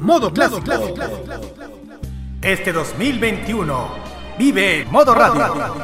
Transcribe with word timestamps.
Modo 0.00 0.32
clásico. 0.32 0.62
Este 2.40 2.72
2021, 2.72 3.88
vive 4.38 4.86
Modo 4.90 5.14
Radio. 5.14 5.74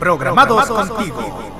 Programados 0.00 0.66
contigo. 0.66 1.52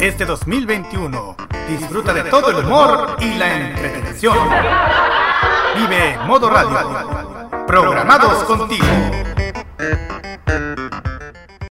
Este 0.00 0.24
2021, 0.26 1.36
disfruta 1.68 2.12
de 2.12 2.24
todo 2.24 2.50
el 2.50 2.66
humor 2.66 3.16
y 3.20 3.34
la 3.34 3.56
entretención. 3.56 4.36
Vive 5.76 6.18
Modo 6.26 6.50
Radio. 6.50 7.64
Programados 7.64 8.42
contigo. 8.42 8.86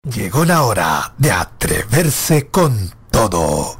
Llegó 0.03 0.45
la 0.45 0.63
hora 0.63 1.13
de 1.17 1.29
atreverse 1.29 2.47
con 2.47 2.89
todo. 3.11 3.79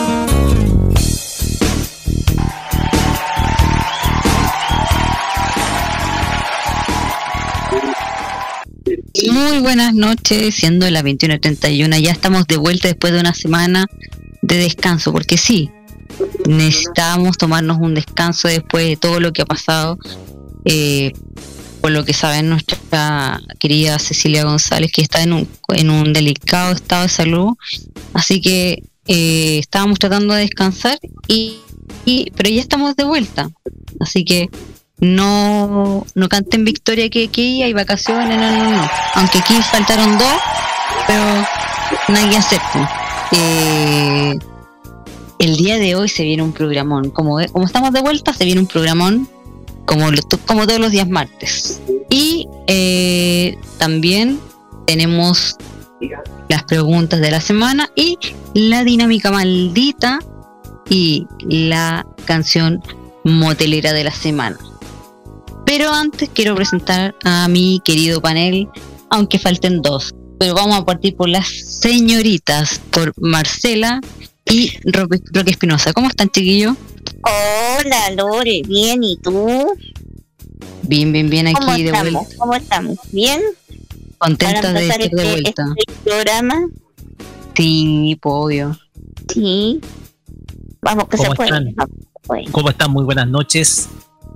Muy 9.29 9.59
buenas 9.59 9.93
noches, 9.93 10.55
siendo 10.55 10.89
las 10.89 11.03
21.31, 11.03 11.99
ya 11.99 12.11
estamos 12.11 12.47
de 12.47 12.57
vuelta 12.57 12.87
después 12.87 13.13
de 13.13 13.19
una 13.19 13.33
semana 13.33 13.85
de 14.41 14.57
descanso, 14.57 15.11
porque 15.11 15.37
sí, 15.37 15.69
necesitábamos 16.47 17.37
tomarnos 17.37 17.77
un 17.79 17.93
descanso 17.93 18.47
después 18.47 18.87
de 18.87 18.97
todo 18.97 19.19
lo 19.19 19.31
que 19.31 19.43
ha 19.43 19.45
pasado. 19.45 19.97
Eh, 20.65 21.11
por 21.81 21.91
lo 21.91 22.05
que 22.05 22.13
saben 22.13 22.49
nuestra 22.49 23.41
querida 23.59 23.97
Cecilia 23.97 24.43
González, 24.43 24.91
que 24.91 25.01
está 25.01 25.23
en 25.23 25.33
un, 25.33 25.47
en 25.69 25.89
un 25.89 26.13
delicado 26.13 26.73
estado 26.73 27.03
de 27.03 27.09
salud. 27.09 27.53
Así 28.13 28.39
que 28.39 28.83
eh, 29.07 29.57
estábamos 29.59 29.97
tratando 29.97 30.33
de 30.35 30.41
descansar, 30.41 30.99
y, 31.27 31.59
pero 32.35 32.49
ya 32.49 32.61
estamos 32.61 32.95
de 32.95 33.03
vuelta. 33.03 33.49
Así 33.99 34.23
que 34.23 34.49
no, 35.01 36.05
no 36.13 36.29
canten 36.29 36.63
victoria 36.63 37.09
que 37.09 37.25
aquí 37.25 37.63
hay 37.63 37.73
vacaciones, 37.73 38.37
no, 38.37 38.51
no, 38.51 38.71
no. 38.71 38.89
Aunque 39.15 39.39
aquí 39.39 39.55
faltaron 39.63 40.17
dos, 40.17 40.37
pero 41.07 41.23
nadie 42.07 42.37
acepta. 42.37 42.89
Eh, 43.31 44.37
el 45.39 45.57
día 45.57 45.77
de 45.79 45.95
hoy 45.95 46.07
se 46.07 46.23
viene 46.23 46.43
un 46.43 46.53
programón. 46.53 47.09
Como, 47.09 47.39
como 47.51 47.65
estamos 47.65 47.91
de 47.93 48.01
vuelta, 48.01 48.31
se 48.31 48.45
viene 48.45 48.61
un 48.61 48.67
programón 48.67 49.27
como, 49.85 50.05
como 50.45 50.67
todos 50.67 50.79
los 50.79 50.91
días 50.91 51.09
martes. 51.09 51.81
Y 52.09 52.47
eh, 52.67 53.57
también 53.79 54.39
tenemos 54.85 55.57
las 56.47 56.63
preguntas 56.63 57.21
de 57.21 57.31
la 57.31 57.41
semana 57.41 57.89
y 57.95 58.17
la 58.53 58.83
dinámica 58.83 59.31
maldita 59.31 60.19
y 60.89 61.25
la 61.41 62.05
canción 62.25 62.83
motelera 63.23 63.93
de 63.93 64.03
la 64.03 64.11
semana. 64.11 64.57
Pero 65.73 65.89
antes 65.89 66.29
quiero 66.33 66.53
presentar 66.53 67.15
a 67.23 67.47
mi 67.47 67.79
querido 67.85 68.21
panel, 68.21 68.67
aunque 69.09 69.39
falten 69.39 69.81
dos. 69.81 70.13
Pero 70.37 70.53
vamos 70.53 70.77
a 70.77 70.83
partir 70.83 71.15
por 71.15 71.29
las 71.29 71.47
señoritas, 71.47 72.81
por 72.91 73.13
Marcela 73.21 74.01
y 74.43 74.73
Roque, 74.83 75.21
Espinosa. 75.45 75.93
¿Cómo 75.93 76.09
están, 76.09 76.29
chiquillos? 76.29 76.75
Hola, 77.23 78.11
Lore, 78.17 78.63
bien, 78.67 79.01
¿y 79.01 79.15
tú? 79.15 79.65
Bien, 80.81 81.13
bien, 81.13 81.29
bien 81.29 81.47
aquí 81.47 81.83
de 81.83 81.91
vuelta. 81.93 82.19
¿Cómo 82.37 82.53
estamos? 82.53 82.97
¿Bien? 83.13 83.41
Contenta 84.17 84.73
de 84.73 84.81
estar 84.81 84.99
de 84.99 85.05
este, 85.05 85.15
vuelta. 85.15 85.65
Este 85.77 85.93
programa? 86.03 86.67
Sí, 87.55 88.19
obvio. 88.23 88.77
Sí. 89.33 89.79
Vamos, 90.81 91.07
que 91.07 91.15
¿Cómo 91.15 91.33
se 91.33 91.43
están? 91.43 91.75
¿Cómo 92.51 92.69
están? 92.69 92.91
Muy 92.91 93.05
buenas 93.05 93.29
noches. 93.29 93.87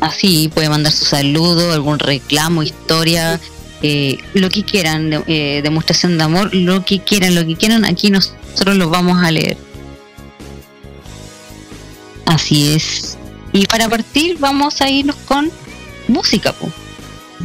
Así 0.00 0.50
puede 0.52 0.68
mandar 0.68 0.92
su 0.92 1.04
saludo, 1.04 1.72
algún 1.72 1.98
reclamo, 1.98 2.62
historia, 2.62 3.40
eh, 3.82 4.18
lo 4.34 4.50
que 4.50 4.64
quieran, 4.64 5.24
eh, 5.26 5.60
demostración 5.62 6.18
de 6.18 6.24
amor, 6.24 6.54
lo 6.54 6.84
que 6.84 7.00
quieran, 7.00 7.34
lo 7.34 7.46
que 7.46 7.56
quieran, 7.56 7.84
aquí 7.84 8.10
nosotros 8.10 8.76
los 8.76 8.90
vamos 8.90 9.22
a 9.22 9.30
leer. 9.30 9.56
Así 12.26 12.74
es. 12.74 13.16
Y 13.52 13.66
para 13.66 13.88
partir 13.88 14.38
vamos 14.38 14.80
a 14.80 14.88
irnos 14.88 15.16
con 15.16 15.50
música, 16.08 16.54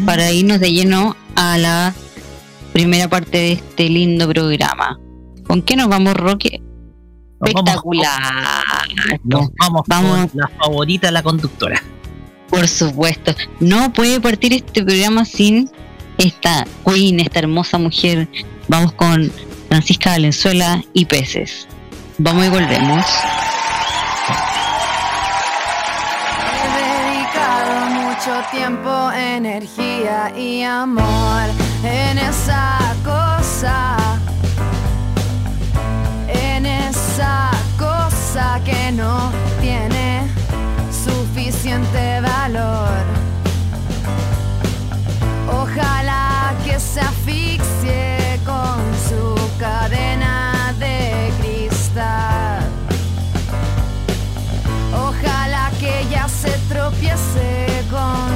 para 0.06 0.32
irnos 0.32 0.60
de 0.60 0.72
lleno 0.72 1.16
a 1.36 1.58
la 1.58 1.94
primera 2.74 3.08
parte 3.08 3.38
de 3.38 3.52
este 3.54 3.90
lindo 3.90 4.28
programa. 4.28 5.00
¿Con 5.48 5.62
qué 5.62 5.76
nos 5.76 5.88
vamos, 5.88 6.14
Roque? 6.16 6.62
Espectacular. 7.44 8.20
Nos 9.24 9.50
vamos, 9.60 9.84
Vamos. 9.88 10.32
con 10.32 10.42
la 10.42 10.48
favorita 10.60 11.08
de 11.08 11.12
la 11.12 11.24
conductora. 11.24 11.82
Por 12.50 12.68
supuesto. 12.68 13.36
No 13.60 13.92
puede 13.94 14.20
partir 14.20 14.54
este 14.54 14.84
programa 14.84 15.26
sin 15.26 15.70
esta 16.18 16.66
queen, 16.86 17.20
esta 17.20 17.40
hermosa 17.40 17.78
mujer. 17.78 18.28
Vamos 18.68 18.94
con 18.94 19.32
Francisca 19.70 20.12
Valenzuela 20.12 20.84
y 20.94 21.06
Peces. 21.06 21.68
Vamos 22.18 22.46
y 22.46 22.50
volvemos. 22.50 23.06
Mucho 28.26 28.42
tiempo, 28.50 29.12
energía 29.12 30.32
y 30.36 30.64
amor 30.64 31.44
en 31.84 32.18
esa 32.18 32.80
cosa, 33.04 33.98
en 36.28 36.66
esa 36.66 37.52
cosa 37.78 38.60
que 38.66 38.92
no 38.94 39.32
tiene 39.62 40.28
suficiente 41.06 42.22
valor. 42.22 43.04
Ojalá 45.52 46.54
que 46.64 46.80
se 46.80 47.02
asfixie 47.02 48.40
con 48.44 48.80
su 49.08 49.36
cadena 49.60 50.74
de 50.80 51.32
cristal. 51.40 52.66
Ojalá 54.94 55.70
que 55.80 56.02
ella 56.02 56.28
se 56.28 56.52
tropiece 56.70 57.75
con 57.96 58.36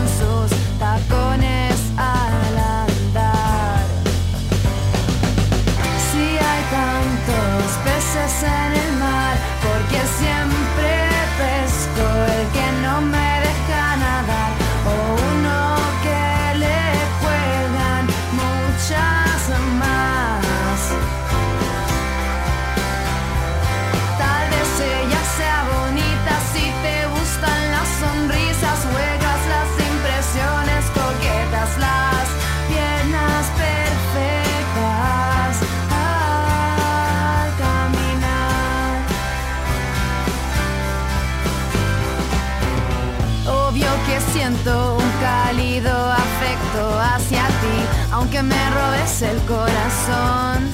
aunque 48.31 48.43
me 48.43 48.69
robes 48.69 49.23
el 49.23 49.37
corazón 49.41 50.69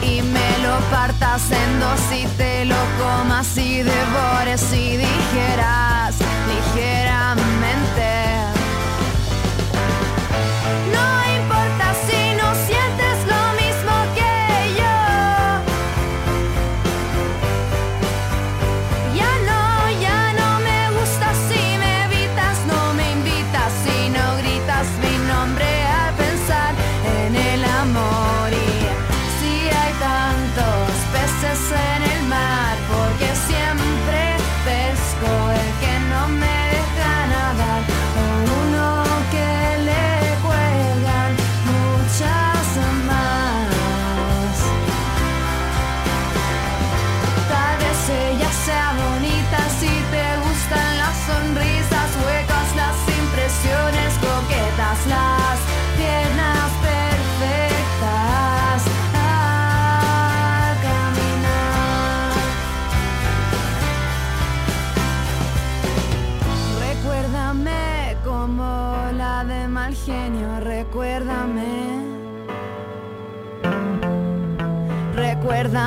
y 0.00 0.22
me 0.22 0.58
lo 0.62 0.78
partas 0.90 1.50
en 1.50 1.80
dos 1.80 2.00
y 2.10 2.26
te 2.38 2.64
lo 2.64 2.76
comas 2.98 3.58
y 3.58 3.82
devores 3.82 4.72
y 4.72 4.96
dijeras 4.96 6.23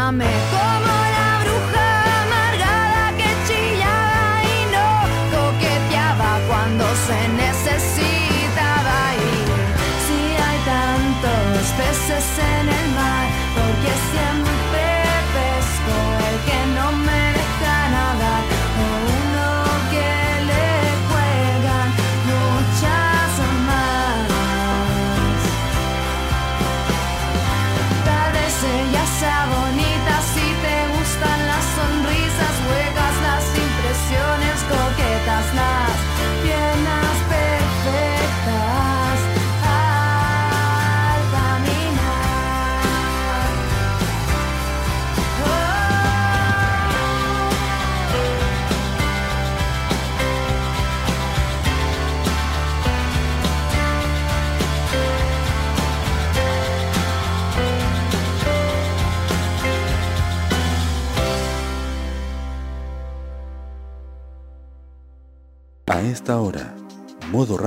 Recuérdame 0.08 0.47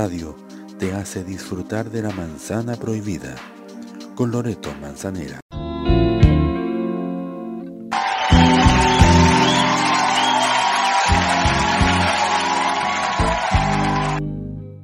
Radio 0.03 0.35
te 0.79 0.95
hace 0.95 1.25
disfrutar 1.25 1.91
de 1.91 2.01
la 2.01 2.11
manzana 2.11 2.75
prohibida 2.75 3.37
con 4.15 4.31
Loreto 4.31 4.71
Manzanera. 4.81 5.41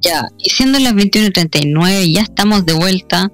Ya, 0.01 0.27
y 0.37 0.49
siendo 0.51 0.77
las 0.77 0.93
21.39, 0.93 2.13
ya 2.13 2.21
estamos 2.21 2.63
de 2.67 2.73
vuelta 2.73 3.31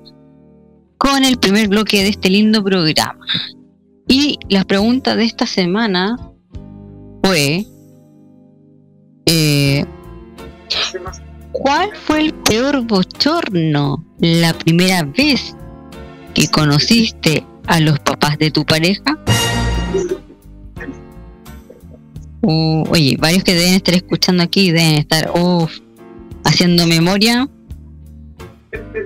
con 0.98 1.26
el 1.26 1.38
primer 1.38 1.68
bloque 1.68 2.02
de 2.02 2.08
este 2.08 2.30
lindo 2.30 2.64
programa. 2.64 3.26
Y 4.08 4.40
la 4.48 4.64
pregunta 4.64 5.18
de 5.18 5.26
esta 5.26 5.46
semana 5.46 6.16
fue: 7.22 7.66
eh, 9.26 9.86
¿Cuál 11.54 11.92
fue 11.96 12.20
el 12.20 12.34
peor 12.34 12.82
bochorno 12.86 14.04
la 14.20 14.54
primera 14.54 15.04
vez 15.04 15.56
que 16.34 16.48
conociste 16.48 17.46
a 17.68 17.80
los 17.80 18.00
papás 18.00 18.38
de 18.40 18.52
tu 18.52 18.66
pareja? 18.66 19.18
Uh, 22.42 22.84
oye, 22.90 23.16
varios 23.20 23.44
que 23.44 23.54
deben 23.54 23.76
estar 23.76 23.94
escuchando 23.96 24.44
aquí 24.44 24.72
deben 24.72 24.96
estar 24.96 25.32
uf, 25.36 25.80
haciendo 26.44 26.88
memoria. 26.88 27.48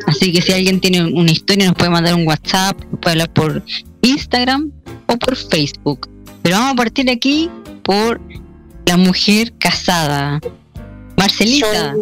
Así 0.08 0.32
que 0.32 0.42
si 0.42 0.54
alguien 0.54 0.80
tiene 0.80 1.04
una 1.04 1.32
historia 1.32 1.68
nos 1.68 1.76
puede 1.76 1.92
mandar 1.92 2.16
un 2.16 2.26
WhatsApp, 2.26 2.80
puede 3.02 3.12
hablar 3.12 3.34
por 3.34 3.64
Instagram 4.02 4.72
o 5.08 5.18
por 5.18 5.36
Facebook. 5.36 6.10
Pero 6.42 6.56
vamos 6.56 6.74
a 6.74 6.76
partir 6.76 7.10
aquí 7.12 7.50
por 7.84 8.22
la 8.86 8.96
mujer 8.96 9.54
casada. 9.60 10.40
Marcelita. 11.18 11.96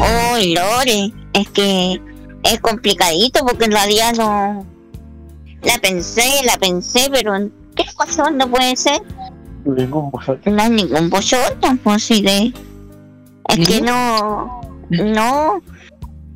Oh, 0.00 0.36
Lore, 0.36 1.12
es 1.32 1.48
que 1.50 2.00
es 2.44 2.60
complicadito 2.60 3.44
porque 3.44 3.64
en 3.66 3.72
realidad 3.72 4.14
no. 4.16 4.66
La 5.62 5.78
pensé, 5.78 6.42
la 6.44 6.56
pensé, 6.58 7.08
pero 7.10 7.32
¿qué 7.74 7.84
cosa 7.96 8.30
no 8.30 8.48
puede 8.48 8.76
ser? 8.76 9.00
Ningún. 9.64 10.12
No 10.44 10.62
hay 10.62 10.70
ningún 10.70 11.10
bochón, 11.10 11.40
pues 11.82 12.04
sí 12.04 12.22
de. 12.22 12.52
Es 13.48 13.68
que 13.68 13.80
no. 13.80 14.60
No. 14.90 15.60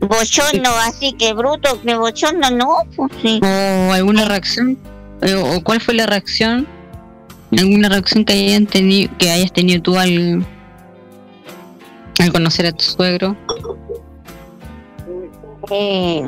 Bochón 0.00 0.62
no, 0.62 0.70
así 0.76 1.12
que 1.12 1.34
bruto, 1.34 1.80
que 1.82 1.94
bochón 1.94 2.40
no, 2.40 2.50
no, 2.50 2.76
pues 2.96 3.12
sí. 3.22 3.40
¿O 3.42 3.92
alguna 3.92 4.24
reacción? 4.24 4.78
¿O 5.22 5.62
cuál 5.62 5.80
fue 5.80 5.94
la 5.94 6.06
reacción? 6.06 6.66
¿Alguna 7.52 7.90
reacción 7.90 8.24
que, 8.24 8.32
hayan 8.32 8.66
tenido, 8.66 9.12
que 9.18 9.30
hayas 9.30 9.52
tenido 9.52 9.82
tú 9.82 9.98
al, 9.98 10.46
al 12.20 12.32
conocer 12.32 12.66
a 12.66 12.72
tu 12.72 12.84
suegro? 12.84 13.36
Eh, 15.70 16.22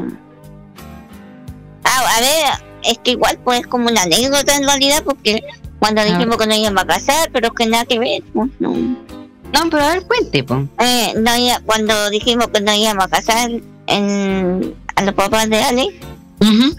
ah, 1.84 2.04
a 2.16 2.20
ver, 2.20 2.64
es 2.84 2.98
que 2.98 3.12
igual 3.12 3.38
pues 3.42 3.60
es 3.60 3.66
como 3.66 3.88
una 3.88 4.02
anécdota 4.02 4.54
en 4.56 4.64
realidad 4.64 5.02
porque 5.04 5.42
cuando 5.78 6.04
dijimos 6.04 6.36
que 6.36 6.46
no 6.46 6.54
íbamos 6.54 6.84
a 6.84 6.86
casar, 6.86 7.30
pero 7.32 7.48
es 7.48 7.52
que 7.54 7.66
nada 7.66 7.84
que 7.84 7.98
ver, 7.98 8.22
pues 8.32 8.50
no. 8.60 8.70
No, 8.72 9.70
pero 9.70 9.84
a 9.84 9.88
ver, 9.88 10.06
cuente. 10.06 10.44
Eh, 10.78 11.14
no 11.16 11.30
cuando 11.66 12.10
dijimos 12.10 12.48
que 12.48 12.60
no 12.60 12.72
íbamos 12.72 13.04
a 13.04 13.08
casar 13.08 13.50
en, 13.86 14.74
a 14.94 15.02
los 15.02 15.14
papás 15.14 15.50
de 15.50 15.62
Ale, 15.62 16.00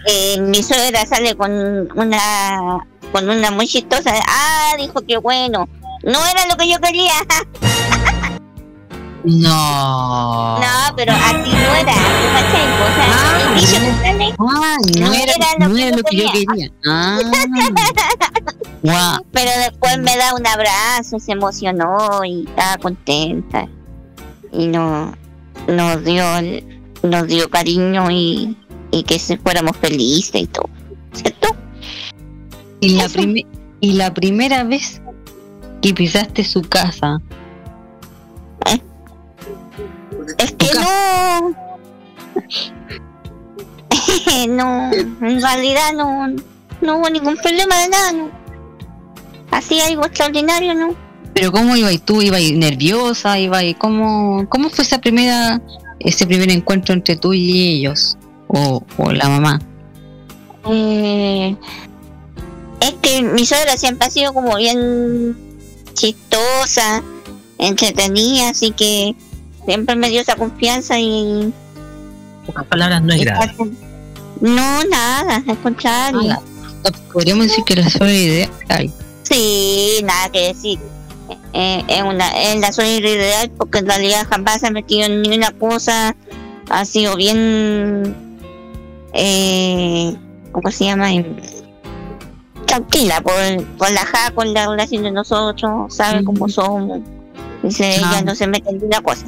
eh, 0.08 0.40
mi 0.42 0.64
suegra 0.64 1.06
sale 1.06 1.36
con 1.36 1.52
una 1.96 2.88
con 3.12 3.30
una 3.30 3.52
muy 3.52 3.68
chistosa. 3.68 4.14
Ah, 4.28 4.74
dijo 4.78 5.02
que 5.02 5.18
bueno. 5.18 5.70
No 6.04 6.20
era 6.26 6.46
lo 6.50 6.58
que 6.58 6.70
yo 6.70 6.80
quería. 6.80 7.14
No. 9.26 10.60
No, 10.60 10.96
pero 10.98 11.14
así 11.14 11.50
no 11.50 11.76
era. 11.76 11.94
¿tú 11.94 12.28
cachai? 12.34 12.68
O 12.74 12.94
sea, 12.94 13.06
Ah, 13.10 13.40
el 13.54 13.60
que 13.60 13.68
sale, 13.68 14.34
Ah, 14.38 14.78
no, 15.00 15.08
No 15.08 15.14
era, 15.14 15.34
era 15.34 15.48
lo 15.60 15.70
no 15.70 15.76
que 15.76 15.82
era 15.88 15.92
yo 15.92 15.98
lo 15.98 16.04
que 16.04 16.18
yo 16.18 16.32
quería. 16.32 16.72
Ah. 18.86 19.20
Pero 19.32 19.52
después 19.60 19.98
me 20.00 20.18
da 20.18 20.34
un 20.36 20.46
abrazo, 20.46 21.18
se 21.20 21.32
emocionó 21.32 22.24
y 22.26 22.46
estaba 22.48 22.78
contenta. 22.78 23.68
Y 24.52 24.68
no, 24.68 25.14
nos 25.70 26.04
dio, 26.04 26.26
nos 27.04 27.28
dio 27.28 27.50
cariño 27.50 28.12
y, 28.12 28.58
y 28.92 29.04
que 29.04 29.20
se 29.20 29.38
fuéramos 29.38 29.78
felices 29.78 30.42
y 30.42 30.48
todo. 30.48 30.70
¿Cierto? 31.14 31.56
Y 32.82 32.90
la, 32.98 33.08
y 33.80 33.94
la 33.94 34.14
primera 34.14 34.66
vez 34.66 35.02
que 35.82 35.94
pisaste 35.94 36.44
su 36.44 36.62
casa, 36.62 37.20
Es 40.38 40.52
que 40.54 40.68
no. 40.76 41.56
no, 44.50 44.92
en 44.94 45.42
realidad 45.42 45.94
no, 45.96 46.28
no 46.82 46.98
hubo 46.98 47.10
ningún 47.10 47.36
problema 47.38 47.78
de 47.82 47.90
nada, 47.90 48.12
no. 48.12 48.32
Así 49.52 49.80
algo 49.82 50.06
extraordinario, 50.06 50.74
¿no? 50.74 50.96
pero 51.34 51.52
¿cómo 51.52 51.76
ibas 51.76 52.00
tú? 52.02 52.22
¿Ibas 52.22 52.42
nerviosa? 52.54 53.40
¿Ibas 53.40 53.64
cómo, 53.78 54.48
¿Cómo 54.50 54.70
fue 54.70 54.84
esa 54.84 55.00
primera, 55.00 55.62
ese 56.00 56.28
primer 56.28 56.50
encuentro 56.52 56.94
entre 56.94 57.16
tú 57.16 57.34
y 57.34 57.78
ellos? 57.78 58.18
O, 58.48 58.84
o 58.98 59.12
la 59.12 59.30
mamá. 59.30 59.60
Eh, 60.70 61.56
es 62.80 62.94
que 63.02 63.24
mi 63.24 63.46
suegra 63.46 63.78
siempre 63.78 64.08
ha 64.08 64.12
sido 64.12 64.34
como 64.34 64.56
bien 64.58 65.36
chistosa, 65.94 67.04
entretenida, 67.58 68.50
así 68.50 68.72
que 68.72 69.16
siempre 69.66 69.96
me 69.96 70.10
dio 70.10 70.22
esa 70.22 70.36
confianza 70.36 71.00
y... 71.00 71.54
Pocas 72.46 72.66
palabras 72.66 73.02
no 73.02 73.14
es 73.14 73.22
grave. 73.22 73.54
No, 74.42 74.84
nada, 74.84 75.42
al 75.48 75.58
contrario. 75.60 76.32
Ah, 76.32 76.92
Podríamos 77.14 77.48
decir 77.48 77.64
que 77.64 77.76
la 77.78 77.90
suegra 77.90 78.12
ideal. 78.12 78.92
Sí, 79.24 80.02
nada 80.04 80.30
que 80.30 80.48
decir. 80.48 80.80
Eh, 81.54 81.84
es 81.88 82.04
una 82.04 82.28
es 82.30 82.60
la 82.60 82.74
suegra 82.74 83.10
ideal 83.10 83.52
porque 83.58 83.78
en 83.78 83.88
realidad 83.88 84.28
jamás 84.30 84.60
se 84.60 84.68
ha 84.68 84.72
metido 84.72 85.06
en 85.06 85.22
ninguna 85.22 85.52
cosa. 85.52 86.16
Ha 86.70 86.86
sido 86.86 87.16
bien. 87.16 88.16
Eh, 89.14 90.16
¿Cómo 90.52 90.72
se 90.72 90.86
llama? 90.86 91.10
Tranquila, 92.66 93.22
por, 93.22 93.34
relajada 93.80 94.32
con 94.32 94.54
la 94.54 94.68
relación 94.68 95.04
de 95.04 95.12
nosotros, 95.12 95.96
sabe 95.96 96.24
cómo 96.24 96.50
somos. 96.50 97.00
Dice, 97.64 97.86
Ah. 98.04 98.12
ella 98.12 98.22
no 98.24 98.36
se 98.36 98.46
mete 98.48 98.70
en 98.70 98.76
ninguna 98.78 99.02
cosa. 99.02 99.26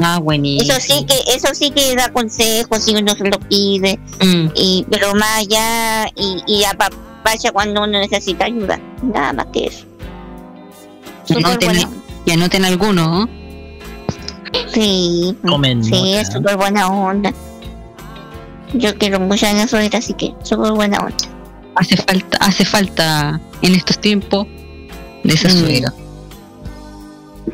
Ah, 0.00 0.18
buenísimo. 0.20 0.72
Eso 0.72 0.80
sí 0.80 1.04
que 1.06 1.14
eso 1.34 1.48
sí 1.54 1.70
que 1.72 1.96
da 1.96 2.08
consejos 2.12 2.84
si 2.84 2.94
uno 2.94 3.14
se 3.16 3.24
lo 3.24 3.38
pide, 3.40 3.98
Mm, 4.22 4.50
y 4.54 4.86
pero 4.90 5.12
más 5.14 5.38
allá 5.38 6.06
y, 6.14 6.42
y 6.46 6.64
apapacha 6.64 7.50
cuando 7.50 7.82
uno 7.82 7.98
necesita 7.98 8.44
ayuda. 8.44 8.78
Nada 9.02 9.32
más 9.32 9.46
que 9.52 9.66
eso. 9.66 9.84
Súper 11.24 11.46
anoten, 11.46 11.68
buena. 11.68 11.90
Sí, 14.72 15.36
Tomen 15.44 15.82
sí, 15.84 15.90
nota, 15.90 16.20
es 16.20 16.32
súper 16.32 16.56
buena 16.56 16.88
onda. 16.88 17.32
Yo 18.74 18.94
quiero 18.98 19.18
mucho 19.18 19.46
a 19.46 19.52
la 19.52 19.66
suegra, 19.66 19.98
así 19.98 20.14
que 20.14 20.32
súper 20.42 20.72
buena 20.72 20.98
onda. 21.00 21.16
Hace 21.74 21.96
falta, 21.96 22.36
hace 22.40 22.64
falta 22.64 23.40
en 23.62 23.74
estos 23.74 23.98
tiempos 24.00 24.46
de 25.24 25.34
esa 25.34 25.48
Mm. 25.48 25.52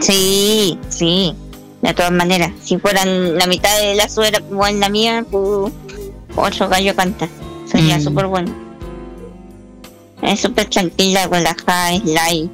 Sí, 0.00 0.78
sí, 0.88 1.34
de 1.82 1.94
todas 1.94 2.12
maneras. 2.12 2.50
Si 2.62 2.78
fueran 2.78 3.36
la 3.38 3.46
mitad 3.46 3.78
de 3.80 3.94
la 3.94 4.08
suegra 4.08 4.40
como 4.40 4.66
en 4.66 4.80
la 4.80 4.88
mía, 4.88 5.24
pues 5.30 5.72
otro 6.36 6.68
gallo 6.68 6.94
canta. 6.96 7.28
Sería 7.66 7.98
Mm. 7.98 8.02
súper 8.02 8.26
bueno. 8.26 8.52
Es 10.22 10.40
súper 10.40 10.66
tranquila, 10.70 11.26
relajada, 11.28 11.92
es 11.94 12.04
light. 12.04 12.50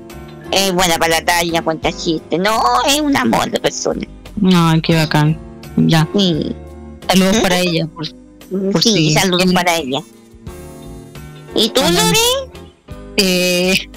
Es 0.50 0.72
buena 0.72 0.98
para 0.98 1.20
la 1.20 1.24
talla, 1.24 1.62
cuenta 1.62 1.92
chistes. 1.92 2.40
No, 2.40 2.60
es 2.88 3.00
un 3.00 3.16
amor 3.16 3.50
de 3.50 3.60
persona. 3.60 4.06
Ay, 4.52 4.80
qué 4.80 4.96
bacán. 4.96 5.38
Ya. 5.76 6.08
Sí, 6.16 6.54
Saludos 7.08 7.36
para 7.38 7.58
ella. 7.58 7.86
Por, 7.88 8.06
Por 8.72 8.82
sí, 8.82 9.12
saludos 9.12 9.52
para 9.52 9.76
ella. 9.76 10.00
¿Y 11.54 11.68
tú. 11.70 11.80
Lore? 11.80 12.18
eh, 13.16 13.89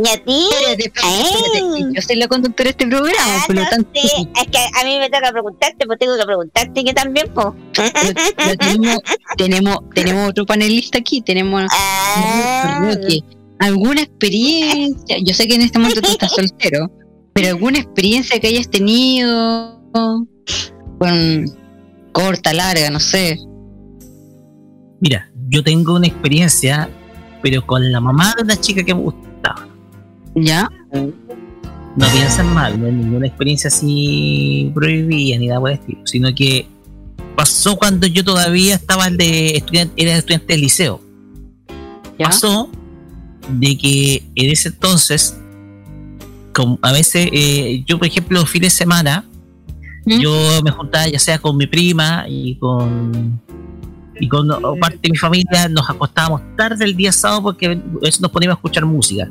¿Y 0.00 0.08
a 0.08 0.24
ti? 0.24 0.48
espérate, 0.52 0.84
espérate, 0.84 1.20
espérate, 1.22 1.74
Ay. 1.74 1.82
que 1.84 1.94
Yo 1.96 2.02
soy 2.02 2.16
la 2.16 2.28
conductora 2.28 2.64
de 2.64 2.70
este 2.70 2.86
programa, 2.86 3.18
Ah, 3.36 3.42
por 3.46 3.56
lo 3.56 3.62
no 3.62 3.68
tanto. 3.70 3.90
sé. 3.94 4.06
Es 4.06 4.46
que 4.48 4.58
a 4.58 4.84
mí 4.84 4.98
me 4.98 5.10
toca 5.10 5.32
preguntarte, 5.32 5.86
pues 5.86 5.98
tengo 5.98 6.16
que 6.16 6.24
preguntarte 6.24 6.84
que 6.84 6.94
también, 6.94 7.26
pues. 7.34 7.46
pero- 7.74 7.90
pero 8.36 8.56
tenemos, 8.58 8.98
tenemos, 9.36 9.78
tenemos 9.94 10.30
otro 10.30 10.46
panelista 10.46 10.98
aquí, 10.98 11.20
tenemos 11.20 11.64
Ah. 11.72 12.90
¿Alguna 13.60 14.02
experiencia? 14.02 15.16
Yo 15.24 15.34
sé 15.34 15.48
que 15.48 15.56
en 15.56 15.62
este 15.62 15.78
momento 15.80 16.00
tú 16.00 16.10
estás 16.12 16.30
soltero, 16.32 16.90
pero 17.32 17.48
¿alguna 17.48 17.78
experiencia 17.80 18.38
que 18.38 18.46
hayas 18.48 18.68
tenido 18.70 19.80
con 19.92 21.44
corta, 22.12 22.52
larga, 22.52 22.88
no 22.90 23.00
sé? 23.00 23.36
Mira, 25.00 25.30
yo 25.48 25.62
tengo 25.64 25.94
una 25.96 26.06
experiencia, 26.06 26.88
pero 27.42 27.66
con 27.66 27.90
la 27.90 28.00
mamá 28.00 28.32
de 28.36 28.44
una 28.44 28.56
chica 28.60 28.84
que 28.84 28.94
me 28.94 29.00
gustaba. 29.02 29.27
¿Ya? 30.42 30.70
No 30.92 32.06
piensen 32.12 32.46
mal, 32.54 32.80
no 32.80 32.86
es 32.86 32.94
ninguna 32.94 33.26
experiencia 33.26 33.68
así 33.68 34.70
prohibida 34.74 35.38
ni 35.38 35.48
nada 35.48 35.60
por 35.60 35.70
el 35.70 35.78
estilo, 35.78 36.00
sino 36.04 36.32
que 36.34 36.66
pasó 37.34 37.76
cuando 37.76 38.06
yo 38.06 38.24
todavía 38.24 38.74
estaba 38.74 39.10
de 39.10 39.56
estudiante, 39.56 39.94
era 40.00 40.16
estudiante 40.16 40.52
del 40.52 40.60
liceo. 40.60 41.00
¿Ya? 42.18 42.26
Pasó 42.26 42.70
de 43.48 43.76
que 43.76 44.22
en 44.34 44.50
ese 44.50 44.68
entonces, 44.68 45.36
a 46.82 46.92
veces, 46.92 47.28
eh, 47.32 47.82
yo 47.86 47.98
por 47.98 48.06
ejemplo, 48.06 48.40
los 48.40 48.50
fines 48.50 48.72
de 48.72 48.78
semana, 48.78 49.24
¿Mm? 50.04 50.20
yo 50.20 50.62
me 50.62 50.70
juntaba 50.70 51.08
ya 51.08 51.18
sea 51.18 51.38
con 51.38 51.56
mi 51.56 51.66
prima 51.66 52.26
y 52.28 52.56
con 52.56 53.40
y 54.20 54.28
con 54.28 54.48
parte 54.80 54.98
de 55.02 55.10
mi 55.10 55.16
familia, 55.16 55.68
nos 55.68 55.88
acostábamos 55.88 56.42
tarde 56.56 56.84
el 56.84 56.96
día 56.96 57.12
sábado 57.12 57.42
porque 57.42 57.76
nos 57.76 58.30
poníamos 58.30 58.56
a 58.56 58.58
escuchar 58.58 58.84
música. 58.84 59.28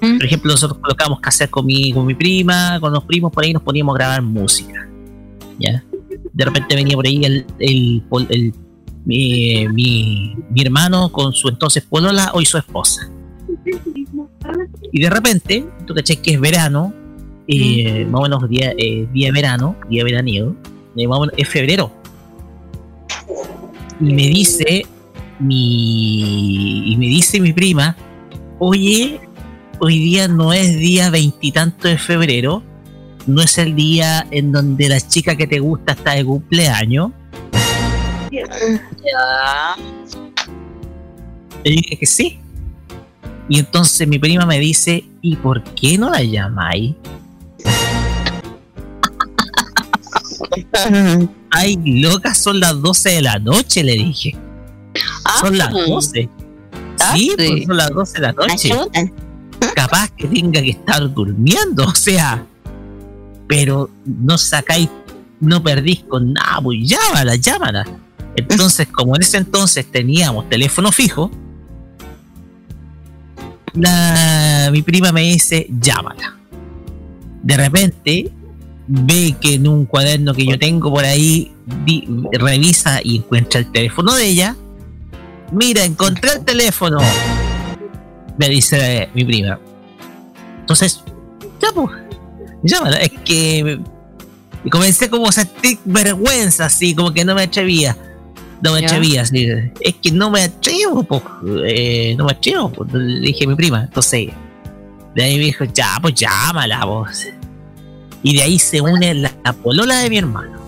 Por 0.00 0.24
ejemplo, 0.24 0.52
nosotros 0.52 0.78
colocábamos 0.80 1.20
cassette 1.20 1.50
con 1.50 1.66
mi, 1.66 1.92
con 1.92 2.06
mi 2.06 2.14
prima, 2.14 2.78
con 2.80 2.92
los 2.92 3.04
primos 3.04 3.32
por 3.32 3.44
ahí 3.44 3.52
nos 3.52 3.62
poníamos 3.62 3.94
a 3.94 3.98
grabar 3.98 4.22
música. 4.22 4.88
¿Ya? 5.58 5.82
De 6.32 6.44
repente 6.44 6.74
venía 6.76 6.94
por 6.94 7.06
ahí 7.06 7.24
el, 7.24 7.44
el, 7.58 8.02
el- 8.28 8.54
mi, 9.04 9.66
mi, 9.68 10.36
mi 10.50 10.62
hermano 10.62 11.10
con 11.10 11.32
su 11.32 11.48
entonces 11.48 11.82
polola 11.82 12.30
hoy 12.34 12.44
su 12.44 12.58
esposa. 12.58 13.10
Y 14.92 15.00
de 15.00 15.08
repente, 15.10 15.64
tú 15.86 15.94
caché 15.94 16.16
que 16.16 16.32
es 16.34 16.40
verano, 16.40 16.92
eh, 17.46 18.04
más 18.10 18.20
o 18.20 18.22
menos 18.24 18.48
día, 18.48 18.72
eh, 18.76 19.08
día 19.12 19.32
verano, 19.32 19.76
día 19.88 20.04
veraniego, 20.04 20.54
eh, 20.96 21.08
más 21.08 21.18
o 21.18 21.20
menos 21.22 21.34
es 21.38 21.48
febrero. 21.48 21.90
Y 24.00 24.04
me 24.12 24.26
dice 24.28 24.84
mi 25.40 26.92
y 26.92 26.96
me 26.96 27.06
dice 27.06 27.40
mi 27.40 27.52
prima 27.52 27.96
oye, 28.58 29.20
hoy 29.80 29.98
día 29.98 30.28
no 30.28 30.52
es 30.52 30.78
día 30.78 31.10
veintitanto 31.10 31.88
de 31.88 31.98
febrero, 31.98 32.62
no 33.26 33.42
es 33.42 33.58
el 33.58 33.74
día 33.74 34.26
en 34.30 34.52
donde 34.52 34.88
la 34.88 35.00
chica 35.00 35.36
que 35.36 35.46
te 35.46 35.58
gusta 35.58 35.92
está 35.92 36.12
de 36.12 36.24
cumpleaños. 36.24 37.10
Ya. 38.30 39.76
Le 41.64 41.70
dije 41.70 41.96
que 41.96 42.06
sí. 42.06 42.38
Y 43.48 43.58
entonces 43.58 44.06
mi 44.06 44.18
prima 44.18 44.44
me 44.44 44.58
dice, 44.58 45.04
¿y 45.22 45.36
por 45.36 45.64
qué 45.74 45.96
no 45.96 46.10
la 46.10 46.22
llamáis? 46.22 46.94
Ay, 51.50 51.78
loca, 51.84 52.34
son 52.34 52.60
las 52.60 52.80
12 52.80 53.08
de 53.10 53.22
la 53.22 53.38
noche, 53.38 53.82
le 53.82 53.94
dije. 53.94 54.36
Son 55.40 55.56
las 55.56 55.72
12. 55.72 56.10
Sí, 56.12 56.28
sí. 57.14 57.34
pues 57.36 57.66
son 57.66 57.76
las 57.76 57.90
12 57.90 58.12
de 58.14 58.20
la 58.20 58.32
noche. 58.32 58.70
Capaz 59.74 60.10
que 60.10 60.26
tenga 60.26 60.60
que 60.60 60.70
estar 60.70 61.12
durmiendo, 61.12 61.86
o 61.86 61.94
sea. 61.94 62.44
Pero 63.46 63.90
no 64.04 64.36
sacáis, 64.36 64.88
no 65.40 65.62
perdís 65.62 66.04
con 66.04 66.32
nada, 66.32 66.60
pues 66.62 66.78
llámala, 66.82 67.36
llámala. 67.36 67.86
Entonces, 68.36 68.86
como 68.88 69.16
en 69.16 69.22
ese 69.22 69.38
entonces 69.38 69.90
teníamos 69.90 70.48
teléfono 70.48 70.92
fijo, 70.92 71.30
la, 73.74 74.68
mi 74.72 74.82
prima 74.82 75.12
me 75.12 75.22
dice, 75.22 75.66
llámala. 75.80 76.36
De 77.42 77.56
repente, 77.56 78.30
ve 78.86 79.36
que 79.40 79.54
en 79.54 79.68
un 79.68 79.86
cuaderno 79.86 80.34
que 80.34 80.46
yo 80.46 80.58
tengo 80.58 80.90
por 80.90 81.04
ahí, 81.04 81.52
revisa 82.32 83.00
y 83.02 83.18
encuentra 83.18 83.60
el 83.60 83.70
teléfono 83.70 84.14
de 84.14 84.26
ella. 84.26 84.56
Mira, 85.52 85.84
encontré 85.84 86.32
el 86.32 86.44
teléfono. 86.44 86.98
Me 88.38 88.48
dice 88.48 89.08
mi 89.14 89.24
prima. 89.24 89.58
Entonces, 90.60 91.02
ya 91.60 91.68
pues, 91.74 91.90
llámala. 92.62 92.98
Es 92.98 93.12
que 93.24 93.80
y 94.64 94.70
comencé 94.70 95.08
como 95.08 95.28
a 95.28 95.32
sentir 95.32 95.78
vergüenza, 95.84 96.66
así, 96.66 96.94
como 96.94 97.12
que 97.12 97.24
no 97.24 97.34
me 97.34 97.42
atrevía. 97.42 97.96
No 98.60 98.72
me 98.72 98.84
atrevía, 98.84 99.22
así. 99.22 99.46
Es 99.80 99.94
que 100.02 100.10
no 100.10 100.30
me 100.30 100.42
atrevo, 100.42 101.04
pues. 101.04 101.22
eh, 101.64 102.14
no 102.18 102.24
me 102.24 102.32
atrevo, 102.32 102.70
pues, 102.70 102.92
le 102.92 103.28
dije 103.28 103.44
a 103.44 103.48
mi 103.48 103.54
prima. 103.54 103.84
Entonces, 103.84 104.30
de 105.14 105.22
ahí 105.22 105.36
me 105.36 105.44
dijo, 105.44 105.64
ya, 105.64 105.98
pues 106.02 106.14
llámala, 106.14 106.84
vos. 106.84 107.26
Y 108.22 108.36
de 108.36 108.42
ahí 108.42 108.58
se 108.58 108.80
une 108.80 109.14
la, 109.14 109.32
la 109.44 109.52
polola 109.52 109.98
de 110.00 110.10
mi 110.10 110.18
hermano. 110.18 110.58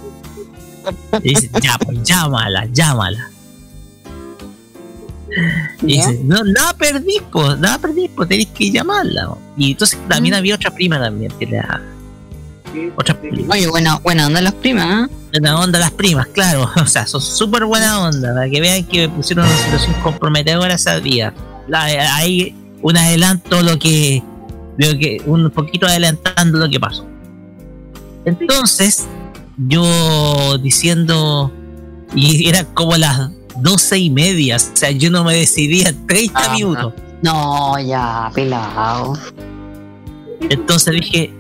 Y 1.23 1.31
dice, 1.31 1.51
ya, 1.61 1.77
pues 1.79 2.01
llámala, 2.05 2.67
llámala. 2.73 3.29
Y 5.83 5.97
dice, 5.97 6.21
no, 6.25 6.43
nada 6.45 6.75
perdí, 6.75 7.21
pues, 7.31 7.59
nada 7.59 7.79
perdí, 7.79 8.09
pues 8.09 8.29
tenéis 8.29 8.49
que 8.49 8.71
llamarla. 8.71 9.29
po". 9.29 9.39
Y 9.57 9.73
entonces 9.73 9.99
también 10.09 10.35
había 10.35 10.55
otra 10.55 10.71
prima 10.71 10.99
también 10.99 11.33
que 11.39 11.47
la. 11.47 11.81
Otra 12.97 13.21
prima. 13.21 13.55
Oye, 13.55 13.67
buena, 13.69 13.99
buena 13.99 14.27
onda 14.27 14.41
las 14.41 14.55
primas, 14.55 15.09
¿eh? 15.09 15.13
Buena 15.33 15.59
onda 15.59 15.79
las 15.79 15.91
primas, 15.91 16.27
claro. 16.29 16.71
O 16.77 16.87
sea, 16.87 17.07
son 17.07 17.21
súper 17.21 17.65
buena 17.65 18.01
onda. 18.01 18.35
Para 18.35 18.49
que 18.49 18.61
vean 18.61 18.85
que 18.85 19.09
me 19.09 19.15
pusieron 19.15 19.45
en 19.47 19.53
una 19.53 19.61
situación 19.61 19.95
comprometedora 20.03 20.75
ese 20.75 21.01
día. 21.01 21.35
Ahí 21.73 22.55
un 22.83 22.97
adelanto 22.97 23.63
lo 23.63 23.79
que. 23.79 24.23
Veo 24.77 24.99
que 24.99 25.21
un 25.27 25.51
poquito 25.51 25.87
adelantando 25.87 26.59
lo 26.59 26.69
que 26.71 26.81
pasó. 26.81 27.07
Entonces, 28.25 29.07
yo 29.57 30.59
diciendo. 30.59 31.53
Y 32.15 32.49
era 32.49 32.65
como 32.65 32.97
las 32.97 33.31
doce 33.57 33.99
y 33.99 34.11
media. 34.11 34.57
O 34.57 34.77
sea, 34.77 34.91
yo 34.91 35.11
no 35.11 35.25
me 35.25 35.35
decidía 35.37 35.89
en 35.89 36.07
30 36.07 36.33
Ah, 36.43 36.53
minutos. 36.55 36.95
No, 37.23 37.79
ya, 37.81 38.31
pelado. 38.35 39.15
Entonces 40.49 40.95
dije, 40.95 41.33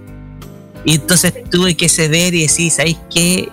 y 0.84 0.94
entonces 0.94 1.32
tuve 1.50 1.74
que 1.76 1.88
ceder 1.88 2.34
y 2.34 2.42
decir, 2.42 2.70
¿sabéis 2.70 2.98
qué? 3.12 3.48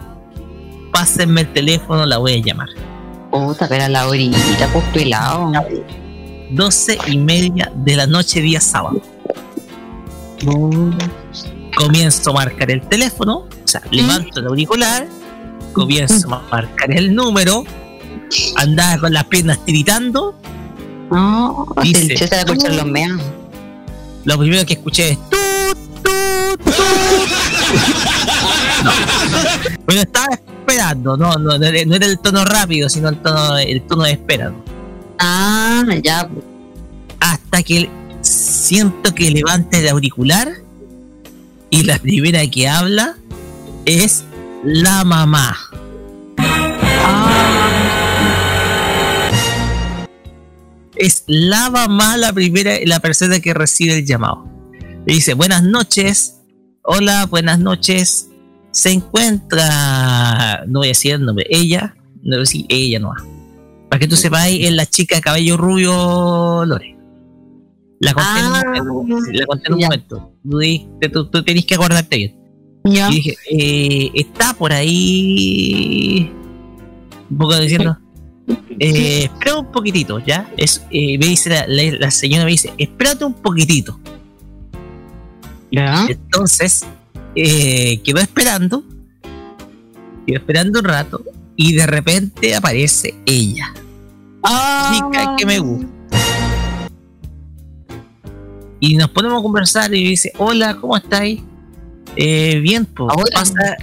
Pásenme 0.92 1.42
el 1.42 1.54
teléfono, 1.54 2.06
la 2.06 2.18
voy 2.18 2.34
a 2.34 2.38
llamar. 2.44 2.70
Puta, 3.32 3.68
pero 3.68 3.86
a 3.86 3.90
la 3.90 4.08
horita, 4.08 4.38
pues 4.74 4.86
pelado. 4.94 5.52
12 6.52 6.98
y 7.08 7.18
media 7.18 7.72
de 7.76 7.96
la 7.96 8.08
noche, 8.08 8.42
día 8.42 8.62
sábado. 8.62 9.02
Comienzo 11.76 12.32
a 12.32 12.34
marcar 12.34 12.72
el 12.72 12.82
teléfono, 12.88 13.40
o 13.40 13.48
sea, 13.68 13.82
levanto 13.92 14.40
el 14.40 14.48
auricular, 14.48 15.08
comienzo 15.74 16.34
a 16.34 16.42
marcar 16.52 16.92
el 16.92 17.14
número, 17.14 17.66
andaba 18.56 18.98
con 19.00 19.14
las 19.14 19.26
piernas 19.26 19.64
tiritando. 19.66 20.40
No, 21.12 21.68
Dice, 21.82 22.18
se 22.18 22.28
va 22.28 22.38
a 22.38 22.40
escuchar 22.42 22.74
los 22.74 22.86
meas. 22.86 23.20
Lo 24.26 24.38
primero 24.38 24.66
que 24.66 24.74
escuché 24.74 25.12
es 25.12 25.18
tut, 25.30 25.38
tut, 26.04 26.64
tut. 26.64 26.76
No. 28.84 28.92
Pero 29.86 30.02
estaba 30.02 30.28
esperando, 30.34 31.18
no, 31.18 31.34
no, 31.36 31.58
no 31.58 31.66
era 31.66 32.06
el 32.06 32.20
tono 32.20 32.44
rápido, 32.46 32.90
sino 32.90 33.10
el 33.10 33.18
tono, 33.22 33.58
el 33.58 33.82
tono 33.84 34.04
de 34.04 34.12
espera. 34.12 34.54
Ah, 35.20 35.84
ya. 36.04 36.30
hasta 37.20 37.64
que 37.64 37.90
siento 38.22 39.16
que 39.16 39.32
levanta 39.32 39.80
el 39.80 39.88
auricular 39.90 40.52
y 41.70 41.84
la 41.84 41.98
primera 41.98 42.46
que 42.48 42.68
habla 42.68 43.16
es 43.86 44.24
la 44.64 45.04
mamá. 45.04 45.58
Es 51.00 51.24
la 51.28 51.70
mamá 51.70 52.18
la 52.18 52.34
primera, 52.34 52.74
la 52.86 53.00
persona 53.00 53.40
que 53.40 53.54
recibe 53.54 53.98
el 54.00 54.06
llamado. 54.06 54.46
Le 55.06 55.14
dice, 55.14 55.34
buenas 55.36 55.64
noches, 55.64 56.40
hola, 56.84 57.26
buenas 57.28 57.60
noches. 57.60 58.30
Se 58.72 58.92
encuentra, 58.92 60.64
no 60.68 60.80
voy 60.80 60.88
a 60.88 60.90
decir 60.90 61.14
el 61.14 61.24
nombre, 61.26 61.46
ella, 61.50 61.96
no 62.24 62.32
voy 62.32 62.36
a 62.38 62.40
decir 62.40 62.66
ella 62.70 63.00
no. 63.00 63.12
Para 63.90 64.00
que 64.00 64.08
tú 64.08 64.16
sepas, 64.16 64.48
es 64.50 64.72
la 64.74 64.86
chica 64.86 65.16
de 65.16 65.22
cabello 65.22 65.56
rubio 65.58 66.66
Lore. 66.66 66.98
La 68.00 68.14
conté 68.14 68.30
Ah, 68.32 68.62
en 68.76 68.82
un 68.82 68.88
momento. 69.08 69.26
sí, 69.26 69.38
La 69.38 69.46
conté 69.46 69.68
en 69.68 69.74
un 69.74 69.80
momento. 69.82 70.34
Tú, 71.12 71.30
tú 71.30 71.44
tenés 71.44 71.66
que 71.66 71.76
acordarte 71.76 72.18
bien. 72.18 72.36
Ya. 72.84 73.10
Y 73.10 73.16
dije, 73.16 73.36
eh, 73.52 74.12
está 74.14 74.54
por 74.54 74.72
ahí. 74.74 76.32
Un 77.30 77.38
poco 77.38 77.58
diciendo. 77.60 77.98
Eh, 78.80 79.24
espera 79.26 79.58
un 79.58 79.72
poquitito, 79.72 80.20
¿ya? 80.20 80.50
Es, 80.58 80.84
eh, 80.92 81.18
me 81.18 81.26
dice 81.28 81.50
la, 81.50 81.66
la- 81.68 81.98
la 82.00 82.12
señora, 82.12 82.46
me 82.46 82.52
dice, 82.52 82.72
espérate 82.78 83.26
un 83.26 83.34
poquitito. 83.34 84.00
Ya. 85.72 86.06
Entonces, 86.08 86.86
eh, 87.36 88.00
quedó 88.04 88.20
esperando. 88.20 88.84
Quedó 90.26 90.38
esperando 90.38 90.80
un 90.80 90.86
rato. 90.86 91.24
Y 91.56 91.74
de 91.74 91.88
repente 91.88 92.56
aparece 92.56 93.16
ella. 93.26 93.74
Ah. 94.44 94.92
Chica 94.94 95.36
que 95.38 95.46
me 95.46 95.58
gusta. 95.60 95.88
Y 98.80 98.96
nos 98.96 99.10
ponemos 99.10 99.40
a 99.40 99.42
conversar 99.44 99.94
y 99.94 100.08
dice, 100.10 100.32
hola, 100.38 100.76
¿cómo 100.80 100.96
estáis? 100.96 101.42
Eh, 102.16 102.60
bien, 102.62 102.86
pues. 102.86 103.10
Ahora. 103.12 103.32
Pasa, 103.34 103.76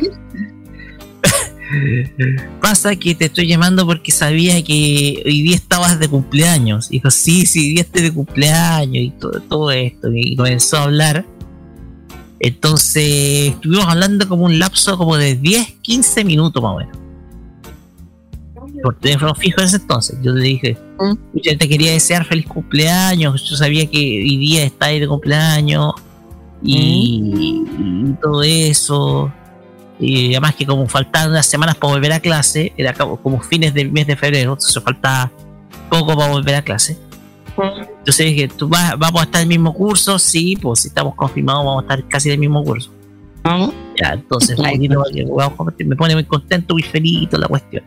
pasa 2.61 2.97
que 2.97 3.15
te 3.15 3.27
estoy 3.27 3.47
llamando 3.47 3.87
porque 3.87 4.13
sabía 4.13 4.63
que 4.63 5.23
hoy 5.25 5.43
día 5.43 5.57
estabas 5.57 5.99
de 5.99 6.09
cumpleaños. 6.09 6.89
Dijo, 6.89 7.11
sí, 7.11 7.47
sí, 7.47 7.61
hoy 7.61 7.69
día 7.75 7.83
estoy 7.83 8.03
de 8.03 8.13
cumpleaños 8.13 8.97
y 9.05 9.11
todo, 9.11 9.41
todo 9.41 9.71
esto. 9.71 10.09
Y 10.15 10.37
comenzó 10.37 10.79
a 10.79 10.83
hablar. 10.85 11.25
Entonces 12.41 13.53
estuvimos 13.53 13.87
hablando 13.87 14.29
como 14.29 14.45
un 14.45 14.59
lapso 14.59 14.99
como 14.99 15.17
de 15.17 15.35
10, 15.37 15.77
15 15.83 16.25
minutos 16.25 16.63
más 16.63 16.73
o 16.73 16.79
menos. 16.79 16.99
Por 18.83 18.97
teléfono 18.99 19.35
fijo 19.35 19.61
en 19.61 19.67
ese 19.67 19.77
entonces. 19.77 20.19
Yo 20.23 20.33
le 20.33 20.45
dije, 20.45 20.77
Mm. 20.99 21.15
yo 21.43 21.59
te 21.59 21.69
quería 21.69 21.93
desear 21.93 22.25
feliz 22.25 22.47
cumpleaños. 22.47 23.45
Yo 23.49 23.57
sabía 23.57 23.87
que 23.87 23.99
hoy 23.99 24.37
día 24.37 24.65
estáis 24.65 25.01
de 25.01 25.09
cumpleaños 25.09 25.95
y, 26.63 27.21
y 27.37 28.15
todo 28.23 28.43
eso. 28.43 29.33
Y 29.99 30.33
además 30.33 30.55
que 30.57 30.67
como 30.67 30.87
faltaban 30.89 31.31
unas 31.31 31.47
semanas 31.47 31.77
para 31.77 31.93
volver 31.93 32.13
a 32.13 32.21
clase, 32.21 32.73
era 32.77 32.93
como, 32.95 33.41
fines 33.41 33.73
del 33.75 33.93
mes 33.93 34.07
de 34.07 34.17
febrero, 34.17 34.53
entonces 34.53 34.83
faltaba 34.83 35.31
poco 35.89 36.17
para 36.17 36.33
volver 36.33 36.57
a 36.57 36.63
clase. 36.63 36.99
Entonces 37.57 38.27
dije, 38.27 38.49
¿tú 38.49 38.69
vas, 38.69 38.99
vamos 38.99 39.21
a 39.21 39.25
estar 39.25 39.41
en 39.41 39.45
el 39.45 39.59
mismo 39.59 39.73
curso? 39.73 40.19
Sí, 40.19 40.57
pues 40.61 40.81
si 40.81 40.89
estamos 40.89 41.15
confirmados 41.15 41.65
vamos 41.65 41.83
a 41.83 41.85
estar 41.85 42.09
casi 42.09 42.29
en 42.31 42.35
el 42.35 42.41
mismo 42.41 42.65
curso. 42.65 42.91
Ah, 43.45 43.71
Ya, 44.01 44.15
entonces 44.15 44.59
me 44.59 45.97
pone 45.97 46.15
muy 46.15 46.25
contento, 46.25 46.75
muy 46.75 46.83
feliz 46.83 47.29
toda 47.29 47.43
la 47.43 47.49
cuestión. 47.49 47.85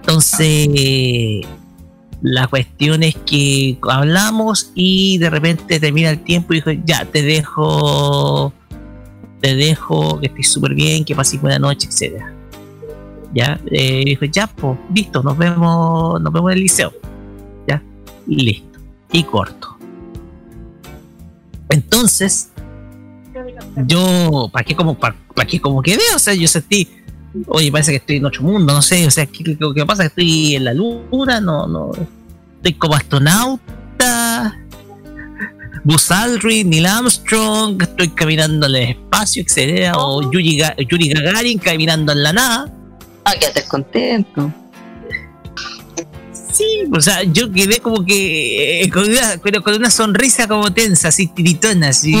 Entonces, 0.00 1.46
la 2.22 2.46
cuestión 2.46 3.02
es 3.02 3.16
que 3.16 3.78
hablamos 3.88 4.70
y 4.74 5.18
de 5.18 5.30
repente 5.30 5.80
termina 5.80 6.10
el 6.10 6.20
tiempo 6.20 6.52
y 6.52 6.56
dijo, 6.56 6.70
ya, 6.84 7.04
te 7.04 7.22
dejo, 7.22 8.52
te 9.40 9.54
dejo, 9.54 10.20
que 10.20 10.26
estés 10.26 10.48
súper 10.48 10.74
bien, 10.74 11.04
que 11.04 11.14
pases 11.14 11.40
buena 11.40 11.58
noche, 11.58 11.88
etcétera. 11.88 12.32
Ya, 13.32 13.60
eh, 13.70 14.02
dijo, 14.04 14.24
ya, 14.26 14.46
pues, 14.46 14.78
listo, 14.94 15.22
nos 15.22 15.36
vemos, 15.38 16.20
nos 16.20 16.32
vemos 16.32 16.50
en 16.50 16.56
el 16.58 16.62
liceo. 16.62 16.92
Ya, 17.66 17.82
listo. 18.26 18.78
y 19.12 19.22
corto. 19.24 19.76
Entonces, 21.68 22.50
yo, 23.86 24.50
¿para 24.52 24.64
qué 24.64 24.74
como, 24.74 24.98
para, 24.98 25.16
qué 25.48 25.60
como 25.60 25.82
quedé? 25.82 26.02
O 26.14 26.18
sea, 26.18 26.34
yo 26.34 26.48
sentí, 26.48 26.88
oye, 27.46 27.70
parece 27.70 27.92
que 27.92 27.98
estoy 27.98 28.16
en 28.16 28.26
otro 28.26 28.42
mundo, 28.42 28.74
no 28.74 28.82
sé, 28.82 29.06
o 29.06 29.10
sea, 29.10 29.26
¿qué, 29.26 29.44
qué, 29.44 29.56
qué 29.56 29.86
pasa? 29.86 30.02
¿Que 30.02 30.08
estoy 30.08 30.56
en 30.56 30.64
la 30.64 30.74
luna? 30.74 31.40
No, 31.40 31.66
no, 31.66 31.92
estoy 32.56 32.74
como 32.74 32.94
astronauta. 32.94 34.59
Buzz 35.84 36.10
Aldrin, 36.10 36.68
Neil 36.70 36.86
Armstrong, 36.86 37.80
estoy 37.82 38.08
caminando 38.10 38.66
en 38.66 38.74
el 38.74 38.82
espacio, 38.90 39.42
etcétera, 39.42 39.92
o 39.96 40.30
Yuri, 40.30 40.58
Ga- 40.58 40.76
Yuri 40.88 41.08
Gagarin 41.08 41.58
caminando 41.58 42.12
en 42.12 42.22
la 42.22 42.32
nada. 42.32 42.72
Ah, 43.24 43.32
quédate 43.38 43.64
contento. 43.64 44.52
Sí, 46.52 46.64
o 46.92 47.00
sea, 47.00 47.22
yo 47.22 47.50
quedé 47.50 47.78
como 47.78 48.04
que 48.04 48.82
eh, 48.82 48.90
con, 48.90 49.08
una, 49.08 49.40
pero 49.42 49.62
con 49.62 49.74
una 49.76 49.88
sonrisa 49.90 50.46
como 50.46 50.70
tensa, 50.72 51.08
así 51.08 51.26
tiritona, 51.28 51.88
así. 51.88 52.12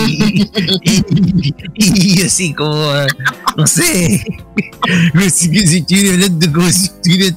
y, 0.82 2.16
y 2.18 2.22
así 2.22 2.54
como, 2.54 2.90
no 3.56 3.66
sé. 3.66 4.24
Que 5.12 5.30
si 5.30 5.76
estuviera 5.76 6.14
hablando 6.14 6.52
como 6.52 6.70
si 6.70 6.86
estuviera 6.86 7.36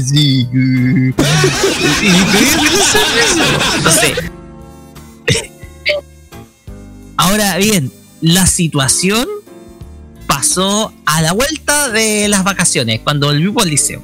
así. 0.00 0.48
Y. 0.52 1.12
No 3.84 3.90
sé. 3.90 4.14
Ahora 7.16 7.56
bien, 7.56 7.90
la 8.20 8.46
situación 8.46 9.26
pasó 10.26 10.92
a 11.06 11.22
la 11.22 11.32
vuelta 11.32 11.88
de 11.90 12.28
las 12.28 12.44
vacaciones, 12.44 13.00
cuando 13.00 13.28
volvimos 13.28 13.62
al 13.62 13.70
liceo. 13.70 14.02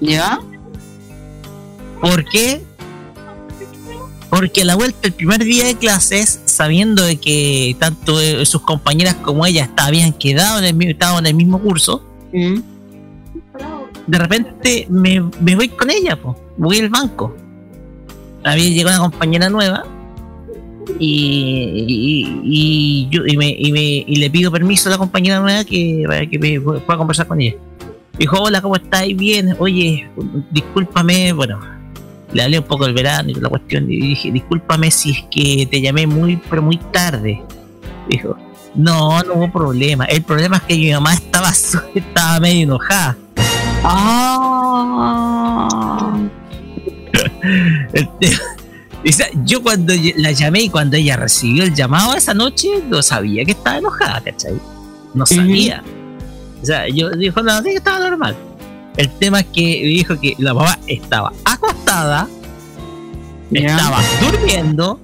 ¿Ya? 0.00 0.40
¿Por 2.00 2.24
qué? 2.24 2.62
Porque 4.30 4.62
a 4.62 4.64
la 4.66 4.74
vuelta, 4.74 4.98
el 5.02 5.12
primer 5.14 5.42
día 5.42 5.64
de 5.64 5.74
clases, 5.76 6.40
sabiendo 6.44 7.02
de 7.02 7.16
que 7.16 7.74
tanto 7.78 8.20
eh, 8.20 8.44
sus 8.44 8.60
compañeras 8.62 9.14
como 9.16 9.46
ella 9.46 9.70
habían 9.76 10.12
quedado 10.12 10.58
en 10.58 10.64
el, 10.64 10.74
mi- 10.74 10.90
estaban 10.90 11.18
en 11.20 11.26
el 11.26 11.34
mismo 11.34 11.60
curso, 11.60 12.04
Mm. 12.32 12.60
de 14.06 14.18
repente 14.18 14.86
me, 14.90 15.18
me 15.40 15.56
voy 15.56 15.70
con 15.70 15.88
ella, 15.90 16.20
po. 16.20 16.36
voy 16.58 16.78
al 16.78 16.90
banco. 16.90 17.34
Había 18.44 18.68
llegado 18.68 19.00
una 19.00 19.10
compañera 19.10 19.48
nueva 19.48 19.84
y, 20.98 21.84
y, 21.86 22.40
y 22.44 23.08
yo, 23.10 23.26
y, 23.26 23.36
me, 23.36 23.48
y, 23.58 23.72
me- 23.72 24.04
y 24.06 24.16
le 24.16 24.30
pido 24.30 24.50
permiso 24.50 24.88
a 24.88 24.92
la 24.92 24.98
compañera 24.98 25.40
nueva 25.40 25.64
que, 25.64 26.04
para 26.06 26.26
que 26.26 26.38
me 26.38 26.60
pueda 26.60 26.96
conversar 26.98 27.26
con 27.26 27.40
ella. 27.40 27.56
Dijo, 28.18 28.36
hola, 28.40 28.60
¿cómo 28.60 28.76
estáis? 28.76 29.16
Bien, 29.16 29.54
oye, 29.58 30.08
discúlpame, 30.50 31.32
bueno, 31.32 31.60
le 32.32 32.42
hablé 32.42 32.58
un 32.58 32.64
poco 32.64 32.84
del 32.84 32.94
verano 32.94 33.30
y 33.30 33.32
toda 33.32 33.44
la 33.44 33.48
cuestión 33.50 33.90
y 33.90 33.96
dije, 33.96 34.30
discúlpame 34.32 34.90
si 34.90 35.10
es 35.12 35.24
que 35.30 35.66
te 35.70 35.80
llamé 35.80 36.06
muy, 36.06 36.38
pero 36.50 36.60
muy 36.62 36.76
tarde. 36.92 37.40
Dijo, 38.08 38.36
no, 38.74 39.22
no 39.22 39.34
hubo 39.34 39.52
problema. 39.52 40.04
El 40.06 40.22
problema 40.22 40.56
es 40.56 40.62
que 40.64 40.74
mi 40.76 40.90
mamá 40.92 41.14
estaba, 41.14 41.50
estaba 41.94 42.40
medio 42.40 42.62
enojada. 42.64 43.16
Ah. 43.84 45.68
El 47.92 48.08
tema- 48.20 48.38
yo 49.44 49.62
cuando 49.62 49.94
la 50.16 50.32
llamé 50.32 50.62
y 50.62 50.68
cuando 50.68 50.96
ella 50.96 51.16
recibió 51.16 51.64
el 51.64 51.74
llamado 51.74 52.14
esa 52.14 52.34
noche, 52.34 52.68
no 52.88 53.02
sabía 53.02 53.44
que 53.44 53.52
estaba 53.52 53.78
enojada, 53.78 54.20
¿cachai? 54.20 54.54
No 55.14 55.24
sabía. 55.26 55.82
O 56.62 56.66
sea, 56.66 56.88
yo 56.88 57.10
dijo, 57.10 57.42
no, 57.42 57.62
sí, 57.62 57.70
estaba 57.70 58.00
normal. 58.00 58.36
El 58.96 59.08
tema 59.10 59.40
es 59.40 59.46
que 59.46 59.62
dijo 59.84 60.18
que 60.20 60.34
la 60.38 60.52
mamá 60.54 60.78
estaba 60.88 61.32
acostada, 61.44 62.28
estaba 63.52 64.00
durmiendo, 64.20 65.00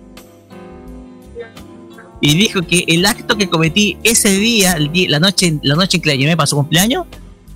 y 2.20 2.34
dijo 2.36 2.62
que 2.62 2.84
el 2.88 3.06
acto 3.06 3.36
que 3.36 3.48
cometí 3.48 3.98
ese 4.02 4.30
día, 4.30 4.72
el 4.72 4.90
día- 4.90 5.10
la, 5.10 5.20
noche, 5.20 5.58
la 5.62 5.74
noche 5.76 5.98
en 5.98 6.02
que 6.02 6.08
la 6.08 6.14
llamé 6.16 6.36
para 6.36 6.46
su 6.46 6.56
cumpleaños, 6.56 7.06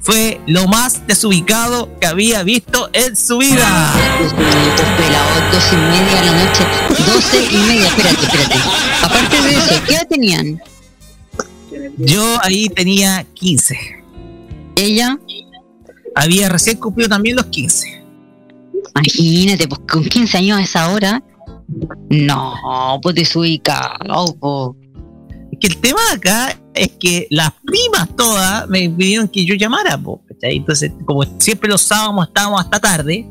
fue 0.00 0.40
lo 0.46 0.66
más 0.66 1.06
desubicado 1.06 1.88
que 2.00 2.06
había 2.06 2.42
visto 2.42 2.90
en 2.92 3.16
su 3.16 3.38
vida. 3.38 3.92
Pues, 4.18 4.32
pues, 4.32 4.54
dos 5.52 5.72
y 5.72 5.76
media 5.76 6.20
de 6.20 6.26
la 6.26 6.44
noche. 6.44 6.64
Doce 7.06 7.44
y 7.50 7.56
media, 7.56 7.86
espérate, 7.88 8.22
espérate. 8.22 8.58
Aparte 9.02 9.42
de 9.42 9.50
eso, 9.50 9.82
¿qué 9.86 9.94
edad 9.94 10.06
tenían? 10.08 10.60
Yo 11.98 12.38
ahí 12.42 12.68
tenía 12.68 13.24
15. 13.34 13.78
Ella, 14.76 15.18
Había 16.14 16.48
recién 16.48 16.78
cumplido 16.78 17.08
también 17.08 17.36
los 17.36 17.46
15. 17.46 18.02
imagínate, 18.96 19.68
pues 19.68 19.80
con 19.88 20.04
15 20.04 20.38
años 20.38 20.58
a 20.58 20.62
esa 20.62 20.90
hora. 20.90 21.22
No, 22.10 22.98
pues 23.02 23.14
desubicado, 23.14 24.34
po. 24.40 24.76
Es 25.52 25.58
que 25.60 25.66
el 25.68 25.76
tema 25.76 26.00
acá 26.12 26.58
es 26.78 26.88
que 26.98 27.26
las 27.30 27.52
primas 27.64 28.14
todas 28.16 28.68
me 28.68 28.88
pidieron 28.88 29.28
que 29.28 29.44
yo 29.44 29.54
llamara, 29.54 29.98
po. 29.98 30.22
Entonces, 30.40 30.92
como 31.04 31.24
siempre 31.38 31.68
los 31.68 31.82
sábados 31.82 32.28
estábamos 32.28 32.60
hasta 32.60 32.80
tarde, 32.80 33.26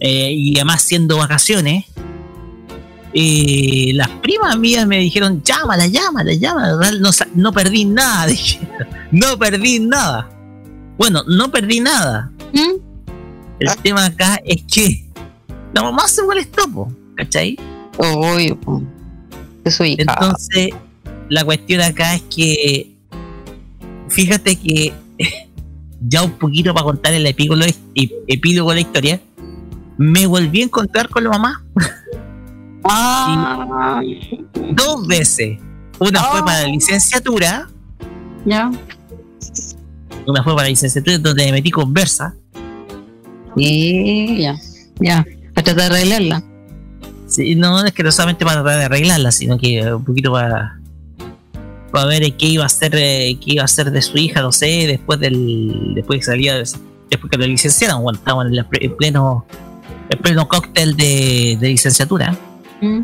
eh, 0.00 0.32
y 0.32 0.56
además 0.56 0.82
siendo 0.82 1.18
vacaciones, 1.18 1.84
eh, 3.12 3.92
las 3.94 4.08
primas 4.08 4.58
mías 4.58 4.86
me 4.86 4.98
dijeron, 4.98 5.42
llámala, 5.44 5.86
llámala, 5.86 6.32
llámala, 6.34 6.92
no, 6.98 7.10
no 7.34 7.52
perdí 7.52 7.84
nada, 7.84 8.26
dije, 8.28 8.60
no 9.12 9.38
perdí 9.38 9.80
nada. 9.80 10.28
Bueno, 10.98 11.22
no 11.26 11.50
perdí 11.50 11.80
nada. 11.80 12.30
¿Mm? 12.52 12.80
El 13.60 13.76
tema 13.82 14.06
acá 14.06 14.40
es 14.44 14.62
que 14.64 15.04
la 15.72 15.82
mamá 15.82 16.08
se 16.08 16.22
molestó, 16.22 16.68
po, 16.68 16.92
¿cachai? 17.16 17.56
Obvio. 17.98 18.58
Entonces, 19.64 20.70
la 21.28 21.44
cuestión 21.44 21.80
acá 21.80 22.14
es 22.14 22.22
que, 22.22 22.96
fíjate 24.08 24.56
que 24.56 24.92
ya 26.00 26.22
un 26.22 26.32
poquito 26.32 26.72
para 26.74 26.84
contar 26.84 27.12
el 27.14 27.26
epílogo, 27.26 27.62
epílogo 27.94 28.70
de 28.70 28.74
la 28.74 28.80
historia, 28.80 29.20
me 29.96 30.26
volví 30.26 30.60
a 30.60 30.64
encontrar 30.64 31.08
con 31.08 31.24
la 31.24 31.30
mamá 31.30 31.64
Ah, 32.84 34.02
dos 34.72 35.06
veces. 35.06 35.58
Una 35.98 36.22
fue 36.24 36.44
para 36.44 36.62
la 36.62 36.68
licenciatura, 36.68 37.68
ya. 38.44 38.70
una 40.26 40.42
fue 40.42 40.52
para 40.54 40.64
la 40.64 40.70
licenciatura 40.70 41.18
donde 41.18 41.46
me 41.46 41.52
metí 41.52 41.70
conversa. 41.70 42.34
Sí, 43.56 44.36
ya. 44.38 44.56
Ya. 45.00 45.24
Para 45.54 45.64
tratar 45.64 45.92
de 45.92 45.98
arreglarla. 45.98 46.44
Sí, 47.26 47.54
no 47.54 47.84
es 47.84 47.92
que 47.92 48.02
no 48.02 48.12
solamente 48.12 48.44
para 48.44 48.62
tratar 48.62 48.80
de 48.80 48.84
arreglarla, 48.84 49.32
sino 49.32 49.56
que 49.56 49.92
un 49.92 50.04
poquito 50.04 50.32
para 50.32 50.78
para 51.94 52.06
ver 52.06 52.36
qué 52.36 52.46
iba 52.46 52.64
a 52.64 52.66
hacer 52.66 52.92
eh, 52.96 53.38
qué 53.40 53.52
iba 53.52 53.62
a 53.62 53.66
hacer 53.66 53.92
de 53.92 54.02
su 54.02 54.18
hija, 54.18 54.42
no 54.42 54.50
sé, 54.50 54.66
después 54.88 55.20
del 55.20 55.92
después 55.94 56.18
que 56.18 56.24
salía 56.24 56.54
de- 56.56 56.68
después 57.08 57.30
que 57.30 57.38
lo 57.38 57.46
licenciaron, 57.46 58.02
bueno, 58.02 58.18
estaban 58.18 58.52
en, 58.52 58.66
en 58.80 58.96
pleno 58.96 59.46
en 60.10 60.18
pleno 60.18 60.48
cóctel 60.48 60.96
de, 60.96 61.56
de 61.60 61.68
licenciatura, 61.68 62.36
¿Mm? 62.80 63.02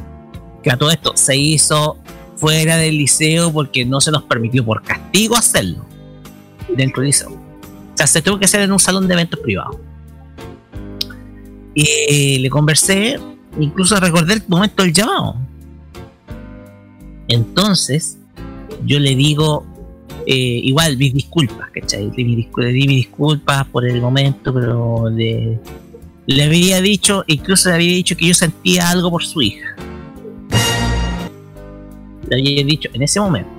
que 0.65 0.71
a 0.73 0.77
todo 0.77 0.91
esto 0.91 1.13
se 1.15 1.37
hizo 1.37 1.99
fuera 2.35 2.79
del 2.79 2.99
liceo 2.99 3.53
porque 3.53 3.85
no 3.85 4.01
se 4.01 4.11
nos 4.11 4.25
permitió 4.25 4.65
por 4.65 4.83
castigo 4.83 5.37
hacerlo 5.37 5.87
dentro 6.77 7.03
del 7.03 7.11
liceo. 7.11 7.31
O 7.31 7.97
sea, 7.97 8.09
se 8.09 8.23
tuvo 8.23 8.39
que 8.41 8.47
hacer 8.47 8.63
en 8.63 8.73
un 8.73 8.81
salón 8.81 9.07
de 9.07 9.15
eventos 9.15 9.39
privado. 9.41 9.79
Y 11.75 12.39
le 12.39 12.51
conversé, 12.51 13.21
incluso 13.61 13.95
recordé 14.01 14.35
el 14.35 14.43
momento 14.49 14.83
del 14.83 14.93
llamado. 14.93 15.37
Entonces, 17.29 18.19
yo 18.85 18.99
le 18.99 19.15
digo, 19.15 19.65
eh, 20.27 20.61
igual, 20.65 20.97
mis 20.97 21.15
disculpas, 21.15 21.71
¿cachai? 21.71 22.11
Le, 22.17 22.25
le 22.57 22.73
di 22.73 22.87
mis 22.87 23.07
disculpas 23.07 23.67
por 23.67 23.87
el 23.87 24.01
momento, 24.01 24.53
pero 24.53 25.09
le, 25.11 25.59
le 26.27 26.45
había 26.45 26.81
dicho, 26.81 27.25
incluso 27.27 27.69
le 27.71 27.77
había 27.77 27.93
dicho 27.93 28.17
que 28.17 28.29
yo 28.29 28.35
sentía 28.35 28.91
algo 28.91 29.11
por 29.11 29.25
su 29.25 29.43
hija. 29.43 29.75
Le 32.29 32.37
había 32.37 32.65
dicho 32.65 32.89
en 32.93 33.03
ese 33.03 33.21
momento. 33.21 33.51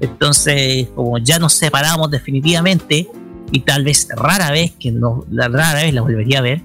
Entonces, 0.00 0.88
como 0.94 1.18
ya 1.18 1.38
nos 1.38 1.54
separamos 1.54 2.10
definitivamente, 2.10 3.08
y 3.52 3.60
tal 3.60 3.84
vez 3.84 4.08
rara 4.14 4.50
vez, 4.50 4.72
que 4.78 4.90
no, 4.90 5.24
la 5.30 5.48
rara 5.48 5.82
vez 5.82 5.94
la 5.94 6.02
volvería 6.02 6.38
a 6.38 6.42
ver, 6.42 6.62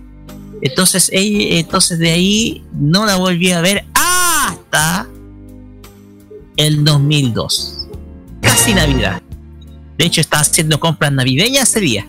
entonces, 0.62 1.10
ella, 1.12 1.60
entonces 1.60 1.98
de 1.98 2.12
ahí 2.12 2.64
no 2.74 3.06
la 3.06 3.16
volví 3.16 3.52
a 3.52 3.62
ver 3.62 3.84
hasta 3.94 5.08
el 6.58 6.84
2002. 6.84 7.88
Casi 8.42 8.74
Navidad. 8.74 9.22
De 9.98 10.06
hecho, 10.06 10.22
estaba 10.22 10.42
haciendo 10.42 10.80
compras 10.80 11.12
navideñas 11.12 11.70
ese 11.70 11.80
día. 11.80 12.08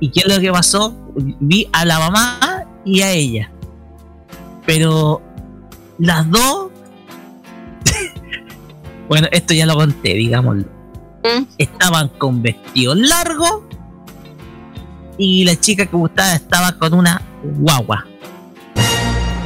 ¿Y 0.00 0.10
qué 0.10 0.20
es 0.20 0.26
lo 0.26 0.40
que 0.40 0.52
pasó? 0.52 0.94
Vi 1.40 1.68
a 1.72 1.84
la 1.84 1.98
mamá 1.98 2.64
y 2.84 3.00
a 3.00 3.12
ella. 3.12 3.50
Pero 4.66 5.22
las 5.98 6.30
dos... 6.30 6.70
bueno, 9.08 9.28
esto 9.32 9.54
ya 9.54 9.66
lo 9.66 9.74
conté, 9.74 10.14
digámoslo. 10.14 10.64
¿Mm? 11.22 11.44
Estaban 11.56 12.08
con 12.08 12.42
vestidos 12.42 12.98
largos 12.98 13.62
y 15.16 15.44
la 15.44 15.58
chica 15.58 15.86
que 15.86 15.96
gustaba 15.96 16.34
estaba 16.34 16.72
con 16.72 16.94
una 16.94 17.22
guagua. 17.42 18.06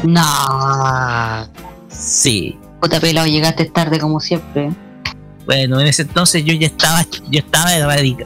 No. 0.05 1.49
Sí. 1.88 2.58
Puta 2.80 3.00
pelado, 3.00 3.26
llegaste 3.26 3.64
tarde 3.66 3.98
como 3.98 4.20
siempre. 4.20 4.70
Bueno, 5.46 5.80
en 5.80 5.86
ese 5.86 6.02
entonces 6.02 6.44
yo 6.44 6.52
ya 6.52 6.66
estaba, 6.66 7.06
yo 7.30 7.38
estaba 7.38 7.70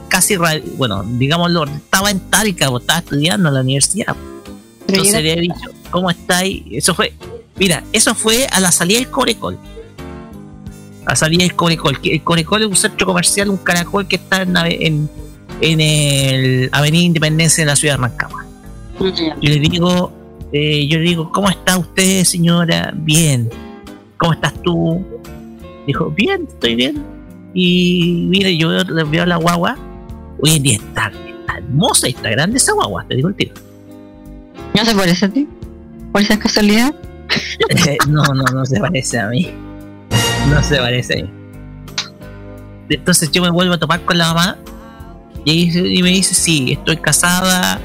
casi, 0.09 0.35
bueno, 0.75 1.03
digámoslo, 1.03 1.63
estaba 1.63 2.11
en 2.11 2.19
Talca, 2.29 2.69
pues, 2.69 2.81
estaba 2.81 2.99
estudiando 2.99 3.47
en 3.47 3.55
la 3.55 3.61
universidad. 3.61 4.15
Pero 4.85 4.99
Entonces 4.99 5.23
le 5.23 5.33
he 5.33 5.41
dicho, 5.41 5.69
¿cómo 5.89 6.09
estáis? 6.09 6.63
Eso 6.69 6.93
fue, 6.93 7.13
mira, 7.55 7.81
eso 7.93 8.13
fue 8.13 8.45
a 8.51 8.59
la 8.59 8.73
salida 8.73 8.99
del 8.99 9.09
Corecol. 9.09 9.57
A 11.05 11.11
la 11.11 11.15
salida 11.15 11.43
del 11.43 11.55
Corecol. 11.55 11.97
El 12.03 12.21
Corecol 12.23 12.63
es 12.63 12.67
un 12.67 12.75
centro 12.75 13.07
comercial, 13.07 13.49
un 13.49 13.57
caracol 13.57 14.05
que 14.05 14.17
está 14.17 14.41
en, 14.41 14.57
en, 14.57 15.09
en 15.61 15.81
el 15.81 16.69
Avenida 16.73 17.03
Independencia 17.03 17.63
de 17.63 17.69
la 17.69 17.75
ciudad 17.77 17.95
de 17.95 18.01
Rancagua. 18.01 18.45
Y 19.39 19.47
le 19.47 19.59
digo, 19.59 20.11
eh, 20.51 20.85
yo 20.87 20.97
le 20.97 21.05
digo, 21.05 21.31
¿cómo 21.31 21.49
está 21.49 21.77
usted, 21.77 22.25
señora? 22.25 22.91
Bien. 22.93 23.49
¿Cómo 24.23 24.35
estás 24.35 24.53
tú? 24.63 25.05
Dijo, 25.85 26.09
bien, 26.11 26.47
estoy 26.47 26.75
bien. 26.75 27.03
Y 27.53 28.25
mire, 28.29 28.55
yo 28.55 28.69
veo, 28.69 28.85
veo 29.09 29.25
la 29.25 29.35
guagua. 29.35 29.75
Hoy 30.39 30.55
en 30.55 30.63
día 30.63 30.75
está, 30.77 31.11
está 31.27 31.57
hermosa 31.57 32.07
y 32.07 32.11
está 32.11 32.29
grande 32.29 32.55
esa 32.55 32.71
guagua, 32.71 33.05
te 33.05 33.17
digo 33.17 33.27
el 33.27 33.35
tiro. 33.35 33.53
¿No 34.73 34.85
se 34.85 34.95
parece 34.95 35.25
a 35.25 35.29
ti? 35.29 35.45
¿Por 36.13 36.21
esa 36.21 36.39
casualidad? 36.39 36.95
No, 38.07 38.23
no, 38.23 38.43
no 38.43 38.65
se 38.65 38.79
parece 38.79 39.19
a 39.19 39.27
mí. 39.27 39.51
No 40.49 40.63
se 40.63 40.77
parece 40.77 41.19
a 41.19 41.23
mí. 41.23 41.29
Entonces 42.87 43.29
yo 43.29 43.41
me 43.41 43.49
vuelvo 43.49 43.73
a 43.73 43.77
topar 43.77 44.05
con 44.05 44.17
la 44.17 44.33
mamá 44.33 44.57
y, 45.43 46.01
me 46.01 46.11
dice, 46.11 46.33
sí, 46.33 46.71
estoy 46.71 46.95
casada, 46.95 47.81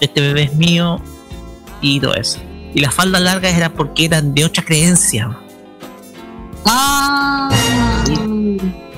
este 0.00 0.20
bebé 0.20 0.44
es 0.44 0.54
mío 0.56 1.00
y 1.80 2.00
todo 2.00 2.14
eso. 2.14 2.40
Y 2.74 2.80
las 2.80 2.92
faldas 2.92 3.22
largas 3.22 3.54
eran 3.54 3.72
porque 3.72 4.06
eran 4.06 4.34
de 4.34 4.44
otra 4.44 4.64
creencia, 4.64 5.36
Ah. 6.64 7.50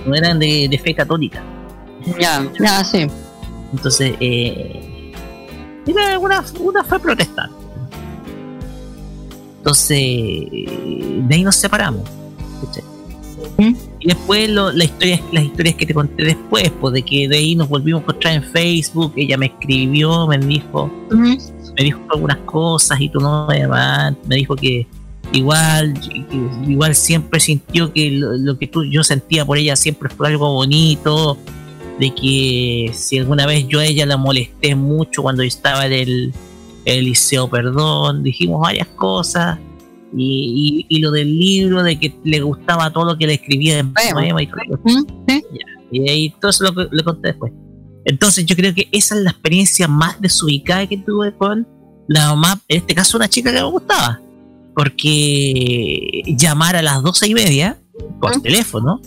no 0.07 0.15
eran 0.15 0.39
de, 0.39 0.69
de 0.69 0.79
fe 0.79 0.95
católica. 0.95 1.43
Ya, 2.19 2.47
ya, 2.61 2.85
sí. 2.85 3.07
Entonces, 3.73 4.15
eh, 4.21 5.13
era 5.87 6.19
una, 6.19 6.45
una 6.61 6.85
fue 6.85 6.99
protestante. 6.99 7.55
Entonces, 9.59 9.99
eh, 9.99 11.23
de 11.29 11.35
ahí 11.35 11.45
nos 11.45 11.57
separamos. 11.57 12.03
¿Mm? 13.59 13.75
Y 14.01 14.09
después 14.09 14.49
lo- 14.51 14.73
la 14.73 14.85
historia, 14.85 15.21
las 15.31 15.45
historias 15.45 15.75
que 15.77 15.87
te 15.87 15.95
conté 15.95 16.25
después, 16.25 16.71
pues 16.81 16.95
de 16.95 17.03
que 17.03 17.29
de 17.29 17.37
ahí 17.37 17.55
nos 17.55 17.69
volvimos 17.69 18.01
a 18.01 18.05
encontrar 18.05 18.35
en 18.35 18.43
Facebook, 18.45 19.13
ella 19.17 19.37
me 19.37 19.47
escribió, 19.47 20.27
me 20.27 20.39
dijo, 20.39 20.91
me 21.11 21.85
dijo 21.85 22.01
algunas 22.13 22.39
cosas 22.39 23.01
y 23.01 23.09
tu 23.09 23.21
no 23.21 23.47
además 23.49 24.15
me 24.27 24.37
dijo 24.37 24.57
que 24.57 24.87
igual 25.33 25.95
igual 26.69 26.95
siempre 26.95 27.41
sintió 27.41 27.93
que 27.93 28.11
lo, 28.11 28.37
lo 28.37 28.59
que 28.59 28.67
tú 28.67 28.85
yo 28.85 29.03
sentía 29.05 29.45
por 29.45 29.59
ella 29.59 29.77
siempre 29.77 30.09
fue 30.09 30.29
algo 30.29 30.53
bonito 30.53 31.39
de 31.99 32.15
que 32.15 32.91
si 32.93 33.19
alguna 33.19 33.47
vez 33.47 33.67
yo 33.69 33.81
a 33.81 33.85
ella 33.85 34.07
la 34.07 34.17
molesté 34.17 34.75
mucho 34.75 35.23
cuando 35.23 35.43
estaba 35.43 35.87
en 35.87 35.93
el, 35.93 36.33
el 36.85 37.05
liceo 37.05 37.49
perdón 37.49 38.23
dijimos 38.23 38.61
varias 38.61 38.89
cosas 38.89 39.59
y, 40.15 40.87
y- 40.91 40.97
y 40.97 41.01
lo 41.01 41.11
del 41.11 41.39
libro 41.39 41.83
de 41.83 41.99
que 41.99 42.15
le 42.25 42.41
gustaba 42.41 42.93
todo 42.93 43.05
lo 43.07 43.17
que 43.19 43.27
le 43.27 43.35
escribía 43.35 43.79
en 43.79 43.95
poema 44.13 44.43
y 44.43 44.47
todo 44.47 44.61
eso. 44.67 44.79
¿Sí? 45.29 45.43
Y 45.91 46.09
ahí 46.09 46.35
todo 46.41 46.51
eso 46.51 46.65
lo, 46.71 46.89
lo 46.91 47.05
conté 47.05 47.29
después. 47.29 47.53
Entonces 48.05 48.45
yo 48.45 48.55
creo 48.57 48.75
que 48.75 48.89
esa 48.93 49.15
es 49.17 49.23
la 49.23 49.31
experiencia 49.31 49.89
más 49.89 50.21
desubicada 50.21 50.87
que 50.87 50.99
tuve 50.99 51.33
con 51.35 51.67
la 52.09 52.29
mamá, 52.29 52.61
en 52.69 52.79
este 52.79 52.95
caso 52.95 53.17
una 53.17 53.29
chica 53.29 53.51
que 53.53 53.59
me 53.63 53.71
gustaba. 53.71 54.21
Porque 54.75 56.23
llamar 56.37 56.77
a 56.77 56.83
las 56.83 57.03
doce 57.03 57.29
y 57.29 57.35
media 57.35 57.79
por 58.21 58.37
¿Mm? 58.39 58.43
teléfono 58.43 59.01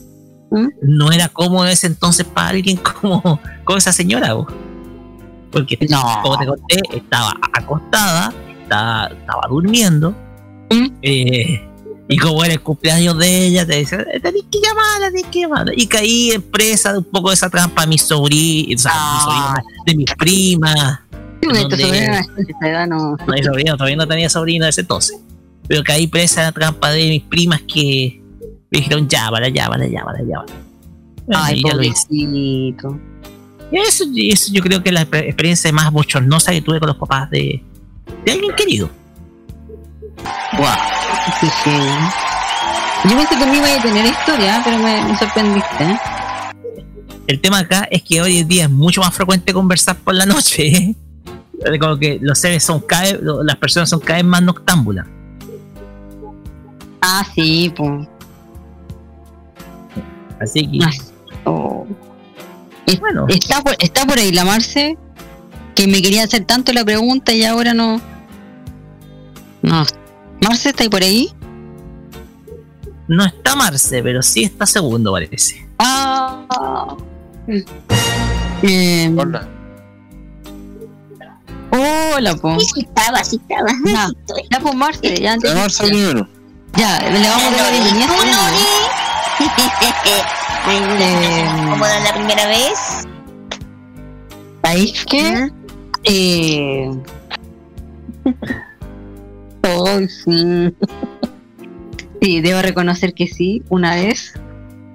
¿Mm? 0.52 0.68
no 0.84 1.12
era 1.12 1.30
cómodo 1.30 1.66
en 1.66 1.72
ese 1.72 1.88
entonces 1.88 2.26
para 2.26 2.50
alguien 2.50 2.78
como, 2.78 3.40
como 3.64 3.78
esa 3.78 3.92
señora. 3.94 4.34
vos. 4.34 4.48
Porque 5.52 5.78
No. 5.90 6.02
como 6.24 6.38
te 6.38 6.46
conté, 6.46 6.82
estaba 6.94 7.34
acostada, 7.54 8.34
estaba, 8.62 9.08
estaba 9.08 9.42
durmiendo. 9.50 10.12
¿Mm? 10.72 10.88
eh, 11.02 11.62
y 12.08 12.18
como 12.18 12.44
era 12.44 12.54
el 12.54 12.62
cumpleaños 12.62 13.18
de 13.18 13.48
ella, 13.48 13.66
te 13.66 13.78
decía, 13.78 13.98
tenés 14.22 14.44
que 14.52 14.60
llamarla, 14.64 15.08
tenés 15.10 15.26
que 15.32 15.40
llamarla. 15.42 15.72
Y 15.76 15.88
caí 15.88 16.32
en 16.32 16.42
presa 16.44 16.92
de 16.94 17.00
un 17.00 17.04
poco 17.06 17.30
de 17.30 17.34
esa 17.36 17.50
trampa 17.50 17.82
de 17.82 17.88
mis 17.88 18.04
sobrinos, 18.04 18.82
o 18.82 18.84
sea, 18.84 18.92
Ah. 18.94 19.22
sobrinos, 19.24 19.86
de 19.88 19.96
mis 19.96 20.14
primas. 20.16 21.00
No. 21.42 21.52
No 23.28 23.34
hay 23.34 23.44
sobrino, 23.44 23.76
todavía 23.78 23.96
no 23.98 24.08
tenía 24.08 24.30
sobrino 24.30 24.66
de 24.66 24.70
ese 24.70 24.82
entonces. 24.82 25.18
Pero 25.68 25.84
caí 25.84 26.08
presa 26.08 26.42
en 26.42 26.46
la 26.48 26.52
trampa 26.52 26.92
de 26.92 27.10
mis 27.10 27.24
primas 27.24 27.62
que 27.62 28.22
me 28.72 28.80
dijeron, 28.80 29.08
llámala, 29.08 29.50
llámala, 29.50 29.88
llámala, 29.88 30.20
llámala. 30.20 30.54
Ay, 31.34 31.62
ya 31.64 31.72
pobrecito. 31.72 33.00
Eso, 33.72 34.06
eso 34.16 34.54
yo 34.54 34.62
creo 34.62 34.84
que 34.84 34.90
es 34.90 34.94
la 34.94 35.08
exper- 35.08 35.26
experiencia 35.26 35.72
más 35.74 35.92
bochornosa 35.92 36.52
que 36.52 36.62
tuve 36.62 36.80
con 36.80 36.88
los 36.88 36.98
papás 36.98 37.30
de, 37.32 37.64
de 38.24 38.32
alguien 38.32 38.54
querido. 38.56 38.90
Sí, 41.40 41.48
sí. 41.64 41.72
Yo 43.10 43.18
pensé 43.18 43.38
que 43.38 43.46
no 43.46 43.56
iba 43.56 43.76
a 43.76 43.82
tener 43.82 44.06
historia, 44.06 44.62
pero 44.64 44.78
me, 44.78 45.04
me 45.04 45.18
sorprendiste. 45.18 45.84
¿eh? 45.84 45.98
El 47.28 47.42
tema 47.42 47.60
acá 47.60 47.88
es 47.90 48.04
que 48.04 48.22
hoy 48.22 48.38
en 48.38 48.48
día 48.48 48.64
es 48.66 48.70
mucho 48.70 49.02
más 49.02 49.14
frecuente 49.14 49.52
conversar 49.52 49.98
por 49.98 50.14
la 50.14 50.26
noche. 50.26 50.68
¿eh? 50.68 50.96
Como 51.80 51.98
que 51.98 52.20
los 52.22 52.38
seres 52.40 52.64
son 52.64 52.80
cada 52.82 53.18
las 53.44 53.56
personas 53.58 53.90
son 53.90 54.00
cada 54.00 54.18
vez 54.18 54.26
más 54.26 54.44
noctámbulas. 54.44 55.08
Ah, 57.08 57.24
sí, 57.36 57.72
pues. 57.76 58.08
Así 60.42 60.68
que, 60.70 60.80
Ah. 60.84 60.90
Oh. 61.46 61.86
Es- 62.88 63.00
bueno, 63.00 63.28
Está 63.30 63.62
por, 63.62 63.76
está 63.80 64.06
por 64.06 64.18
ahí 64.18 64.32
la 64.32 64.44
Marce, 64.46 64.98
que 65.76 65.88
me 65.88 66.02
quería 66.02 66.24
hacer 66.24 66.46
tanto 66.46 66.74
la 66.74 66.84
pregunta 66.84 67.32
y 67.34 67.44
ahora 67.46 67.74
no. 67.74 68.02
No. 69.62 69.84
Marce, 70.42 70.70
¿está 70.70 70.84
ahí 70.84 70.90
por 70.90 71.04
ahí? 71.04 71.32
no 73.08 73.24
está 73.24 73.56
Marce, 73.56 74.02
pero 74.02 74.24
sí 74.24 74.44
está 74.44 74.66
segundo, 74.66 75.12
parece. 75.12 75.68
Ah. 75.78 76.96
Eh, 78.64 79.14
Hola. 79.16 79.48
hola, 81.72 82.36
po. 82.36 82.60
Sí, 82.60 82.66
sí 82.74 82.80
estaba, 82.82 83.24
sí 83.24 83.40
estaba. 83.48 83.70
Estoy. 84.20 84.42
Ya, 84.50 84.60
pues 84.60 84.76
Marce, 84.76 85.16
ya. 85.22 85.38
Ya, 85.38 85.54
Marza 85.56 85.84
primero. 85.84 86.28
Ya, 86.78 87.00
le 87.00 87.28
vamos 87.30 87.44
a 87.44 87.52
dar 87.52 87.62
la 87.62 87.72
bienvenida. 87.72 88.08
Ay, 90.66 90.78
Eh, 91.00 91.46
como 91.70 91.86
la 91.86 92.14
primera 92.14 92.48
vez. 92.48 93.08
¿Ahí 94.64 94.94
qué? 95.10 95.50
Eh. 96.04 96.90
Ay, 99.64 100.08
sí. 100.10 100.74
Sí, 102.22 102.40
debo 102.42 102.62
reconocer 102.64 103.14
que 103.14 103.28
sí. 103.28 103.62
Una 103.70 103.94
vez 103.94 104.34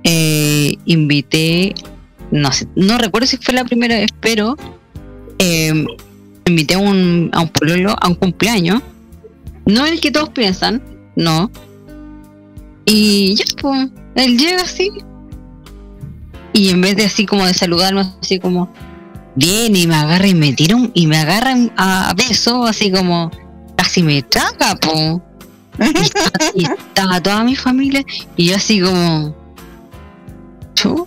eh, 0.03 0.75
invité, 0.85 1.75
no 2.33 2.51
sé, 2.51 2.67
no 2.75 2.99
recuerdo 2.99 3.29
si 3.29 3.37
fue 3.37 3.55
la 3.55 3.65
primera 3.65 3.95
vez, 3.95 4.11
pero 4.21 4.57
eh, 5.39 5.87
invité 6.47 6.75
a 6.75 6.79
un, 6.79 7.31
a 7.33 7.43
un 7.43 7.49
pololo 7.51 7.95
a 8.01 8.09
un 8.09 8.17
cumpleaños. 8.17 8.83
No 9.65 9.87
el 9.87 10.01
que 10.01 10.11
todos 10.11 10.31
piensan, 10.31 10.83
no. 11.15 11.53
Y 12.93 13.37
ya, 13.37 13.45
pues, 13.61 13.89
él 14.17 14.37
llega 14.37 14.63
así. 14.63 14.91
Y 16.53 16.71
en 16.71 16.81
vez 16.81 16.97
de 16.97 17.05
así 17.05 17.25
como 17.25 17.47
de 17.47 17.55
saludarnos, 17.55 18.09
así 18.21 18.41
como, 18.41 18.69
viene 19.37 19.79
y 19.81 19.87
me 19.87 19.95
agarra 19.95 20.27
y 20.27 20.35
me 20.35 20.53
tira 20.53 20.75
un- 20.75 20.91
y 20.93 21.07
me 21.07 21.17
agarra 21.19 21.55
a 21.77 22.13
beso, 22.15 22.65
así 22.65 22.91
como 22.91 23.31
casi 23.77 24.03
me 24.03 24.23
traga, 24.23 24.75
po. 24.81 25.23
Y 25.79 25.99
estaba, 26.01 26.31
y 26.55 26.65
estaba 26.65 27.21
toda 27.23 27.45
mi 27.45 27.55
familia 27.55 28.05
y 28.37 28.47
yo 28.47 28.57
así 28.57 28.81
como 28.81 29.35
"Chu". 30.75 31.07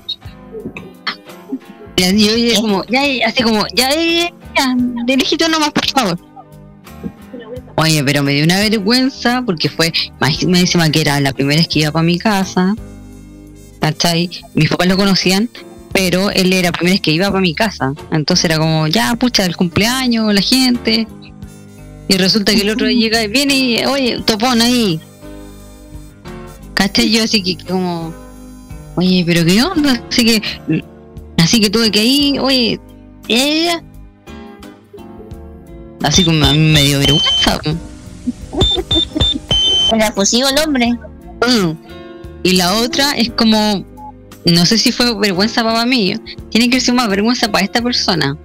y 1.97 2.03
así 2.03 2.25
yo 2.27 2.37
ya 2.37 2.61
como 2.61 2.83
ya 2.85 3.01
así 3.27 3.43
como 3.43 3.65
ya 3.75 3.93
ya, 3.93 4.01
ya, 4.01 4.29
ya, 4.55 4.75
de 5.05 5.17
lejito 5.17 5.47
nomás 5.49 5.71
por 5.71 5.85
favor 5.89 6.19
oye 7.75 8.03
pero 8.03 8.23
me 8.23 8.33
dio 8.33 8.43
una 8.43 8.59
vergüenza 8.59 9.43
porque 9.45 9.69
fue 9.69 9.91
me 10.47 10.59
encima 10.59 10.89
que 10.89 11.01
era 11.01 11.19
la 11.19 11.33
primera 11.33 11.59
vez 11.59 11.67
que 11.67 11.79
iba 11.79 11.91
para 11.91 12.03
mi 12.03 12.17
casa 12.17 12.75
¿cachai? 13.79 14.29
mis 14.53 14.69
papás 14.69 14.87
lo 14.87 14.97
conocían 14.97 15.49
pero 15.93 16.31
él 16.31 16.51
era 16.51 16.69
la 16.69 16.71
primera 16.71 16.95
vez 16.95 17.01
que 17.01 17.11
iba 17.11 17.27
para 17.27 17.39
mi 17.39 17.53
casa. 17.53 17.93
Entonces 18.11 18.45
era 18.45 18.57
como, 18.57 18.87
ya, 18.87 19.15
pucha, 19.15 19.45
el 19.45 19.55
cumpleaños, 19.55 20.33
la 20.33 20.41
gente. 20.41 21.07
Y 22.09 22.17
resulta 22.17 22.53
que 22.53 22.61
el 22.61 22.71
otro 22.71 22.89
llega 22.89 23.23
y 23.23 23.27
viene 23.27 23.55
y, 23.55 23.85
oye, 23.85 24.19
topón 24.25 24.59
ahí. 24.59 24.99
¿Cachai? 26.73 27.11
Yo 27.11 27.23
así 27.23 27.43
que 27.43 27.63
como, 27.63 28.11
oye, 28.95 29.23
pero 29.25 29.45
qué 29.45 29.61
onda. 29.61 30.03
Así 30.09 30.25
que, 30.25 30.83
así 31.37 31.61
que 31.61 31.69
tuve 31.69 31.91
que 31.91 32.03
ir, 32.03 32.39
oye, 32.39 32.79
ya. 33.29 33.81
Así 36.03 36.23
como 36.25 36.45
a 36.45 36.53
mí 36.53 36.59
me 36.59 36.83
dio 36.83 36.99
vergüenza. 36.99 37.59
Era 39.91 40.11
fusivo 40.11 40.49
el 40.49 40.59
hombre. 40.59 40.91
Mm. 41.47 41.71
Y 42.43 42.53
la 42.53 42.73
otra 42.75 43.11
es 43.13 43.31
como, 43.31 43.85
no 44.45 44.65
sé 44.65 44.77
si 44.77 44.91
fue 44.91 45.17
vergüenza 45.17 45.63
para 45.63 45.85
mí, 45.85 46.13
tiene 46.49 46.69
que 46.69 46.81
ser 46.81 46.93
más 46.93 47.07
vergüenza 47.07 47.49
para 47.49 47.63
esta 47.63 47.81
persona. 47.81 48.37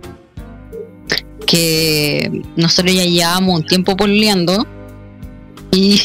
Que 1.46 2.42
nosotros 2.56 2.94
ya 2.94 3.04
llevábamos 3.04 3.60
un 3.60 3.66
tiempo 3.66 3.96
pololeando 3.96 4.66
y 5.72 6.00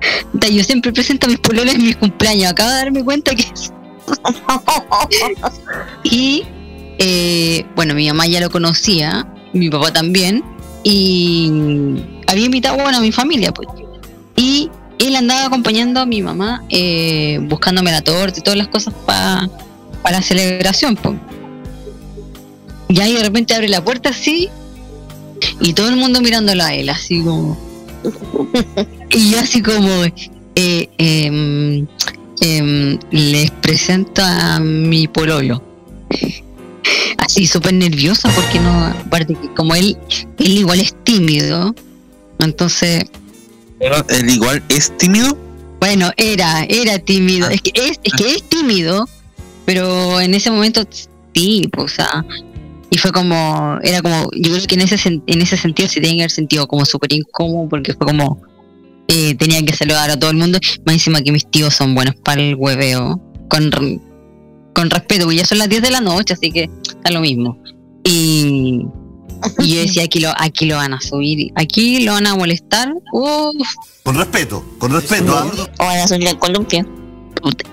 yo 0.50 0.64
siempre 0.64 0.92
presento 0.92 1.26
a 1.26 1.30
mis 1.30 1.40
pololes 1.40 1.74
en 1.74 1.84
mis 1.84 1.96
cumpleaños. 1.96 2.50
Acabo 2.52 2.70
de 2.70 2.76
darme 2.76 3.04
cuenta 3.04 3.34
que 3.34 3.44
y 6.04 6.44
eh, 6.98 7.64
bueno, 7.76 7.94
mi 7.94 8.08
mamá 8.08 8.26
ya 8.26 8.40
lo 8.40 8.50
conocía, 8.50 9.26
mi 9.52 9.68
papá 9.68 9.92
también, 9.92 10.42
y 10.82 11.50
había 12.26 12.46
invitado 12.46 12.76
bueno, 12.76 12.98
a 12.98 13.00
mi 13.00 13.12
familia, 13.12 13.52
pues. 13.52 13.68
Y 14.36 14.70
él 14.98 15.16
andaba 15.16 15.46
acompañando 15.46 16.00
a 16.00 16.06
mi 16.06 16.22
mamá, 16.22 16.64
eh, 16.68 17.38
buscándome 17.42 17.90
la 17.90 18.02
torta 18.02 18.38
y 18.38 18.42
todas 18.42 18.58
las 18.58 18.68
cosas 18.68 18.94
para 19.04 19.48
la 20.04 20.22
celebración, 20.22 20.96
pues. 20.96 21.16
Y 22.88 23.00
ahí 23.00 23.14
de 23.14 23.22
repente 23.22 23.54
abre 23.54 23.68
la 23.68 23.84
puerta 23.84 24.10
así, 24.10 24.48
y 25.60 25.72
todo 25.72 25.88
el 25.88 25.96
mundo 25.96 26.20
mirándolo 26.20 26.64
a 26.64 26.74
él, 26.74 26.88
así 26.88 27.22
como. 27.22 27.58
y 29.10 29.30
yo 29.30 29.40
así 29.40 29.62
como. 29.62 29.88
Eh, 30.56 30.88
em, 30.98 31.86
les 33.10 33.50
presento 33.50 34.22
a 34.24 34.58
mi 34.60 35.06
pololo 35.08 35.62
así 37.18 37.46
súper 37.46 37.74
nerviosa 37.74 38.30
porque 38.34 38.58
no, 38.58 38.86
aparte 38.86 39.34
que 39.34 39.52
como 39.54 39.74
él, 39.74 39.96
él 40.38 40.58
igual 40.58 40.80
es 40.80 40.94
tímido, 41.04 41.74
entonces... 42.38 43.04
¿Él 43.80 44.30
igual 44.30 44.62
es 44.68 44.96
tímido? 44.98 45.36
Bueno, 45.80 46.10
era, 46.16 46.64
era 46.68 46.98
tímido, 46.98 47.46
Ah. 47.48 47.54
es 47.54 47.62
que 47.62 47.72
es, 47.74 48.00
es 48.04 48.12
que 48.12 48.34
es 48.34 48.42
tímido, 48.48 49.08
pero 49.64 50.20
en 50.20 50.34
ese 50.34 50.50
momento 50.50 50.86
sí, 51.34 51.68
pues, 51.72 51.92
o 51.92 51.96
sea, 51.96 52.24
y 52.90 52.98
fue 52.98 53.12
como, 53.12 53.78
era 53.82 54.02
como, 54.02 54.28
yo 54.32 54.52
creo 54.52 54.66
que 54.66 54.74
en 54.74 54.80
ese 54.82 55.22
en 55.26 55.40
ese 55.40 55.56
sentido 55.56 55.88
se 55.88 56.00
tenía 56.00 56.16
que 56.16 56.22
haber 56.22 56.30
sentido 56.30 56.66
como 56.66 56.84
súper 56.84 57.12
incómodo 57.12 57.68
porque 57.68 57.94
fue 57.94 58.06
como, 58.06 58.42
eh, 59.08 59.34
tenía 59.36 59.64
que 59.64 59.72
saludar 59.72 60.10
a 60.10 60.18
todo 60.18 60.30
el 60.30 60.36
mundo, 60.36 60.58
más 60.84 60.94
encima 60.94 61.22
que 61.22 61.32
mis 61.32 61.50
tíos 61.50 61.74
son 61.74 61.94
buenos 61.94 62.14
para 62.16 62.42
el 62.42 62.56
hueveo, 62.56 63.20
con, 63.48 63.70
con 64.80 64.88
respeto, 64.88 65.24
porque 65.24 65.36
ya 65.36 65.44
son 65.44 65.58
las 65.58 65.68
10 65.68 65.82
de 65.82 65.90
la 65.90 66.00
noche, 66.00 66.32
así 66.32 66.50
que 66.50 66.70
está 66.88 67.10
lo 67.10 67.20
mismo. 67.20 67.62
Y, 68.02 68.86
y 69.58 69.74
yo 69.74 69.80
decía, 69.82 70.04
aquí 70.04 70.20
lo, 70.20 70.32
aquí 70.38 70.64
lo 70.64 70.76
van 70.76 70.94
a 70.94 71.00
subir, 71.02 71.52
aquí 71.54 72.02
lo 72.02 72.12
van 72.12 72.26
a 72.26 72.34
molestar, 72.34 72.90
Con 73.12 74.14
respeto, 74.14 74.64
con 74.78 74.90
respeto. 74.92 75.36
¿ah? 75.36 75.50
O 75.78 75.84
van 75.84 75.98
a 75.98 76.08
subir 76.08 76.28
el 76.28 76.38
columpio. 76.38 76.86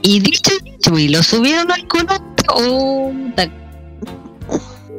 Y 0.01 0.19
dicho 0.19 0.51
y 0.65 0.69
hecho, 0.71 0.99
y 0.99 1.07
lo 1.07 1.23
subieron 1.23 1.71
al 1.71 1.87
columpio. 1.87 3.13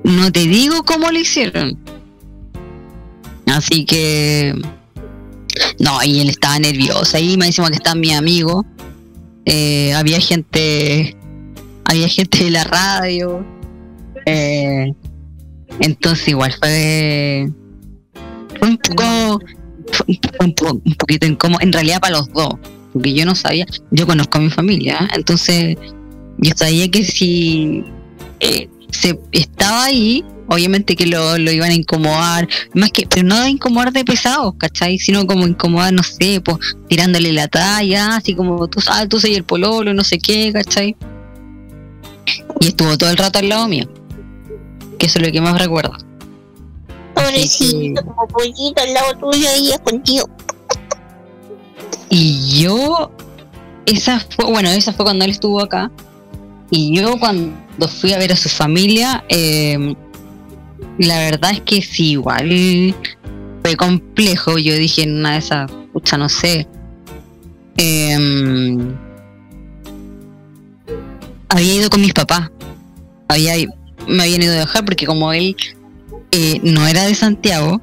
No 0.05 0.33
te 0.33 0.41
digo 0.41 0.83
cómo 0.85 1.11
lo 1.11 1.19
hicieron. 1.19 1.79
Así 3.47 3.85
que. 3.85 4.55
No, 5.79 6.03
y 6.03 6.21
él 6.21 6.31
estaba 6.31 6.59
nervioso. 6.59 7.19
Ahí 7.19 7.37
me 7.37 7.47
decimos 7.47 7.71
que 7.71 7.77
está 7.77 7.95
mi 7.95 8.15
amigo. 8.15 8.65
Eh, 9.45 9.93
había 9.93 10.21
gente. 10.21 11.18
Había 11.89 12.09
gente 12.09 12.45
de 12.45 12.51
la 12.51 12.65
radio. 12.65 13.45
Eh, 14.27 14.93
entonces, 15.81 16.29
igual 16.29 16.55
fue. 16.59 17.49
Fue 18.59 18.69
un 18.69 18.77
poco. 18.79 19.41
Fue 19.93 20.05
un, 20.07 20.17
poco- 20.21 20.45
un 20.45 20.55
po- 20.55 20.83
un 20.85 20.95
poquito 20.95 21.27
incómodo. 21.27 21.61
En 21.63 21.73
realidad, 21.73 22.01
para 22.01 22.19
los 22.19 22.33
dos 22.33 22.55
porque 22.93 23.13
yo 23.13 23.27
no 23.27 23.35
sabía, 23.35 23.67
yo 23.91 24.07
conozco 24.07 24.39
a 24.39 24.41
mi 24.41 24.49
familia, 24.51 24.99
¿eh? 25.03 25.09
entonces 25.15 25.77
yo 26.39 26.51
sabía 26.57 26.91
que 26.91 27.05
si 27.05 27.85
eh, 28.41 28.67
se 28.91 29.21
estaba 29.31 29.85
ahí, 29.85 30.25
obviamente 30.49 30.97
que 30.97 31.07
lo, 31.07 31.37
lo 31.37 31.53
iban 31.53 31.71
a 31.71 31.75
incomodar, 31.75 32.49
más 32.75 32.91
que, 32.91 33.07
pero 33.07 33.25
no 33.25 33.41
de 33.43 33.51
incomodar 33.51 33.93
de 33.93 34.05
pesados, 34.07 34.55
¿cachai? 34.57 34.99
Sino 34.99 35.27
como 35.27 35.47
incomodar, 35.47 35.93
no 35.93 36.03
sé, 36.03 36.41
pues 36.41 36.57
tirándole 36.89 37.31
la 37.33 37.47
talla, 37.47 38.17
así 38.17 38.35
como 38.35 38.67
tú, 38.69 38.81
ah, 38.89 39.07
tú 39.07 39.21
soy 39.21 39.35
el 39.35 39.45
pololo, 39.45 39.93
no 39.93 40.03
sé 40.03 40.19
qué, 40.19 40.51
¿cachai? 40.53 40.97
Y 42.61 42.69
estuvo 42.69 42.97
todo 42.99 43.11
el 43.11 43.17
rato 43.17 43.39
al 43.39 43.49
lado 43.49 43.69
mío, 43.69 43.89
que 44.99 45.07
eso 45.07 45.19
es 45.19 45.27
lo 45.27 45.33
que 45.33 45.41
más 45.41 45.59
recuerdo. 45.59 45.93
Pobrecito, 47.15 48.05
como 48.05 48.27
pollito 48.29 48.83
al 48.83 48.95
lado 48.95 49.19
tuyo 49.19 49.49
y 49.61 49.71
es 49.71 49.79
contigo. 49.81 50.29
Y 52.11 52.63
yo, 52.63 53.11
esa 53.87 54.21
fue, 54.21 54.47
bueno, 54.47 54.71
esa 54.71 54.93
fue 54.93 55.05
cuando 55.05 55.25
él 55.25 55.31
estuvo 55.31 55.61
acá. 55.61 55.91
Y 56.71 56.95
yo 56.97 57.19
cuando 57.19 57.89
fui 57.89 58.13
a 58.13 58.19
ver 58.19 58.33
a 58.33 58.37
su 58.37 58.49
familia, 58.49 59.25
eh, 59.29 59.95
la 60.99 61.19
verdad 61.19 61.53
es 61.53 61.61
que 61.63 61.83
sí, 61.83 62.13
igual 62.13 62.95
fue 63.63 63.77
complejo. 63.77 64.59
Yo 64.59 64.75
dije 64.75 65.03
en 65.03 65.19
una 65.19 65.33
de 65.33 65.39
esas, 65.39 65.71
pucha, 65.93 66.17
no 66.17 66.29
sé. 66.29 66.67
em, 67.77 68.97
había 71.49 71.75
ido 71.75 71.91
con 71.91 72.01
mis 72.01 72.13
papás. 72.13 72.51
Había, 73.29 73.55
me 74.07 74.23
habían 74.23 74.43
ido 74.43 74.53
a 74.53 74.57
dejar 74.57 74.85
porque 74.85 75.07
como 75.07 75.33
él 75.33 75.57
eh, 76.31 76.61
no 76.63 76.87
era 76.87 77.05
de 77.05 77.15
Santiago, 77.15 77.81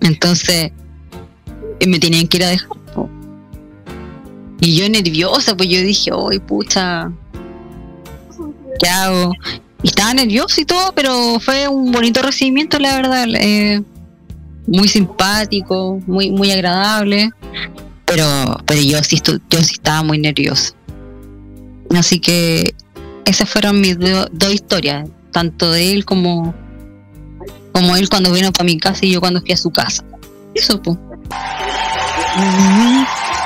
entonces 0.00 0.72
eh, 1.80 1.86
me 1.86 1.98
tenían 1.98 2.28
que 2.28 2.36
ir 2.38 2.44
a 2.44 2.48
dejar. 2.48 2.68
Y 4.60 4.74
yo 4.74 4.88
nerviosa, 4.88 5.56
pues 5.56 5.68
yo 5.68 5.80
dije, 5.80 6.12
uy, 6.14 6.38
pucha, 6.38 7.12
¿qué 8.80 8.88
hago? 8.88 9.32
Y 9.82 9.88
estaba 9.88 10.14
nervioso 10.14 10.60
y 10.60 10.64
todo, 10.64 10.92
pero 10.94 11.38
fue 11.40 11.68
un 11.68 11.92
bonito 11.92 12.22
recibimiento, 12.22 12.78
la 12.78 12.96
verdad. 12.96 13.26
eh, 13.34 13.82
muy 14.66 14.88
simpático, 14.88 16.00
muy, 16.06 16.30
muy 16.30 16.50
agradable. 16.50 17.30
Pero, 18.04 18.24
pero 18.64 18.80
yo 18.80 19.02
sí 19.02 19.20
yo 19.24 19.62
sí 19.62 19.74
estaba 19.74 20.02
muy 20.02 20.18
nerviosa. 20.18 20.74
Así 21.90 22.20
que 22.20 22.74
esas 23.26 23.48
fueron 23.50 23.80
mis 23.80 23.98
do- 23.98 24.28
dos 24.32 24.52
historias, 24.54 25.08
tanto 25.32 25.70
de 25.72 25.92
él 25.92 26.04
como, 26.04 26.54
como 27.72 27.96
él 27.96 28.08
cuando 28.08 28.32
vino 28.32 28.52
para 28.52 28.64
mi 28.64 28.78
casa 28.78 29.04
y 29.04 29.12
yo 29.12 29.20
cuando 29.20 29.40
fui 29.40 29.52
a 29.52 29.56
su 29.56 29.70
casa. 29.70 30.04
Eso, 30.54 30.80
pues. 30.80 30.96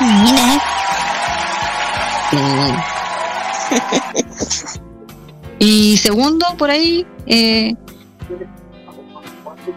Mira, 0.01 0.61
y 5.59 5.97
segundo, 5.99 6.47
por 6.57 6.71
ahí, 6.71 7.07
eh, 7.27 7.75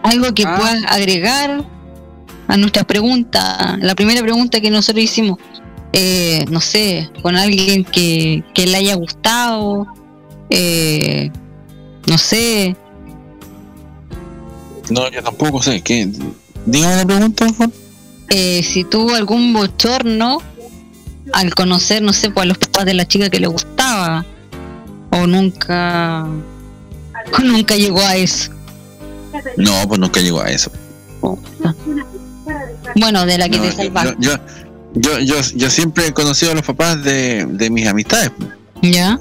algo 0.02 0.32
que 0.34 0.44
Ah. 0.46 0.56
puedas 0.58 0.82
agregar 0.88 1.64
a 2.48 2.56
nuestras 2.56 2.84
preguntas. 2.86 3.78
La 3.80 3.94
primera 3.94 4.22
pregunta 4.22 4.60
que 4.60 4.70
nosotros 4.70 5.04
hicimos, 5.04 5.38
eh, 5.96 6.44
no 6.50 6.60
sé, 6.60 7.08
con 7.22 7.36
alguien 7.36 7.84
que, 7.84 8.42
que 8.52 8.66
le 8.66 8.76
haya 8.78 8.96
gustado, 8.96 9.86
eh, 10.50 11.30
no 12.08 12.18
sé, 12.18 12.76
No, 14.90 15.08
yo 15.10 15.22
tampoco 15.22 15.62
sé. 15.62 15.80
¿Qué? 15.80 16.08
Dígame 16.66 16.96
la 16.96 17.04
pregunta, 17.06 17.46
por 17.56 17.70
eh, 18.30 18.62
si 18.62 18.84
tuvo 18.84 19.14
algún 19.14 19.52
bochorno 19.52 20.38
al 21.32 21.54
conocer, 21.54 22.02
no 22.02 22.12
sé, 22.12 22.30
pues 22.30 22.42
a 22.44 22.46
los 22.48 22.58
papás 22.58 22.84
de 22.86 22.94
la 22.94 23.06
chica 23.06 23.30
que 23.30 23.38
le 23.38 23.46
gustaba, 23.46 24.24
o 25.12 25.26
nunca, 25.26 26.26
o 27.38 27.42
nunca 27.42 27.76
llegó 27.76 28.00
a 28.00 28.16
eso. 28.16 28.50
No, 29.56 29.72
pues 29.86 30.00
nunca 30.00 30.20
llegó 30.20 30.40
a 30.40 30.50
eso. 30.50 30.70
Bueno, 32.96 33.24
de 33.26 33.38
la 33.38 33.48
que 33.48 33.56
No, 33.58 33.62
te 33.64 33.72
salvaste. 33.72 34.16
yo, 34.18 34.32
yo, 34.32 34.36
yo, 34.94 35.40
yo 35.54 35.70
siempre 35.70 36.08
he 36.08 36.12
conocido 36.12 36.52
a 36.52 36.54
los 36.54 36.64
papás 36.64 37.02
de, 37.02 37.46
de 37.46 37.70
mis 37.70 37.86
amistades. 37.86 38.30
¿Ya? 38.82 39.18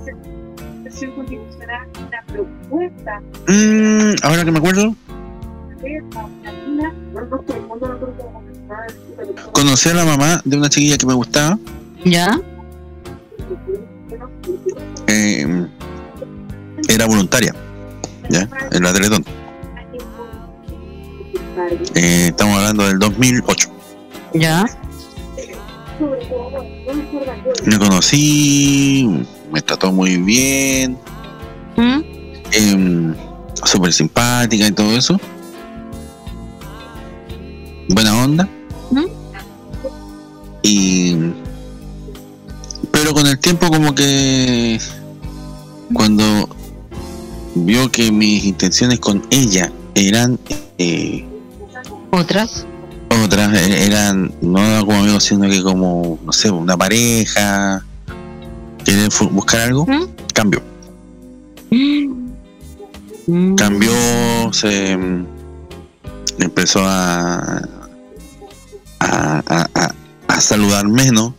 Mm, 3.48 4.16
ahora 4.24 4.46
que 4.46 4.52
me 4.52 4.60
acuerdo, 4.60 4.96
conocí 9.52 9.90
a 9.90 9.94
la 9.94 10.06
mamá 10.06 10.42
de 10.46 10.58
una 10.58 10.70
chiquilla 10.70 10.98
que 10.98 11.06
me 11.06 11.14
gustaba. 11.14 11.58
¿Ya? 12.06 12.40
eh, 15.08 15.68
era 16.88 17.06
voluntaria, 17.06 17.54
¿ya? 18.30 18.48
En 18.72 18.84
la 18.84 18.94
Teletón. 18.94 19.26
Eh, 21.96 22.28
estamos 22.28 22.58
hablando 22.58 22.88
del 22.88 23.00
2008. 23.00 23.70
¿Ya? 24.34 24.66
Me 27.66 27.80
conocí, 27.80 29.10
me 29.52 29.62
trató 29.62 29.92
muy 29.92 30.18
bien, 30.18 30.98
¿Mm? 31.78 32.00
em, 32.52 33.16
súper 33.64 33.94
simpática 33.94 34.68
y 34.68 34.72
todo 34.72 34.96
eso. 34.98 35.20
Buena 37.90 38.24
onda. 38.24 38.50
¿Mm? 38.92 39.06
Y. 40.64 41.16
Pero 42.92 43.14
con 43.14 43.28
el 43.28 43.38
tiempo, 43.40 43.68
como 43.70 43.94
que. 43.96 44.80
Cuando 45.94 46.50
vio 47.56 47.90
que 47.92 48.12
mis 48.12 48.46
intenciones 48.46 49.00
con 49.00 49.22
ella 49.30 49.72
eran. 49.96 50.40
eh, 50.78 51.26
Otras. 52.12 52.66
Otras 53.22 53.54
eh, 53.58 53.86
eran 53.86 54.32
no 54.42 54.86
como 54.86 55.00
amigos 55.00 55.24
sino 55.24 55.50
que 55.50 55.62
como 55.64 56.20
no 56.26 56.32
sé 56.34 56.50
una 56.52 56.78
pareja 56.78 57.86
querer 58.84 59.10
buscar 59.32 59.62
algo 59.62 59.86
¿Mm? 59.86 60.04
cambió 60.34 60.62
Mm. 63.26 63.56
cambió 63.56 63.92
se 64.52 64.92
empezó 66.40 66.82
a 66.84 67.62
a, 69.00 69.42
a- 69.48 69.70
a- 69.74 69.96
a 70.28 70.42
saludar 70.42 70.88
menos 70.88 71.34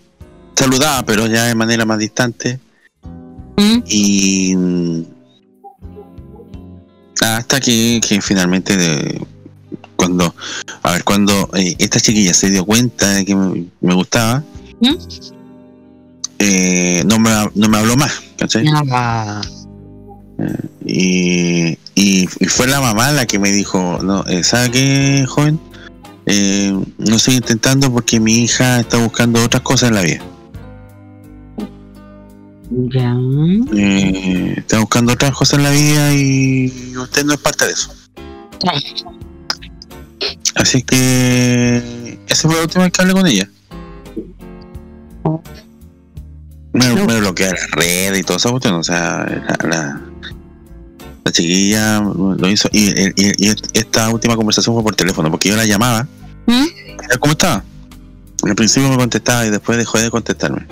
saludaba 0.57 1.05
pero 1.05 1.27
ya 1.27 1.45
de 1.45 1.55
manera 1.55 1.85
más 1.85 1.99
distante 1.99 2.59
Mm. 3.57 3.83
y 3.87 4.57
hasta 7.23 7.61
que, 7.61 8.01
que 8.07 8.21
finalmente 8.21 8.77
de- 8.77 9.25
cuando 10.05 10.35
a 10.83 10.93
ver 10.93 11.05
cuando 11.05 11.51
eh, 11.55 11.75
esta 11.79 11.99
chiquilla 11.99 12.35
se 12.35 12.51
dio 12.51 12.65
cuenta 12.65 13.11
de 13.15 13.25
que 13.25 13.35
me, 13.35 13.65
me 13.81 13.95
gustaba 13.95 14.43
¿Mm? 14.81 14.95
eh, 16.39 17.03
no 17.07 17.19
me 17.19 17.31
no 17.55 17.69
me 17.69 17.79
habló 17.79 17.97
más 17.97 18.23
¿cachai? 18.37 18.67
Ah, 18.91 19.41
y, 20.85 21.79
y, 21.95 22.29
y 22.41 22.47
fue 22.49 22.67
la 22.67 22.81
mamá 22.81 23.13
la 23.13 23.25
que 23.27 23.39
me 23.39 23.51
dijo 23.51 24.01
no 24.03 24.25
eh, 24.27 24.43
¿sabe 24.45 24.71
qué 24.73 25.25
joven? 25.27 25.59
Eh, 26.27 26.77
no 26.99 27.19
sigue 27.19 27.37
intentando 27.39 27.93
porque 27.93 28.19
mi 28.21 28.45
hija 28.45 28.81
está 28.81 28.99
buscando 28.99 29.43
otras 29.43 29.63
cosas 29.63 29.91
en 29.91 29.95
la 29.95 30.03
vida 30.03 30.23
ya. 32.71 33.15
Eh, 33.77 34.55
está 34.57 34.81
buscando 34.81 35.13
otras 35.13 35.33
cosas 35.33 35.59
en 35.59 35.65
la 35.65 35.71
vida 35.71 36.13
y 36.15 36.97
usted 36.97 37.25
no 37.25 37.35
es 37.35 37.41
parte 37.41 37.67
de 37.67 37.73
eso 37.73 37.91
Así 40.55 40.83
que 40.83 42.19
esa 42.29 42.49
fue 42.49 42.57
la 42.57 42.63
última 42.63 42.85
vez 42.85 42.93
que 42.93 43.03
hablé 43.03 43.15
con 43.15 43.27
ella. 43.27 43.49
Me, 46.73 46.89
No. 46.89 47.07
me 47.07 47.21
bloquea 47.21 47.53
la 47.53 47.67
red 47.73 48.15
y 48.17 48.23
todo 48.25 48.37
eso, 48.37 48.51
cuestión, 48.51 48.75
o 48.75 48.83
sea, 48.83 49.25
la, 49.27 49.69
la, 49.69 50.01
la 51.25 51.33
chiquilla 51.33 52.01
lo 52.01 52.49
hizo. 52.49 52.69
Y, 52.73 52.89
y- 52.91 53.33
y 53.39 53.55
esta 53.75 54.11
última 54.11 54.35
conversación 54.37 54.75
fue 54.75 54.83
por 54.83 54.97
teléfono, 54.97 55.31
porque 55.31 55.51
yo 55.51 55.57
la 55.57 55.65
llamaba. 55.67 56.07
¿Mm? 56.47 56.53
"Mira, 57.01 57.19
¿Cómo 57.21 57.33
estaba? 57.33 57.63
Al 58.43 58.55
principio 58.57 58.91
me 58.91 58.97
contestaba 58.97 59.47
y 59.47 59.51
después 59.51 59.79
dejó 59.79 59.99
de 59.99 60.11
contestarme. 60.11 60.67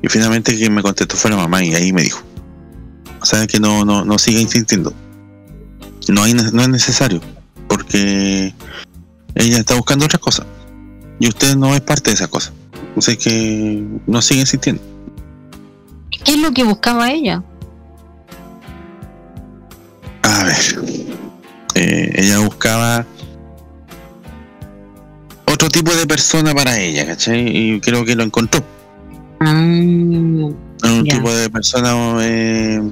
Y 0.00 0.08
finalmente 0.08 0.54
quien 0.56 0.72
me 0.72 0.82
contestó 0.82 1.16
fue 1.16 1.30
la 1.30 1.36
mamá 1.36 1.62
y 1.64 1.74
ahí 1.74 1.92
me 1.92 2.02
dijo. 2.02 2.22
O 3.20 3.26
sea 3.26 3.46
que 3.46 3.58
no, 3.58 3.84
no, 3.84 4.04
no 4.04 4.18
siga 4.18 4.38
insistiendo. 4.40 4.92
No, 6.08 6.22
hay, 6.22 6.34
no 6.34 6.62
es 6.62 6.68
necesario. 6.68 7.20
Porque 7.68 8.54
ella 9.34 9.58
está 9.58 9.74
buscando 9.74 10.04
otras 10.06 10.20
cosas. 10.20 10.46
Y 11.18 11.28
usted 11.28 11.56
no 11.56 11.74
es 11.74 11.80
parte 11.80 12.10
de 12.10 12.14
esas 12.14 12.28
cosas. 12.28 12.52
O 12.96 13.00
sea 13.00 13.16
que 13.16 13.82
no 14.06 14.22
sigue 14.22 14.40
insistiendo. 14.40 14.82
¿Qué 16.24 16.32
es 16.32 16.38
lo 16.38 16.52
que 16.52 16.64
buscaba 16.64 17.10
ella? 17.10 17.42
A 20.22 20.44
ver. 20.44 20.56
eh, 21.74 22.12
ella 22.14 22.38
buscaba 22.38 23.04
otro 25.46 25.68
tipo 25.68 25.92
de 25.94 26.06
persona 26.06 26.54
para 26.54 26.78
ella, 26.78 27.06
¿cachai? 27.06 27.46
Y 27.56 27.80
creo 27.80 28.04
que 28.04 28.14
lo 28.16 28.22
encontró. 28.22 28.62
Ah, 29.40 29.50
un 29.52 30.56
Ya. 31.04 31.16
tipo 31.16 31.30
de 31.32 31.50
persona 31.50 31.94
eh, 32.24 32.82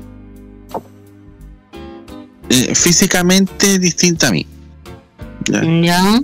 eh, 2.51 2.75
físicamente 2.75 3.79
distinta 3.79 4.29
a 4.29 4.33
mí. 4.33 4.47
Ya. 5.47 6.21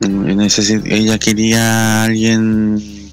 ella 0.00 1.18
quería 1.18 1.62
a 1.62 2.04
alguien 2.04 3.12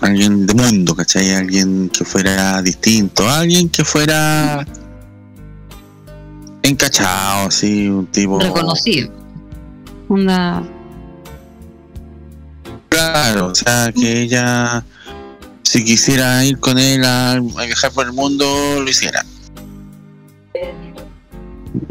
alguien 0.00 0.46
de 0.46 0.54
mundo, 0.54 0.94
¿cachai? 0.94 1.34
Alguien 1.34 1.88
que 1.90 2.04
fuera 2.04 2.62
distinto, 2.62 3.28
alguien 3.28 3.68
que 3.68 3.84
fuera 3.84 4.66
encachado, 6.62 7.48
así, 7.48 7.88
un 7.88 8.06
tipo 8.06 8.38
Reconocido. 8.40 9.10
Onda. 10.08 10.62
Claro, 12.88 13.46
o 13.46 13.54
sea, 13.54 13.92
que 13.92 14.22
ella, 14.22 14.84
si 15.62 15.84
quisiera 15.84 16.44
ir 16.44 16.58
con 16.58 16.78
él 16.78 17.04
a, 17.04 17.32
a 17.32 17.40
viajar 17.40 17.92
por 17.92 18.06
el 18.06 18.12
mundo, 18.12 18.44
lo 18.82 18.90
hiciera. 18.90 19.24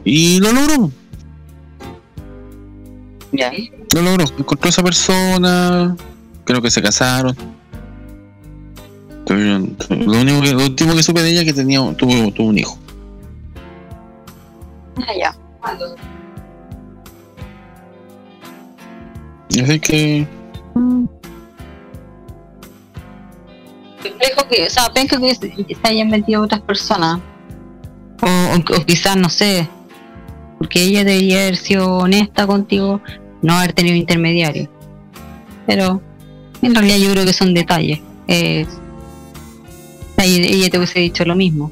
Y 0.03 0.39
lo 0.39 0.51
logró, 0.51 0.91
Ya. 3.31 3.51
lo 3.93 4.01
logró. 4.01 4.25
Encontró 4.37 4.67
a 4.67 4.69
esa 4.69 4.83
persona, 4.83 5.95
creo 6.45 6.61
que 6.61 6.71
se 6.71 6.81
casaron. 6.81 7.35
Tuvieron- 9.25 9.75
Lo, 9.89 10.21
único 10.21 10.41
que, 10.41 10.51
lo 10.53 10.63
último 10.65 10.95
que 10.95 11.03
supe 11.03 11.21
de 11.21 11.29
ella 11.31 11.41
es 11.41 11.45
que 11.45 11.53
tenía, 11.53 11.79
tuvo, 11.95 12.31
tuvo 12.33 12.47
un 12.47 12.57
hijo. 12.57 12.77
Ah, 14.97 15.13
ya. 15.17 15.35
Así 19.63 19.79
que. 19.79 20.27
Complejo 24.01 24.47
que, 24.49 24.65
o 24.65 24.69
sea, 24.69 24.89
que 24.93 25.75
se 25.75 25.87
hayan 25.87 26.09
metido 26.09 26.41
otras 26.43 26.61
personas. 26.61 27.19
O, 28.21 28.25
o- 28.27 28.77
o 28.77 28.85
quizás, 28.85 29.15
no 29.17 29.29
sé, 29.29 29.67
porque 30.59 30.83
ella 30.83 31.03
debería 31.03 31.41
haber 31.41 31.57
sido 31.57 31.89
honesta 31.95 32.45
contigo, 32.45 33.01
no 33.41 33.53
haber 33.53 33.73
tenido 33.73 33.95
intermediario. 33.95 34.69
Pero 35.65 36.01
en 36.61 36.75
realidad 36.75 36.97
yo 36.97 37.11
creo 37.11 37.25
que 37.25 37.33
son 37.33 37.53
detalles. 37.53 37.99
Eh, 38.27 38.67
ella, 40.17 40.69
te 40.69 40.77
hubiese 40.77 40.99
dicho 40.99 41.25
lo 41.25 41.35
mismo. 41.35 41.71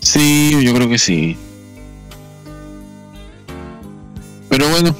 sí, 0.00 0.56
yo 0.62 0.72
creo 0.74 0.88
que 0.88 0.98
sí. 0.98 1.36
Pero 4.48 4.68
bueno, 4.68 4.94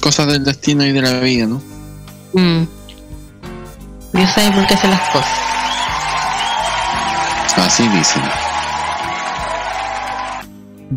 cosas 0.00 0.26
del 0.26 0.44
destino 0.44 0.84
y 0.84 0.92
de 0.92 1.00
la 1.00 1.20
vida, 1.20 1.46
¿no? 1.46 1.62
Mm. 2.32 2.66
Dios 4.12 4.30
sabe 4.30 4.50
por 4.52 4.66
qué 4.66 4.74
hace 4.74 4.88
las 4.88 5.08
cosas. 5.10 5.30
Así 7.56 7.86
dicen. 7.88 8.22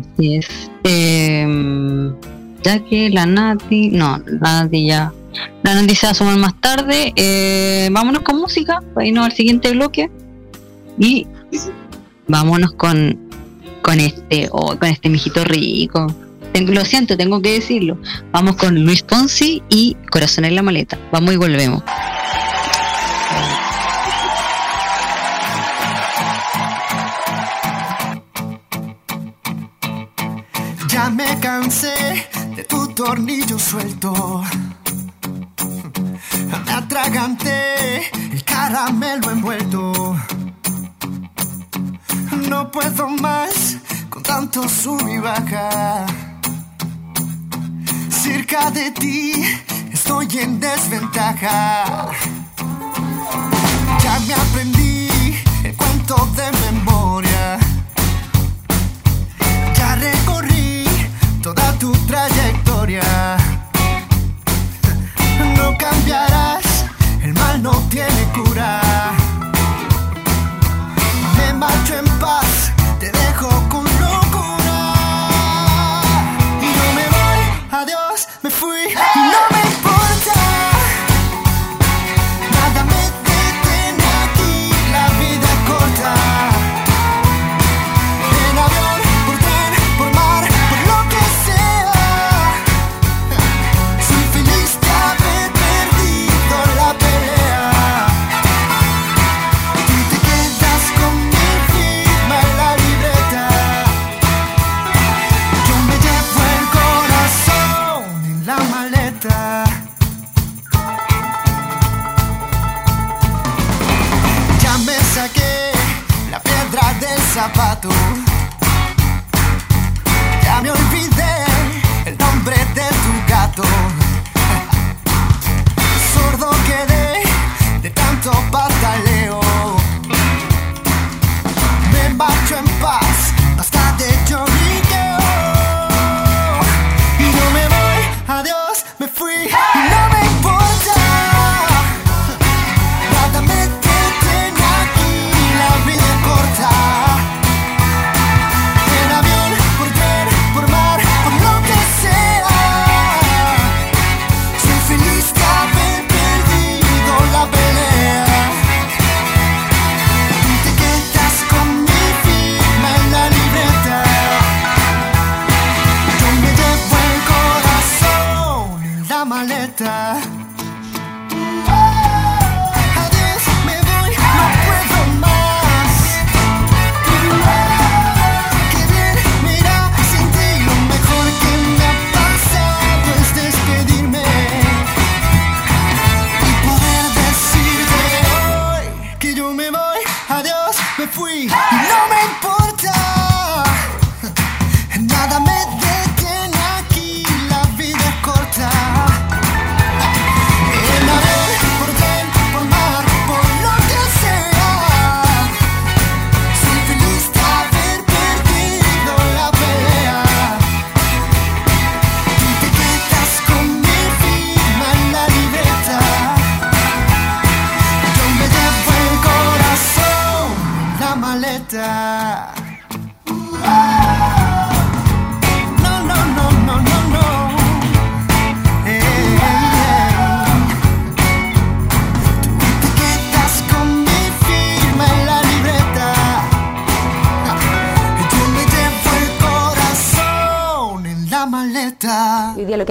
Así 0.00 0.36
es. 0.36 0.46
Eh, 0.84 2.12
ya 2.62 2.78
que 2.84 3.10
la 3.10 3.26
Nati, 3.26 3.90
no, 3.90 4.18
la 4.40 4.62
Nati 4.62 4.86
ya. 4.86 5.12
La 5.62 5.74
Nati 5.74 5.94
sumar 5.94 6.36
más 6.38 6.54
tarde. 6.60 7.12
Eh, 7.16 7.88
vámonos 7.92 8.22
con 8.22 8.38
música, 8.38 8.80
para 8.94 9.06
irnos 9.06 9.26
al 9.26 9.32
siguiente 9.32 9.70
bloque. 9.72 10.10
Y 10.98 11.26
vámonos 12.28 12.72
con, 12.72 13.18
con 13.82 13.98
este, 14.00 14.48
oh, 14.52 14.76
con 14.78 14.88
este 14.88 15.08
mijito 15.08 15.44
rico. 15.44 16.06
Tengo- 16.52 16.72
lo 16.72 16.84
siento, 16.84 17.16
tengo 17.16 17.40
que 17.40 17.54
decirlo. 17.54 17.98
Vamos 18.30 18.56
con 18.56 18.84
Luis 18.84 19.02
Ponzi 19.02 19.62
y 19.70 19.96
Corazón 20.10 20.44
en 20.44 20.54
la 20.54 20.62
maleta. 20.62 20.98
Vamos 21.10 21.32
y 21.32 21.36
volvemos. 21.38 21.82
Me 31.12 31.38
cansé 31.40 32.28
de 32.56 32.64
tu 32.64 32.88
tornillo 32.88 33.58
suelto. 33.58 34.42
Me 36.64 36.72
atraganté 36.72 38.10
el 38.32 38.44
caramelo 38.44 39.30
envuelto. 39.30 40.16
No 42.48 42.70
puedo 42.70 43.08
más 43.08 43.76
con 44.08 44.22
tanto 44.22 44.68
sub 44.68 45.06
y 45.08 45.18
baja. 45.18 46.06
Cerca 48.10 48.70
de 48.70 48.90
ti 48.92 49.32
estoy 49.92 50.28
en 50.38 50.60
desventaja. 50.60 52.08
Ya 54.02 54.18
me 54.26 54.34
aprendí 54.34 55.08
el 55.64 55.76
cuento 55.76 56.16
de 56.36 56.41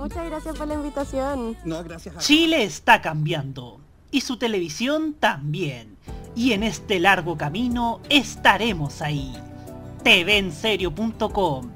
Muchas 0.00 0.24
gracias 0.24 0.56
por 0.56 0.66
la 0.66 0.74
invitación. 0.74 1.58
No, 1.62 1.84
gracias 1.84 2.16
a 2.16 2.18
Chile 2.20 2.64
está 2.64 3.02
cambiando 3.02 3.80
y 4.10 4.22
su 4.22 4.38
televisión 4.38 5.12
también. 5.12 5.98
Y 6.34 6.52
en 6.52 6.62
este 6.62 6.98
largo 7.00 7.36
camino 7.36 8.00
estaremos 8.08 9.02
ahí. 9.02 9.36
TVenserio.com. 10.02 11.70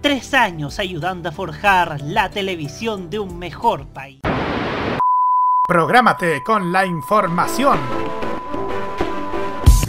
Tres 0.00 0.32
años 0.32 0.78
ayudando 0.78 1.28
a 1.28 1.32
forjar 1.32 2.00
la 2.00 2.30
televisión 2.30 3.10
de 3.10 3.18
un 3.18 3.38
mejor 3.38 3.86
país. 3.88 4.20
Prográmate 5.68 6.42
con 6.44 6.72
la 6.72 6.86
información. 6.86 7.78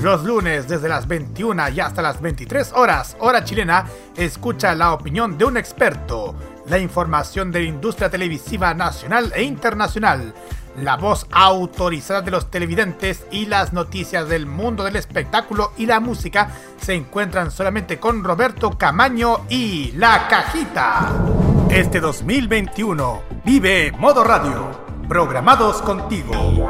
Los 0.02 0.24
lunes 0.26 0.68
desde 0.68 0.90
las 0.90 1.08
21 1.08 1.70
y 1.70 1.80
hasta 1.80 2.02
las 2.02 2.22
23 2.22 2.74
horas, 2.74 3.16
hora 3.20 3.44
chilena, 3.44 3.88
escucha 4.16 4.76
la 4.76 4.94
opinión 4.94 5.38
de 5.38 5.46
un 5.46 5.58
experto, 5.58 6.36
la 6.68 6.80
información 6.80 7.52
de 7.52 7.62
la 7.62 7.66
industria 7.66 8.10
televisiva 8.10 8.74
nacional 8.74 9.32
e 9.36 9.44
internacional, 9.44 10.34
la 10.82 10.96
voz 10.96 11.26
autorizada 11.32 12.22
de 12.22 12.32
los 12.32 12.52
televidentes 12.52 13.26
y 13.32 13.46
las 13.46 13.74
noticias 13.74 14.30
del 14.30 14.46
mundo 14.46 14.84
del 14.84 14.96
espectáculo 14.96 15.72
y 15.78 15.86
la 15.86 16.00
música 16.00 16.52
se 16.80 16.94
encuentran 16.94 17.52
solamente 17.52 18.00
con 18.00 18.24
Roberto 18.24 18.78
Camaño 18.78 19.46
y 19.50 19.92
La 19.94 20.28
Cajita. 20.28 21.14
Este 21.70 22.00
2021 22.00 23.22
vive 23.44 23.92
Modo 23.98 24.24
Radio, 24.24 24.70
programados 25.08 25.82
contigo. 25.82 26.70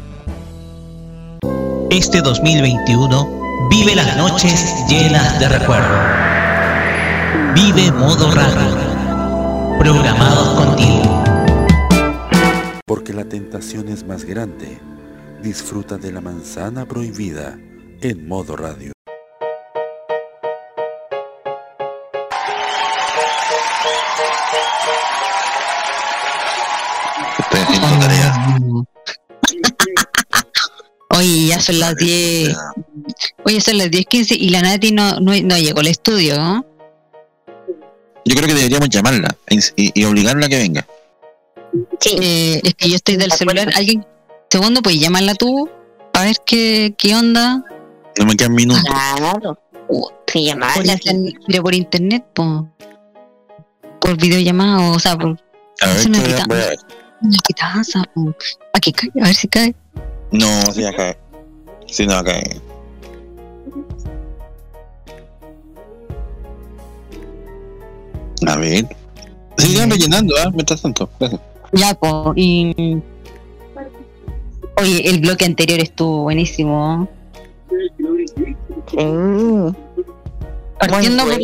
Este 1.91 2.21
2021 2.21 3.67
vive 3.69 3.95
las 3.95 4.15
noches 4.15 4.73
llenas 4.87 5.37
de 5.41 5.49
recuerdo. 5.49 5.97
Vive 7.53 7.91
modo 7.91 8.31
radio. 8.31 9.77
Programados 9.77 10.53
contigo. 10.57 11.21
Porque 12.85 13.11
la 13.11 13.25
tentación 13.25 13.89
es 13.89 14.05
más 14.05 14.23
grande. 14.23 14.79
Disfruta 15.43 15.97
de 15.97 16.13
la 16.13 16.21
manzana 16.21 16.85
prohibida 16.85 17.59
en 17.99 18.25
modo 18.25 18.55
radio. 18.55 18.93
Oye, 31.17 31.47
ya 31.47 31.59
son 31.59 31.79
las 31.79 31.95
10. 31.95 32.55
Oye, 33.45 33.59
son 33.61 33.77
las 33.77 33.87
10.15 33.87 34.35
y 34.39 34.49
la 34.49 34.61
Nati 34.61 34.91
no, 34.91 35.19
no, 35.19 35.33
no 35.41 35.57
llegó 35.57 35.79
al 35.81 35.87
estudio, 35.87 36.37
¿no? 36.37 36.65
Yo 38.25 38.35
creo 38.35 38.47
que 38.47 38.53
deberíamos 38.53 38.89
llamarla 38.89 39.35
y, 39.49 39.99
y 39.99 40.05
obligarla 40.05 40.45
a 40.45 40.49
que 40.49 40.57
venga. 40.57 40.87
Eh, 42.05 42.61
es 42.63 42.73
que 42.75 42.89
yo 42.89 42.95
estoy 42.95 43.17
del 43.17 43.31
celular. 43.31 43.69
¿Alguien? 43.75 44.05
Segundo, 44.49 44.81
pues 44.81 44.99
llamarla 44.99 45.33
tú. 45.35 45.69
A 46.13 46.23
ver 46.23 46.35
qué, 46.45 46.93
qué 46.97 47.15
onda. 47.15 47.63
No 48.19 48.25
me 48.25 48.35
quedan 48.35 48.53
minutos. 48.53 48.83
Claro. 48.83 49.57
Que 50.27 50.33
Por 50.33 50.41
llamarla. 50.43 50.93
internet, 50.93 51.35
pero 51.47 51.63
por 51.63 51.73
internet, 51.75 52.25
po. 52.33 52.69
Por 53.99 54.17
videollamada, 54.17 54.91
o 54.91 54.99
sea, 54.99 55.17
por. 55.17 55.37
A 55.81 55.87
ver, 55.87 56.07
una 56.07 56.19
voy 56.21 56.31
a- 56.33 56.45
voy 56.45 56.57
a 56.57 56.65
ver. 56.67 56.79
una 57.21 57.37
pitaza, 57.47 58.03
po. 58.13 58.33
A 58.73 58.79
que 58.79 58.93
cae, 58.93 59.09
a 59.21 59.25
ver 59.25 59.35
si 59.35 59.47
cae. 59.47 59.75
No, 60.31 60.71
sí 60.71 60.85
acá. 60.85 61.17
Sí, 61.87 62.05
no 62.07 62.15
acá. 62.15 62.33
A 68.47 68.57
ver. 68.57 68.87
Sigan 69.57 69.91
rellenando, 69.91 70.33
¿ah? 70.37 70.49
Mientras 70.53 70.81
tanto. 70.81 71.09
Gracias. 71.19 71.41
Ya, 71.73 71.93
po. 71.93 72.33
Y. 72.35 73.01
Oye, 74.77 75.09
el 75.09 75.19
bloque 75.19 75.45
anterior 75.45 75.79
estuvo 75.79 76.23
buenísimo. 76.23 77.07
Partiendo, 80.79 81.23
por, 81.25 81.37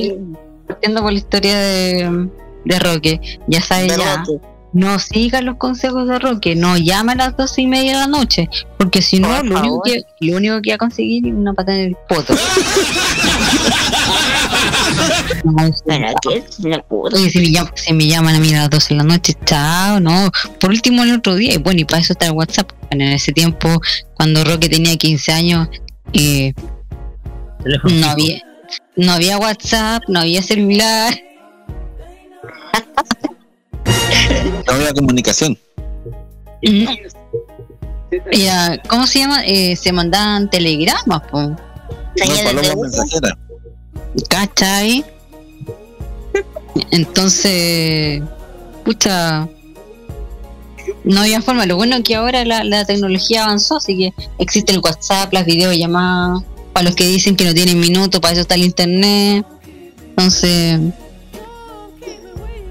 partiendo 0.65 1.01
por 1.01 1.11
la 1.11 1.17
historia 1.17 1.57
de, 1.57 2.29
de 2.65 2.79
Roque, 2.79 3.39
ya 3.47 3.61
sabes 3.61 3.95
ya. 3.95 4.17
Roque. 4.17 4.39
No 4.73 4.99
sigan 4.99 5.45
los 5.45 5.55
consejos 5.57 6.07
de 6.07 6.19
Roque, 6.19 6.55
no 6.55 6.77
llama 6.77 7.13
a 7.13 7.15
las 7.15 7.37
doce 7.37 7.61
y 7.61 7.67
media 7.67 7.93
de 7.93 7.97
la 7.99 8.07
noche, 8.07 8.49
porque 8.77 9.01
si 9.01 9.19
no, 9.19 9.41
lo 9.41 9.59
único, 9.59 9.81
que, 9.83 10.03
lo 10.19 10.37
único 10.37 10.61
que 10.61 10.71
va 10.71 10.75
a 10.75 10.77
conseguir 10.77 11.25
es 11.27 11.33
una 11.33 11.53
patada 11.53 11.77
en 11.79 11.85
el 11.89 11.97
poto. 12.07 12.35
No, 15.43 15.53
¿Para 15.85 16.13
qué? 16.21 16.43
No 16.59 16.83
pudo. 16.87 17.15
Oye, 17.15 17.29
si 17.29 17.39
me, 17.39 17.47
llam- 17.47 17.71
si 17.75 17.93
me 17.93 18.07
llaman 18.07 18.35
a 18.35 18.39
mí 18.39 18.53
a 18.53 18.61
las 18.61 18.69
12 18.69 18.93
de 18.93 18.97
la 18.97 19.03
noche, 19.03 19.33
chao, 19.45 19.99
no. 19.99 20.31
Por 20.59 20.69
último, 20.71 21.03
el 21.03 21.13
otro 21.15 21.35
día, 21.35 21.53
y 21.53 21.57
bueno, 21.57 21.81
y 21.81 21.85
para 21.85 22.01
eso 22.01 22.13
está 22.13 22.27
el 22.27 22.31
WhatsApp. 22.33 22.71
En 22.89 23.01
ese 23.01 23.31
tiempo, 23.33 23.81
cuando 24.15 24.43
Roque 24.43 24.69
tenía 24.69 24.95
15 24.97 25.31
años, 25.31 25.67
eh, 26.13 26.53
no 27.83 28.07
había 28.09 28.41
no 28.95 29.11
había 29.11 29.37
WhatsApp, 29.37 30.03
no 30.07 30.19
había 30.21 30.41
celular. 30.41 31.13
No 34.51 34.73
había 34.73 34.93
comunicación. 34.93 35.57
Ya, 38.31 38.81
¿Cómo 38.87 39.05
se 39.07 39.19
llama? 39.19 39.45
Eh, 39.45 39.75
se 39.75 39.91
mandaban 39.91 40.49
telegramas, 40.49 41.21
po. 41.29 41.55
Mensajera. 42.15 43.37
¿Cachai? 44.29 45.05
Entonces, 46.91 48.21
pucha, 48.83 49.47
no 51.03 51.21
había 51.21 51.41
forma. 51.41 51.65
Lo 51.65 51.75
bueno 51.75 51.97
es 51.97 52.03
que 52.03 52.15
ahora 52.15 52.45
la, 52.45 52.63
la 52.63 52.85
tecnología 52.85 53.45
avanzó, 53.45 53.77
así 53.77 53.97
que 53.97 54.13
existe 54.39 54.71
el 54.73 54.79
WhatsApp, 54.79 55.33
las 55.33 55.45
videollamadas, 55.45 56.43
para 56.73 56.85
los 56.85 56.95
que 56.95 57.05
dicen 57.05 57.35
que 57.35 57.45
no 57.45 57.53
tienen 57.53 57.79
minutos, 57.79 58.19
para 58.19 58.33
eso 58.33 58.41
está 58.41 58.55
el 58.55 58.63
internet. 58.63 59.45
Entonces, 60.09 60.79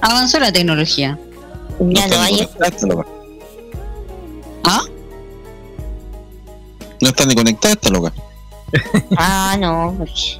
avanzó 0.00 0.40
la 0.40 0.52
tecnología. 0.52 1.18
Ya 1.80 2.06
no 2.08 2.20
hay. 2.20 2.48
Loca. 2.82 3.06
¿Ah? 4.64 4.82
No 7.00 7.08
está 7.08 7.26
ni 7.26 7.34
conectada 7.34 7.74
esta 7.74 7.90
loca. 7.90 8.12
Ah, 9.16 9.56
no. 9.60 9.96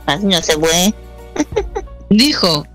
Así 0.07 0.27
no 0.27 0.43
se 0.43 0.59
puede. 0.59 0.95
Dijo, 2.11 2.67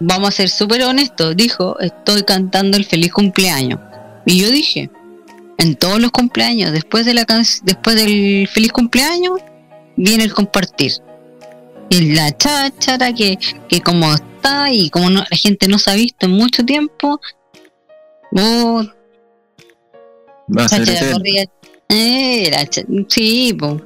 vamos 0.00 0.28
a 0.28 0.32
ser 0.32 0.48
súper 0.48 0.82
honestos, 0.82 1.36
dijo, 1.36 1.78
estoy 1.80 2.22
cantando 2.24 2.76
el 2.76 2.84
feliz 2.84 3.12
cumpleaños. 3.12 3.80
Y 4.26 4.38
yo 4.40 4.50
dije, 4.50 4.90
en 5.58 5.76
todos 5.76 6.00
los 6.00 6.10
cumpleaños, 6.10 6.72
después 6.72 7.04
de 7.06 7.14
la 7.14 7.24
can- 7.24 7.44
después 7.64 7.96
del 7.96 8.48
feliz 8.48 8.72
cumpleaños, 8.72 9.40
viene 9.96 10.24
el 10.24 10.34
compartir. 10.34 10.92
Y 11.88 12.12
la 12.14 12.36
cháchara 12.36 13.12
que, 13.12 13.38
que 13.68 13.80
como 13.80 14.12
está 14.14 14.72
y 14.72 14.90
como 14.90 15.10
no- 15.10 15.24
la 15.30 15.36
gente 15.36 15.68
no 15.68 15.78
se 15.78 15.90
ha 15.90 15.94
visto 15.94 16.26
en 16.26 16.32
mucho 16.32 16.64
tiempo, 16.64 17.20
oh, 18.36 18.84
Va 20.56 20.64
a 20.64 20.68
ser 20.68 21.12
corría. 21.12 21.44
Eh, 21.88 22.50
la 22.50 22.68
sí, 23.08 23.52
po. 23.58 23.80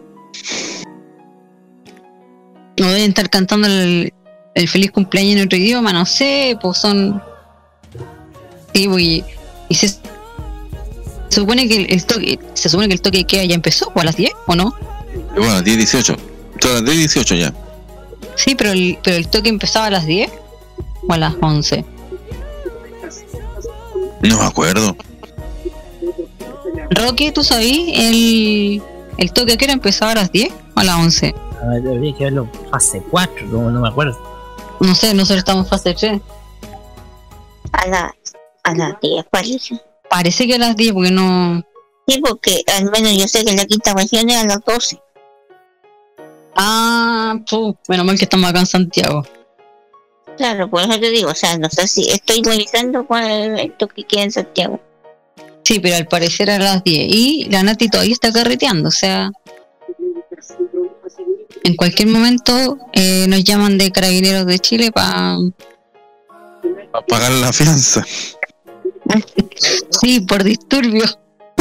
No 2.79 2.89
deben 2.89 3.11
estar 3.11 3.29
cantando 3.29 3.67
el, 3.67 4.13
el 4.55 4.69
feliz 4.69 4.91
cumpleaños 4.91 5.37
en 5.37 5.47
otro 5.47 5.59
idioma, 5.59 5.93
no 5.93 6.07
sé, 6.07 6.59
pues 6.61 6.79
son. 6.79 7.23
Sí, 8.75 8.89
pues, 8.89 9.03
y, 9.03 9.25
y 9.69 9.75
se, 9.75 9.89
se 9.89 9.99
supone 11.31 11.69
que 11.69 11.77
el, 11.77 11.93
el 11.93 12.05
toque, 12.05 12.39
se 12.55 12.69
supone 12.69 12.89
que 12.89 12.95
el 12.95 13.01
toque 13.01 13.19
de 13.19 13.25
queda 13.25 13.45
ya 13.45 13.55
empezó, 13.55 13.93
o 13.95 14.01
a 14.01 14.05
las 14.05 14.17
10, 14.17 14.33
¿o 14.47 14.57
no? 14.57 14.75
Bueno, 15.35 15.63
10, 15.63 15.77
18. 15.77 16.17
Todas 16.61 16.83
las 16.83 16.91
10, 16.91 16.99
18 17.15 17.35
ya. 17.35 17.55
Sí, 18.37 18.55
pero 18.55 18.73
el, 18.73 18.99
pero 19.03 19.17
el 19.17 19.29
toque 19.29 19.49
empezaba 19.49 19.87
a 19.87 19.91
las 19.91 20.07
10 20.07 20.31
o 21.07 21.13
a 21.13 21.19
las 21.19 21.35
11. 21.41 21.85
No 24.21 24.39
me 24.39 24.45
acuerdo. 24.45 24.97
Roque, 26.91 27.33
¿tú 27.33 27.43
sabías? 27.43 27.99
El, 27.99 28.83
el 29.17 29.33
toque 29.33 29.57
que 29.57 29.65
era 29.65 29.73
empezaba 29.73 30.13
a 30.13 30.17
las 30.17 30.33
10 30.33 30.53
o 30.77 30.81
a 30.81 30.85
las 30.85 30.97
11. 30.97 31.35
A 31.63 31.67
ver, 31.67 31.83
debería 31.83 32.17
que 32.17 32.25
verlo 32.25 32.49
fase 32.71 33.03
4, 33.11 33.47
no, 33.47 33.71
no 33.71 33.81
me 33.81 33.89
acuerdo. 33.89 34.19
No 34.81 34.95
sé, 34.95 35.15
nosotros 35.15 35.39
estamos 35.39 35.67
en 35.67 35.71
fase 35.71 35.95
3. 35.95 36.21
A 37.73 37.87
las 37.87 38.13
a 38.65 38.75
las 38.75 39.01
10 39.01 39.27
parece. 39.31 39.81
Parece 40.09 40.47
que 40.47 40.55
a 40.55 40.59
las 40.59 40.77
10 40.77 40.93
porque 40.93 41.11
no. 41.11 41.63
Sí, 42.07 42.21
porque 42.21 42.63
al 42.77 42.91
menos 42.91 43.17
yo 43.17 43.29
sé 43.29 43.45
que 43.45 43.55
la 43.55 43.65
quinta 43.65 43.95
región 43.95 44.29
es 44.29 44.37
a 44.37 44.45
las 44.45 44.61
12. 44.65 45.01
Ah, 46.57 47.39
pu, 47.49 47.77
menos 47.89 48.07
mal 48.07 48.19
que 48.19 48.25
estamos 48.25 48.51
acá 48.51 48.61
en 48.61 48.67
Santiago. 48.67 49.23
Claro, 50.41 50.71
por 50.71 50.81
eso 50.81 50.99
te 50.99 51.11
digo, 51.11 51.29
o 51.31 51.35
sea, 51.35 51.59
no 51.59 51.69
sé 51.69 51.87
si 51.87 52.09
estoy 52.09 52.41
revisando 52.43 53.07
cuál 53.07 53.31
es 53.31 53.61
el 53.61 53.73
toque 53.77 53.97
que 53.97 54.05
queda 54.05 54.23
en 54.23 54.33
Santiago. 54.33 54.81
Sí, 55.65 55.81
pero 55.81 55.97
al 55.97 56.07
parecer 56.07 56.51
a 56.51 56.59
las 56.59 56.83
10. 56.83 57.07
Y 57.15 57.45
la 57.51 57.63
Nati 57.63 57.91
todavía 57.91 58.15
está 58.15 58.33
carreteando, 58.33 58.89
o 58.89 58.91
sea. 58.91 59.31
En 61.63 61.77
cualquier 61.77 62.09
momento 62.09 62.79
eh, 62.95 63.27
nos 63.29 63.45
llaman 63.45 63.77
de 63.77 63.91
Carabineros 63.91 64.47
de 64.47 64.59
Chile 64.61 64.91
para. 64.91 65.37
Para 66.91 67.05
pagar 67.07 67.33
la 67.33 67.53
fianza. 67.53 68.03
Sí, 70.01 70.21
por 70.21 70.43
disturbio. 70.43 71.05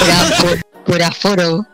por, 0.00 0.10
afo- 0.10 0.60
por 0.84 1.00
aforo. 1.00 1.64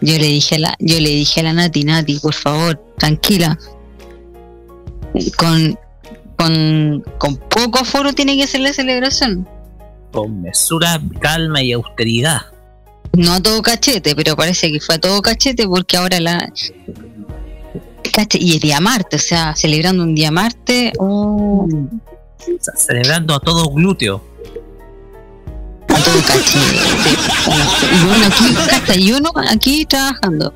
Yo 0.00 0.18
le 0.18 0.26
dije 0.26 0.56
a 0.56 0.58
la, 0.58 0.76
yo 0.78 0.98
le 1.00 1.10
dije 1.10 1.40
a 1.40 1.42
la 1.44 1.52
Nati, 1.52 1.84
Nati, 1.84 2.18
por 2.18 2.34
favor, 2.34 2.80
tranquila. 2.98 3.58
Con, 5.36 5.78
con, 6.36 7.04
con 7.18 7.36
poco 7.36 7.78
aforo 7.78 8.12
tiene 8.12 8.36
que 8.36 8.46
ser 8.46 8.60
la 8.60 8.72
celebración. 8.72 9.48
Con 10.12 10.42
mesura, 10.42 11.00
calma 11.20 11.62
y 11.62 11.72
austeridad. 11.72 12.42
No 13.12 13.34
a 13.34 13.40
todo 13.40 13.62
cachete, 13.62 14.16
pero 14.16 14.34
parece 14.36 14.72
que 14.72 14.80
fue 14.80 14.96
a 14.96 14.98
todo 14.98 15.22
cachete 15.22 15.66
porque 15.66 15.96
ahora 15.96 16.20
la. 16.20 16.52
Y 18.32 18.54
es 18.54 18.60
día 18.60 18.80
martes, 18.80 19.24
o 19.24 19.28
sea, 19.28 19.56
celebrando 19.56 20.04
un 20.04 20.14
día 20.14 20.30
martes. 20.30 20.92
oh, 20.98 21.66
O 21.66 22.60
sea, 22.60 22.74
celebrando 22.76 23.34
a 23.34 23.40
todo 23.40 23.68
glúteo. 23.70 24.22
Todo 26.02 26.22
cachete. 26.26 26.76
Y 27.92 28.04
bueno, 28.06 28.26
aquí, 28.26 28.54
cacha, 28.70 28.96
y 28.96 29.12
uno 29.12 29.30
aquí 29.50 29.84
trabajando. 29.86 30.54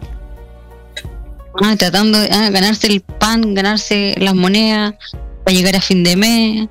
Ah, 1.63 1.75
tratando 1.77 2.19
de 2.19 2.29
ah, 2.31 2.51
ganarse 2.51 2.87
el 2.87 3.01
pan, 3.01 3.55
ganarse 3.55 4.15
las 4.19 4.35
monedas 4.35 4.95
para 5.45 5.57
llegar 5.57 5.77
a 5.77 5.81
fin 5.81 6.05
de 6.05 6.17
mes. 6.17 6.69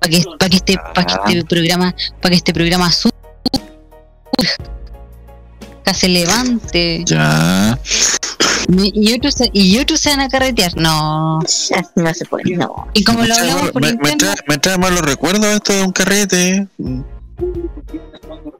Para 0.00 0.10
que, 0.10 0.24
para 0.38 0.48
que 0.50 0.56
este, 0.56 0.78
para 0.94 1.06
que 1.06 1.32
este 1.32 1.44
programa, 1.44 1.94
para 2.20 2.30
que 2.30 2.36
este 2.36 2.52
programa 2.54 2.92
su- 2.92 3.10
se 5.96 6.08
levante. 6.08 7.02
Ya. 7.06 7.78
Y 8.68 9.12
otros, 9.14 9.34
se- 9.34 9.50
y 9.52 9.78
otros 9.78 10.00
se 10.00 10.10
van 10.10 10.20
a 10.20 10.28
carretear. 10.28 10.76
No. 10.76 11.38
No 11.94 12.14
se 12.14 12.24
puede, 12.24 12.56
no. 12.56 12.88
Y 12.94 13.04
como 13.04 13.20
Me 13.20 13.28
lo 13.28 13.34
hablamos 13.36 13.70
por 13.70 13.82
me, 13.82 13.88
me 13.88 14.10
interno. 14.10 14.16
trae, 14.18 14.34
me 14.48 14.58
trae 14.58 14.78
malos 14.78 15.00
recuerdos 15.02 15.46
esto 15.46 15.72
de 15.72 15.82
un 15.84 15.92
carrete. 15.92 16.66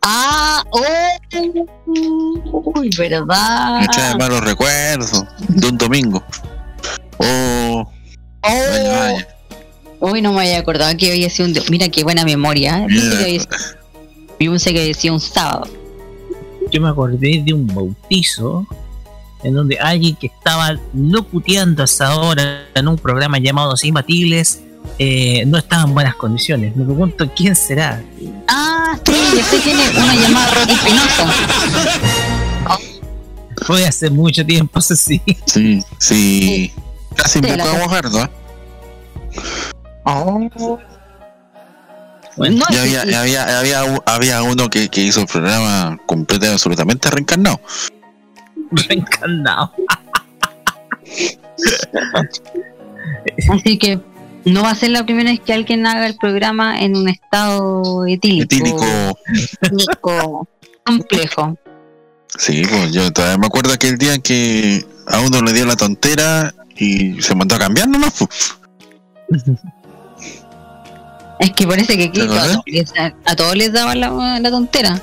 Ah, 0.02 0.62
oh, 0.70 0.82
uy, 2.76 2.90
verdad. 2.96 3.80
Me 3.80 3.88
trae 3.88 4.16
malos 4.16 4.40
recuerdos 4.42 5.24
de 5.48 5.66
un 5.68 5.78
domingo. 5.78 6.22
Oh, 7.18 7.90
vaya, 8.42 8.98
vaya. 9.00 9.28
Hoy 9.98 10.20
no 10.22 10.32
me 10.32 10.40
había 10.42 10.58
acordado 10.58 10.94
que 10.96 11.10
había 11.10 11.30
sido 11.30 11.48
un. 11.48 11.54
Mira 11.70 11.88
qué 11.88 12.04
buena 12.04 12.24
memoria. 12.24 12.78
¿eh? 12.84 12.86
Pensé 12.88 13.10
que 13.10 13.24
había 13.24 13.40
sido- 13.40 13.56
Yo 14.38 14.50
pensé 14.52 14.72
que 14.74 14.80
había 14.82 14.94
sido 14.94 15.14
un 15.14 15.20
sábado. 15.20 15.68
Yo 16.70 16.80
me 16.80 16.88
acordé 16.90 17.42
de 17.44 17.52
un 17.54 17.66
bautizo 17.66 18.66
en 19.46 19.54
donde 19.54 19.78
alguien 19.78 20.16
que 20.16 20.26
estaba 20.26 20.76
locuteando 20.92 21.82
a 21.82 21.84
esa 21.84 22.16
hora 22.16 22.66
en 22.74 22.88
un 22.88 22.96
programa 22.98 23.38
llamado 23.38 23.70
Los 23.70 23.84
Imbatibles 23.84 24.60
eh, 24.98 25.44
no 25.46 25.58
estaba 25.58 25.84
en 25.84 25.94
buenas 25.94 26.14
condiciones. 26.16 26.74
Me 26.76 26.84
pregunto 26.84 27.30
quién 27.36 27.54
será. 27.54 28.02
Ah, 28.48 28.98
sí, 29.04 29.12
ya 29.36 29.44
sé 29.44 29.60
quién 29.60 29.78
es. 29.78 29.94
Una 29.96 30.14
llamada 30.14 30.50
Rocky 30.54 30.72
Espinosa. 30.72 31.32
Fue 33.64 33.86
hace 33.86 34.10
mucho 34.10 34.44
tiempo, 34.44 34.78
eso 34.78 34.94
sí. 34.96 35.20
Sí, 35.46 35.82
sí. 35.98 36.72
Casi 37.14 37.40
me 37.40 37.56
puedo 37.56 37.70
cosa- 37.70 37.78
mojar, 37.78 38.10
¿no? 38.10 38.30
No, 42.36 42.64
había, 42.68 43.02
sí. 43.04 43.14
había, 43.14 43.58
había, 43.58 43.80
había 44.04 44.42
uno 44.42 44.68
que, 44.68 44.88
que 44.90 45.00
hizo 45.00 45.20
el 45.20 45.26
programa 45.26 45.98
completo 46.06 46.44
y 46.46 46.48
absolutamente 46.50 47.10
reencarnado. 47.10 47.60
Reencarnado. 48.88 49.72
Así 53.50 53.78
que 53.78 54.00
no 54.44 54.62
va 54.62 54.70
a 54.70 54.74
ser 54.74 54.90
la 54.90 55.04
primera 55.04 55.30
vez 55.30 55.40
que 55.40 55.52
alguien 55.52 55.86
haga 55.86 56.06
el 56.06 56.16
programa 56.16 56.80
en 56.80 56.96
un 56.96 57.08
estado 57.08 58.06
etílico. 58.06 58.84
Etílico. 59.60 60.48
complejo. 60.84 61.56
Sí, 62.38 62.62
pues 62.68 62.92
yo 62.92 63.12
todavía 63.12 63.38
me 63.38 63.46
acuerdo 63.46 63.72
aquel 63.72 63.98
día 63.98 64.18
que 64.18 64.84
a 65.06 65.20
uno 65.20 65.40
le 65.42 65.52
dio 65.52 65.66
la 65.66 65.76
tontera 65.76 66.54
y 66.76 67.20
se 67.22 67.34
mandó 67.34 67.56
a 67.56 67.58
cambiar 67.58 67.88
nomás. 67.88 68.14
pues. 68.18 68.54
Es 71.40 71.50
que 71.52 71.66
parece 71.66 71.96
que 71.96 72.04
aquí 72.04 72.20
a 72.20 72.26
todos 72.26 72.62
les, 72.66 72.92
a 72.96 73.36
todos 73.36 73.56
les 73.56 73.72
daba 73.72 73.94
la, 73.94 74.38
la 74.40 74.50
tontera. 74.50 75.00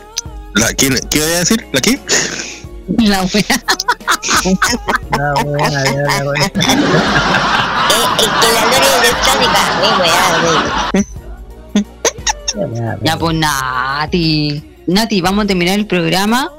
¿La, 0.55 0.73
qué, 0.73 0.89
¿Qué 1.09 1.19
voy 1.19 1.31
a 1.31 1.39
decir? 1.39 1.65
¿La 1.71 1.81
qué? 1.81 1.99
La 2.87 3.23
wea. 3.33 3.63
La 5.17 5.33
buena, 5.43 5.83
ya, 5.85 5.91
la 5.91 6.23
buena. 6.23 6.45
Es 8.17 8.29
que 8.29 8.47
la 8.53 8.63
lore 8.65 8.89
electrónica, 9.01 9.61
wey, 9.81 11.03
wey, 12.55 12.97
Ya 13.03 13.17
pues 13.17 13.35
Nati. 13.35 14.63
Nati, 14.87 15.21
vamos 15.21 15.43
a 15.45 15.47
terminar 15.47 15.79
el 15.79 15.87
programa. 15.87 16.51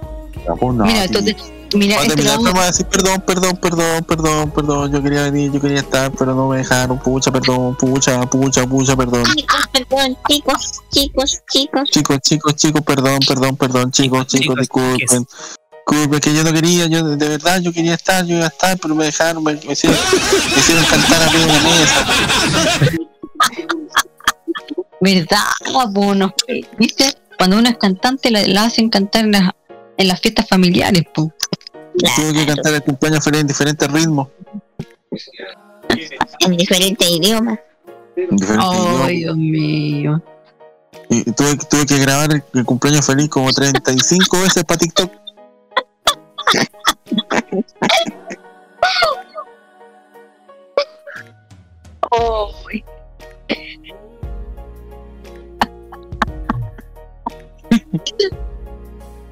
Mira, 0.85 1.05
entonces, 1.05 1.37
mira, 1.75 1.97
Voy 1.97 2.05
a 2.05 2.09
este 2.09 2.17
terminar, 2.17 2.39
vamos- 2.43 2.61
a 2.63 2.67
decir 2.67 2.87
perdón, 2.87 3.23
perdón, 3.27 3.57
perdón, 3.57 4.05
perdón, 4.05 4.51
perdón. 4.51 4.93
Yo 4.93 5.03
quería 5.03 5.23
venir, 5.23 5.53
yo 5.53 5.61
quería 5.61 5.79
estar, 5.81 6.11
pero 6.13 6.35
no 6.35 6.49
me 6.49 6.59
dejaron. 6.59 6.99
Pucha, 6.99 7.31
perdón, 7.33 7.77
pucha, 7.77 8.21
pucha, 8.27 8.67
pucha, 8.67 8.97
perdón. 8.97 9.25
Chicos, 9.37 9.67
perdón, 9.73 10.17
chicos, 10.29 10.81
chicos, 10.91 11.43
chicos. 11.51 11.91
Chicos, 11.91 12.19
chicos, 12.21 12.57
chicos, 12.57 12.83
perdón, 12.83 13.21
perdón, 13.27 13.57
perdón, 13.57 13.91
chicos, 13.91 14.27
chicos, 14.27 14.57
disculpen. 14.57 15.27
Disculpen, 15.87 16.21
que 16.21 16.35
yo 16.35 16.45
no 16.45 16.53
quería, 16.53 16.87
yo 16.87 17.17
de 17.17 17.29
verdad 17.29 17.61
yo 17.61 17.73
quería 17.73 17.95
estar, 17.95 18.25
yo 18.25 18.37
iba 18.37 18.47
a 18.47 18.49
estar, 18.49 18.79
pero 18.79 18.95
me 18.95 19.05
dejaron, 19.05 19.43
me, 19.45 19.55
me 19.55 19.73
hicieron, 19.73 19.99
me 20.53 20.59
hicieron 20.59 20.85
cantar 20.85 21.23
arriba 21.23 21.47
de 21.47 21.53
la 21.53 21.63
mesa. 21.63 22.07
¿Verdad? 25.01 25.45
Pues, 25.93 26.17
no, 26.17 26.35
¿Viste? 26.79 27.15
Cuando 27.37 27.59
uno 27.59 27.69
es 27.69 27.77
cantante, 27.77 28.31
la, 28.31 28.43
la 28.47 28.65
hacen 28.65 28.89
cantar 28.89 29.25
en 29.25 29.33
las, 29.33 29.51
en 29.99 30.09
las 30.09 30.21
fiestas 30.21 30.49
familiares. 30.49 31.03
Pues. 31.15 31.29
Tuve 32.17 32.33
que 32.33 32.47
cantar 32.47 32.75
el 32.75 32.83
cumpleaños 32.83 33.23
feliz 33.23 33.41
en 33.43 33.47
diferentes 33.47 33.91
ritmos. 33.91 34.29
En 36.41 36.57
diferentes 36.57 37.11
idiomas. 37.11 37.59
En 38.17 38.37
diferentes 38.37 38.69
Ay, 38.71 38.79
idiomas. 38.79 39.09
Dios 39.09 39.37
mío. 39.37 40.23
Y 41.11 41.25
tuve, 41.33 41.57
tuve 41.69 41.87
que 41.87 41.99
grabar 41.99 42.33
el, 42.33 42.43
el 42.55 42.65
cumpleaños 42.65 43.05
feliz 43.05 43.29
como 43.29 43.53
35 43.53 44.41
veces 44.41 44.65
para 44.65 44.79
TikTok. 44.79 45.24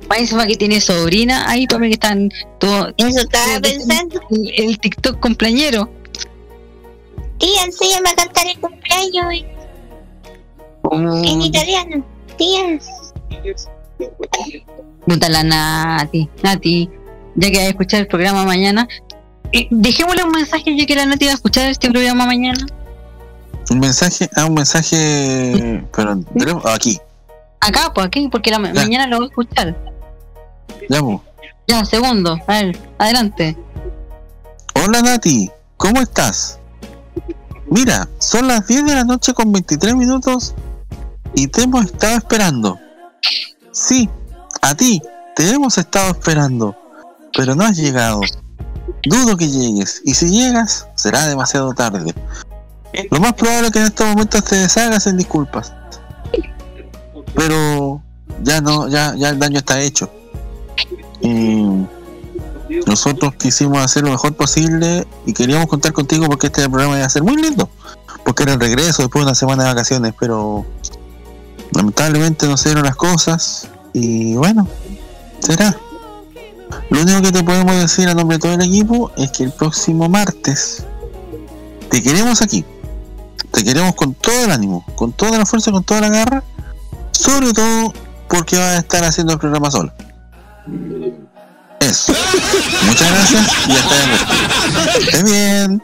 Para 0.08 0.20
eso 0.20 0.36
para 0.36 0.46
que 0.46 0.56
tiene 0.56 0.80
sobrina 0.80 1.48
ahí 1.48 1.66
para 1.66 1.80
ver 1.80 1.90
que 1.90 1.94
están 1.94 2.30
todo 2.58 2.92
Eso 2.96 3.20
estaba 3.20 3.60
pensando. 3.60 4.20
el, 4.30 4.52
el 4.56 4.78
TikTok 4.78 5.20
cumpleañero. 5.20 5.88
Tía, 7.38 7.64
enséñame 7.64 8.10
a 8.10 8.14
cantar 8.14 8.46
el 8.46 8.58
cumpleaños 8.60 9.44
en 10.90 11.42
italiano. 11.42 12.04
Tía. 12.36 12.78
Puta 15.06 15.28
la 15.28 15.42
Nati, 15.42 16.28
Nati, 16.42 16.90
ya 17.36 17.50
que 17.50 17.56
vas 17.56 17.66
a 17.66 17.70
escuchar 17.70 18.00
el 18.00 18.06
programa 18.06 18.44
mañana, 18.44 18.86
eh, 19.52 19.68
dejémosle 19.70 20.24
un 20.24 20.30
mensaje 20.32 20.76
ya 20.76 20.86
que 20.86 20.94
la 20.94 21.06
Nati 21.06 21.26
va 21.26 21.32
a 21.32 21.34
escuchar 21.34 21.70
este 21.70 21.90
programa 21.90 22.26
mañana. 22.26 22.64
Un 23.70 23.78
mensaje, 23.80 24.28
ah, 24.36 24.46
un 24.46 24.54
mensaje, 24.54 25.84
pero 25.94 26.18
tenemos- 26.36 26.64
aquí, 26.66 26.98
Acá, 27.60 27.92
pues 27.94 28.06
aquí, 28.06 28.28
porque 28.28 28.50
la 28.50 28.58
mañana 28.58 29.06
lo 29.06 29.18
voy 29.18 29.26
a 29.26 29.28
escuchar. 29.28 29.76
ya 30.88 31.00
pues. 31.00 31.20
Ya, 31.68 31.84
segundo, 31.84 32.36
a 32.46 32.52
ver, 32.60 32.76
adelante. 32.98 33.56
Hola 34.74 35.00
Nati, 35.00 35.48
¿cómo 35.76 36.00
estás? 36.00 36.58
Mira, 37.70 38.08
son 38.18 38.48
las 38.48 38.66
10 38.66 38.84
de 38.84 38.94
la 38.94 39.04
noche 39.04 39.32
con 39.32 39.52
23 39.52 39.94
minutos 39.94 40.54
y 41.34 41.46
te 41.46 41.62
hemos 41.62 41.84
estado 41.86 42.16
esperando. 42.16 42.78
Sí, 43.70 44.10
a 44.60 44.74
ti, 44.74 45.00
te 45.36 45.48
hemos 45.48 45.78
estado 45.78 46.10
esperando, 46.10 46.76
pero 47.34 47.54
no 47.54 47.64
has 47.64 47.76
llegado. 47.76 48.20
Dudo 49.04 49.36
que 49.36 49.48
llegues, 49.48 50.00
y 50.04 50.14
si 50.14 50.30
llegas, 50.30 50.86
será 50.94 51.26
demasiado 51.26 51.72
tarde. 51.72 52.14
Lo 53.10 53.20
más 53.20 53.32
probable 53.32 53.66
es 53.66 53.72
que 53.72 53.78
en 53.80 53.86
estos 53.86 54.06
momentos 54.06 54.44
te 54.44 54.56
deshagas 54.56 55.06
en 55.06 55.16
disculpas. 55.16 55.72
Pero 57.34 58.02
ya 58.42 58.60
no, 58.60 58.88
ya, 58.88 59.14
ya 59.16 59.30
el 59.30 59.38
daño 59.38 59.58
está 59.58 59.80
hecho. 59.80 60.10
Y 61.20 61.86
nosotros 62.86 63.34
quisimos 63.36 63.78
hacer 63.78 64.04
lo 64.04 64.10
mejor 64.10 64.34
posible 64.34 65.06
y 65.26 65.32
queríamos 65.32 65.68
contar 65.68 65.92
contigo 65.92 66.26
porque 66.26 66.48
este 66.48 66.68
programa 66.68 66.96
iba 66.96 67.06
a 67.06 67.10
ser 67.10 67.22
muy 67.22 67.36
lindo. 67.36 67.68
Porque 68.24 68.44
era 68.44 68.52
el 68.52 68.60
regreso 68.60 69.02
después 69.02 69.24
de 69.24 69.30
una 69.30 69.34
semana 69.34 69.64
de 69.64 69.70
vacaciones, 69.70 70.14
pero 70.18 70.64
lamentablemente 71.72 72.46
no 72.46 72.56
se 72.56 72.68
dieron 72.68 72.84
las 72.84 72.96
cosas 72.96 73.68
y 73.92 74.34
bueno, 74.34 74.68
será. 75.40 75.76
Lo 76.90 77.02
único 77.02 77.22
que 77.22 77.32
te 77.32 77.42
podemos 77.42 77.76
decir 77.76 78.08
a 78.08 78.14
nombre 78.14 78.36
de 78.36 78.42
todo 78.42 78.54
el 78.54 78.62
equipo 78.62 79.10
es 79.16 79.30
que 79.30 79.44
el 79.44 79.52
próximo 79.52 80.08
martes 80.08 80.84
te 81.90 82.02
queremos 82.02 82.42
aquí. 82.42 82.64
Te 83.52 83.64
queremos 83.64 83.94
con 83.94 84.14
todo 84.14 84.44
el 84.44 84.50
ánimo, 84.50 84.84
con 84.94 85.12
toda 85.12 85.38
la 85.38 85.46
fuerza, 85.46 85.70
con 85.70 85.84
toda 85.84 86.00
la 86.00 86.08
garra. 86.08 86.42
Sobre 87.12 87.52
todo 87.52 87.92
porque 88.28 88.56
vas 88.56 88.76
a 88.76 88.78
estar 88.78 89.04
haciendo 89.04 89.34
el 89.34 89.38
programa 89.38 89.70
solo. 89.70 89.92
Eso. 91.80 92.14
Muchas 92.86 93.10
gracias 93.10 93.68
y 93.68 93.72
hasta 93.72 93.94
luego. 94.06 94.94
Que 94.94 94.98
estés 95.00 95.24
bien. 95.24 95.82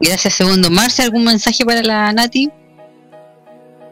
Gracias, 0.00 0.34
segundo. 0.34 0.70
Marce, 0.70 1.02
¿algún 1.02 1.24
mensaje 1.24 1.64
para 1.64 1.82
la 1.82 2.12
Nati? 2.12 2.50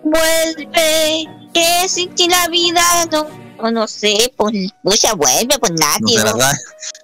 Vuelve, 0.04 1.26
que 1.52 1.88
sin 1.88 2.14
ti 2.14 2.28
la 2.28 2.48
vida 2.48 2.82
no, 3.12 3.26
o 3.60 3.70
no 3.70 3.86
sé, 3.86 4.32
pues, 4.36 4.54
pucha, 4.82 5.14
vuelve, 5.14 5.58
pues 5.58 5.72
No 5.72 5.78
Nati. 5.86 6.16
se 6.16 6.24
la 6.24 6.32
¿no? 6.32 6.38
sabe. 6.40 6.58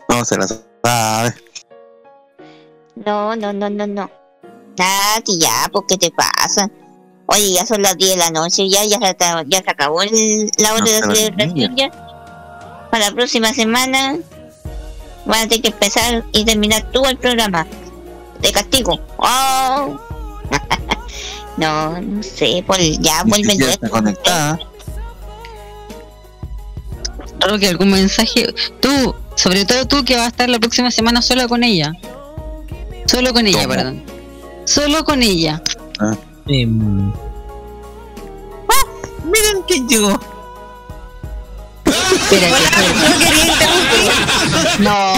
No 0.08 0.24
se 0.24 0.36
la 0.38 0.46
sabe. 0.48 1.34
No, 2.96 3.34
no, 3.36 3.52
no, 3.52 3.70
no, 3.70 3.86
no. 3.86 4.10
Nati, 4.78 5.38
ya, 5.38 5.68
pues, 5.72 5.84
¿qué 5.88 5.96
te 5.96 6.10
pasa? 6.10 6.68
Oye, 7.26 7.52
ya 7.54 7.64
son 7.66 7.80
las 7.82 7.96
10 7.96 8.10
de 8.10 8.16
la 8.16 8.30
noche, 8.30 8.68
ya, 8.68 8.84
ya, 8.84 8.98
se, 8.98 9.16
ya 9.48 9.62
se 9.62 9.70
acabó 9.70 10.02
el- 10.02 10.50
la 10.58 10.72
hora 10.74 10.80
No, 10.80 10.86
de 10.86 11.16
celebración 11.16 11.76
ya. 11.76 11.90
Para 12.90 13.08
la 13.08 13.14
próxima 13.14 13.52
semana 13.54 14.18
vas 15.24 15.44
a 15.44 15.48
tener 15.48 15.62
que 15.62 15.68
empezar 15.68 16.22
y 16.32 16.44
terminar 16.44 16.90
tú 16.92 17.04
el 17.06 17.16
programa. 17.16 17.66
De 18.40 18.52
castigo. 18.52 19.00
Oh. 19.16 19.98
no, 21.56 21.98
no 22.00 22.22
sé, 22.22 22.62
pues 22.66 22.98
ya 23.00 23.22
vuelve 23.24 23.46
Ni 23.46 23.50
siquiera 23.52 23.72
está 23.72 23.88
conectada. 23.88 24.58
Roque, 27.48 27.68
¿algún 27.68 27.90
mensaje? 27.90 28.54
Tú, 28.80 29.14
sobre 29.36 29.64
todo 29.64 29.86
tú 29.86 30.04
que 30.04 30.14
vas 30.16 30.24
a 30.24 30.28
estar 30.28 30.48
la 30.48 30.58
próxima 30.58 30.90
semana 30.90 31.20
sola 31.22 31.46
con 31.48 31.62
ella. 31.64 31.92
Solo 33.06 33.32
con 33.32 33.46
ella, 33.46 33.62
¿Cómo? 33.62 33.74
perdón. 33.74 34.02
Solo 34.64 35.04
con 35.04 35.22
ella. 35.22 35.62
Em, 36.46 37.12
miren 39.24 39.62
quién 39.66 39.86
llegó. 39.88 40.18
Espérate. 41.84 42.54
No. 44.78 45.12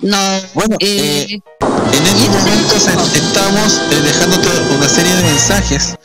No. 0.00 0.16
Bueno, 0.54 0.76
eh, 0.80 1.26
eh, 1.30 1.40
En 1.60 2.06
estos 2.06 2.28
momentos 2.28 2.86
est- 2.86 3.16
estamos 3.16 3.80
eh, 3.90 4.00
dejándote 4.02 4.48
una 4.76 4.88
serie 4.88 5.12
de 5.14 5.22
mensajes 5.24 5.96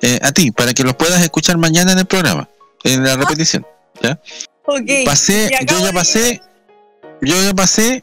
eh, 0.00 0.18
a 0.22 0.32
ti 0.32 0.50
para 0.50 0.72
que 0.72 0.82
los 0.84 0.94
puedas 0.94 1.20
escuchar 1.22 1.58
mañana 1.58 1.92
en 1.92 1.98
el 1.98 2.06
programa, 2.06 2.48
en 2.84 3.04
la 3.04 3.16
repetición. 3.16 3.66
¿Ya? 4.02 4.20
Ok. 4.66 4.90
Pasé, 5.04 5.50
yo 5.68 5.78
ya 5.78 5.86
de- 5.86 5.92
pasé, 5.92 6.40
yo 7.22 7.42
ya 7.42 7.54
pasé, 7.54 8.02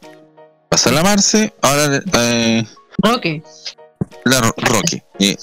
pasó 0.68 0.90
la 0.90 1.02
Marce, 1.02 1.52
ahora 1.62 2.02
eh, 2.14 2.64
Roque. 2.98 3.42
la 4.24 4.40
Ro- 4.40 4.54
Roque. 4.56 5.04
Eh, 5.18 5.36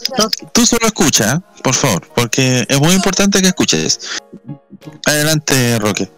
tú 0.51 0.65
solo 0.65 0.85
escucha, 0.87 1.35
¿eh? 1.35 1.39
por 1.63 1.73
favor, 1.73 2.07
porque 2.15 2.65
es 2.67 2.79
muy 2.79 2.93
importante 2.93 3.41
que 3.41 3.47
escuches. 3.47 3.99
Adelante, 5.05 5.79
Roque. 5.79 6.09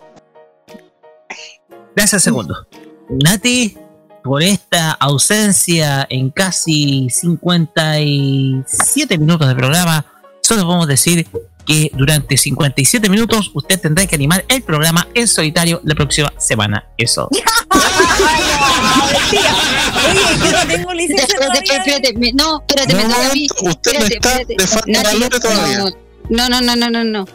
Gracias, 1.96 2.24
segundo. 2.24 2.68
Nati, 3.10 3.78
por 4.24 4.42
esta 4.44 4.92
ausencia 4.92 6.06
en 6.10 6.30
casi 6.32 7.10
57 7.10 9.18
minutos 9.18 9.48
de 9.48 9.56
programa, 9.56 10.06
solo 10.42 10.64
podemos 10.64 10.88
decir 10.88 11.28
que 11.66 11.92
durante 11.94 12.38
57 12.38 13.10
minutos 13.10 13.52
usted 13.54 13.80
tendrá 13.80 14.06
que 14.06 14.16
animar 14.16 14.46
el 14.48 14.62
programa 14.62 15.08
en 15.14 15.28
solitario 15.28 15.82
la 15.84 15.96
próxima 15.96 16.32
semana. 16.38 16.86
Eso. 16.98 17.30
Oye, 19.32 20.20
yo 20.44 20.52
no 20.52 20.68
tengo 20.68 20.94
licencia 20.94 21.26
Espérate, 21.26 21.60
espérate, 21.60 21.90
espérate, 21.92 22.20
me- 22.20 22.34
no, 22.34 22.64
me 22.88 23.34
mí. 23.34 23.48
Usted 23.62 24.00
no 24.00 24.06
está, 24.06 24.30
falta 25.10 25.40
todavía. 25.40 25.86
No, 26.30 26.50
no, 26.50 26.62
no, 26.62 26.76
no, 26.76 26.90
no, 26.90 27.04
no. 27.04 27.26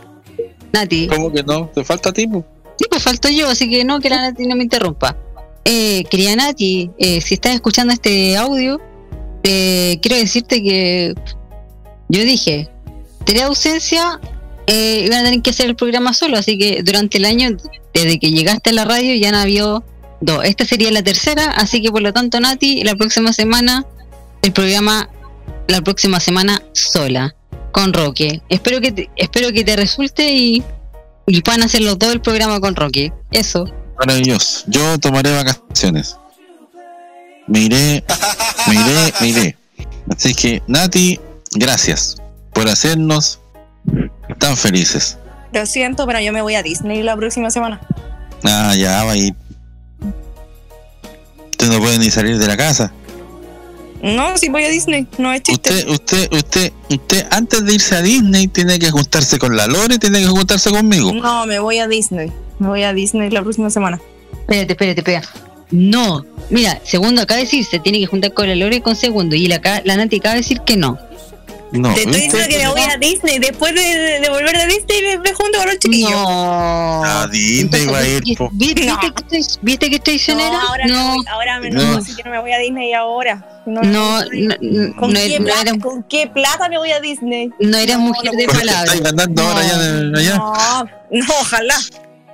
Nati. 0.73 1.09
¿Cómo 1.09 1.33
que 1.33 1.43
no? 1.43 1.69
¿Te 1.75 1.85
falta 1.85 2.13
tiempo? 2.13 2.45
Sí, 2.79 2.87
pues 2.89 3.03
falto 3.03 3.29
yo, 3.29 3.49
así 3.49 3.69
que 3.69 3.85
no, 3.85 4.01
que 4.01 4.09
la 4.09 4.23
Nati 4.23 4.47
no 4.47 4.57
me 4.57 4.63
interrumpa. 4.63 5.17
Eh, 5.65 6.05
querida 6.11 6.37
Nati, 6.37 6.91
eh, 6.99 7.21
si 7.21 7.35
estás 7.35 7.55
escuchando 7.55 7.93
este 7.93 8.37
audio, 8.37 8.81
eh, 9.43 9.99
quiero 10.01 10.17
decirte 10.17 10.63
que 10.63 11.15
yo 12.09 12.23
dije, 12.23 12.69
tenés 13.31 13.45
ausencia, 13.45 14.19
eh, 14.67 15.05
iban 15.07 15.21
a 15.21 15.25
tener 15.25 15.41
que 15.41 15.51
hacer 15.51 15.67
el 15.67 15.77
programa 15.77 16.13
solo, 16.13 16.37
así 16.37 16.59
que 16.59 16.83
durante 16.83 17.19
el 17.19 17.25
año, 17.25 17.57
desde 17.95 18.19
que 18.19 18.33
llegaste 18.33 18.71
a 18.71 18.73
la 18.73 18.85
radio, 18.85 19.15
ya 19.15 19.31
no 19.31 19.39
habido 19.39 19.85
dos. 20.21 20.45
Esta 20.45 20.65
sería 20.65 20.91
la 20.91 21.05
tercera, 21.05 21.53
así 21.53 21.81
que 21.81 21.93
por 21.93 22.03
lo 22.03 22.13
tanto, 22.13 22.41
Nati, 22.41 22.83
la 22.83 22.97
próxima 22.97 23.33
semana, 23.33 23.87
el 24.43 24.53
programa, 24.53 25.09
la 25.69 25.81
próxima 25.81 26.19
semana 26.19 26.61
sola, 26.73 27.37
con 27.71 27.93
Roque. 27.93 28.43
Espero 28.49 28.81
que 28.81 28.91
te, 28.91 29.11
espero 29.15 29.53
que 29.53 29.63
te 29.63 29.77
resulte 29.77 30.29
y, 30.35 30.65
y 31.29 31.41
puedan 31.43 31.63
hacer 31.63 31.83
los 31.83 32.01
dos 32.01 32.13
el 32.13 32.21
programa 32.21 32.59
con 32.59 32.75
Roque. 32.75 33.13
Eso. 33.31 33.65
Maravilloso. 33.97 34.65
Yo 34.67 34.99
tomaré 34.99 35.33
vacaciones. 35.37 36.17
Me 37.47 37.61
iré, 37.61 38.03
me. 38.67 39.57
Así 40.11 40.35
que, 40.35 40.61
Nati, 40.67 41.21
gracias 41.53 42.17
por 42.61 42.69
hacernos 42.69 43.41
tan 44.39 44.55
felices. 44.55 45.17
Lo 45.55 45.65
siento, 45.65 46.07
pero 46.07 46.21
yo 46.21 46.31
me 46.31 46.43
voy 46.43 46.57
a 46.57 46.63
Disney 46.63 47.03
la 47.03 47.17
próxima 47.17 47.51
semana. 47.51 47.81
Ah, 48.45 48.75
ya 48.77 49.03
va 49.03 49.17
ir. 49.17 49.35
Usted 51.53 51.69
no 51.71 51.79
puede 51.79 51.99
ni 51.99 52.11
salir 52.11 52.37
de 52.37 52.47
la 52.47 52.59
casa. 52.59 52.93
No, 54.03 54.37
si 54.37 54.51
voy 54.51 54.65
a 54.65 54.69
Disney, 54.69 55.07
no 55.17 55.33
es 55.33 55.43
chiste. 55.43 55.71
Usted, 55.71 55.89
usted, 55.89 56.33
usted, 56.33 56.73
usted, 56.91 57.27
antes 57.31 57.65
de 57.65 57.73
irse 57.73 57.97
a 57.97 58.03
Disney, 58.03 58.47
tiene 58.47 58.79
que 58.79 58.91
juntarse 58.91 59.39
con 59.39 59.57
la 59.57 59.67
Lore, 59.67 59.99
tiene 59.99 60.21
que 60.21 60.27
juntarse 60.27 60.71
conmigo. 60.71 61.15
No, 61.15 61.47
me 61.47 61.61
voy 61.61 61.79
a 61.79 61.89
Disney. 61.89 62.31
Me 62.59 62.69
voy 62.69 62.83
a 62.83 62.93
Disney 62.93 63.31
la 63.31 63.41
próxima 63.41 63.71
semana. 63.71 63.99
Espérate, 64.33 64.75
espérate, 64.75 65.01
espérate. 65.01 65.29
No. 65.71 66.27
Mira, 66.51 66.79
segundo 66.85 67.23
acaba 67.23 67.39
de 67.39 67.45
decir, 67.45 67.65
se 67.65 67.79
tiene 67.79 68.01
que 68.01 68.07
juntar 68.07 68.35
con 68.35 68.47
la 68.47 68.55
Lore 68.55 68.77
y 68.77 68.81
con 68.83 68.97
segundo. 68.97 69.35
Y 69.35 69.47
la, 69.47 69.63
la 69.85 69.97
Nati 69.97 70.19
acaba 70.19 70.35
de 70.35 70.41
decir 70.43 70.61
que 70.61 70.77
no. 70.77 70.99
No, 71.73 71.95
Te 71.95 72.01
estoy 72.01 72.15
diciendo 72.23 72.49
que 72.49 72.59
me 72.59 72.69
voy 72.69 72.81
a 72.83 72.97
Disney. 72.97 73.39
Después 73.39 73.75
de, 73.75 73.81
de- 73.81 74.21
de 74.21 74.29
volver 74.29 74.57
de 74.57 74.67
Disney, 74.67 75.03
me, 75.03 75.19
me 75.19 75.33
junto 75.33 75.59
con 75.59 75.67
los 75.69 75.79
chiquillos. 75.79 76.11
No. 76.11 77.05
A 77.05 77.27
Disney 77.29 77.87
va 77.87 77.99
a 77.99 78.07
ir, 78.09 78.23
po. 78.37 78.49
¿Viste, 78.53 78.81
viste 78.83 79.13
que 79.13 79.37
estoy, 79.37 79.59
¿viste 79.63 79.89
que 79.91 79.97
estoy 79.97 80.17
traicionera? 80.17 80.51
No, 80.51 80.61
ahora, 80.69 80.87
no. 80.87 81.17
Me 81.23 81.31
ahora 81.31 81.61
me 81.61 81.71
No. 81.71 81.83
no. 81.93 81.99
así 81.99 82.15
que 82.17 82.23
no 82.25 82.31
me 82.31 82.41
voy 82.41 82.53
a 82.53 82.59
Disney 82.59 82.93
ahora. 82.93 83.63
No, 83.67 83.83
No, 83.83 84.21
no, 84.25 84.55
no, 84.61 84.97
¿Con, 84.97 85.13
no 85.13 85.19
qué 85.21 85.27
era- 85.27 85.39
no 85.39 85.45
plata, 85.45 85.61
eras- 85.63 85.79
¿Con 85.83 86.03
qué 86.05 86.27
plata 86.27 86.69
me 86.69 86.79
voy 86.79 86.91
a 86.91 87.01
Disney? 87.01 87.51
no 87.61 87.77
eras 87.79 87.99
mujer 87.99 88.33
de 88.33 88.45
Porque 88.47 88.59
palabra. 88.61 88.83
estáis 88.85 89.03
ganando 89.03 89.43
ahora 89.43 89.63
ya 89.67 89.79
de- 89.79 90.19
allá. 90.19 90.37
No, 90.37 90.85
no, 91.11 91.25
ojalá. 91.41 91.77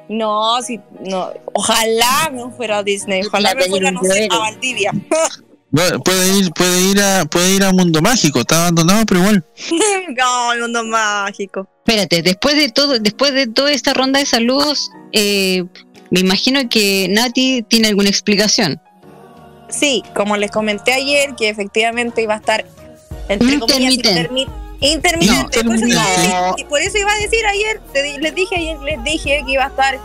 No, 0.08 0.62
si, 0.62 0.80
no, 1.04 1.30
ojalá 1.52 2.30
me 2.32 2.48
fuera 2.52 2.78
a 2.78 2.82
Disney. 2.84 3.22
Ojalá 3.26 3.54
me 3.54 3.64
fuera, 3.64 3.90
no 3.90 4.00
sé, 4.02 4.28
a 4.30 4.38
Valdivia. 4.38 4.92
Bueno, 5.70 6.00
puede 6.00 6.38
ir, 6.38 6.50
puede 6.52 6.80
ir 6.90 7.00
a, 7.00 7.24
puede 7.24 7.56
ir 7.56 7.64
a 7.64 7.72
Mundo 7.72 8.00
Mágico, 8.00 8.40
está 8.40 8.62
abandonado, 8.62 9.04
pero 9.06 9.20
igual. 9.20 9.44
no, 10.16 10.52
el 10.52 10.60
mundo 10.60 10.84
mágico. 10.84 11.68
Espérate, 11.86 12.22
después 12.22 12.56
de 12.56 12.70
todo, 12.70 12.98
después 12.98 13.32
de 13.34 13.46
toda 13.46 13.72
esta 13.72 13.92
ronda 13.94 14.18
de 14.20 14.26
saludos, 14.26 14.90
eh, 15.12 15.64
me 16.10 16.20
imagino 16.20 16.68
que 16.68 17.08
Nati 17.10 17.62
tiene 17.68 17.88
alguna 17.88 18.08
explicación. 18.08 18.80
Sí, 19.68 20.02
como 20.14 20.36
les 20.36 20.50
comenté 20.50 20.92
ayer, 20.92 21.34
que 21.36 21.48
efectivamente 21.48 22.22
iba 22.22 22.34
a 22.34 22.38
estar 22.38 22.64
entre 23.28 23.58
comillas 23.58 23.94
Intermitente. 23.94 24.30
intermi- 24.30 24.48
intermitente. 24.80 25.64
No, 25.64 25.70
por, 25.70 25.76
eso 25.76 25.86
iba 25.88 26.02
a 26.02 26.06
no. 26.06 26.52
decir- 26.56 26.66
por 26.68 26.80
eso 26.80 26.98
iba 26.98 27.12
a 27.12 27.18
decir 27.18 27.46
ayer, 27.46 27.80
les 28.20 28.34
dije 28.34 28.56
ayer, 28.56 28.78
les 28.80 29.04
dije 29.04 29.42
que 29.44 29.52
iba 29.52 29.64
a 29.64 29.68
estar 29.68 29.98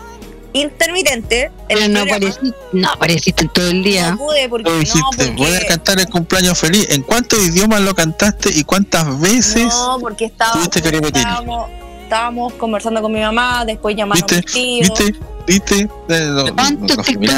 intermitente. 0.54 1.52
el 1.68 1.78
Pero 1.80 1.88
no 1.90 2.02
apareciste, 2.02 2.58
no 2.74 2.90
apareciste 2.90 3.48
todo 3.54 3.70
el 3.70 3.84
día. 3.84 4.12
No 4.12 4.18
pude 4.18 4.50
porque 4.50 4.70
Tú 4.70 4.78
dijiste, 4.80 5.32
voy 5.38 5.56
a 5.56 5.68
cantar 5.68 6.00
el 6.00 6.08
cumpleaños 6.08 6.60
feliz. 6.60 6.88
¿En 6.90 7.02
cuántos 7.04 7.40
idiomas 7.40 7.82
lo 7.82 7.94
cantaste 7.94 8.50
y 8.54 8.64
cuántas 8.64 9.20
veces? 9.20 9.68
No, 9.68 9.98
porque 10.00 10.26
estaba, 10.26 10.54
Tuviste 10.54 10.82
que 10.82 10.92
repetir. 10.92 11.18
estábamos, 11.18 11.70
estábamos 12.04 12.54
conversando 12.54 13.02
con 13.02 13.12
mi 13.12 13.20
mamá, 13.20 13.66
después 13.66 13.96
llamaron 13.96 14.24
a 14.24 14.36
mis 14.36 14.46
tíos. 14.46 14.90
¿Viste? 14.90 15.20
¿Viste? 15.48 15.80
Eh, 15.82 15.88
no, 16.08 16.46
no, 16.46 16.56
¿Cuántos 16.56 16.98
no, 16.98 17.04
TikTok. 17.04 17.36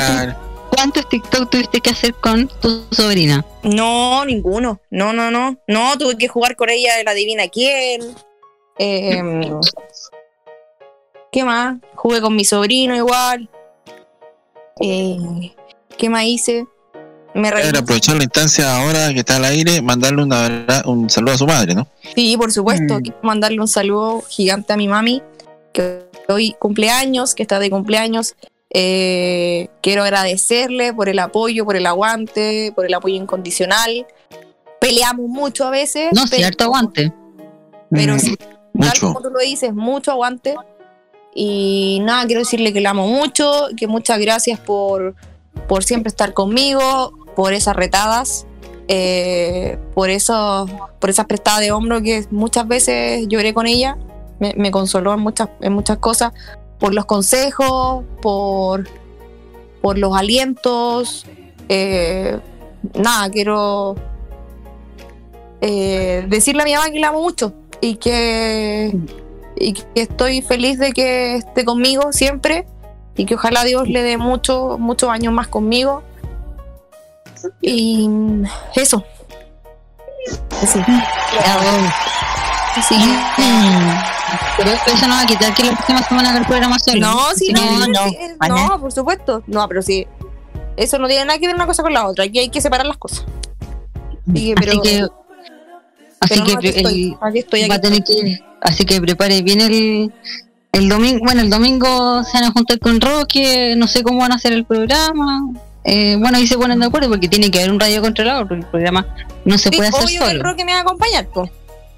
¿Cuántos 0.76 1.07
TikTok 1.07 1.49
tuviste 1.51 1.82
que 1.82 1.89
hacer 1.91 2.14
con 2.16 2.47
tu 2.59 2.84
sobrina? 2.91 3.45
No, 3.61 4.26
ninguno. 4.26 4.82
No, 4.89 5.14
no, 5.14 5.30
no. 5.30 5.57
No, 5.68 5.97
tuve 5.97 6.18
que 6.18 6.28
jugar 6.28 6.55
con 6.55 6.70
ella 6.70 6.95
de 6.97 7.03
la 7.03 7.14
divina 7.14 7.47
quién. 7.47 8.01
Eh, 8.80 9.22
¿Qué 11.34 11.44
más? 11.44 11.78
Jugué 11.96 12.22
con 12.22 12.36
mi 12.36 12.46
sobrino 12.46 12.96
igual. 12.96 13.50
Eh, 14.80 15.18
¿Qué 15.98 16.10
más 16.10 16.24
hice? 16.26 16.66
Me 17.34 17.50
aprovechar 17.50 18.16
la 18.18 18.24
instancia 18.24 18.80
ahora 18.80 19.12
que 19.12 19.20
está 19.20 19.38
al 19.38 19.46
aire, 19.46 19.82
mandarle 19.82 20.22
una, 20.22 20.84
un 20.86 21.10
saludo 21.10 21.34
a 21.34 21.38
su 21.40 21.48
madre, 21.48 21.74
¿no? 21.74 21.88
Sí, 22.16 22.38
por 22.38 22.52
supuesto. 22.52 23.00
Mm. 23.00 23.02
Quiero 23.02 23.18
mandarle 23.24 23.60
un 23.60 23.68
saludo 23.68 24.22
gigante 24.30 24.72
a 24.74 24.78
mi 24.78 24.88
mami, 24.88 25.24
que 25.74 26.06
hoy 26.30 26.56
cumpleaños, 26.60 27.34
que 27.34 27.42
está 27.42 27.58
de 27.58 27.72
cumpleaños. 27.72 28.36
Eh, 28.70 29.70
quiero 29.82 30.04
agradecerle 30.04 30.94
por 30.94 31.10
el 31.10 31.18
apoyo, 31.18 31.66
por 31.66 31.76
el 31.76 31.88
aguante, 31.88 32.72
por 32.76 32.86
el 32.86 32.94
apoyo 32.94 33.16
incondicional. 33.16 34.06
Peleamos 34.80 35.28
mucho 35.28 35.66
a 35.66 35.72
veces. 35.72 36.10
No, 36.14 36.26
pero- 36.30 36.38
cierto 36.38 36.66
aguante. 36.66 37.12
Pero 37.90 38.16
Mm. 38.16 38.20
sí, 38.20 38.36
tal 38.38 38.50
Mucho. 38.74 39.08
como 39.08 39.22
tú 39.22 39.30
lo 39.32 39.40
dices, 39.40 39.74
mucho 39.74 40.12
aguante. 40.12 40.56
Y 41.36 42.00
nada, 42.04 42.26
quiero 42.26 42.42
decirle 42.42 42.74
que 42.74 42.82
la 42.82 42.92
amo 42.92 43.08
mucho, 43.08 43.68
que 43.76 43.88
muchas 43.88 44.20
gracias 44.20 44.60
por, 44.60 45.16
por 45.68 45.84
siempre 45.84 46.10
estar 46.10 46.34
conmigo, 46.34 47.14
por 47.36 47.54
esas 47.54 47.76
retadas, 47.76 48.46
eh, 48.88 49.78
por, 49.96 50.10
eso, 50.10 50.68
por 51.00 51.10
esas 51.10 51.26
prestadas 51.26 51.62
de 51.62 51.72
hombro 51.72 52.02
que 52.02 52.26
muchas 52.32 52.68
veces 52.68 53.28
lloré 53.28 53.54
con 53.54 53.66
ella, 53.66 53.98
me, 54.40 54.72
consoló 54.72 55.14
en 55.14 55.22
muchas, 55.22 55.50
en 55.62 55.74
muchas 55.74 55.98
cosas, 55.98 56.34
por 56.80 56.94
los 56.94 57.06
consejos, 57.06 58.04
por, 58.22 58.88
por 59.82 59.98
los 59.98 60.16
alientos. 60.16 61.26
eh, 61.70 62.40
nada, 62.94 63.30
quiero 63.30 63.96
eh, 65.62 66.26
decirle 66.28 66.64
a 66.64 66.66
mi 66.66 66.74
mamá 66.74 66.92
que 66.92 67.00
la 67.00 67.08
amo 67.08 67.22
mucho 67.22 67.54
y 67.80 67.96
que, 67.96 68.94
y 69.56 69.74
que 69.74 69.86
estoy 69.95 70.41
feliz 70.41 70.80
de 70.80 70.91
que 70.91 71.36
esté 71.36 71.66
conmigo 71.66 72.12
siempre 72.12 72.66
y 73.16 73.26
que 73.26 73.36
ojalá 73.36 73.64
Dios 73.64 73.88
le 73.88 74.01
dé 74.01 74.18
mucho, 74.18 74.78
muchos 74.80 75.10
años 75.10 75.34
más 75.34 75.47
conmigo. 75.47 76.04
Y 77.62 78.10
eso. 78.76 79.04
Sí. 80.62 80.80
Sí. 82.88 82.95
Pero 84.58 84.72
eso 84.72 85.08
no 85.08 85.16
va 85.16 85.22
a 85.22 85.26
quitar 85.26 85.54
que 85.54 85.64
la 85.64 85.74
próxima 85.74 86.01
semana 86.04 86.38
el 86.38 86.45
programa 86.45 86.80
solo. 86.80 86.99
No, 86.99 87.30
sí, 87.36 87.47
Si 87.47 87.54
no, 87.54 87.88
no, 87.88 88.10
sí, 88.10 88.18
eh, 88.20 88.36
no, 88.49 88.80
por 88.80 88.91
supuesto. 88.91 89.43
No, 89.47 89.68
pero 89.68 89.82
sí. 89.82 90.08
Eso 90.76 90.97
no 90.97 91.08
tiene 91.08 91.26
nada 91.26 91.38
que 91.38 91.47
ver 91.47 91.56
una 91.56 91.68
cosa 91.68 91.84
con 91.84 91.93
la 91.93 92.08
otra. 92.08 92.26
Aquí 92.26 92.39
hay 92.39 92.49
que 92.49 92.62
separar 92.62 92.86
las 92.86 92.97
cosas. 92.97 93.26
Así 94.28 94.47
que, 94.47 94.56
pero, 94.56 94.72
Así 94.72 94.82
que, 94.82 95.08
así 96.24 96.34
pero 96.34 96.46
que 96.46 96.54
no, 96.54 96.60
el- 96.60 96.66
estoy, 97.38 97.68
va 97.70 97.76
a 97.76 97.82
tener 97.82 98.04
que, 98.04 98.40
así 98.62 98.86
que 98.86 99.00
prepare 99.02 99.42
bien 99.42 99.62
el, 99.62 100.12
el 100.72 100.90
domingo. 100.90 101.20
Bueno, 101.24 101.42
el 101.42 101.50
domingo 101.50 102.24
se 102.24 102.34
van 102.34 102.44
a 102.46 102.52
juntar 102.52 102.80
con 102.80 103.00
Roque, 103.02 103.76
no 103.78 103.88
sé 103.88 104.04
cómo 104.04 104.20
van 104.20 104.32
a 104.32 104.36
hacer 104.36 104.54
el 104.54 104.66
programa. 104.66 105.50
eh, 105.84 106.16
bueno, 106.20 106.38
ahí 106.38 106.48
se 106.48 106.58
ponen 106.58 106.80
de 106.80 106.86
acuerdo 106.86 107.10
porque 107.10 107.28
tiene 107.28 107.52
que 107.52 107.60
haber 107.60 107.72
un 107.72 107.80
radiocontrolador, 107.80 108.48
porque 108.48 108.64
el 108.64 108.70
programa 108.70 109.06
no 109.46 109.58
se 109.58 109.70
Sí, 109.70 109.76
puede 109.76 109.90
hacer 109.90 110.04
obvio 110.06 110.20
que 110.22 110.26
el 110.26 110.32
solo. 110.38 110.44
Roque 110.44 110.66
me 110.66 110.72
va 110.74 110.80
a 110.80 110.82
acompañar, 110.82 111.28
pues. 111.34 111.50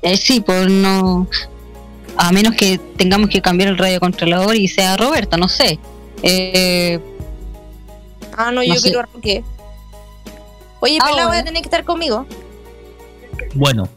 Eh, 0.02 0.18
sí, 0.18 0.42
pues 0.42 0.68
no. 0.70 1.28
A 2.18 2.32
menos 2.32 2.56
que 2.56 2.80
tengamos 2.98 3.30
que 3.30 3.42
cambiar 3.42 3.70
el 3.70 3.78
radiocontrolador 3.78 4.56
y 4.56 4.68
sea 4.68 4.96
Roberto, 4.98 5.38
no 5.38 5.48
sé. 5.50 5.80
Eh, 6.24 7.00
Ah, 8.38 8.46
no, 8.52 8.56
No 8.56 8.64
yo 8.64 8.76
sé. 8.76 8.82
quiero 8.84 9.00
a 9.00 9.04
Roque. 9.04 9.44
Oye, 10.82 10.98
Ah, 11.02 11.06
Pelado, 11.06 11.28
voy 11.30 11.38
a 11.38 11.42
bueno. 11.42 11.44
tener 11.46 11.62
que 11.62 11.68
estar 11.68 11.84
conmigo. 11.86 12.26
Bueno, 13.54 13.88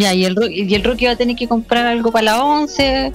ya, 0.00 0.14
y 0.14 0.24
el, 0.24 0.36
y 0.50 0.74
el 0.74 0.84
Rocky 0.84 1.06
va 1.06 1.12
a 1.12 1.16
tener 1.16 1.36
que 1.36 1.48
comprar 1.48 1.86
algo 1.86 2.10
para 2.12 2.24
la 2.24 2.44
11. 2.44 3.12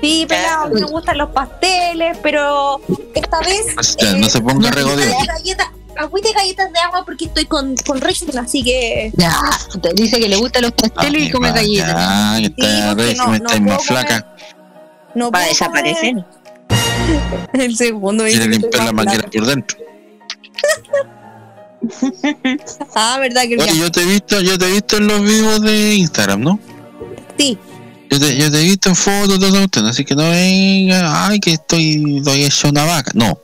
Sí, 0.00 0.24
Pelado, 0.28 0.70
me 0.70 0.80
gustan 0.82 1.18
los 1.18 1.28
pasteles, 1.30 2.16
pero 2.22 2.80
esta 3.14 3.40
vez. 3.40 3.66
O 3.78 3.82
sea, 3.82 4.12
no 4.14 4.28
se 4.28 4.40
ponga 4.40 4.70
regodeo. 4.70 5.12
Galleta, 5.26 5.70
agüita 5.96 6.30
y 6.30 6.32
galletas 6.32 6.72
de 6.72 6.78
agua 6.78 7.04
porque 7.04 7.26
estoy 7.26 7.44
con, 7.44 7.76
con 7.86 8.00
régimen, 8.00 8.38
así 8.38 8.62
que. 8.64 9.12
Ya, 9.16 9.34
te 9.82 9.92
dice 9.92 10.18
que 10.18 10.28
le 10.28 10.36
gustan 10.36 10.62
los 10.62 10.72
pasteles 10.72 11.24
y 11.24 11.30
come 11.30 11.52
galletas. 11.52 11.94
Ah, 11.96 12.38
que 12.38 12.46
está 12.46 12.94
régimen, 12.94 13.42
no- 13.42 13.48
está 13.50 13.60
no 13.60 13.66
más 13.72 13.84
flaca. 13.84 14.34
No 15.14 15.30
Va 15.30 15.40
a 15.40 15.46
desaparecer. 15.46 16.14
El 17.52 17.76
segundo 17.76 18.24
Quiere 18.24 18.46
dice 18.46 18.60
limpiar 18.60 18.84
la 18.84 18.92
manguera 18.92 19.28
por 19.28 19.46
dentro. 19.46 19.78
Ah, 22.94 23.18
verdad 23.20 23.42
que 23.42 23.56
Oye, 23.56 23.78
yo 23.78 23.90
te 23.90 24.02
he 24.02 24.06
visto, 24.06 24.40
yo 24.40 24.58
te 24.58 24.66
he 24.66 24.72
visto 24.72 24.96
en 24.98 25.06
los 25.06 25.22
vivos 25.22 25.62
de 25.62 25.94
Instagram, 25.94 26.40
¿no? 26.40 26.60
Sí. 27.38 27.58
Yo 28.10 28.18
te, 28.18 28.36
yo 28.36 28.50
te 28.50 28.60
he 28.60 28.64
visto 28.64 28.88
en 28.88 28.96
fotos, 28.96 29.38
todo 29.38 29.48
eso, 29.48 29.64
usted, 29.64 29.84
así 29.86 30.04
que 30.04 30.14
no 30.14 30.28
venga, 30.28 31.26
ay, 31.28 31.38
que 31.40 31.52
estoy, 31.52 32.18
estoy 32.18 32.44
hecho 32.44 32.68
una 32.68 32.84
vaca. 32.84 33.12
No, 33.14 33.38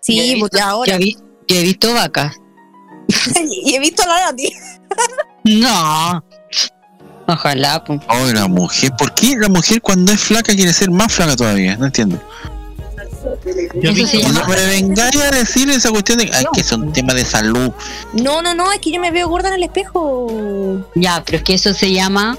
Sí, 0.00 0.36
porque 0.40 0.60
ahora. 0.60 0.92
Yo, 0.92 0.98
vi- 0.98 1.18
yo 1.48 1.56
he 1.56 1.62
visto 1.62 1.92
vacas. 1.92 2.34
y 3.64 3.74
he 3.74 3.78
visto 3.78 4.02
a 4.02 4.06
la 4.06 4.20
Nati. 4.26 4.52
No. 5.44 6.24
Ojalá, 7.26 7.84
pues. 7.84 8.00
oh, 8.08 8.32
la 8.32 8.48
mujer, 8.48 8.90
¿por 8.98 9.14
qué 9.14 9.36
la 9.36 9.48
mujer 9.48 9.82
cuando 9.82 10.12
es 10.12 10.20
flaca 10.20 10.54
quiere 10.54 10.72
ser 10.72 10.90
más 10.90 11.12
flaca 11.12 11.36
todavía? 11.36 11.76
No 11.76 11.86
entiendo. 11.86 12.18
Yo 13.74 13.90
Eso 13.90 14.32
no 14.32 14.46
me 14.46 14.66
vengáis 14.66 15.16
a 15.16 15.30
decir 15.30 15.68
esa 15.70 15.90
cuestión 15.90 16.18
de 16.18 16.30
ay, 16.32 16.44
que 16.52 16.60
es 16.60 16.72
un 16.72 16.92
tema 16.92 17.14
de 17.14 17.24
salud. 17.24 17.72
No, 18.12 18.42
no, 18.42 18.54
no, 18.54 18.70
es 18.72 18.78
que 18.78 18.92
yo 18.92 19.00
me 19.00 19.10
veo 19.10 19.28
gorda 19.28 19.48
en 19.48 19.54
el 19.54 19.62
espejo. 19.64 20.84
Ya, 20.94 21.22
pero 21.24 21.38
es 21.38 21.44
que 21.44 21.54
eso 21.54 21.74
se 21.74 21.92
llama. 21.92 22.38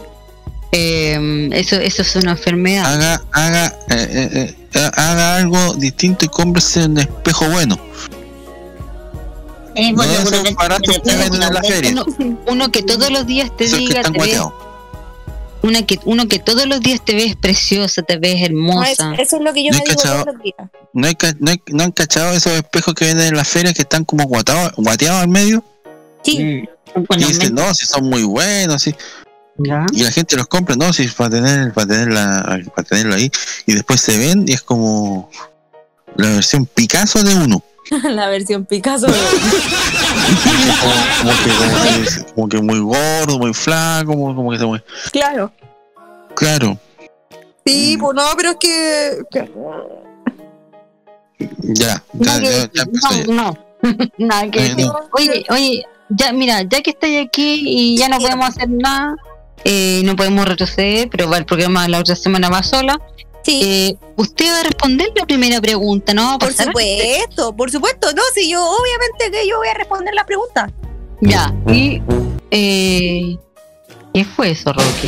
eh, 0.71 1.49
eso, 1.53 1.75
eso 1.75 2.01
es 2.01 2.15
una 2.15 2.31
enfermedad. 2.31 2.93
Haga, 2.93 3.23
haga, 3.31 3.65
eh, 3.89 4.29
eh, 4.33 4.55
eh, 4.73 4.91
haga 4.95 5.37
algo 5.37 5.73
distinto 5.73 6.25
y 6.25 6.27
cómprese 6.27 6.85
un 6.85 6.99
espejo 6.99 7.49
bueno. 7.49 7.77
Es 9.75 9.93
No. 9.93 10.03
Uno, 12.19 12.37
uno 12.47 12.71
que 12.71 12.83
todos 12.83 13.09
los 13.11 13.25
días 13.25 13.55
te 13.55 13.65
Esos 13.65 13.79
diga, 13.79 14.01
te 14.01 14.11
ves. 14.11 14.39
Una 15.61 15.85
que, 15.85 15.99
uno 16.05 16.27
que 16.27 16.39
todos 16.39 16.65
los 16.67 16.79
días 16.79 17.03
te 17.03 17.15
ves 17.15 17.35
preciosa, 17.35 18.01
te 18.01 18.17
ves 18.17 18.49
No, 18.51 18.81
es- 18.83 18.99
hermosa. 18.99 19.13
eso 19.21 19.37
es 19.37 19.41
lo 19.43 19.53
que 19.53 19.63
yo 19.65 19.71
No 19.71 19.77
me 19.77 19.83
he 19.83 19.87
digo 19.87 19.95
cachado. 20.01 20.23
todos 20.23 20.33
los 20.35 20.43
días. 20.43 20.55
¿No, 20.93 21.07
hay 21.07 21.15
no, 21.39 21.51
hay- 21.51 21.61
no 21.67 21.83
han 21.83 21.91
cachado 21.91 22.33
esos 22.33 22.53
espejos 22.53 22.93
que 22.95 23.05
venden 23.05 23.27
en 23.27 23.35
las 23.35 23.47
ferias 23.47 23.73
que 23.73 23.81
están 23.83 24.05
como 24.05 24.23
guatados, 24.25 24.73
guateados 24.77 25.21
al 25.21 25.27
medio? 25.27 25.63
Sí. 26.23 26.39
Mm, 26.39 26.39
Y 27.01 27.05
bueno, 27.07 27.27
dicen, 27.27 27.53
me- 27.53 27.61
no, 27.61 27.73
si 27.73 27.85
son 27.85 28.09
muy 28.09 28.23
buenos, 28.23 28.81
sí. 28.81 28.95
ya. 29.57 29.85
Y 29.91 30.03
la 30.03 30.11
gente 30.11 30.35
los 30.37 30.47
compra, 30.47 30.75
no, 30.75 30.91
si 30.93 31.03
es 31.03 31.13
para 31.13 31.29
tener, 31.29 31.73
para 31.73 31.87
tenerla, 31.87 32.61
para 32.75 32.87
tenerlo 32.87 33.15
ahí. 33.15 33.29
Y 33.65 33.73
después 33.73 33.99
se 34.01 34.17
ven 34.17 34.45
y 34.47 34.53
es 34.53 34.61
como 34.61 35.29
la 36.15 36.29
versión 36.29 36.65
Picasso 36.65 37.21
de 37.23 37.35
uno. 37.35 37.61
la 38.03 38.27
versión 38.29 38.65
Picasso. 38.65 39.07
como, 39.07 39.17
como 41.21 41.31
que, 41.43 41.49
como, 41.49 41.83
que, 41.83 42.33
como 42.33 42.49
que 42.49 42.61
muy 42.61 42.79
gordo, 42.79 43.39
muy 43.39 43.53
flaco, 43.53 44.11
como, 44.13 44.35
como 44.35 44.51
que 44.51 44.57
se 44.57 44.65
mueve. 44.65 44.83
claro. 45.11 45.51
Claro, 46.35 46.77
Sí, 47.65 47.97
pues 47.99 48.15
no, 48.15 48.23
pero 48.37 48.51
es 48.51 48.57
que. 48.59 49.19
ya, 51.59 52.03
No, 52.13 52.25
ya, 52.25 52.39
ya, 52.39 52.69
ya 52.73 52.81
empezó 52.83 53.11
ya. 53.11 53.23
no, 53.27 53.33
no. 53.33 53.57
Nada 54.17 54.49
que 54.49 54.61
decir. 54.61 54.87
Oye, 55.11 55.45
oye, 55.49 55.85
ya, 56.09 56.31
mira, 56.33 56.61
ya 56.63 56.81
que 56.81 56.91
estáis 56.91 57.25
aquí 57.27 57.63
y 57.65 57.97
ya 57.97 58.09
no 58.09 58.17
podemos 58.19 58.47
hacer 58.49 58.69
nada, 58.69 59.15
eh, 59.63 60.01
no 60.05 60.15
podemos 60.15 60.45
retroceder, 60.45 61.09
pero 61.09 61.29
va 61.29 61.37
el 61.37 61.45
programa 61.45 61.87
la 61.87 61.99
otra 61.99 62.15
semana 62.15 62.49
va 62.49 62.63
sola. 62.63 62.99
Sí. 63.43 63.61
Eh, 63.63 63.97
usted 64.17 64.45
va 64.53 64.59
a 64.59 64.63
responder 64.63 65.09
la 65.15 65.25
primera 65.25 65.59
pregunta, 65.61 66.13
¿no? 66.13 66.37
Por 66.37 66.49
pasar? 66.49 66.67
supuesto, 66.67 67.55
por 67.55 67.71
supuesto. 67.71 68.11
No, 68.13 68.21
si 68.33 68.49
yo, 68.49 68.63
obviamente 68.63 69.31
que 69.31 69.47
yo 69.47 69.57
voy 69.57 69.67
a 69.69 69.73
responder 69.73 70.13
la 70.13 70.25
pregunta. 70.25 70.69
Ya, 71.21 71.53
y. 71.67 72.01
Eh, 72.51 73.37
¿Qué 74.13 74.25
fue 74.25 74.51
eso, 74.51 74.73
Rocky? 74.73 75.07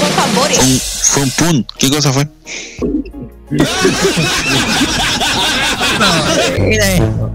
Con 0.00 0.08
Fue 0.08 0.10
tambores. 0.16 0.58
un, 0.58 0.80
fue 0.80 1.22
un 1.22 1.30
pun. 1.30 1.66
¿Qué 1.78 1.90
cosa 1.90 2.12
fue? 2.12 2.26
era 6.70 6.92
esto. 6.94 7.30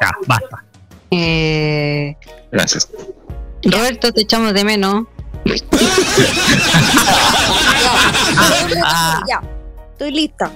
Ya, 0.00 0.10
basta. 0.26 0.64
Eh, 1.10 2.14
Gracias. 2.52 2.88
Roberto, 3.66 4.12
te 4.12 4.22
echamos 4.22 4.52
de 4.54 4.64
menos. 4.64 5.04
Ya, 9.28 9.40
estoy 9.92 10.10
lista. 10.12 10.50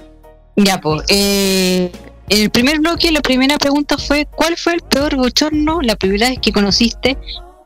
Ya, 0.57 0.81
pues. 0.81 1.03
Eh, 1.09 1.91
en 2.29 2.41
el 2.43 2.51
primer 2.51 2.79
bloque, 2.81 3.11
la 3.11 3.21
primera 3.21 3.59
pregunta 3.59 3.97
fue: 3.99 4.27
¿Cuál 4.27 4.57
fue 4.57 4.75
el 4.75 4.81
peor 4.83 5.17
bochorno 5.17 5.81
la 5.83 5.97
primera 5.97 6.29
vez 6.29 6.39
que 6.41 6.53
conociste 6.53 7.17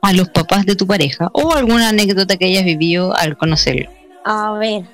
a 0.02 0.12
los 0.12 0.28
papás 0.28 0.66
de 0.66 0.76
tu 0.76 0.86
pareja? 0.86 1.28
O 1.32 1.52
alguna 1.52 1.88
anécdota 1.88 2.36
que 2.36 2.46
hayas 2.46 2.64
vivido 2.64 3.16
al 3.16 3.36
conocerlo. 3.36 3.90
A 4.24 4.52
ver, 4.52 4.84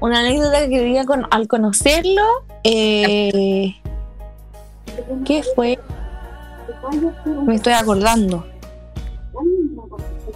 una 0.00 0.20
anécdota 0.20 0.60
que 0.68 0.82
vivía 0.84 1.04
con, 1.04 1.26
al 1.30 1.48
conocerlo. 1.48 2.22
eh, 2.64 3.74
¿Qué 5.24 5.42
fue? 5.54 5.78
Me 7.46 7.54
estoy 7.56 7.72
acordando. 7.74 8.46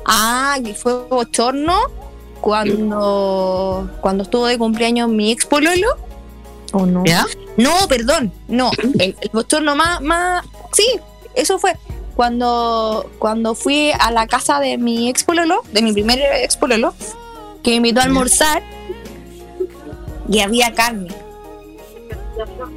Ah, 0.04 0.58
que 0.64 0.74
fue 0.74 1.06
bochorno 1.06 1.78
cuando, 2.40 3.88
cuando 4.00 4.24
estuvo 4.24 4.46
de 4.46 4.58
cumpleaños 4.58 5.08
mi 5.08 5.32
ex 5.32 5.46
pololo. 5.46 5.88
¿O 6.72 6.86
no? 6.86 7.04
¿Ya? 7.04 7.26
No, 7.56 7.72
perdón, 7.88 8.32
no. 8.48 8.70
El, 8.98 9.16
el 9.20 9.30
bochorno 9.32 9.76
más, 9.76 10.00
más. 10.00 10.44
Sí, 10.72 10.86
eso 11.34 11.58
fue. 11.58 11.76
Cuando, 12.16 13.10
cuando 13.18 13.54
fui 13.54 13.90
a 13.98 14.10
la 14.10 14.26
casa 14.26 14.60
de 14.60 14.76
mi 14.78 15.08
ex 15.08 15.24
pololo, 15.24 15.62
de 15.72 15.82
mi 15.82 15.92
primer 15.92 16.20
ex 16.42 16.56
pololo, 16.56 16.94
que 17.62 17.70
me 17.70 17.76
invitó 17.76 18.00
a 18.00 18.04
almorzar 18.04 18.62
y 20.28 20.40
había 20.40 20.74
carne. 20.74 21.08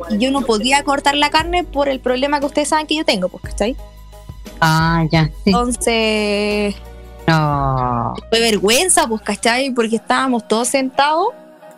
Y 0.09 0.17
yo 0.19 0.32
no 0.32 0.41
podía 0.41 0.84
cortar 0.84 1.15
la 1.15 1.30
carne 1.30 1.63
por 1.63 1.89
el 1.89 1.99
problema 1.99 2.39
que 2.39 2.45
ustedes 2.45 2.69
saben 2.69 2.88
que 2.88 2.95
yo 2.95 3.05
tengo, 3.05 3.30
pues, 3.30 3.43
¿cachai? 3.43 3.76
Ah, 4.61 5.05
ya. 5.11 5.26
Sí. 5.43 5.49
Entonces, 5.51 6.76
No. 7.28 8.13
fue 8.30 8.39
vergüenza, 8.39 9.07
pues, 9.07 9.21
¿cachai? 9.21 9.71
Porque 9.71 9.95
estábamos 9.95 10.47
todos 10.47 10.67
sentados 10.67 11.28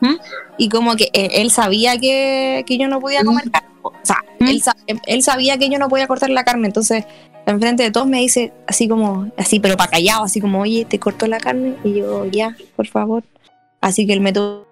¿Mm? 0.01 0.15
y 0.57 0.69
como 0.69 0.95
que 0.95 1.09
él, 1.13 1.29
él 1.33 1.51
sabía 1.51 1.97
que, 1.97 2.63
que 2.67 2.77
yo 2.77 2.87
no 2.87 2.99
podía 2.99 3.23
comer 3.23 3.49
carne. 3.49 3.67
O 3.81 3.93
sea, 4.03 4.17
¿Mm? 4.39 4.47
él, 4.47 4.61
sa- 4.61 4.75
él 5.05 5.23
sabía 5.23 5.57
que 5.57 5.69
yo 5.69 5.79
no 5.79 5.87
podía 5.89 6.07
cortar 6.07 6.29
la 6.29 6.43
carne, 6.43 6.67
entonces 6.67 7.05
enfrente 7.45 7.83
de 7.83 7.91
todos 7.91 8.07
me 8.07 8.17
dice 8.19 8.51
así 8.67 8.89
como, 8.89 9.31
así, 9.37 9.61
pero 9.61 9.77
para 9.77 9.89
callado, 9.91 10.25
así 10.25 10.41
como, 10.41 10.59
oye, 10.61 10.83
te 10.83 10.99
corto 10.99 11.27
la 11.27 11.37
carne. 11.39 11.75
Y 11.85 11.93
yo, 11.95 12.25
ya, 12.25 12.55
por 12.75 12.87
favor. 12.87 13.23
Así 13.79 14.05
que 14.05 14.11
él 14.13 14.19
me 14.21 14.33
tuvo 14.33 14.67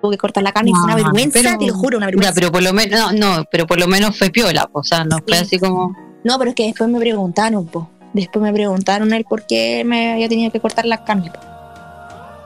tuvo 0.00 0.12
que 0.12 0.18
cortar 0.18 0.42
la 0.42 0.52
carne 0.52 0.70
y 0.70 0.72
fue 0.72 0.84
una 0.84 0.92
Ah, 0.94 0.96
vergüenza, 0.96 1.38
pero- 1.42 1.58
te 1.58 1.66
lo 1.66 1.74
juro, 1.74 1.96
una 1.98 2.06
vergüenza. 2.06 2.30
Ya, 2.30 2.34
pero 2.34 2.50
por 2.52 2.62
lo 2.62 2.72
menos, 2.72 3.12
no, 3.12 3.36
no, 3.38 3.44
pero 3.50 3.66
por 3.66 3.78
lo 3.78 3.86
menos 3.86 4.16
fue 4.16 4.30
piola, 4.30 4.66
o 4.72 4.82
sea, 4.82 5.04
no 5.04 5.18
fue 5.18 5.36
Sí. 5.38 5.42
así 5.42 5.58
como. 5.58 5.94
No, 6.24 6.38
pero 6.38 6.50
es 6.50 6.54
que 6.56 6.64
después 6.66 6.88
me 6.88 6.98
preguntaron, 6.98 7.66
po. 7.66 7.90
Después 8.12 8.42
me 8.42 8.52
preguntaron 8.52 9.12
él 9.12 9.24
por 9.24 9.46
qué 9.46 9.84
me 9.84 10.12
había 10.12 10.28
tenido 10.28 10.50
que 10.50 10.60
cortar 10.60 10.86
la 10.86 11.04
carne. 11.04 11.30
po. 11.30 11.38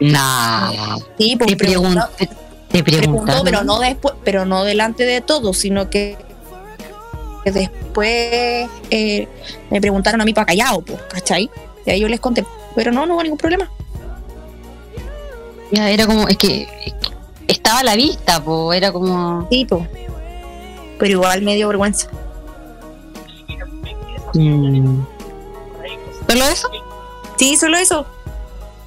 Nah. 0.00 0.98
Sí, 1.18 1.36
pues 1.36 1.50
Te 1.50 1.56
preguntó. 1.56 2.08
Te 2.68 2.82
preguntó, 2.82 3.42
pero 3.44 3.62
no 3.62 3.78
después, 3.78 4.14
pero 4.24 4.44
no 4.44 4.64
delante 4.64 5.04
de 5.04 5.20
todos, 5.20 5.58
sino 5.58 5.90
que 5.90 6.16
después 7.44 8.68
eh, 8.90 9.28
me 9.70 9.80
preguntaron 9.80 10.20
a 10.20 10.24
mí 10.24 10.34
para 10.34 10.46
callado, 10.46 10.80
pues, 10.80 11.00
¿cachai? 11.02 11.48
Y 11.86 11.90
ahí 11.90 12.00
yo 12.00 12.08
les 12.08 12.18
conté, 12.18 12.44
pero 12.74 12.90
no, 12.90 13.06
no 13.06 13.14
hubo 13.14 13.22
ningún 13.22 13.38
problema. 13.38 13.70
Ya, 15.70 15.88
era 15.88 16.06
como, 16.06 16.26
es 16.26 16.36
que, 16.36 16.62
es 16.84 16.94
que 16.94 17.52
estaba 17.52 17.80
a 17.80 17.84
la 17.84 17.94
vista, 17.94 18.42
po, 18.42 18.72
era 18.72 18.90
como. 18.90 19.46
Sí, 19.50 19.64
pues. 19.68 19.88
Pero 20.98 21.12
igual 21.12 21.42
me 21.42 21.54
dio 21.54 21.68
vergüenza. 21.68 22.08
mm. 24.34 25.13
¿Solo 26.29 26.45
eso? 26.45 26.68
Sí, 27.37 27.57
solo 27.57 27.77
eso. 27.77 28.07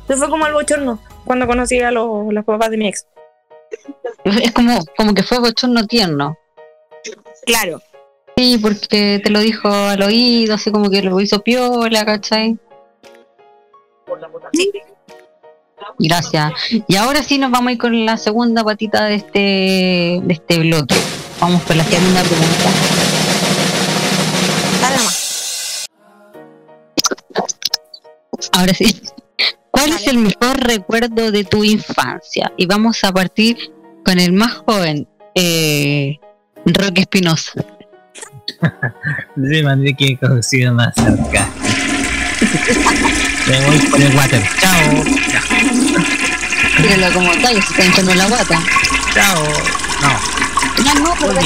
Eso 0.08 0.18
fue 0.20 0.30
como 0.30 0.48
el 0.48 0.54
bochorno. 0.54 1.00
cuando 1.26 1.48
conocí 1.48 1.80
a 1.80 1.92
los, 1.92 2.34
los 2.34 2.46
papás 2.46 2.70
de 2.72 2.78
mi 2.78 2.88
ex. 2.88 3.06
Es 4.24 4.52
como, 4.52 4.80
como 4.98 5.14
que 5.14 5.24
fue 5.24 5.40
bochorno 5.40 5.86
tierno. 5.86 6.38
Claro. 7.46 7.82
Sí, 8.36 8.58
porque 8.62 9.20
te 9.24 9.30
lo 9.30 9.40
dijo 9.40 9.70
al 9.70 10.02
oído, 10.02 10.56
así 10.56 10.72
como 10.72 10.90
que 10.90 11.02
lo 11.02 11.20
hizo 11.20 11.42
piola, 11.42 12.06
¿cachai? 12.06 12.58
Sí. 14.54 14.72
Gracias. 16.00 16.54
Y 16.88 16.96
ahora 16.96 17.24
sí 17.24 17.38
nos 17.38 17.52
vamos 17.52 17.70
a 17.70 17.72
ir 17.74 17.78
con 17.78 18.06
la 18.06 18.18
segunda 18.18 18.64
patita 18.64 19.06
de 19.06 19.16
este, 19.16 19.40
de 20.24 20.34
este 20.34 20.60
bloque. 20.60 20.96
Vamos 21.40 21.64
con 21.64 21.78
la 21.78 21.84
segunda 21.84 22.22
pregunta. 22.22 23.17
Ahora 28.58 28.74
sí. 28.74 29.00
¿Cuál 29.70 29.92
es 29.92 30.08
el 30.08 30.18
mejor 30.18 30.60
recuerdo 30.60 31.32
de 31.32 31.44
tu 31.44 31.64
infancia? 31.64 32.52
Y 32.58 32.66
vamos 32.66 33.04
a 33.04 33.12
partir 33.12 33.56
con 34.04 34.18
el 34.18 34.34
más 34.34 34.56
joven, 34.66 35.08
eh, 35.36 36.18
Roque 36.66 37.02
Espinosa. 37.02 37.52
De 39.36 39.62
manera 39.62 39.96
que 39.96 40.06
he 40.08 40.18
conocido 40.18 40.74
más 40.74 40.96
cerca. 40.96 41.48
Me 43.48 43.66
voy 43.68 43.78
con 43.92 44.02
el 44.02 44.16
water. 44.16 44.42
Chao. 44.60 45.04
Míralo 46.82 47.14
como 47.14 47.32
está, 47.34 47.52
y 47.52 47.62
se 47.62 47.72
está 47.74 47.86
hinchando 47.86 48.16
la 48.16 48.28
guata. 48.28 48.60
Chao. 49.14 49.44
No. 50.02 50.84
Ya 50.84 50.94
no, 50.96 51.14
pero 51.20 51.42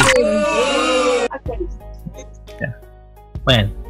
Bueno. 3.43 3.80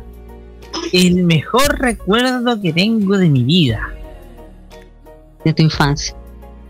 El 0.92 1.24
mejor 1.24 1.80
recuerdo 1.80 2.62
que 2.62 2.74
tengo 2.74 3.18
de 3.18 3.30
mi 3.30 3.44
vida. 3.44 3.94
De 5.46 5.54
tu 5.54 5.64
infancia. 5.64 6.16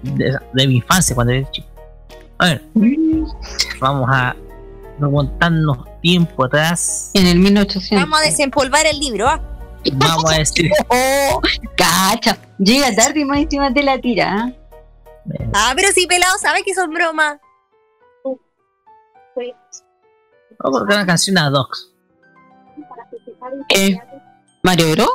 De, 0.04 0.38
de 0.54 0.68
mi 0.68 0.78
infancia, 0.78 1.16
cuando 1.16 1.34
era 1.34 1.50
chico. 1.52 1.68
A 2.38 2.46
ver. 2.46 2.62
Vamos 3.80 4.10
a 4.12 4.36
remontarnos 5.00 5.78
tiempo 6.02 6.46
atrás. 6.46 7.12
En 7.14 7.28
el 7.28 7.40
1800. 7.40 8.04
Vamos 8.04 8.20
a 8.20 8.26
desempolvar 8.26 8.86
el 8.86 9.00
libro, 9.00 9.28
¿ah? 9.28 9.42
Vamos 9.94 10.32
a 10.32 10.38
decir. 10.38 10.72
Oh, 10.90 11.42
cacha. 11.76 12.38
Llega 12.60 12.94
tarde 12.96 13.22
y 13.22 13.26
más 13.26 13.40
encima 13.40 13.74
te 13.74 13.82
la 13.82 14.00
tira. 14.00 14.36
¿ah? 14.36 14.52
Ah, 15.54 15.74
pero 15.76 15.92
si 15.94 16.06
pelado 16.08 16.38
sabe 16.38 16.64
que 16.64 16.74
son 16.74 16.92
bromas. 16.94 17.40
Vamos 18.24 18.40
a 20.60 20.64
colocar 20.64 20.98
una 20.98 21.06
canción 21.06 21.38
ad 21.38 21.54
hoc. 21.54 21.78
Eh, 23.70 23.98
¿Mario 24.64 24.92
Bro? 24.92 25.08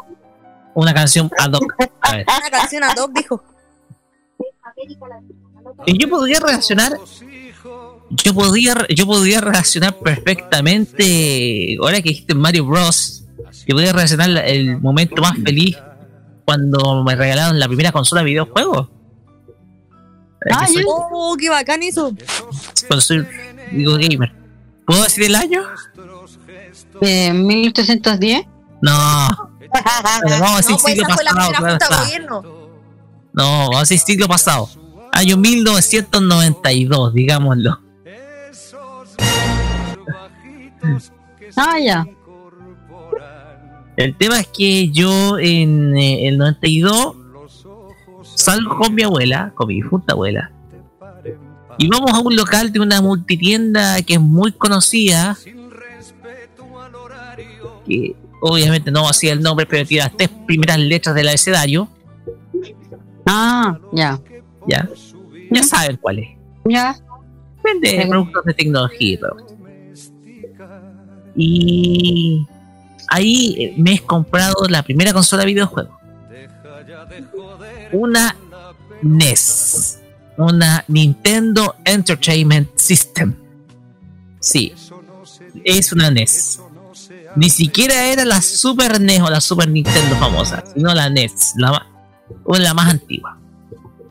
Una 0.75 0.93
canción 0.93 1.31
ad 1.39 1.53
hoc. 1.53 1.75
A 2.03 2.17
ver. 2.17 2.27
Una 2.39 2.51
canción 2.51 2.83
ad 2.85 2.97
hoc, 2.99 3.13
dijo. 3.13 3.43
Y 5.87 5.99
yo 5.99 6.09
podría 6.09 6.39
relacionar 6.41 6.93
yo 8.11 8.35
podía 8.35 8.75
yo 8.95 9.05
podía 9.07 9.41
relacionar 9.41 9.97
perfectamente 9.99 11.77
ahora 11.81 11.97
que 12.03 12.11
dijiste 12.11 12.35
Mario 12.37 12.65
Bros 12.67 13.25
yo 13.67 13.75
podía 13.75 13.93
relacionar 13.93 14.29
la- 14.29 14.47
el 14.47 14.81
momento 14.81 15.21
más 15.23 15.37
feliz 15.45 15.77
cuando 16.45 17.03
me 17.03 17.17
regalaron 17.17 17.59
la 17.59 17.67
primera 17.67 17.91
consola 17.91 18.21
de 18.21 18.27
videojuegos 18.27 18.89
soy- 20.73 20.85
Oh, 20.89 21.37
qué 21.39 21.49
bacán 21.51 21.83
eso. 21.83 22.15
cuando 22.87 23.01
soy 23.01 23.27
digo 23.73 23.95
gamer 23.99 24.33
¿puedo 24.87 25.03
decir 25.03 25.25
el 25.25 25.35
año? 25.35 25.63
¿De 27.01 27.33
1810? 27.33 28.47
No 28.81 29.51
Pero 30.23 30.41
vamos 30.41 30.53
a 30.53 30.57
decir 30.57 30.77
No, 30.77 30.79
pues 30.79 30.95
siglo 30.95 31.05
esa 31.07 31.15
fue 31.15 31.25
la 31.25 31.31
pasado 31.33 31.51
claro 31.51 31.73
está. 31.73 32.05
gobierno. 32.05 32.43
no 33.33 33.59
vamos 33.61 33.77
a 33.77 33.81
decir 33.81 33.99
siglo 33.99 34.29
pasado 34.29 34.69
año 35.13 35.37
1992 35.37 37.15
digámoslo 37.15 37.81
Ah, 41.57 41.79
ya. 41.83 42.07
El 43.97 44.15
tema 44.17 44.41
es 44.41 44.49
que 44.49 44.91
yo 44.91 45.39
en 45.39 45.97
eh, 45.97 46.29
el 46.29 46.37
92 46.37 47.17
salgo 48.35 48.77
con 48.77 48.95
mi 48.95 49.03
abuela, 49.03 49.53
con 49.55 49.69
mi 49.69 49.77
difunta 49.77 50.13
abuela, 50.13 50.53
y 51.79 51.89
vamos 51.89 52.13
a 52.13 52.19
un 52.19 52.37
local 52.37 52.73
de 52.73 52.81
una 52.81 53.01
multitienda 53.01 54.03
que 54.03 54.15
es 54.15 54.21
muy 54.21 54.53
conocida, 54.53 55.37
que 57.87 58.15
obviamente 58.53 58.91
no 58.91 59.09
hacía 59.09 59.33
el 59.33 59.41
nombre, 59.43 59.67
pero 59.67 59.87
tiene 59.87 60.05
las 60.05 60.17
tres 60.17 60.31
primeras 60.47 60.79
letras 60.79 61.15
del 61.15 61.29
abecedario, 61.29 61.89
Ah, 63.27 63.79
ya. 63.93 64.21
ya, 64.69 64.89
ya 65.51 65.63
saben 65.63 65.97
cuál 66.01 66.21
es. 66.21 66.29
Ya. 66.69 66.97
Vende 67.65 68.07
productos 68.09 68.45
de 68.45 68.55
tecnología 68.55 69.15
y 69.15 69.17
todo. 69.19 69.37
Y 71.35 72.47
ahí 73.09 73.57
eh, 73.59 73.75
me 73.77 73.95
he 73.95 73.99
comprado 73.99 74.67
la 74.69 74.83
primera 74.83 75.13
consola 75.13 75.43
de 75.43 75.47
videojuegos. 75.47 75.95
Una 77.93 78.37
NES. 79.03 80.01
Una 80.39 80.85
Nintendo 80.89 81.75
Entertainment 81.85 82.69
System. 82.77 83.35
Sí. 84.39 84.73
Es 85.65 85.93
una 85.93 86.11
NES. 86.11 86.61
Ni 87.37 87.51
siquiera 87.51 88.07
era 88.07 88.25
la 88.25 88.41
Super 88.41 89.01
NES 89.01 89.21
o 89.23 89.31
la 89.31 89.41
Super 89.41 89.69
Nintendo 89.69 90.17
famosa, 90.17 90.65
sino 90.75 90.95
la 90.95 91.11
NES, 91.11 91.53
la, 91.57 91.87
o 92.45 92.57
la 92.57 92.73
más 92.75 92.91
antigua. 92.91 93.39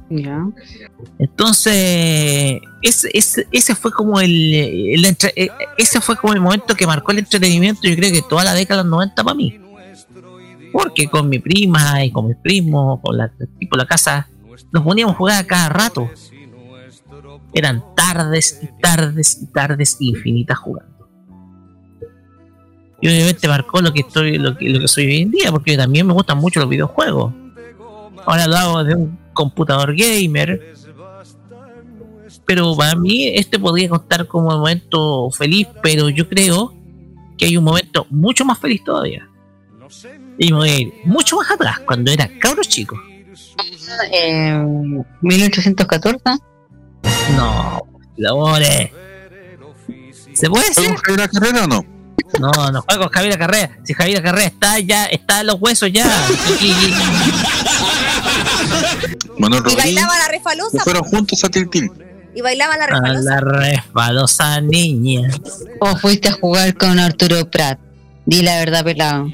Ya. 0.10 0.46
Entonces, 1.18 2.62
ese, 2.82 3.10
ese, 3.14 3.48
ese 3.52 3.76
fue 3.76 3.92
como 3.92 4.20
el, 4.20 4.54
el 4.54 5.06
entre- 5.06 5.34
eh, 5.36 5.50
ese 5.78 6.00
fue 6.02 6.16
como 6.16 6.34
el 6.34 6.42
momento 6.42 6.76
que 6.76 6.86
marcó 6.86 7.12
el 7.12 7.20
entretenimiento, 7.20 7.88
yo 7.88 7.96
creo 7.96 8.12
que 8.12 8.22
toda 8.22 8.44
la 8.44 8.54
década 8.54 8.84
de 8.84 8.90
los 8.90 8.92
90 8.92 9.24
para 9.24 9.36
mí. 9.36 9.60
Porque 10.72 11.08
con 11.08 11.30
mi 11.30 11.40
prima 11.40 12.04
y 12.04 12.12
con 12.12 12.28
mis 12.28 12.38
primos, 12.38 13.00
con 13.02 13.18
la, 13.18 13.32
tipo 13.60 13.78
la 13.78 13.86
casa, 13.86 14.28
nos 14.72 14.84
poníamos 14.84 15.16
a 15.16 15.18
jugar 15.18 15.40
a 15.44 15.48
cada 15.48 15.70
rato. 15.70 16.10
Eran 17.54 17.84
tardes 17.96 18.60
y 18.62 18.68
tardes 18.82 19.40
y 19.42 19.46
tardes 19.48 19.96
infinitas 20.00 20.58
jugando. 20.60 20.95
Y 23.02 23.10
obviamente 23.10 23.48
marcó 23.48 23.82
lo 23.82 23.94
que 23.94 24.02
estoy, 24.02 24.38
lo 24.38 24.58
que, 24.58 24.70
lo 24.70 24.80
que 24.80 24.88
soy 24.88 25.06
hoy 25.06 25.22
en 25.22 25.32
día, 25.32 25.52
porque 25.52 25.78
también 25.78 26.08
me 26.08 26.14
gustan 26.14 26.38
mucho 26.38 26.60
los 26.60 26.70
videojuegos. 26.70 27.34
Ahora 28.26 28.48
lo 28.48 28.56
hago 28.56 28.84
de 28.84 28.96
un 28.96 29.20
computador 29.34 29.96
gamer. 29.96 30.74
Pero 32.46 32.76
para 32.76 32.96
mí 32.96 33.28
este 33.28 33.60
podría 33.60 33.90
contar 33.90 34.28
como 34.28 34.50
un 34.50 34.60
momento 34.60 35.30
feliz, 35.32 35.68
pero 35.82 36.10
yo 36.10 36.28
creo 36.30 36.74
que 37.38 37.46
hay 37.46 37.58
un 37.58 37.64
momento 37.64 38.06
mucho 38.10 38.46
más 38.46 38.60
feliz 38.60 38.84
todavía. 38.84 39.28
Y 40.38 40.52
me 40.52 40.58
voy 40.58 40.70
a 40.70 40.80
ir 40.80 40.94
mucho 41.06 41.38
más 41.38 41.50
atrás, 41.52 41.80
cuando 41.86 42.12
era 42.12 42.30
cabro 42.40 42.62
chico. 42.64 43.00
Eh, 44.12 44.54
1814. 45.22 46.24
No, 47.36 47.82
labores. 48.18 48.92
¿Se 50.34 50.50
puede 50.50 50.66
con 50.74 50.96
Javier 50.96 51.30
Carrera 51.30 51.64
o 51.64 51.68
no? 51.68 51.95
No, 52.40 52.52
no 52.72 52.82
juego 52.82 53.04
con 53.04 53.12
Javier 53.14 53.38
Carrera. 53.38 53.70
Si 53.84 53.94
Javier 53.94 54.22
Carrera 54.24 54.48
está 54.48 54.80
ya, 54.80 55.06
está 55.06 55.42
en 55.42 55.48
los 55.48 55.58
huesos 55.62 55.90
ya. 55.92 56.06
Y- 56.60 56.66
y- 56.66 56.94
Manuel 59.38 59.62
Y 59.62 59.64
Rodríguez. 59.64 59.84
bailaba 59.96 60.18
la 60.18 60.28
refalosa. 60.30 60.84
Fueron 60.84 61.04
juntos 61.04 61.44
a 61.44 61.50
Tiltil. 61.50 61.92
Y 62.34 62.42
bailaba 62.42 62.76
la 62.78 62.84
a 62.86 62.88
refalosa. 62.88 63.30
la 63.36 63.40
resbalosa 63.42 64.62
niña. 64.62 65.30
¿O 65.80 65.96
fuiste 65.98 66.30
a 66.30 66.34
jugar 66.34 66.76
con 66.76 67.00
Arturo 67.00 67.50
Prat? 67.50 67.80
Di 68.26 68.42
la 68.42 68.58
verdad, 68.58 68.84
pelado. 68.84 69.28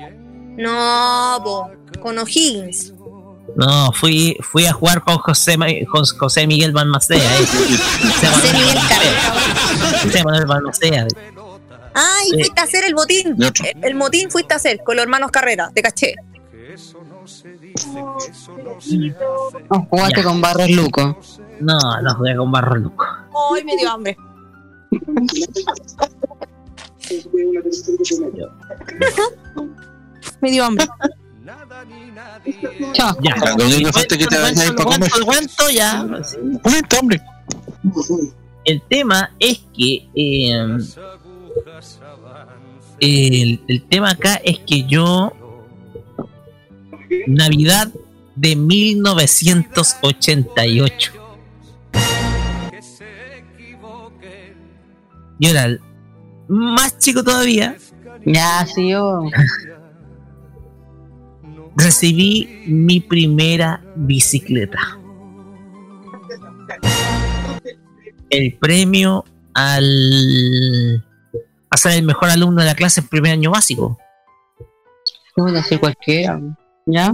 No, 0.57 1.39
po, 1.43 1.71
con 2.01 2.17
O'Higgins. 2.19 2.93
No, 3.55 3.91
fui, 3.91 4.37
fui 4.41 4.65
a 4.65 4.73
jugar 4.73 5.01
con 5.01 5.17
José, 5.17 5.57
Ma- 5.57 5.65
con 5.91 6.05
José 6.05 6.45
Miguel 6.47 6.71
Balmacea. 6.71 7.17
eh. 7.17 7.45
José 7.47 8.53
Miguel 8.53 8.77
José 10.03 10.23
Manuel 10.23 10.45
Balmacea. 10.45 11.07
Ah, 11.09 11.40
y 12.25 12.29
Sí. 12.29 12.33
fuiste 12.35 12.61
a 12.61 12.63
hacer 12.63 12.83
el 12.85 12.95
botín. 12.95 13.35
El, 13.41 13.83
el 13.83 13.95
motín 13.95 14.29
fuiste 14.31 14.53
a 14.53 14.57
hacer 14.57 14.79
con 14.83 14.95
los 14.95 15.03
hermanos 15.03 15.31
Carrera, 15.31 15.71
te 15.73 15.81
caché. 15.81 16.15
¿O 19.69 19.79
jugaste 19.89 20.21
Ya. 20.21 20.23
con 20.23 20.41
Barros 20.41 20.69
Luco? 20.71 21.19
No, 21.59 21.77
no 22.01 22.15
jugué 22.15 22.35
con 22.35 22.51
Barro 22.51 22.75
Luco. 22.77 23.05
Ay, 23.53 23.63
me 23.63 23.75
dio 23.77 23.89
hambre. 23.91 24.15
me 30.41 30.51
dio 30.51 30.65
hambre. 30.65 30.87
Chao. 32.93 33.15
Ya. 33.21 33.35
Lo 33.57 33.65
único 33.65 33.87
que 33.87 33.93
falta 33.93 34.15
es 34.15 34.17
que 34.21 34.27
te 34.27 34.37
vayas 34.37 34.59
a 34.59 34.65
ir 34.65 34.75
para 34.75 34.85
comer. 34.85 35.09
Cuento, 35.11 35.25
cuento 35.25 35.69
ya. 35.69 36.05
Cuenta, 36.61 36.99
hombre. 36.99 37.21
El 38.65 38.81
tema 38.89 39.31
es 39.39 39.59
que 39.75 40.07
eh, 40.15 40.77
el, 42.99 43.61
el 43.67 43.83
tema 43.83 44.11
acá 44.11 44.35
es 44.43 44.59
que 44.59 44.83
yo 44.83 45.33
Navidad 47.27 47.91
de 48.35 48.55
1988. 48.55 51.13
Yo 55.39 55.49
era 55.49 55.65
el 55.65 55.81
más 56.47 56.97
chico 56.99 57.23
todavía. 57.23 57.75
Ya, 58.25 58.65
sí, 58.65 58.89
yo. 58.89 59.23
Recibí 61.75 62.63
mi 62.67 62.99
primera 62.99 63.83
bicicleta. 63.95 64.79
El 68.29 68.53
premio 68.57 69.23
al 69.53 71.03
a 71.71 71.77
ser 71.77 71.93
el 71.93 72.03
mejor 72.03 72.29
alumno 72.29 72.61
de 72.61 72.67
la 72.67 72.75
clase 72.75 72.99
en 72.99 73.07
primer 73.07 73.31
año 73.31 73.49
básico. 73.49 73.97
Puede 75.35 75.53
decir 75.53 75.79
cualquiera. 75.79 76.39
¿Ya? 76.85 77.13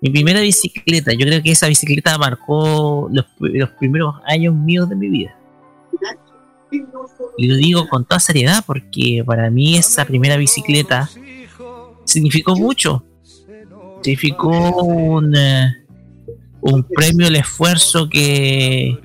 Mi 0.00 0.10
primera 0.10 0.40
bicicleta, 0.40 1.12
yo 1.12 1.26
creo 1.26 1.42
que 1.42 1.50
esa 1.50 1.66
bicicleta 1.66 2.16
marcó 2.16 3.08
los, 3.10 3.26
los 3.40 3.70
primeros 3.70 4.14
años 4.24 4.54
míos 4.54 4.88
de 4.88 4.96
mi 4.96 5.08
vida. 5.08 5.36
Y 7.38 7.48
lo 7.48 7.56
digo 7.56 7.88
con 7.88 8.04
toda 8.04 8.20
seriedad 8.20 8.62
porque 8.66 9.22
para 9.26 9.50
mí 9.50 9.76
esa 9.76 10.04
primera 10.04 10.36
bicicleta 10.36 11.10
significó 12.04 12.56
mucho. 12.56 13.04
Significó 14.02 14.50
un, 14.82 15.34
eh, 15.36 15.74
un 16.60 16.84
premio 16.84 17.26
al 17.26 17.36
esfuerzo 17.36 18.08
que, 18.08 18.96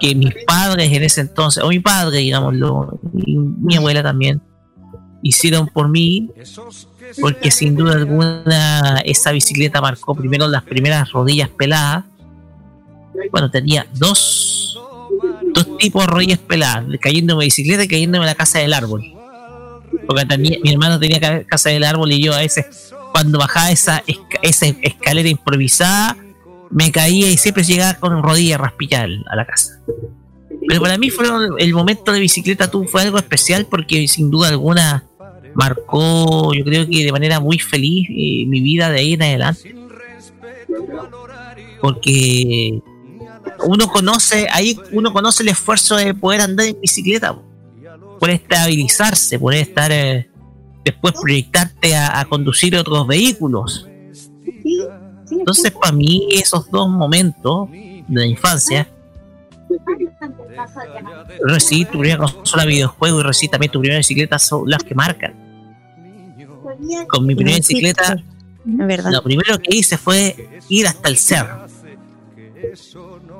que 0.00 0.14
mis 0.14 0.34
padres 0.46 0.90
en 0.92 1.02
ese 1.02 1.20
entonces, 1.20 1.62
o 1.62 1.68
mi 1.68 1.78
padre, 1.80 2.18
digámoslo, 2.18 2.98
y 3.26 3.36
mi 3.36 3.76
abuela 3.76 4.02
también, 4.02 4.40
hicieron 5.22 5.68
por 5.68 5.88
mí, 5.88 6.30
porque 7.20 7.50
sin 7.50 7.76
duda 7.76 7.94
alguna 7.94 9.00
esa 9.04 9.32
bicicleta 9.32 9.80
marcó 9.80 10.14
primero 10.14 10.48
las 10.48 10.62
primeras 10.62 11.10
rodillas 11.12 11.48
peladas. 11.50 12.04
Bueno, 13.30 13.50
tenía 13.50 13.86
dos, 13.94 14.78
dos 15.54 15.76
tipos 15.76 16.06
de 16.06 16.12
rodillas 16.12 16.38
peladas, 16.38 16.84
cayéndome 17.00 17.42
de 17.42 17.46
bicicleta 17.46 17.84
y 17.84 17.88
cayéndome 17.88 18.24
en 18.24 18.28
la 18.30 18.34
casa 18.34 18.60
del 18.60 18.72
árbol. 18.72 19.04
Porque 20.06 20.24
tenía, 20.24 20.56
mi 20.62 20.70
hermano 20.72 20.98
tenía 20.98 21.20
ca- 21.20 21.44
casa 21.44 21.68
del 21.70 21.84
árbol 21.84 22.10
y 22.12 22.22
yo 22.22 22.32
a 22.32 22.38
veces, 22.38 22.92
cuando 23.12 23.38
bajaba 23.38 23.70
esa, 23.70 24.02
esa 24.40 24.66
escalera 24.66 25.28
improvisada, 25.28 26.16
me 26.70 26.90
caía 26.92 27.30
y 27.30 27.36
siempre 27.36 27.64
llegaba 27.64 27.94
con 27.94 28.22
rodillas 28.22 28.60
raspillas 28.60 29.02
al- 29.02 29.24
a 29.30 29.36
la 29.36 29.46
casa. 29.46 29.80
Pero 30.68 30.80
para 30.82 30.98
mí 30.98 31.10
fue 31.10 31.26
el 31.58 31.74
momento 31.74 32.12
de 32.12 32.20
bicicleta 32.20 32.70
tú 32.70 32.84
fue 32.84 33.02
algo 33.02 33.18
especial 33.18 33.66
porque 33.66 34.06
sin 34.08 34.30
duda 34.30 34.48
alguna 34.48 35.04
marcó, 35.54 36.54
yo 36.54 36.64
creo 36.64 36.86
que 36.88 37.04
de 37.04 37.10
manera 37.12 37.40
muy 37.40 37.58
feliz 37.58 38.06
eh, 38.10 38.44
mi 38.46 38.60
vida 38.60 38.88
de 38.90 39.00
ahí 39.00 39.12
en 39.14 39.22
adelante. 39.22 39.74
Porque 41.80 42.80
uno 43.66 43.88
conoce, 43.88 44.46
ahí 44.52 44.78
uno 44.92 45.12
conoce 45.12 45.42
el 45.42 45.48
esfuerzo 45.48 45.96
de 45.96 46.14
poder 46.14 46.42
andar 46.42 46.66
en 46.66 46.80
bicicleta, 46.80 47.34
po. 47.34 47.42
poder 48.18 48.36
estabilizarse, 48.36 49.38
poder 49.38 49.60
estar 49.62 49.90
eh, 49.90 50.28
después 50.84 51.14
proyectarte 51.20 51.96
a 51.96 52.24
conducir 52.28 52.76
otros 52.76 53.06
vehículos. 53.06 53.86
Entonces, 55.30 55.70
para 55.70 55.92
mí, 55.92 56.28
esos 56.30 56.70
dos 56.70 56.88
momentos 56.88 57.70
de 57.70 58.04
la 58.08 58.26
infancia, 58.26 58.88
recibir 61.44 61.86
tu 61.88 61.98
primera 61.98 62.18
consola 62.18 62.64
de 62.64 62.68
videojuego 62.68 63.20
y 63.20 63.22
recibir 63.22 63.50
también 63.50 63.72
tu 63.72 63.80
primera 63.80 63.98
bicicleta 63.98 64.38
son 64.38 64.68
las 64.68 64.82
que 64.82 64.94
marcan. 64.94 65.34
Con 67.08 67.26
mi 67.26 67.34
primera 67.34 67.56
bicicleta, 67.56 68.16
lo 68.64 69.22
primero 69.22 69.58
que 69.58 69.76
hice 69.76 69.96
fue 69.96 70.60
ir 70.68 70.86
hasta 70.86 71.08
el 71.08 71.16
cerro. 71.16 71.66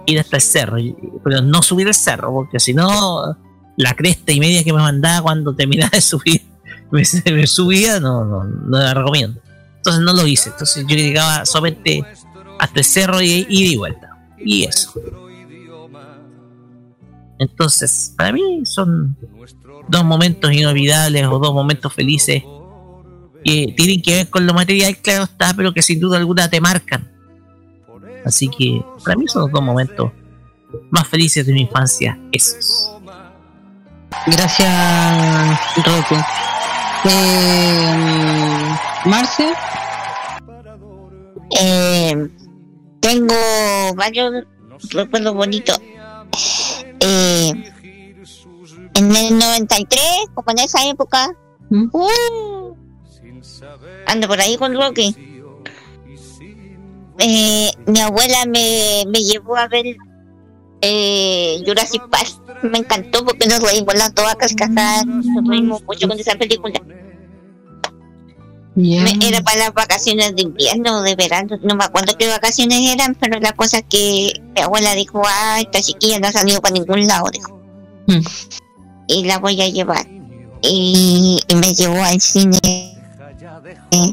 Ir 0.07 0.19
hasta 0.19 0.37
el 0.37 0.43
cerro, 0.43 0.77
pero 1.23 1.43
no 1.43 1.63
subir 1.63 1.89
el 1.89 1.95
cerro, 1.95 2.33
porque 2.33 2.59
si 2.59 2.75
no, 2.75 3.37
la 3.77 3.95
cresta 3.95 4.33
y 4.33 4.41
media 4.41 4.65
que 4.65 4.73
me 4.73 4.81
mandaba 4.81 5.23
cuando 5.23 5.55
terminaba 5.55 5.91
de 5.91 6.01
subir, 6.01 6.43
me, 6.91 7.03
me 7.33 7.47
subía, 7.47 8.01
no, 8.01 8.25
no, 8.25 8.45
no 8.45 8.79
la 8.79 8.95
recomiendo. 8.95 9.41
Entonces 9.81 10.03
no 10.03 10.13
lo 10.13 10.27
hice. 10.27 10.51
Entonces 10.51 10.85
yo 10.87 10.97
llegaba 10.97 11.47
solamente 11.47 12.05
hasta 12.59 12.79
el 12.79 12.85
cerro 12.85 13.23
y 13.23 13.47
y 13.49 13.77
vuelta. 13.77 14.11
Y 14.39 14.65
eso. 14.65 14.93
Entonces, 17.39 18.13
para 18.19 18.33
mí 18.33 18.67
son 18.67 19.17
dos 19.89 20.05
momentos 20.05 20.53
inolvidables 20.53 21.27
o 21.27 21.39
dos 21.39 21.55
momentos 21.55 21.93
felices 21.93 22.43
que 23.43 23.73
tienen 23.75 24.03
que 24.03 24.15
ver 24.17 24.29
con 24.29 24.47
lo 24.47 24.53
material, 24.53 24.97
claro 24.99 25.25
está, 25.25 25.55
pero 25.55 25.73
que 25.73 25.81
sin 25.81 25.99
duda 25.99 26.19
alguna 26.19 26.51
te 26.51 26.61
marcan. 26.61 27.11
Así 28.27 28.49
que 28.49 28.85
para 29.03 29.17
mí 29.17 29.27
son 29.27 29.43
los 29.43 29.53
dos 29.53 29.63
momentos 29.63 30.13
más 30.91 31.09
felices 31.09 31.47
de 31.47 31.55
mi 31.55 31.63
infancia, 31.63 32.19
esos. 32.31 32.93
Gracias, 34.27 35.61
Roku. 35.77 36.15
Eh, 37.05 38.77
Marce, 39.07 39.53
Eh, 41.61 42.29
tengo 43.01 43.35
varios 43.97 44.45
recuerdos 44.91 45.35
bonitos. 45.35 45.81
Eh, 47.01 47.53
en 48.95 49.17
el 49.17 49.39
93, 49.39 50.01
como 50.35 50.51
en 50.53 50.59
esa 50.59 50.87
época, 50.89 51.31
uh, 51.71 52.75
ando 54.07 54.29
por 54.29 54.41
ahí 54.41 54.57
con 54.57 54.75
Rocky. 54.75 55.15
Eh, 57.19 57.71
mi 57.87 58.01
abuela 58.01 58.47
me, 58.47 59.05
me 59.09 59.21
llevó 59.23 59.57
a 59.57 59.69
ver 59.69 59.97
eh, 60.83 61.63
Jurassic 61.67 62.09
Park. 62.09 62.29
Me 62.63 62.79
encantó 62.79 63.25
porque 63.25 63.47
nos 63.47 63.61
reímos 63.63 63.95
las 63.95 64.15
dos 64.15 64.31
a 64.31 64.37
cascajar, 64.37 65.07
nos 65.07 65.49
reímos 65.49 65.83
mucho 65.85 66.07
con 66.07 66.19
esa 66.19 66.35
película. 66.37 66.81
Era 68.83 69.41
para 69.43 69.59
las 69.59 69.75
vacaciones 69.75 70.35
de 70.35 70.43
invierno 70.43 70.99
o 70.99 71.03
de 71.03 71.15
verano, 71.17 71.59
no 71.63 71.75
me 71.75 71.85
acuerdo 71.85 72.17
qué 72.19 72.29
vacaciones 72.29 72.93
eran, 72.93 73.15
pero 73.15 73.39
la 73.41 73.53
cosa 73.53 73.79
es 73.79 73.85
que 73.89 74.33
mi 74.55 74.61
abuela 74.61 74.95
dijo, 74.95 75.23
ah, 75.25 75.61
esta 75.61 75.81
chiquilla 75.81 76.19
no 76.19 76.29
ha 76.29 76.33
salido 76.33 76.61
para 76.61 76.75
ningún 76.75 77.07
lado, 77.07 77.31
dijo. 77.31 77.61
Y 79.07 79.25
la 79.25 79.39
voy 79.39 79.61
a 79.61 79.69
llevar. 79.69 80.07
Y, 80.63 81.41
y 81.49 81.55
me 81.55 81.75
llevó 81.75 82.03
al 82.03 82.21
cine, 82.21 82.59
eh, 83.91 84.13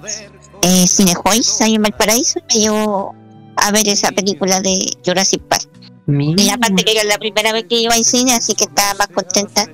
eh, 0.62 0.88
Cine 0.88 1.14
Joyce, 1.14 1.64
ahí 1.64 1.76
en 1.76 1.82
Valparaíso, 1.82 2.40
me 2.50 2.60
llevó 2.60 3.16
a 3.56 3.72
ver 3.72 3.88
esa 3.88 4.12
película 4.12 4.62
de 4.62 4.98
Jurassic 5.06 5.42
Park. 5.44 5.68
Y 6.08 6.50
aparte 6.50 6.86
que 6.86 6.92
era 6.94 7.04
la 7.04 7.18
primera 7.18 7.52
vez 7.52 7.66
que 7.68 7.82
iba 7.82 7.94
al 7.94 8.06
cine, 8.06 8.34
así 8.34 8.54
que 8.54 8.64
estaba 8.64 8.94
más 8.94 9.08
contenta. 9.10 9.68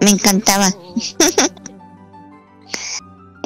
Me 0.00 0.10
encantaba. 0.10 0.72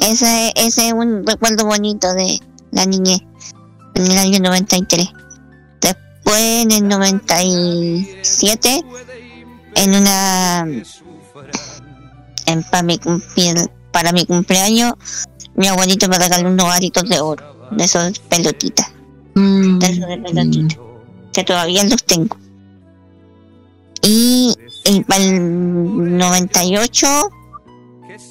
ese, 0.03 0.51
ese 0.55 0.87
es 0.87 0.93
un 0.93 1.25
recuerdo 1.25 1.65
bonito 1.65 2.13
de 2.13 2.39
la 2.71 2.85
niñez 2.85 3.21
en 3.95 4.05
el 4.11 4.17
año 4.17 4.39
93. 4.39 5.09
Después 5.81 6.41
en 6.63 6.71
el 6.71 6.87
97, 6.87 8.83
en 9.75 9.95
una 9.95 10.67
en 12.45 12.63
para 12.63 12.83
mi, 12.83 12.97
cumple- 12.97 13.69
para 13.91 14.11
mi 14.11 14.25
cumpleaños, 14.25 14.93
mi 15.55 15.67
abuelito 15.67 16.07
me 16.09 16.17
regaló 16.17 16.49
unos 16.49 16.67
aritos 16.73 17.07
de 17.09 17.19
oro, 17.19 17.67
de 17.71 17.83
esos 17.83 18.19
pelotitas. 18.19 18.91
De 19.35 19.85
esos 19.85 20.07
de 20.07 20.17
pelotitas. 20.17 20.77
Que 21.31 21.43
todavía 21.43 21.83
los 21.85 22.03
tengo. 22.03 22.37
Y, 24.01 24.53
y 24.85 24.99
para 25.03 25.23
el 25.23 26.17
98, 26.17 27.07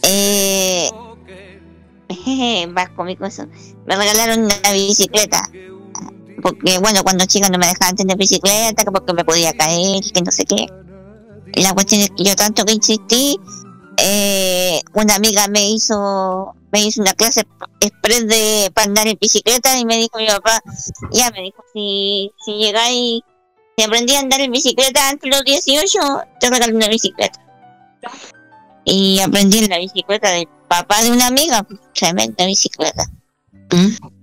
eh, 0.03 0.91
más 2.69 2.91
cómico 2.91 3.25
eso. 3.25 3.47
Me 3.87 3.97
regalaron 3.97 4.45
una 4.45 4.73
bicicleta. 4.73 5.49
Porque, 6.43 6.79
bueno, 6.79 7.05
cuando 7.05 7.25
chica 7.27 7.49
no 7.49 7.59
me 7.59 7.67
dejaban 7.67 7.95
tener 7.95 8.17
bicicleta, 8.17 8.85
que 8.85 8.91
porque 8.91 9.13
me 9.13 9.25
podía 9.25 9.53
caer, 9.53 10.03
que 10.13 10.23
no 10.23 10.33
sé 10.33 10.45
qué. 10.45 10.67
Y 11.55 11.63
la 11.63 11.73
cuestión 11.73 12.01
es 12.01 12.11
que 12.11 12.25
yo 12.25 12.35
tanto 12.35 12.65
que 12.65 12.73
insistí, 12.73 13.39
eh, 13.99 14.81
una 14.95 15.15
amiga 15.15 15.47
me 15.49 15.71
hizo 15.71 16.55
me 16.73 16.87
hizo 16.87 17.03
una 17.03 17.13
clase 17.13 17.47
express 17.81 18.27
de 18.27 18.71
para 18.75 18.87
andar 18.87 19.07
en 19.07 19.19
bicicleta 19.21 19.79
y 19.79 19.85
me 19.85 19.99
dijo 19.99 20.19
mi 20.19 20.27
papá, 20.27 20.63
ya 21.13 21.31
me 21.31 21.43
dijo, 21.43 21.63
si, 21.73 22.31
si 22.45 22.53
llegáis, 22.55 23.21
si 23.77 23.85
aprendí 23.85 24.15
a 24.15 24.21
andar 24.21 24.41
en 24.41 24.51
bicicleta 24.51 25.11
antes 25.11 25.31
de 25.31 25.37
los 25.37 25.45
18, 25.45 25.99
te 26.41 26.51
regalo 26.51 26.75
una 26.75 26.89
bicicleta. 26.89 27.39
Y 28.85 29.21
aprendí 29.21 29.59
en 29.59 29.71
la 29.71 29.79
bicicleta 29.79 30.31
del 30.31 30.49
papá 30.73 31.03
de 31.03 31.11
una 31.11 31.27
amiga, 31.27 31.67
tremenda 31.93 32.47
bicicleta. 32.47 33.05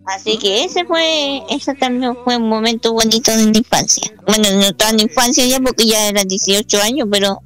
Así 0.07 0.39
que 0.39 0.63
ese 0.63 0.83
fue, 0.83 1.43
ese 1.47 1.75
también 1.75 2.17
fue 2.23 2.37
un 2.37 2.49
momento 2.49 2.91
bonito 2.91 3.29
de 3.37 3.45
la 3.45 3.57
infancia. 3.59 4.11
Bueno, 4.25 4.49
no 4.59 4.73
tan 4.73 4.97
de 4.97 5.03
infancia 5.03 5.45
ya 5.45 5.59
porque 5.59 5.85
ya 5.85 6.07
eran 6.07 6.27
18 6.27 6.81
años, 6.81 7.07
pero 7.11 7.39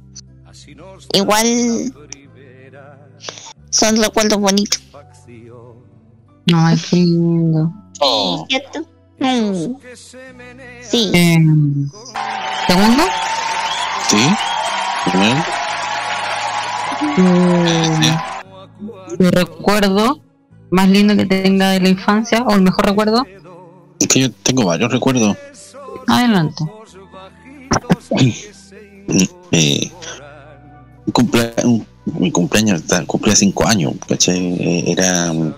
igual 1.12 1.92
son 3.68 4.02
recuerdos 4.02 4.40
bonitos. 4.40 4.80
Ay, 6.54 6.78
qué 6.88 6.96
lindo. 6.96 7.70
Oh. 8.00 8.46
¿Cierto? 8.48 8.86
Mm. 9.18 9.76
Sí. 10.82 11.10
Eh, 11.12 11.38
Segundo, 12.66 13.02
¿Sí? 14.08 14.30
¿Primero? 15.04 15.44
mm, 17.18 18.33
mi 19.18 19.30
recuerdo 19.30 20.20
más 20.70 20.88
lindo 20.88 21.16
que 21.16 21.26
tenga 21.26 21.70
de 21.70 21.80
la 21.80 21.88
infancia, 21.88 22.42
o 22.42 22.52
el 22.54 22.62
mejor 22.62 22.86
recuerdo, 22.86 23.24
Es 24.00 24.08
que 24.08 24.20
yo 24.20 24.30
tengo 24.32 24.64
varios 24.64 24.90
recuerdos. 24.90 25.36
adelante. 26.06 26.64
Eh, 29.52 29.90
cumplea- 31.12 31.52
mi 32.06 32.30
cumpleaños 32.32 32.82
cumplía 33.06 33.36
cinco 33.36 33.66
años. 33.66 33.92
Eh, 34.26 34.84
Era 34.88 35.32
mm, 35.32 35.54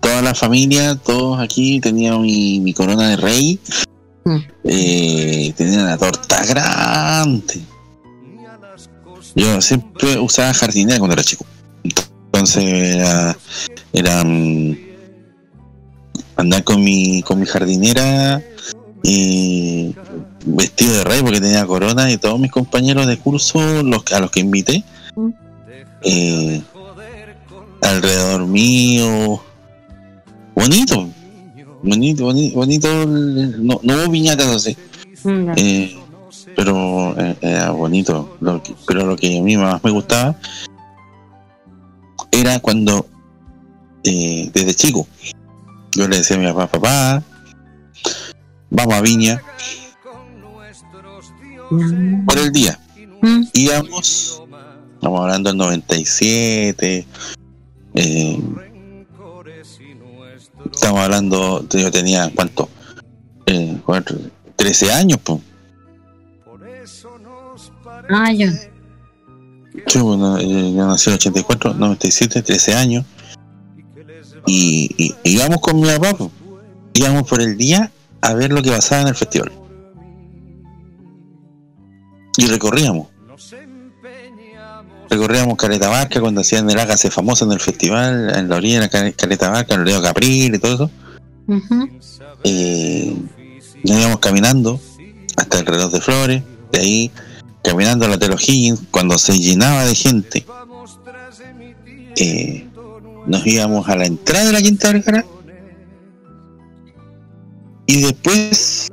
toda 0.00 0.22
la 0.22 0.34
familia, 0.34 0.94
todos 0.96 1.40
aquí 1.40 1.80
tenían 1.80 2.20
mi, 2.22 2.60
mi 2.60 2.72
corona 2.74 3.08
de 3.08 3.16
rey. 3.16 3.58
Eh, 4.64 5.52
tenía 5.56 5.80
una 5.82 5.96
torta 5.98 6.44
grande. 6.46 7.60
Yo 9.40 9.58
siempre 9.62 10.18
usaba 10.18 10.52
jardinera 10.52 10.98
cuando 10.98 11.14
era 11.14 11.24
chico. 11.24 11.46
Entonces 11.82 12.62
era, 12.62 13.36
era 13.90 14.22
mm, 14.22 14.76
andar 16.36 16.62
con 16.62 16.84
mi, 16.84 17.22
con 17.22 17.40
mi 17.40 17.46
jardinera 17.46 18.42
y 19.02 19.94
vestido 20.44 20.92
de 20.92 21.04
rey 21.04 21.22
porque 21.22 21.40
tenía 21.40 21.64
corona 21.64 22.10
y 22.10 22.18
todos 22.18 22.38
mis 22.38 22.50
compañeros 22.50 23.06
de 23.06 23.16
curso 23.16 23.82
los 23.82 24.04
a 24.12 24.20
los 24.20 24.30
que 24.30 24.40
invité 24.40 24.84
eh, 26.02 26.60
alrededor 27.80 28.46
mío. 28.46 29.42
Bonito 30.54 31.08
bonito 31.82 32.24
bonito, 32.24 32.56
bonito. 32.56 33.06
No, 33.06 33.80
no 33.82 33.94
hubo 33.94 34.10
viñatas 34.10 34.48
así 34.48 34.76
eh, 35.56 35.96
pero 36.60 37.14
eh, 37.18 37.38
era 37.40 37.70
bonito 37.70 38.36
lo 38.42 38.62
que- 38.62 38.74
pero 38.86 39.06
lo 39.06 39.16
que 39.16 39.38
a 39.38 39.42
mí 39.42 39.56
más 39.56 39.82
me 39.82 39.90
gustaba 39.90 40.36
era 42.30 42.60
cuando 42.60 43.06
eh, 44.04 44.50
desde 44.52 44.74
chico 44.74 45.06
yo 45.96 46.06
le 46.06 46.18
decía 46.18 46.36
a 46.36 46.38
mi 46.40 46.46
papá 46.52 46.66
papá 46.68 47.22
vamos 48.68 48.94
a 48.94 49.00
Viña 49.00 49.42
por 52.26 52.36
el 52.38 52.52
día. 52.52 52.78
Íbamos, 53.54 54.42
estamos 54.94 55.20
hablando 55.20 55.48
del 55.50 55.56
97, 55.56 57.06
eh, 57.94 58.38
estamos 60.72 61.00
hablando, 61.00 61.66
yo 61.70 61.90
tenía, 61.90 62.30
¿cuánto? 62.34 62.68
Eh, 63.46 63.78
cuatro, 63.86 64.18
13 64.56 64.92
años, 64.92 65.18
pues. 65.22 65.38
Ah, 68.12 68.32
ya. 68.32 68.52
Yo, 69.86 70.04
bueno, 70.04 70.38
eh, 70.38 70.72
yo 70.74 70.86
nací 70.86 71.10
en 71.10 71.14
el 71.14 71.18
84, 71.18 71.74
97, 71.74 72.42
13 72.42 72.74
años. 72.74 73.04
Y, 74.46 74.94
y 74.98 75.14
íbamos 75.24 75.60
con 75.60 75.78
mi 75.80 75.86
papá, 75.86 76.16
íbamos 76.94 77.28
por 77.28 77.40
el 77.40 77.56
día 77.56 77.90
a 78.20 78.34
ver 78.34 78.52
lo 78.52 78.62
que 78.62 78.70
pasaba 78.70 79.02
en 79.02 79.08
el 79.08 79.14
festival. 79.14 79.52
Y 82.36 82.46
recorríamos. 82.46 83.08
Recorríamos 85.10 85.56
Caleta 85.56 85.88
Barca 85.88 86.20
cuando 86.20 86.40
hacían 86.40 86.70
el 86.70 86.78
Hágase 86.78 87.10
famoso 87.10 87.44
en 87.44 87.52
el 87.52 87.60
festival, 87.60 88.32
en 88.36 88.48
la 88.48 88.56
orilla 88.56 88.74
de 88.76 88.80
la 88.82 88.88
Cal- 88.88 89.14
Caleta 89.14 89.50
Barca, 89.50 89.74
en 89.74 89.80
el 89.80 89.86
río 89.86 90.00
Capril 90.02 90.54
y 90.54 90.58
todo 90.58 90.74
eso. 90.74 90.90
Eh, 92.44 93.16
nos 93.84 93.98
íbamos 93.98 94.18
caminando 94.20 94.80
hasta 95.36 95.58
el 95.58 95.66
reloj 95.66 95.92
de 95.92 96.00
flores, 96.00 96.42
de 96.72 96.78
ahí 96.80 97.10
caminando 97.62 98.08
la 98.08 98.18
Telo 98.18 98.36
Higgins, 98.38 98.80
cuando 98.90 99.18
se 99.18 99.38
llenaba 99.38 99.84
de 99.84 99.94
gente, 99.94 100.46
eh, 102.16 102.66
nos 103.26 103.46
íbamos 103.46 103.88
a 103.88 103.96
la 103.96 104.06
entrada 104.06 104.46
de 104.46 104.52
la 104.52 104.62
Quinta 104.62 104.92
Vergara 104.92 105.24
y 107.86 108.00
después 108.00 108.88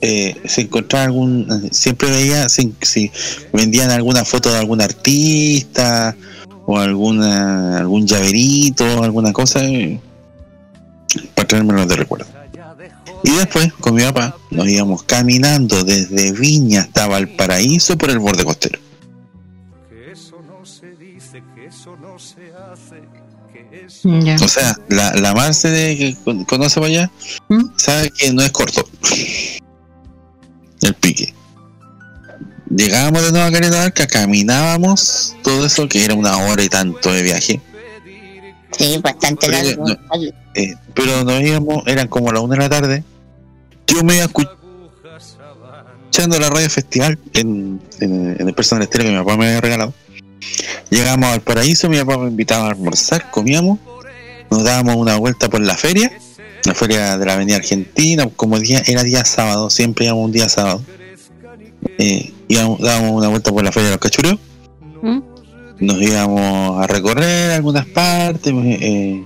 eh, 0.00 0.40
se 0.44 0.62
encontraba 0.62 1.04
algún, 1.04 1.68
siempre 1.72 2.10
veía 2.10 2.48
si, 2.48 2.74
si 2.82 3.10
vendían 3.52 3.90
alguna 3.90 4.24
foto 4.24 4.50
de 4.50 4.58
algún 4.58 4.80
artista 4.80 6.16
o 6.66 6.78
alguna 6.78 7.78
algún 7.78 8.06
llaverito, 8.06 9.02
alguna 9.02 9.32
cosa 9.32 9.64
eh, 9.64 10.00
para 11.34 11.48
traérmelos 11.48 11.88
de 11.88 11.96
recuerdo. 11.96 12.35
Y 13.22 13.30
después, 13.32 13.72
con 13.74 13.94
mi 13.94 14.02
papá, 14.02 14.36
nos 14.50 14.68
íbamos 14.68 15.02
caminando 15.02 15.82
desde 15.84 16.32
Viña 16.32 16.82
hasta 16.82 17.06
Valparaíso 17.06 17.96
por 17.98 18.10
el 18.10 18.18
borde 18.18 18.44
costero. 18.44 18.78
Ya. 24.04 24.36
O 24.36 24.48
sea, 24.48 24.76
la, 24.88 25.12
la 25.14 25.34
Marce 25.34 25.68
de, 25.68 25.96
que 25.96 26.16
con- 26.24 26.44
conoce 26.44 26.80
para 26.80 26.86
allá 26.86 27.10
sabe 27.76 28.10
que 28.10 28.32
no 28.32 28.42
es 28.42 28.50
corto 28.52 28.88
el 30.82 30.94
pique. 30.94 31.34
Llegábamos 32.74 33.22
de 33.22 33.32
nuevo 33.32 33.46
a 33.46 33.52
Caleta 33.52 33.78
Barca, 33.78 34.06
caminábamos 34.06 35.36
todo 35.42 35.66
eso, 35.66 35.88
que 35.88 36.04
era 36.04 36.14
una 36.14 36.36
hora 36.36 36.62
y 36.62 36.68
tanto 36.68 37.12
de 37.12 37.22
viaje. 37.22 37.60
Sí, 38.76 38.98
bastante 39.02 39.46
Pero, 39.48 39.62
largo. 39.62 39.86
no, 39.86 39.96
eh, 40.54 40.74
pero 40.94 41.24
nos 41.24 41.40
íbamos, 41.40 41.82
eran 41.86 42.08
como 42.08 42.32
las 42.32 42.42
una 42.42 42.54
de 42.56 42.60
la 42.60 42.68
tarde. 42.68 43.04
Yo 43.86 44.02
me 44.04 44.16
iba 44.16 44.24
escu- 44.26 44.48
escuchando 46.02 46.38
la 46.38 46.50
radio 46.50 46.68
festival 46.68 47.18
en, 47.34 47.80
en, 48.00 48.36
en 48.40 48.48
el 48.48 48.54
personal 48.54 48.82
estéreo 48.82 49.06
que 49.06 49.12
mi 49.12 49.18
papá 49.18 49.36
me 49.36 49.46
había 49.46 49.60
regalado. 49.60 49.94
Llegamos 50.90 51.30
al 51.30 51.40
paraíso, 51.40 51.88
mi 51.88 51.98
papá 51.98 52.18
me 52.18 52.28
invitaba 52.28 52.66
a 52.66 52.70
almorzar, 52.70 53.30
comíamos, 53.30 53.78
nos 54.50 54.64
dábamos 54.64 54.96
una 54.96 55.16
vuelta 55.16 55.48
por 55.48 55.60
la 55.60 55.76
feria, 55.76 56.12
la 56.64 56.74
feria 56.74 57.16
de 57.18 57.26
la 57.26 57.34
Avenida 57.34 57.56
Argentina, 57.56 58.28
como 58.36 58.58
día, 58.58 58.82
era 58.86 59.02
día 59.02 59.24
sábado, 59.24 59.70
siempre 59.70 60.04
íbamos 60.06 60.24
un 60.26 60.32
día 60.32 60.48
sábado. 60.48 60.82
Eh, 61.98 62.32
íbamos, 62.48 62.80
dábamos 62.80 63.12
una 63.12 63.28
vuelta 63.28 63.50
por 63.52 63.64
la 63.64 63.72
feria 63.72 63.88
de 63.88 63.94
los 63.96 64.00
cachureos, 64.00 64.38
nos 65.78 66.00
íbamos 66.00 66.82
a 66.82 66.86
recorrer 66.86 67.52
algunas 67.52 67.86
partes 67.86 68.52
eh, 68.54 69.24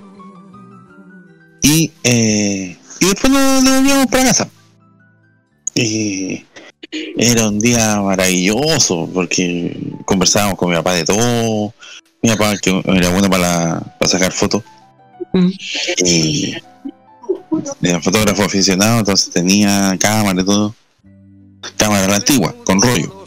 y, 1.63 1.91
eh, 2.05 2.77
y 3.01 3.05
después 3.07 3.33
nos 3.33 3.65
devolvíamos 3.65 4.07
para 4.07 4.25
casa. 4.25 4.49
Y 5.75 6.45
era 7.17 7.49
un 7.49 7.59
día 7.61 8.01
maravilloso 8.03 9.09
porque 9.13 9.79
conversábamos 10.05 10.59
con 10.59 10.71
mi 10.71 10.77
papá 10.77 10.95
de 10.95 11.05
todo. 11.05 11.73
Mi 12.23 12.31
papá 12.31 12.57
que 12.59 12.83
era 12.85 13.11
bueno 13.11 13.31
para, 13.31 13.43
la- 13.43 13.97
para 13.99 14.11
sacar 14.11 14.33
fotos. 14.33 14.63
Y 16.05 16.55
era 17.83 18.01
fotógrafo 18.01 18.43
aficionado, 18.45 18.99
entonces 18.99 19.31
tenía 19.33 19.97
cámara 19.99 20.41
y 20.41 20.45
todo. 20.45 20.75
Cámara 21.77 22.03
de 22.03 22.09
la 22.09 22.17
antigua, 22.17 22.55
con 22.65 22.81
rollo. 22.81 23.20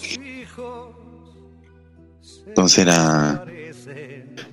Entonces 2.54 2.78
era 2.80 3.44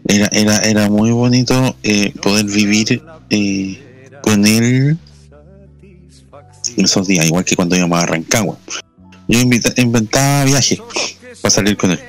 era, 0.08 0.28
era, 0.32 0.56
era 0.58 0.88
muy 0.88 1.10
bonito 1.10 1.76
eh, 1.82 2.12
poder 2.22 2.46
vivir 2.46 3.02
eh, 3.28 3.78
con 4.22 4.46
él 4.46 4.96
esos 6.76 7.06
días, 7.06 7.26
igual 7.26 7.44
que 7.44 7.56
cuando 7.56 7.76
íbamos 7.76 8.02
a 8.02 8.06
Rancagua. 8.06 8.56
Yo 9.28 9.38
invita- 9.38 9.74
inventaba 9.76 10.44
viajes 10.44 10.80
para 11.42 11.50
salir 11.50 11.76
con 11.76 11.90
él. 11.90 12.00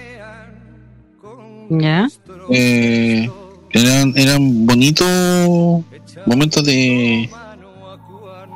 Ya. 1.69 2.07
Eh, 2.49 3.29
eran, 3.71 4.13
eran 4.15 4.65
bonitos 4.65 5.83
momentos 6.25 6.63
de, 6.65 7.29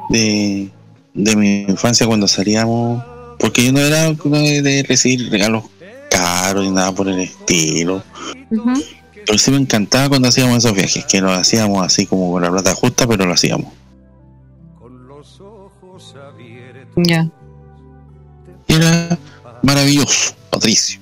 de 0.10 0.70
de 1.14 1.36
mi 1.38 1.62
infancia 1.62 2.06
cuando 2.06 2.28
salíamos 2.28 3.02
porque 3.40 3.64
yo 3.64 3.72
no 3.72 3.80
era 3.80 4.12
de 4.12 4.86
recibir 4.88 5.30
regalos 5.30 5.64
caros 6.18 6.64
ni 6.64 6.72
nada 6.72 6.92
por 6.94 7.08
el 7.08 7.20
estilo. 7.20 8.04
Pero 9.26 9.38
sí 9.38 9.52
me 9.52 9.58
encantaba 9.58 10.10
cuando 10.10 10.28
hacíamos 10.28 10.58
esos 10.58 10.74
viajes 10.74 11.06
que 11.06 11.20
lo 11.22 11.32
hacíamos 11.32 11.84
así 11.86 12.06
como 12.06 12.32
con 12.32 12.42
la 12.44 12.52
plata 12.52 12.74
justa 12.76 13.08
pero 13.08 13.26
lo 13.26 13.34
hacíamos. 13.34 13.74
Ya. 16.98 17.30
era 18.68 19.18
maravilloso 19.64 20.34
Patricio. 20.50 21.00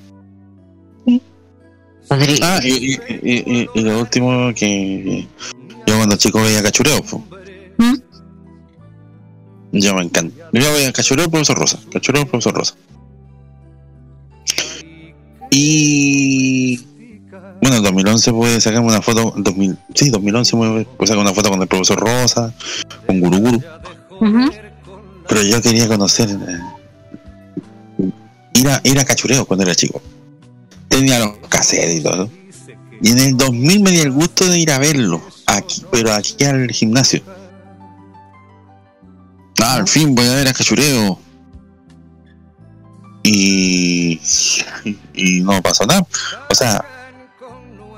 Ah, 2.41 2.59
y, 2.63 2.69
y- 2.69 2.99
y- 3.23 3.43
y- 3.61 3.69
y 3.73 3.81
lo 3.81 3.99
último 4.01 4.53
que 4.55 5.27
yo 5.87 5.95
cuando 5.97 6.15
chico 6.15 6.41
veía 6.41 6.61
cachureo 6.61 7.01
po. 7.03 7.23
yo 9.71 9.95
me 9.95 10.03
encanta 10.03 10.35
yo 10.53 10.73
veía 10.73 10.91
cachureo 10.93 11.29
profesor 11.29 11.57
Rosa 11.57 11.79
cachureo 11.91 12.25
profesor 12.27 12.53
Rosa 12.53 12.75
y 15.53 16.77
Bueno, 17.61 17.77
en 17.77 17.83
2011 17.83 18.31
pude 18.31 18.59
sacarme 18.59 18.87
una 18.87 19.01
foto. 19.01 19.33
2000, 19.37 19.77
sí, 19.93 20.09
2011 20.09 20.55
me 20.57 20.85
pude 20.85 21.07
sacar 21.07 21.21
una 21.21 21.33
foto 21.33 21.49
con 21.49 21.61
el 21.61 21.67
profesor 21.67 21.99
Rosa, 21.99 22.53
con 23.05 23.19
Guru 23.19 23.39
Guru. 23.39 23.61
Pero 25.27 25.41
yo 25.43 25.61
quería 25.61 25.87
conocer. 25.87 26.29
eh, 26.29 26.59
ir, 28.55 28.67
a, 28.69 28.81
ir 28.83 28.99
a 28.99 29.05
cachureo 29.05 29.45
cuando 29.45 29.63
era 29.63 29.75
chico. 29.75 30.01
Tenía 30.87 31.19
los 31.19 31.37
cassettes 31.49 31.99
y 31.99 32.03
todo. 32.03 32.29
Y 33.01 33.09
en 33.11 33.19
el 33.19 33.37
2000 33.37 33.81
me 33.81 33.91
di 33.91 33.99
el 33.99 34.11
gusto 34.11 34.47
de 34.47 34.59
ir 34.59 34.71
a 34.71 34.79
verlo. 34.79 35.21
Aquí, 35.45 35.83
pero 35.91 36.13
aquí 36.13 36.43
al 36.43 36.69
gimnasio. 36.71 37.21
Ah, 39.61 39.75
al 39.75 39.87
fin 39.87 40.13
voy 40.15 40.25
a 40.27 40.35
ver 40.35 40.47
a 40.47 40.53
cachureo. 40.53 41.19
Y, 43.23 44.19
y 45.13 45.39
no 45.41 45.61
pasó 45.61 45.85
nada. 45.85 46.05
O 46.49 46.55
sea, 46.55 46.83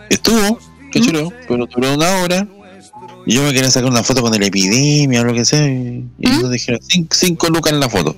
estuvo, 0.09 0.59
cachureo, 0.93 1.31
pero 1.47 1.65
duró 1.65 1.93
una 1.95 2.17
hora. 2.19 2.47
Y 3.25 3.33
yo 3.33 3.41
me 3.43 3.51
quería 3.53 3.71
sacar 3.71 3.89
una 3.89 4.03
foto 4.03 4.21
con 4.21 4.33
el 4.35 4.43
epidemia 4.43 5.21
o 5.21 5.23
lo 5.25 5.33
que 5.33 5.45
sea. 5.45 5.65
Y 5.67 6.05
ellos 6.19 6.51
dijeron 6.51 6.79
5 7.09 7.47
lucas 7.49 7.73
en 7.73 7.79
la 7.79 7.89
foto. 7.89 8.15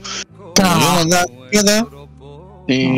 Como 0.53 0.79
yo 0.79 0.99
andaba 0.99 1.25
piola, 1.49 1.87
y 2.67 2.89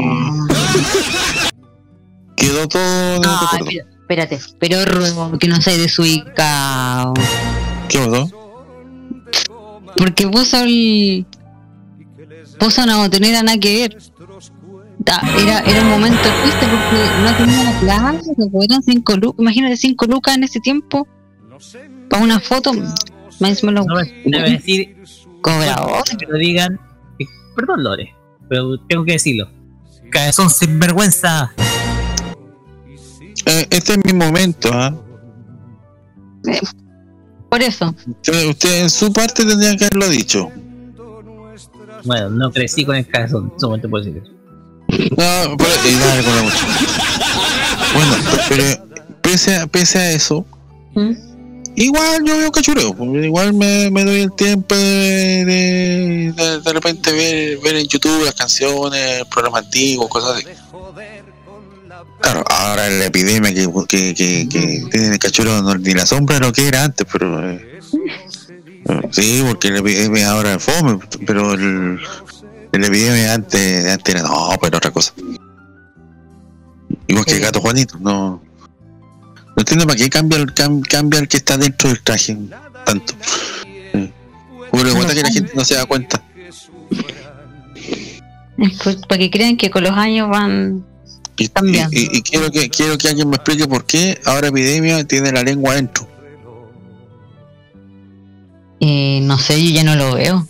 quedó 2.35 2.67
todo 2.67 3.21
pero- 3.21 3.65
espérate, 4.01 4.39
pero 4.59 4.85
Ro, 4.85 5.37
que 5.37 5.47
no 5.47 5.61
seas 5.61 5.77
desubicado. 5.77 7.13
¿Qué 7.87 7.99
pasó? 7.99 8.31
Porque 9.97 10.27
puso 10.27 10.57
el. 10.63 11.25
Una 12.83 12.97
botonera 12.97 13.41
nada 13.43 13.57
que 13.57 13.79
ver. 13.81 13.97
Era, 15.41 15.59
era 15.61 15.81
un 15.81 15.89
momento 15.89 16.19
triste 16.43 16.67
porque 16.67 17.21
no 17.23 17.37
tenía 17.37 17.79
plata, 17.79 18.21
eran 18.63 18.83
5 18.83 19.15
lucas. 19.17 19.39
Imagínate 19.39 19.77
5 19.77 20.05
lucas 20.05 20.35
en 20.35 20.43
ese 20.43 20.59
tiempo. 20.59 21.07
Para 22.09 22.23
una 22.23 22.39
foto. 22.39 22.73
Más 22.73 23.49
encima 23.51 23.71
lo 23.71 23.85
Debe 24.25 24.51
decir. 24.51 24.97
Cobrador. 25.41 26.03
Que 26.17 26.25
lo 26.25 26.37
digan. 26.37 26.79
eh, 27.19 27.25
Perdón, 27.55 27.83
Lore, 27.83 28.13
pero 28.49 28.77
tengo 28.87 29.05
que 29.05 29.13
decirlo. 29.13 29.49
Cabezón 30.11 30.49
sin 30.49 30.77
vergüenza. 30.79 31.51
Eh, 33.45 33.67
este 33.69 33.93
es 33.93 33.99
mi 34.05 34.13
momento, 34.13 34.69
¿ah? 34.73 34.93
Por 37.49 37.61
eso. 37.61 37.95
Usted, 38.07 38.49
usted 38.49 38.81
en 38.83 38.89
su 38.89 39.11
parte 39.11 39.45
tendría 39.45 39.75
que 39.75 39.85
haberlo 39.85 40.07
dicho. 40.09 40.51
Bueno, 42.05 42.29
no 42.29 42.51
crecí 42.51 42.85
con 42.85 42.95
el 42.95 43.07
cabezón, 43.07 43.51
solamente 43.59 43.87
puedo 43.89 44.03
decir 44.05 44.21
eso. 44.23 44.31
No, 45.11 45.57
pero, 45.57 45.69
y 45.87 45.95
dale 45.95 46.23
con 46.23 46.35
la 46.35 46.41
mucha. 46.43 46.67
Bueno, 47.93 48.15
pero 48.49 48.63
pese 49.21 49.55
a, 49.57 49.67
pese 49.67 49.99
a 49.99 50.11
eso, 50.11 50.45
igual 51.75 52.23
yo 52.25 52.37
veo 52.37 52.51
cachureo. 52.51 52.93
porque 52.95 53.25
Igual 53.25 53.53
me, 53.53 53.89
me 53.91 54.03
doy 54.05 54.21
el 54.21 54.31
tiempo 54.35 54.75
de, 54.75 55.45
de, 55.45 56.33
de, 56.35 56.59
de 56.61 56.73
repente 56.73 57.11
ver, 57.11 57.57
ver 57.59 57.75
en 57.77 57.87
YouTube 57.87 58.25
las 58.25 58.35
canciones, 58.35 59.25
programas 59.25 59.65
antiguos, 59.65 60.07
cosas 60.09 60.37
así. 60.37 60.45
Claro, 62.21 62.43
ahora 62.49 62.89
la 62.89 63.05
epidemia 63.05 63.53
que, 63.53 63.67
que, 63.87 64.13
que, 64.13 64.47
que 64.49 64.83
tiene 64.91 65.07
el 65.13 65.19
cachureo 65.19 65.61
no, 65.61 65.75
ni 65.75 65.93
la 65.93 66.05
sombra 66.05 66.35
de 66.39 66.45
lo 66.47 66.51
que 66.51 66.67
era 66.67 66.83
antes, 66.83 67.07
pero. 67.11 67.49
eh, 67.49 67.55
eh, 67.55 67.79
sí, 69.11 69.43
porque 69.47 69.71
la 69.71 69.79
epidemia 69.79 70.31
ahora 70.31 70.53
es 70.55 70.63
fome, 70.63 70.99
pero 71.25 71.53
el, 71.53 71.95
la 71.97 72.87
epidemia 72.87 73.33
antes, 73.33 73.87
antes 73.91 74.15
era. 74.15 74.23
No, 74.27 74.49
pero 74.61 74.77
otra 74.77 74.91
cosa. 74.91 75.13
Igual 77.07 77.25
que 77.25 77.33
el 77.33 77.41
gato 77.41 77.59
Juanito, 77.61 77.97
no. 77.99 78.41
No 79.47 79.53
entiendo 79.57 79.85
para 79.85 79.97
qué 79.97 80.09
cambia 80.09 80.37
el, 80.37 80.53
cam- 80.53 80.85
cambia 80.87 81.19
el 81.19 81.27
que 81.27 81.37
está 81.37 81.57
dentro 81.57 81.89
del 81.89 82.01
traje 82.01 82.37
tanto. 82.85 83.13
Pero 84.71 84.89
igual 84.89 85.07
que 85.13 85.21
la 85.23 85.29
gente 85.31 85.51
no 85.55 85.65
se 85.65 85.73
da 85.75 85.85
cuenta. 85.85 86.23
Pues, 88.83 88.97
para 89.07 89.17
que 89.19 89.31
crean 89.31 89.57
que 89.57 89.69
con 89.69 89.83
los 89.83 89.91
años 89.93 90.29
van. 90.29 90.85
Y, 91.37 91.47
Cambiando. 91.47 91.97
y- 91.97 92.09
y 92.11 92.21
quiero 92.21 92.51
que 92.51 92.69
quiero 92.69 92.97
que 92.97 93.07
alguien 93.07 93.29
me 93.29 93.37
explique 93.37 93.67
por 93.67 93.85
qué 93.85 94.19
ahora 94.25 94.49
epidemia 94.49 95.03
tiene 95.05 95.31
la 95.31 95.43
lengua 95.43 95.71
adentro. 95.73 96.07
Eh, 98.81 99.19
no 99.23 99.37
sé, 99.37 99.61
yo 99.63 99.71
ya 99.71 99.83
no 99.83 99.95
lo 99.95 100.15
veo. 100.15 100.47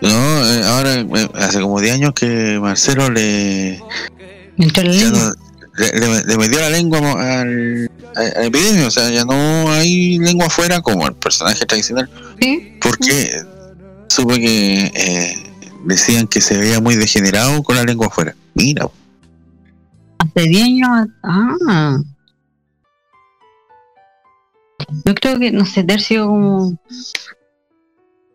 No, 0.00 0.08
eh, 0.08 0.62
ahora 0.64 0.94
eh, 0.96 1.28
hace 1.34 1.60
como 1.60 1.80
10 1.80 1.94
años 1.94 2.12
que 2.14 2.58
Marcelo 2.60 3.08
le, 3.10 3.80
Entró 4.58 4.82
la 4.84 4.92
lengua. 4.92 5.18
no- 5.36 5.52
le, 5.78 5.90
le- 6.00 6.24
le 6.24 6.36
metió 6.38 6.60
la 6.60 6.68
lengua 6.68 6.98
al, 7.40 7.90
a, 8.14 8.20
a 8.20 8.40
la 8.40 8.44
epidemia, 8.46 8.88
o 8.88 8.90
sea, 8.90 9.08
ya 9.10 9.24
no 9.24 9.70
hay 9.72 10.18
lengua 10.18 10.46
afuera 10.48 10.82
como 10.82 11.06
el 11.08 11.14
personaje 11.14 11.64
tradicional. 11.64 12.10
Porque 12.80 13.42
supe 14.08 14.38
que 14.38 14.90
eh, 14.94 15.50
decían 15.86 16.26
que 16.26 16.40
se 16.42 16.58
veía 16.58 16.80
muy 16.80 16.96
degenerado 16.96 17.62
con 17.62 17.76
la 17.76 17.84
lengua 17.84 18.08
afuera. 18.08 18.34
Mira, 18.54 18.86
Hace 20.18 20.46
10 20.48 20.62
años. 20.64 21.08
Ah. 21.22 21.96
Yo 25.04 25.14
creo 25.14 25.38
que, 25.38 25.50
no 25.52 25.64
sé, 25.64 25.84
tercio 25.84 26.26
como. 26.26 26.78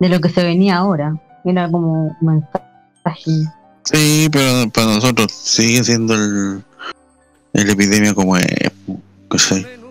De 0.00 0.08
lo 0.08 0.20
que 0.20 0.28
se 0.28 0.42
venía 0.42 0.76
ahora. 0.76 1.14
Era 1.44 1.70
como 1.70 2.08
un 2.08 2.16
mensaje. 2.20 3.48
sí, 3.84 4.28
pero 4.30 4.68
para 4.70 4.86
nosotros 4.86 5.32
sigue 5.32 5.82
siendo 5.84 6.14
el, 6.14 6.62
el 7.54 7.70
epidemia 7.70 8.14
como 8.14 8.36
es. 8.36 8.44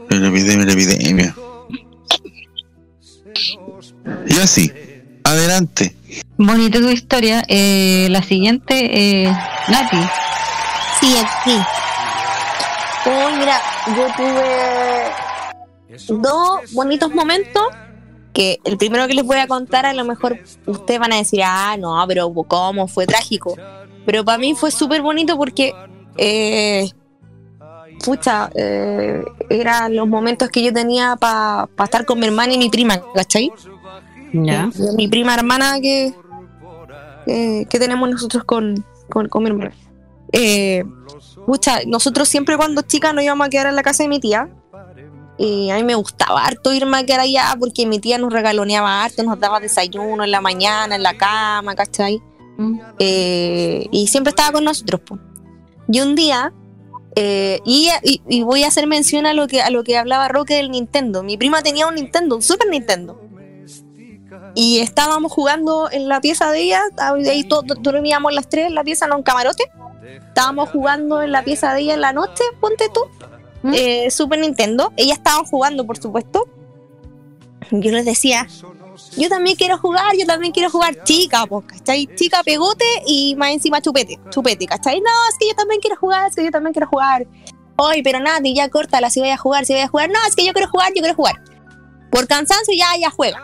El 0.09 0.25
epidemia, 0.25 0.65
la 0.65 0.71
epidemia. 0.71 1.35
Y 4.27 4.37
así, 4.39 4.71
adelante. 5.23 5.95
Bonita 6.37 6.79
tu 6.79 6.89
historia. 6.89 7.43
Eh, 7.47 8.07
la 8.09 8.23
siguiente, 8.23 9.23
eh, 9.23 9.31
Nati. 9.67 9.97
Sí, 10.99 11.15
sí. 11.43 11.57
Uy, 13.05 13.37
mira, 13.39 13.59
yo 13.95 14.07
tuve 14.15 15.11
dos 16.21 16.73
bonitos 16.73 17.13
momentos 17.13 17.63
que 18.37 18.59
el 18.65 18.77
primero 18.77 19.07
que 19.07 19.15
les 19.15 19.25
voy 19.25 19.37
a 19.37 19.47
contar 19.47 19.87
a 19.87 19.93
lo 19.95 20.05
mejor 20.05 20.37
ustedes 20.67 20.99
van 20.99 21.11
a 21.11 21.15
decir, 21.15 21.41
ah, 21.43 21.75
no, 21.79 22.05
pero 22.07 22.31
¿cómo? 22.47 22.87
Fue 22.87 23.07
trágico. 23.07 23.55
Pero 24.05 24.23
para 24.23 24.37
mí 24.37 24.53
fue 24.53 24.69
súper 24.69 25.01
bonito 25.01 25.35
porque, 25.37 25.73
eh, 26.17 26.87
pucha, 28.05 28.51
eh, 28.53 29.23
eran 29.49 29.95
los 29.95 30.07
momentos 30.07 30.49
que 30.49 30.61
yo 30.61 30.71
tenía 30.71 31.15
para 31.15 31.67
estar 31.83 32.05
con 32.05 32.19
mi 32.19 32.27
hermana 32.27 32.53
y 32.53 32.59
mi 32.59 32.69
prima, 32.69 33.01
¿cachai? 33.15 33.51
Ya. 34.33 34.69
Eh, 34.71 34.95
mi 34.95 35.07
prima 35.07 35.33
hermana 35.33 35.79
que, 35.81 36.13
que, 37.25 37.65
que 37.67 37.79
tenemos 37.79 38.07
nosotros 38.07 38.43
con, 38.43 38.85
con, 39.09 39.29
con 39.29 39.43
mi 39.43 39.49
hermana. 39.49 39.73
Eh, 40.31 40.83
pucha, 41.47 41.79
nosotros 41.87 42.29
siempre 42.29 42.55
cuando 42.55 42.83
chicas 42.83 43.15
nos 43.15 43.23
íbamos 43.23 43.47
a 43.47 43.49
quedar 43.49 43.65
en 43.65 43.75
la 43.75 43.81
casa 43.81 44.03
de 44.03 44.09
mi 44.09 44.19
tía. 44.19 44.47
Y 45.37 45.69
a 45.69 45.75
mí 45.75 45.83
me 45.83 45.93
gustaba 45.95 46.43
harto 46.45 46.73
irme 46.73 46.97
a 46.97 47.05
quedar 47.05 47.19
allá 47.21 47.55
porque 47.59 47.85
mi 47.85 47.99
tía 47.99 48.17
nos 48.17 48.33
regaloneaba 48.33 49.03
harto, 49.03 49.21
nos 49.23 49.39
daba 49.39 49.59
desayuno 49.59 50.23
en 50.23 50.31
la 50.31 50.41
mañana, 50.41 50.95
en 50.95 51.03
la 51.03 51.15
cama, 51.15 51.75
¿cachai? 51.75 52.21
Eh, 52.99 53.87
y 53.91 54.07
siempre 54.07 54.29
estaba 54.31 54.51
con 54.51 54.63
nosotros. 54.63 55.01
po. 55.01 55.19
Y 55.89 55.99
un 56.01 56.15
día, 56.15 56.51
eh, 57.15 57.59
y, 57.65 57.89
y- 58.03 58.21
y 58.27 58.41
voy 58.43 58.63
a 58.63 58.67
hacer 58.67 58.87
mención 58.87 59.25
a 59.27 59.33
lo 59.33 59.47
que 59.47 59.61
a 59.61 59.69
lo 59.69 59.83
que 59.83 59.95
hablaba 59.97 60.27
Roque 60.27 60.55
del 60.55 60.71
Nintendo. 60.71 61.21
Mi 61.23 61.37
prima 61.37 61.61
tenía 61.61 61.87
un 61.87 61.95
Nintendo, 61.95 62.35
un 62.35 62.41
Super 62.41 62.67
Nintendo. 62.69 63.21
Y 64.55 64.79
estábamos 64.79 65.31
jugando 65.31 65.87
en 65.91 66.07
la 66.07 66.19
pieza 66.19 66.49
de 66.51 66.61
ella, 66.61 66.81
ahí 66.97 67.43
todos 67.43 67.63
dormíamos 67.79 68.33
las 68.33 68.49
tres 68.49 68.65
en 68.67 68.73
la 68.75 68.83
pieza, 68.83 69.05
no 69.05 69.17
en 69.17 69.23
camarote. 69.23 69.65
Estábamos 70.29 70.69
jugando 70.69 71.21
en 71.21 71.31
la 71.31 71.43
pieza 71.43 71.73
de 71.73 71.81
ella 71.81 71.93
en 71.93 72.01
la 72.01 72.11
noche, 72.13 72.43
ponte 72.59 72.85
tú, 72.93 73.01
eh, 73.73 74.09
Super 74.11 74.39
Nintendo. 74.39 74.91
Ellas 74.97 75.17
estaban 75.17 75.45
jugando, 75.45 75.85
por 75.85 75.97
supuesto. 75.97 76.47
Yo 77.71 77.91
les 77.91 78.05
decía, 78.05 78.47
yo 79.17 79.29
también 79.29 79.57
quiero 79.57 79.77
jugar, 79.77 80.15
yo 80.17 80.25
también 80.25 80.53
quiero 80.53 80.69
jugar 80.69 81.03
chica, 81.03 81.45
pues, 81.47 81.65
¿cachai? 81.67 82.07
Chica 82.15 82.41
pegote 82.43 82.85
y 83.05 83.35
más 83.35 83.51
encima 83.51 83.81
chupete, 83.81 84.19
chupete, 84.29 84.65
¿cachai? 84.67 85.01
No, 85.01 85.09
es 85.29 85.35
que 85.37 85.47
yo 85.49 85.55
también 85.55 85.81
quiero 85.81 85.97
jugar, 85.97 86.29
es 86.29 86.35
que 86.35 86.45
yo 86.45 86.51
también 86.51 86.73
quiero 86.73 86.87
jugar. 86.87 87.27
Oye, 87.75 88.01
pero 88.03 88.19
Nati, 88.19 88.55
ya 88.55 88.69
córtala, 88.69 89.09
si 89.09 89.19
voy 89.19 89.29
a 89.29 89.37
jugar, 89.37 89.65
si 89.65 89.73
voy 89.73 89.81
a 89.81 89.87
jugar. 89.87 90.09
No, 90.09 90.19
es 90.27 90.35
que 90.35 90.45
yo 90.45 90.53
quiero 90.53 90.69
jugar, 90.69 90.89
yo 90.95 91.01
quiero 91.01 91.15
jugar. 91.15 91.35
Por 92.09 92.25
cansancio 92.27 92.73
ya, 92.75 92.87
ya 92.99 93.09
juega. 93.11 93.39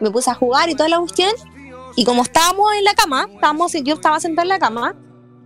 Me 0.00 0.10
puse 0.10 0.30
a 0.30 0.34
jugar 0.34 0.68
y 0.68 0.74
toda 0.74 0.88
la 0.88 0.98
cuestión. 0.98 1.30
Y 1.94 2.04
como 2.04 2.22
estábamos 2.22 2.70
en 2.76 2.84
la 2.84 2.94
cama, 2.94 3.28
estábamos, 3.32 3.72
yo 3.72 3.94
estaba 3.94 4.20
sentada 4.20 4.42
en 4.42 4.48
la 4.48 4.58
cama, 4.58 4.94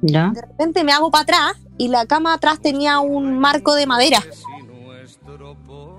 Ya. 0.01 0.31
de 0.35 0.41
repente 0.41 0.83
me 0.83 0.93
hago 0.93 1.11
para 1.11 1.23
atrás 1.23 1.53
y 1.81 1.89
la 1.89 2.05
cama 2.05 2.35
atrás 2.35 2.61
tenía 2.61 3.01
un 3.01 3.39
marco 3.39 3.75
de 3.75 3.87
madera. 3.87 4.23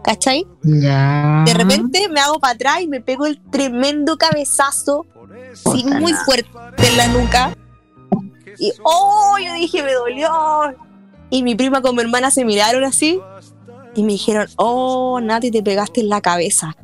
¿Cachai? 0.04 0.46
Ya. 0.62 1.42
De 1.44 1.56
repente 1.56 2.08
me 2.08 2.20
hago 2.20 2.40
para 2.40 2.54
atrás 2.54 2.82
y 2.82 2.88
me 2.88 3.02
pego 3.02 3.26
el 3.26 3.42
tremendo 3.50 4.16
cabezazo, 4.16 5.08
sí, 5.56 5.84
muy 5.84 6.14
fuerte 6.14 6.52
en 6.78 6.98
la 6.98 7.08
nuca. 7.08 7.58
Y 8.60 8.72
oh, 8.84 9.38
yo 9.44 9.56
dije, 9.56 9.82
me 9.82 9.94
dolió. 9.94 10.30
Y 11.32 11.42
mi 11.42 11.56
prima 11.56 11.82
con 11.82 11.96
mi 11.96 12.04
hermana 12.04 12.30
se 12.30 12.46
miraron 12.46 12.84
así 12.84 13.20
y 13.96 14.04
me 14.04 14.12
dijeron, 14.12 14.50
oh, 14.58 15.20
Nati, 15.20 15.50
te 15.50 15.64
pegaste 15.64 16.02
en 16.02 16.10
la 16.10 16.22
cabeza. 16.22 16.78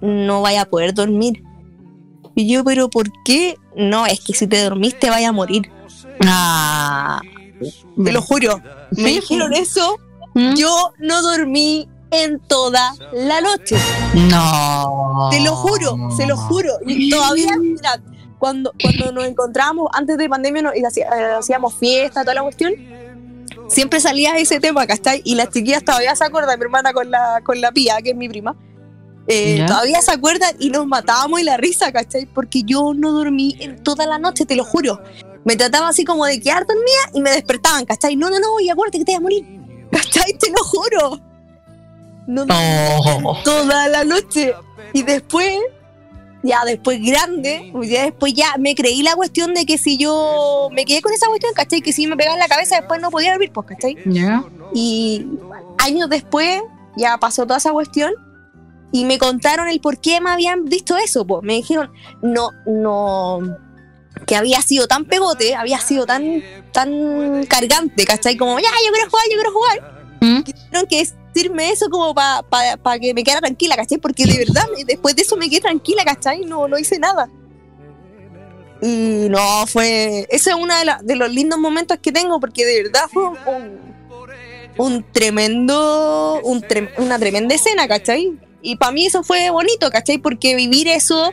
No 0.00 0.40
vaya 0.40 0.62
a 0.62 0.64
poder 0.64 0.94
dormir. 0.94 1.42
Y 2.34 2.50
yo, 2.50 2.64
pero 2.64 2.88
¿por 2.88 3.12
qué? 3.22 3.58
No, 3.76 4.06
es 4.06 4.20
que 4.20 4.32
si 4.32 4.46
te 4.46 4.62
dormiste 4.62 5.10
vaya 5.10 5.28
a 5.28 5.32
morir. 5.32 5.70
Ah. 6.24 7.20
Te 8.04 8.12
lo 8.12 8.22
juro. 8.22 8.60
Me 8.92 9.10
dijeron 9.10 9.52
eso. 9.52 9.96
¿Mm? 10.34 10.54
Yo 10.54 10.92
no 10.98 11.20
dormí 11.22 11.88
en 12.10 12.38
toda 12.40 12.94
la 13.12 13.40
noche. 13.40 13.76
No. 14.14 15.28
Te 15.30 15.40
lo 15.40 15.54
juro, 15.56 15.96
se 16.16 16.26
lo 16.26 16.36
juro. 16.36 16.72
Y 16.86 17.10
todavía, 17.10 17.56
mira, 17.58 18.00
cuando, 18.38 18.72
cuando 18.82 19.12
nos 19.12 19.24
encontrábamos 19.24 19.88
antes 19.92 20.16
de 20.18 20.28
pandemia 20.28 20.62
no- 20.62 20.74
y 20.74 20.80
eh, 20.80 21.04
hacíamos 21.38 21.74
fiesta, 21.74 22.22
toda 22.22 22.34
la 22.34 22.42
cuestión, 22.42 22.72
siempre 23.68 24.00
salía 24.00 24.36
ese 24.38 24.58
tema, 24.60 24.86
¿cachai? 24.86 25.20
Y 25.24 25.34
las 25.34 25.50
chiquillas 25.50 25.84
todavía 25.84 26.14
se 26.16 26.24
acuerdan, 26.24 26.58
mi 26.58 26.64
hermana 26.64 26.92
con 26.92 27.10
la, 27.10 27.40
con 27.44 27.60
la 27.60 27.72
pía, 27.72 27.96
que 28.02 28.10
es 28.10 28.16
mi 28.16 28.28
prima. 28.28 28.54
eh, 29.28 29.64
todavía 29.66 30.02
se 30.02 30.12
acuerdan 30.12 30.54
y 30.58 30.70
nos 30.70 30.86
matábamos 30.86 31.40
y 31.40 31.44
la 31.44 31.56
risa, 31.56 31.92
¿cachai? 31.92 32.26
Porque 32.26 32.62
yo 32.64 32.92
no 32.94 33.12
dormí 33.12 33.56
en 33.60 33.82
toda 33.82 34.06
la 34.06 34.18
noche, 34.18 34.44
te 34.46 34.56
lo 34.56 34.64
juro. 34.64 35.00
Me 35.44 35.56
trataba 35.56 35.88
así 35.88 36.04
como 36.04 36.24
de 36.26 36.40
quedar 36.40 36.66
dormida 36.66 37.10
y 37.14 37.20
me 37.20 37.30
despertaban, 37.30 37.84
¿cachai? 37.84 38.16
No, 38.16 38.30
no, 38.30 38.38
no, 38.38 38.60
y 38.60 38.70
acuérdate 38.70 38.98
que 38.98 39.04
te 39.04 39.12
vas 39.12 39.18
a 39.18 39.22
morir. 39.22 39.44
¿Cachai? 39.90 40.32
Te 40.38 40.50
lo 40.50 40.62
juro. 40.64 41.20
No, 42.26 42.44
no, 42.46 42.54
Oh. 42.54 43.36
toda 43.44 43.88
la 43.88 44.04
noche. 44.04 44.54
Y 44.92 45.02
después, 45.02 45.58
ya 46.44 46.64
después 46.64 47.00
grande, 47.02 47.72
ya 47.82 48.04
después 48.04 48.32
ya 48.34 48.54
me 48.58 48.74
creí 48.74 49.02
la 49.02 49.16
cuestión 49.16 49.52
de 49.54 49.66
que 49.66 49.76
si 49.78 49.96
yo 49.98 50.68
me 50.72 50.84
quedé 50.84 51.02
con 51.02 51.12
esa 51.12 51.26
cuestión, 51.26 51.52
¿cachai? 51.54 51.82
Que 51.82 51.92
si 51.92 52.06
me 52.06 52.16
pegaba 52.16 52.34
en 52.34 52.40
la 52.40 52.48
cabeza 52.48 52.76
después 52.76 53.00
no 53.00 53.10
podía 53.10 53.32
dormir, 53.32 53.50
pues, 53.52 53.66
¿cachai? 53.66 53.96
Ya. 54.06 54.44
Y 54.72 55.26
años 55.78 56.08
después 56.08 56.62
ya 56.96 57.18
pasó 57.18 57.42
toda 57.44 57.56
esa 57.58 57.72
cuestión 57.72 58.12
y 58.92 59.04
me 59.04 59.18
contaron 59.18 59.68
el 59.68 59.80
por 59.80 59.98
qué 59.98 60.20
me 60.20 60.30
habían 60.30 60.64
visto 60.66 60.96
eso, 60.96 61.26
pues. 61.26 61.42
Me 61.42 61.54
dijeron, 61.54 61.90
no, 62.22 62.50
no, 62.66 63.40
que 64.26 64.36
había 64.36 64.60
sido 64.62 64.86
tan 64.86 65.04
pegote, 65.04 65.54
había 65.54 65.78
sido 65.80 66.06
tan, 66.06 66.42
tan 66.72 67.44
cargante, 67.46 68.04
¿cachai? 68.04 68.36
Como, 68.36 68.58
ya, 68.58 68.68
yo 68.86 68.92
quiero 68.92 69.10
jugar, 69.10 69.24
yo 69.30 69.34
quiero 69.36 69.52
jugar. 69.52 70.02
¿Mm? 70.20 70.42
Que 70.42 70.52
tuvieron 70.52 70.86
que 70.86 71.06
decirme 71.34 71.70
eso 71.70 71.88
como 71.90 72.14
para 72.14 72.98
que 73.00 73.12
me 73.14 73.24
quedara 73.24 73.40
tranquila, 73.40 73.74
¿cachai? 73.76 73.98
Porque 73.98 74.24
de 74.26 74.38
verdad, 74.38 74.64
después 74.86 75.16
de 75.16 75.22
eso 75.22 75.36
me 75.36 75.48
quedé 75.50 75.60
tranquila, 75.62 76.04
¿cachai? 76.04 76.40
No, 76.44 76.68
no 76.68 76.78
hice 76.78 76.98
nada. 76.98 77.28
Y 78.80 79.28
no, 79.28 79.66
fue. 79.66 80.26
Ese 80.30 80.50
es 80.50 80.56
uno 80.56 80.76
de, 80.76 80.84
la- 80.84 81.00
de 81.02 81.14
los 81.16 81.30
lindos 81.30 81.58
momentos 81.58 81.98
que 82.02 82.10
tengo, 82.12 82.40
porque 82.40 82.64
de 82.64 82.82
verdad 82.82 83.02
fue 83.12 83.24
un, 83.28 83.78
un 84.76 85.04
tremendo. 85.12 86.40
un 86.42 86.64
una 86.98 87.18
tremenda 87.18 87.54
escena, 87.54 87.86
¿cachai? 87.86 88.32
Y 88.60 88.76
para 88.76 88.92
mí 88.92 89.06
eso 89.06 89.22
fue 89.22 89.50
bonito, 89.50 89.90
¿cachai? 89.90 90.18
Porque 90.18 90.54
vivir 90.56 90.88
eso, 90.88 91.32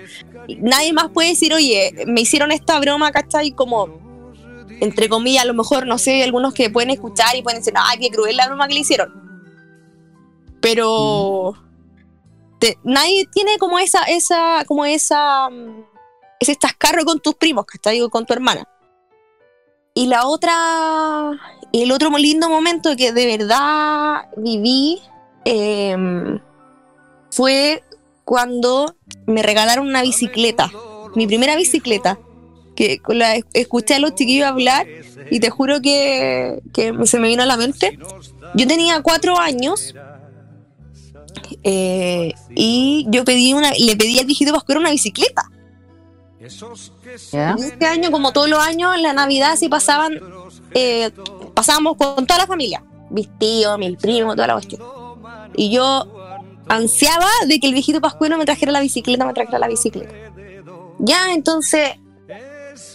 nadie 0.57 0.93
más 0.93 1.09
puede 1.09 1.29
decir, 1.29 1.53
oye, 1.53 1.93
me 2.07 2.21
hicieron 2.21 2.51
esta 2.51 2.79
broma, 2.79 3.11
¿cachai? 3.11 3.51
Como, 3.51 3.87
entre 4.79 5.09
comillas, 5.09 5.43
a 5.43 5.47
lo 5.47 5.53
mejor, 5.53 5.87
no 5.87 5.97
sé, 5.97 6.23
algunos 6.23 6.53
que 6.53 6.69
pueden 6.69 6.89
escuchar 6.89 7.35
y 7.35 7.41
pueden 7.41 7.59
decir, 7.59 7.73
ay, 7.75 7.99
qué 7.99 8.09
cruel 8.09 8.37
la 8.37 8.47
broma 8.47 8.67
que 8.67 8.73
le 8.73 8.79
hicieron. 8.81 9.13
Pero 10.61 11.55
nadie 12.83 13.25
tiene 13.31 13.57
como 13.57 13.79
esa, 13.79 14.03
esa, 14.03 14.63
como 14.65 14.85
esa, 14.85 15.49
mm, 15.49 15.85
ese 16.39 16.51
estascarro 16.53 17.05
con 17.05 17.19
tus 17.19 17.35
primos, 17.35 17.65
¿cachai? 17.65 18.07
Con 18.09 18.25
tu 18.25 18.33
hermana. 18.33 18.67
Y 19.93 20.07
la 20.07 20.27
otra, 20.27 21.31
el 21.73 21.91
otro 21.91 22.09
lindo 22.17 22.49
momento 22.49 22.95
que 22.95 23.11
de 23.11 23.25
verdad 23.25 24.29
viví 24.37 25.01
em, 25.45 26.39
fue 27.31 27.83
cuando 28.29 28.95
me 29.25 29.41
regalaron 29.41 29.87
una 29.87 30.03
bicicleta, 30.03 30.71
mi 31.15 31.25
primera 31.25 31.55
bicicleta, 31.55 32.19
que 32.75 33.01
la 33.07 33.37
escuché 33.53 33.95
a 33.95 33.99
los 33.99 34.13
chiquillos 34.13 34.47
hablar 34.47 34.85
y 35.31 35.39
te 35.39 35.49
juro 35.49 35.81
que, 35.81 36.59
que 36.71 36.93
se 37.05 37.19
me 37.19 37.27
vino 37.27 37.41
a 37.41 37.47
la 37.47 37.57
mente. 37.57 37.97
Yo 38.53 38.67
tenía 38.67 39.01
cuatro 39.01 39.39
años 39.39 39.95
eh, 41.63 42.33
y 42.51 43.07
yo 43.09 43.25
pedí 43.25 43.53
una, 43.53 43.71
le 43.71 43.95
pedí 43.95 44.19
al 44.19 44.27
viejito 44.27 44.53
Pascuero 44.53 44.79
una 44.79 44.91
bicicleta. 44.91 45.49
Este 46.39 47.87
año, 47.87 48.11
como 48.11 48.31
todos 48.31 48.47
los 48.47 48.59
años, 48.59 48.93
en 48.95 49.01
la 49.01 49.13
Navidad 49.13 49.55
sí 49.57 49.69
pasaban, 49.69 50.19
eh, 50.75 51.09
pasábamos 51.55 51.97
con 51.97 52.27
toda 52.27 52.41
la 52.41 52.45
familia, 52.45 52.83
mis 53.09 53.27
tíos, 53.39 53.79
mis 53.79 53.97
primos, 53.97 54.35
toda 54.35 54.45
la 54.45 54.53
cuestión. 54.53 54.83
Y 55.55 55.71
yo 55.71 56.18
ansiaba 56.69 57.27
de 57.47 57.59
que 57.59 57.67
el 57.67 57.73
viejito 57.73 57.99
Pascuero 57.99 58.37
me 58.37 58.45
trajera 58.45 58.71
la 58.71 58.79
bicicleta, 58.79 59.25
me 59.25 59.33
trajera 59.33 59.59
la 59.59 59.67
bicicleta. 59.67 60.13
Ya, 60.99 61.33
entonces, 61.33 61.95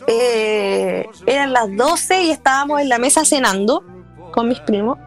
eh, 0.07 1.07
eran 1.27 1.53
las 1.53 1.75
12 1.77 2.25
y 2.25 2.31
estábamos 2.31 2.81
en 2.81 2.89
la 2.89 2.99
mesa 2.99 3.25
cenando 3.25 3.85
con 4.33 4.49
mis 4.49 4.61
primos. 4.61 4.99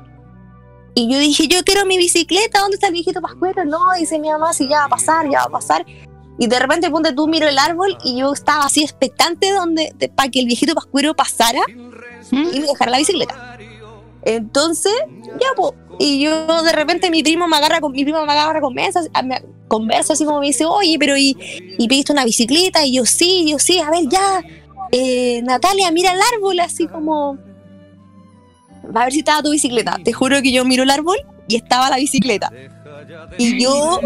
Y 0.93 1.11
yo 1.11 1.19
dije, 1.19 1.47
yo 1.47 1.63
quiero 1.63 1.85
mi 1.85 1.97
bicicleta, 1.97 2.59
¿dónde 2.59 2.75
está 2.75 2.87
el 2.87 2.93
viejito 2.93 3.21
Pascuero? 3.21 3.65
No, 3.65 3.79
dice 3.97 4.19
mi 4.19 4.29
mamá, 4.29 4.53
si 4.53 4.67
ya 4.67 4.79
va 4.79 4.85
a 4.85 4.89
pasar, 4.89 5.29
ya 5.29 5.39
va 5.39 5.45
a 5.45 5.49
pasar. 5.49 5.85
Y 6.39 6.47
de 6.47 6.59
repente, 6.59 6.89
ponte 6.89 7.13
tú, 7.13 7.27
miro 7.27 7.47
el 7.47 7.57
árbol 7.57 7.97
y 8.03 8.19
yo 8.19 8.33
estaba 8.33 8.65
así 8.65 8.83
expectante 8.83 9.51
donde, 9.51 9.93
para 10.15 10.29
que 10.29 10.39
el 10.39 10.45
viejito 10.45 10.75
Pascuero 10.75 11.15
pasara 11.15 11.61
y 12.31 12.59
me 12.59 12.67
dejara 12.67 12.91
la 12.91 12.97
bicicleta. 12.97 13.57
Entonces, 14.23 14.93
ya, 15.39 15.47
pues. 15.55 15.73
Y 15.99 16.21
yo 16.21 16.63
de 16.63 16.71
repente 16.73 17.09
mi 17.09 17.23
primo 17.23 17.47
me 17.47 17.57
agarra 17.57 17.81
con 17.81 17.91
mi 17.91 18.03
primo 18.03 18.23
me 18.25 18.31
agarra 18.31 18.61
conversa, 18.61 19.01
me 19.23 19.41
conversa 19.67 20.13
así 20.13 20.25
como 20.25 20.39
me 20.39 20.47
dice, 20.47 20.65
oye, 20.65 20.97
pero 20.99 21.17
y, 21.17 21.35
y 21.77 21.87
pediste 21.87 22.13
una 22.13 22.25
bicicleta, 22.25 22.85
y 22.85 22.93
yo 22.93 23.05
sí, 23.05 23.45
yo 23.49 23.57
sí, 23.59 23.79
a 23.79 23.89
ver 23.89 24.07
ya, 24.07 24.43
eh, 24.91 25.41
Natalia, 25.43 25.91
mira 25.91 26.13
el 26.13 26.19
árbol, 26.35 26.59
así 26.59 26.87
como 26.87 27.37
va 28.95 29.01
a 29.01 29.03
ver 29.05 29.13
si 29.13 29.19
estaba 29.19 29.41
tu 29.41 29.51
bicicleta. 29.51 29.97
Te 30.03 30.13
juro 30.13 30.41
que 30.41 30.51
yo 30.51 30.63
miro 30.65 30.83
el 30.83 30.89
árbol 30.89 31.17
y 31.47 31.55
estaba 31.55 31.89
la 31.89 31.97
bicicleta. 31.97 32.51
Y 33.37 33.61
yo 33.61 33.99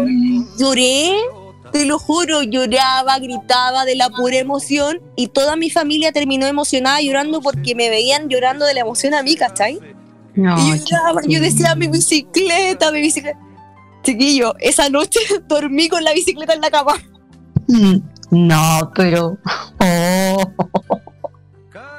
lloré, 0.58 1.12
te 1.72 1.84
lo 1.86 1.98
juro, 1.98 2.42
lloraba, 2.42 3.18
gritaba 3.18 3.84
de 3.84 3.96
la 3.96 4.10
pura 4.10 4.38
emoción 4.38 5.00
y 5.16 5.28
toda 5.28 5.56
mi 5.56 5.70
familia 5.70 6.12
terminó 6.12 6.46
emocionada 6.46 7.00
llorando 7.00 7.40
porque 7.40 7.74
me 7.74 7.90
veían 7.90 8.28
llorando 8.28 8.66
de 8.66 8.74
la 8.74 8.80
emoción 8.80 9.14
a 9.14 9.22
mí, 9.22 9.36
¿cachai? 9.36 9.78
No, 10.34 10.56
y 10.58 10.78
yo, 10.78 10.84
lloraba, 10.86 11.20
yo 11.26 11.40
decía, 11.40 11.74
mi 11.74 11.88
bicicleta, 11.88 12.90
mi 12.90 13.00
bicicleta. 13.00 13.38
Chiquillo, 14.02 14.54
esa 14.58 14.88
noche 14.88 15.20
dormí 15.48 15.88
con 15.88 16.02
la 16.04 16.12
bicicleta 16.12 16.54
en 16.54 16.60
la 16.60 16.70
cama. 16.70 16.94
Mm, 17.68 17.96
No, 18.30 18.92
pero. 18.94 19.38
Oh. 19.84 20.52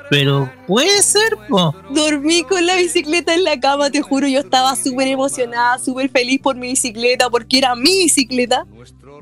Pero 0.09 0.49
puede 0.67 1.01
ser, 1.01 1.37
po. 1.49 1.73
Dormí 1.89 2.43
con 2.43 2.65
la 2.65 2.75
bicicleta 2.75 3.33
en 3.33 3.43
la 3.43 3.59
cama, 3.59 3.89
te 3.89 4.01
juro, 4.01 4.27
yo 4.27 4.41
estaba 4.41 4.75
súper 4.75 5.07
emocionada, 5.07 5.79
súper 5.79 6.09
feliz 6.09 6.39
por 6.39 6.55
mi 6.55 6.67
bicicleta, 6.67 7.29
porque 7.29 7.57
era 7.57 7.75
mi 7.75 8.03
bicicleta, 8.03 8.65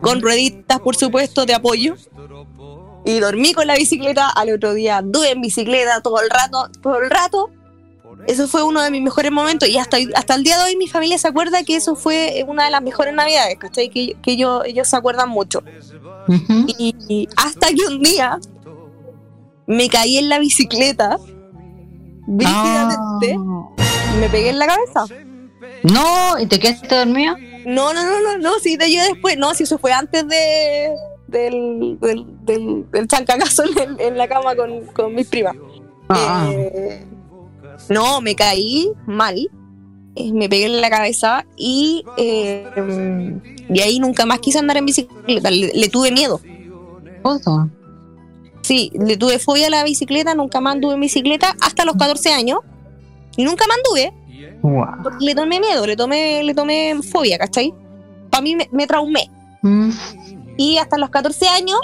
con 0.02 0.22
rueditas, 0.22 0.80
por 0.82 0.96
supuesto, 0.98 1.46
de 1.46 1.54
apoyo. 1.54 1.96
Y 3.06 3.20
dormí 3.20 3.54
con 3.54 3.68
la 3.68 3.76
bicicleta, 3.76 4.30
al 4.30 4.54
otro 4.54 4.74
día 4.74 4.98
anduve 4.98 5.32
en 5.32 5.42
bicicleta 5.42 6.02
todo 6.02 6.20
el 6.22 6.30
rato, 6.30 6.70
todo 6.82 7.00
el 7.00 7.10
rato. 7.10 7.50
Eso 8.28 8.48
fue 8.48 8.64
uno 8.64 8.82
de 8.82 8.92
mis 8.92 9.02
mejores 9.02 9.32
momentos 9.32 9.68
y 9.68 9.78
hasta, 9.78 9.98
hasta 10.16 10.36
el 10.36 10.44
día 10.44 10.58
de 10.58 10.66
hoy 10.66 10.76
mi 10.76 10.88
familia 10.88 11.18
se 11.18 11.28
acuerda 11.28 11.64
que 11.64 11.76
eso 11.76 11.96
fue 11.96 12.44
una 12.48 12.66
de 12.66 12.72
las 12.72 12.82
mejores 12.82 13.14
navidades, 13.14 13.58
¿cachai? 13.58 13.90
Que, 13.90 14.16
que 14.22 14.32
ellos, 14.34 14.64
ellos 14.66 14.88
se 14.88 14.96
acuerdan 14.96 15.30
mucho. 15.30 15.64
y, 16.78 16.96
y 17.08 17.28
hasta 17.36 17.68
que 17.68 17.86
un 17.88 18.02
día 18.02 18.40
me 19.66 19.90
caí 19.90 20.18
en 20.18 20.30
la 20.30 20.40
bicicleta 20.40 21.18
brígidamente 22.28 23.34
y 23.34 24.20
me 24.20 24.30
pegué 24.30 24.50
en 24.50 24.60
la 24.60 24.68
cabeza. 24.68 25.06
No, 25.84 26.40
¿y 26.40 26.46
te 26.46 26.60
quedaste 26.60 26.96
dormido? 26.96 27.36
No, 27.66 27.94
no, 27.94 28.04
no, 28.04 28.22
no, 28.22 28.38
no, 28.38 28.60
sí, 28.60 28.78
de 28.78 28.92
yo 28.92 29.04
después, 29.04 29.38
no, 29.38 29.54
si 29.54 29.64
eso 29.64 29.78
fue 29.78 29.94
antes 29.94 30.28
de 30.28 30.92
del, 31.28 31.98
del, 32.02 32.26
del, 32.46 32.92
del 32.92 33.08
chancagazo 33.08 33.64
en, 33.64 34.00
en 34.00 34.18
la 34.18 34.28
cama 34.28 34.56
con, 34.56 34.86
con 34.88 35.16
mis 35.16 35.28
primas. 35.28 35.56
Ah. 36.10 36.50
Eh, 36.52 37.06
no, 37.90 38.22
me 38.22 38.36
caí 38.36 38.92
mal, 39.06 39.50
eh, 40.16 40.34
me 40.34 40.50
pegué 40.50 40.66
en 40.66 40.82
la 40.82 40.90
cabeza 40.90 41.46
y 41.58 42.04
eh, 42.18 42.68
de 43.70 43.82
ahí 43.82 44.00
nunca 44.00 44.26
más 44.26 44.40
quise 44.40 44.60
andar 44.60 44.78
en 44.78 44.86
bicicleta, 44.86 45.50
le, 45.50 45.72
le 45.74 45.90
tuve 45.90 46.12
miedo. 46.12 46.40
Todo. 47.24 47.70
Sí, 48.62 48.92
le 48.94 49.18
tuve 49.18 49.40
fobia 49.40 49.68
a 49.68 49.70
la 49.70 49.84
bicicleta, 49.84 50.34
nunca 50.36 50.62
más 50.62 50.76
anduve 50.76 50.94
en 50.94 51.02
bicicleta 51.02 51.56
hasta 51.62 51.86
los 51.86 51.96
14 51.96 52.32
años 52.34 52.60
y 53.38 53.44
nunca 53.44 53.66
más 53.68 53.78
anduve 53.78 54.14
Wow. 54.62 54.86
porque 55.04 55.26
le 55.26 55.36
tomé 55.36 55.60
miedo, 55.60 55.86
le 55.86 55.96
tomé, 55.96 56.44
le 56.44 56.54
tomé 56.54 56.96
fobia, 57.02 57.38
¿cachai? 57.38 57.74
Para 58.30 58.42
mí 58.42 58.56
me, 58.56 58.70
me 58.72 58.88
traumé. 58.88 59.30
Mm. 59.62 59.90
Y 60.58 60.78
hasta 60.78 60.98
los 60.98 61.10
14 61.10 61.48
años 61.48 61.80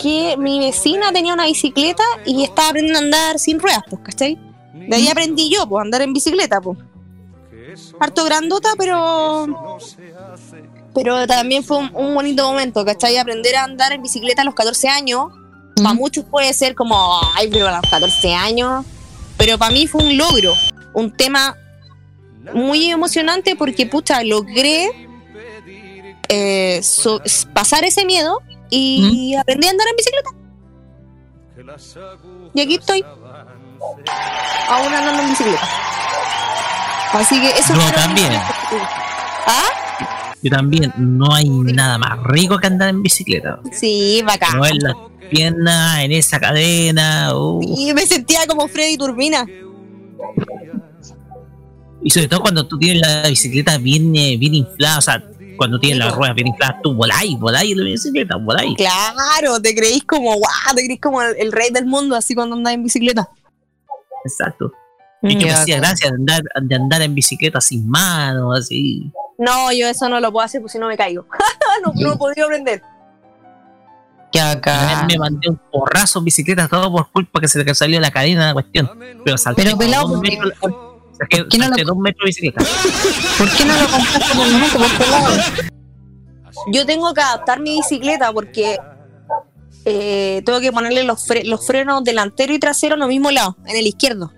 que 0.00 0.36
mi 0.38 0.58
vecina 0.60 1.12
tenía 1.12 1.34
una 1.34 1.46
bicicleta 1.46 2.02
y 2.24 2.42
estaba 2.44 2.68
aprendiendo 2.68 2.98
a 3.00 3.02
andar 3.02 3.38
sin 3.38 3.58
ruedas, 3.58 3.82
pues, 3.88 4.02
¿cachai? 4.04 4.38
De 4.74 4.96
ahí 4.96 5.08
aprendí 5.08 5.50
yo, 5.50 5.68
pues, 5.68 5.80
a 5.80 5.82
andar 5.82 6.02
en 6.02 6.12
bicicleta, 6.12 6.60
pues. 6.60 6.78
harto 8.00 8.24
grandota, 8.24 8.70
pero 8.78 9.78
pero 10.94 11.26
también 11.26 11.62
fue 11.62 11.76
un, 11.78 11.90
un 11.94 12.14
bonito 12.14 12.44
momento, 12.50 12.84
¿cachai? 12.84 13.16
Aprender 13.16 13.54
a 13.56 13.64
andar 13.64 13.92
en 13.92 14.02
bicicleta 14.02 14.42
a 14.42 14.44
los 14.44 14.54
14 14.54 14.88
años, 14.88 15.26
para 15.76 15.94
muchos 15.94 16.24
puede 16.24 16.52
ser 16.52 16.74
como, 16.74 17.20
ay, 17.36 17.48
pero 17.50 17.68
a 17.68 17.72
los 17.80 17.90
14 17.90 18.34
años, 18.34 18.84
pero 19.36 19.56
para 19.58 19.72
mí 19.72 19.86
fue 19.86 20.02
un 20.02 20.16
logro, 20.16 20.52
un 20.94 21.10
tema 21.16 21.56
muy 22.54 22.90
emocionante 22.90 23.54
porque, 23.54 23.86
pucha, 23.86 24.22
logré 24.24 24.90
eh, 26.28 26.80
so- 26.82 27.20
pasar 27.52 27.84
ese 27.84 28.04
miedo 28.04 28.40
y 28.70 29.34
aprendí 29.34 29.66
a 29.66 29.70
andar 29.70 29.88
en 29.88 29.96
bicicleta. 29.96 30.30
Y 32.54 32.60
aquí 32.60 32.74
estoy, 32.76 33.04
aún 34.68 34.94
andando 34.94 35.22
en 35.22 35.30
bicicleta. 35.30 35.68
Así 37.12 37.40
que 37.40 37.50
eso 37.50 37.74
Yo 37.74 37.80
mis 37.80 37.92
también. 37.92 38.32
¿Ah? 39.46 39.68
Yo 40.42 40.50
también, 40.50 40.92
no 40.96 41.34
hay 41.34 41.48
nada 41.48 41.98
más 41.98 42.22
rico 42.24 42.58
que 42.58 42.68
andar 42.68 42.88
en 42.88 43.02
bicicleta. 43.02 43.60
Sí, 43.72 44.22
bacán. 44.24 44.56
No 44.56 44.64
en 44.64 44.78
las 44.78 44.94
piernas, 45.30 46.00
en 46.00 46.12
esa 46.12 46.40
cadena. 46.40 47.34
uh. 47.34 47.60
Y 47.62 47.92
me 47.92 48.06
sentía 48.06 48.46
como 48.46 48.68
Freddy 48.68 48.96
Turbina. 48.96 49.44
Y 52.02 52.10
sobre 52.10 52.28
todo 52.28 52.40
cuando 52.40 52.66
tú 52.66 52.78
tienes 52.78 53.02
la 53.02 53.28
bicicleta 53.28 53.76
bien, 53.76 54.16
eh, 54.16 54.38
bien 54.38 54.54
inflada, 54.54 54.98
o 54.98 55.02
sea, 55.02 55.22
cuando 55.60 55.78
tienes 55.78 55.98
las 55.98 56.14
ruedas 56.14 56.34
bien 56.34 56.46
infladas, 56.46 56.76
tú 56.82 56.94
voláis, 56.94 57.38
voláis 57.38 57.72
en 57.72 57.78
la 57.80 57.84
bicicleta, 57.84 58.36
voláis. 58.36 58.74
Claro, 58.78 59.60
te 59.60 59.74
creís 59.74 60.02
como, 60.04 60.34
guau, 60.34 60.74
te 60.74 60.82
creís 60.86 60.98
como 61.02 61.20
el, 61.20 61.36
el 61.36 61.52
rey 61.52 61.68
del 61.70 61.84
mundo, 61.84 62.16
así 62.16 62.34
cuando 62.34 62.56
andas 62.56 62.72
en 62.72 62.82
bicicleta. 62.82 63.28
Exacto. 64.24 64.72
Y 65.20 65.36
que 65.36 65.44
me 65.44 65.52
hacía 65.52 65.76
gracia 65.76 66.08
de 66.08 66.16
andar, 66.16 66.42
de 66.62 66.74
andar 66.74 67.02
en 67.02 67.14
bicicleta 67.14 67.60
sin 67.60 67.86
manos, 67.86 68.58
así. 68.58 69.12
No, 69.36 69.70
yo 69.70 69.86
eso 69.86 70.08
no 70.08 70.18
lo 70.18 70.32
puedo 70.32 70.46
hacer, 70.46 70.62
pues 70.62 70.72
si 70.72 70.78
no 70.78 70.88
me 70.88 70.96
caigo. 70.96 71.26
no, 71.84 71.92
no 71.94 72.14
he 72.14 72.16
podido 72.16 72.46
aprender. 72.46 72.80
Que 74.32 74.40
acá. 74.40 75.04
me 75.06 75.18
mandé 75.18 75.50
un 75.50 75.60
porrazo 75.70 76.20
en 76.20 76.24
bicicleta 76.24 76.68
todo 76.68 76.90
por 76.90 77.10
culpa 77.10 77.38
que 77.38 77.48
se 77.48 77.62
le 77.62 77.74
salió 77.74 78.00
la 78.00 78.10
cadena 78.10 78.46
la 78.46 78.54
cuestión. 78.54 78.90
Pero 79.26 79.36
salté 79.36 79.64
Pero, 79.64 79.76
pelado, 79.76 80.22
dos 81.20 81.28
¿por 81.28 81.28
qué- 81.28 81.38
metros, 81.38 81.46
saqué- 81.46 81.48
qué 81.50 81.58
no 81.58 81.64
salté 81.66 81.84
dos 81.84 81.96
metros 81.98 82.24
de 82.24 82.26
bicicleta. 82.26 82.64
¿Por 83.38 83.50
qué 83.50 83.64
no 83.64 83.74
lo 83.80 83.88
compraste 83.88 84.34
por 84.36 84.46
el 84.46 84.52
momento? 84.52 84.78
Por 84.78 84.98
qué 84.98 85.10
lado? 85.10 85.34
Yo 86.72 86.86
tengo 86.86 87.14
que 87.14 87.20
adaptar 87.20 87.60
mi 87.60 87.76
bicicleta 87.76 88.32
porque 88.32 88.78
eh, 89.84 90.42
tengo 90.44 90.60
que 90.60 90.72
ponerle 90.72 91.04
los, 91.04 91.26
fre- 91.26 91.44
los 91.44 91.66
frenos 91.66 92.04
delantero 92.04 92.52
y 92.52 92.58
trasero 92.58 92.96
en 92.96 93.02
el 93.02 93.08
mismo 93.08 93.30
lado, 93.30 93.56
en 93.66 93.76
el 93.76 93.86
izquierdo. 93.86 94.32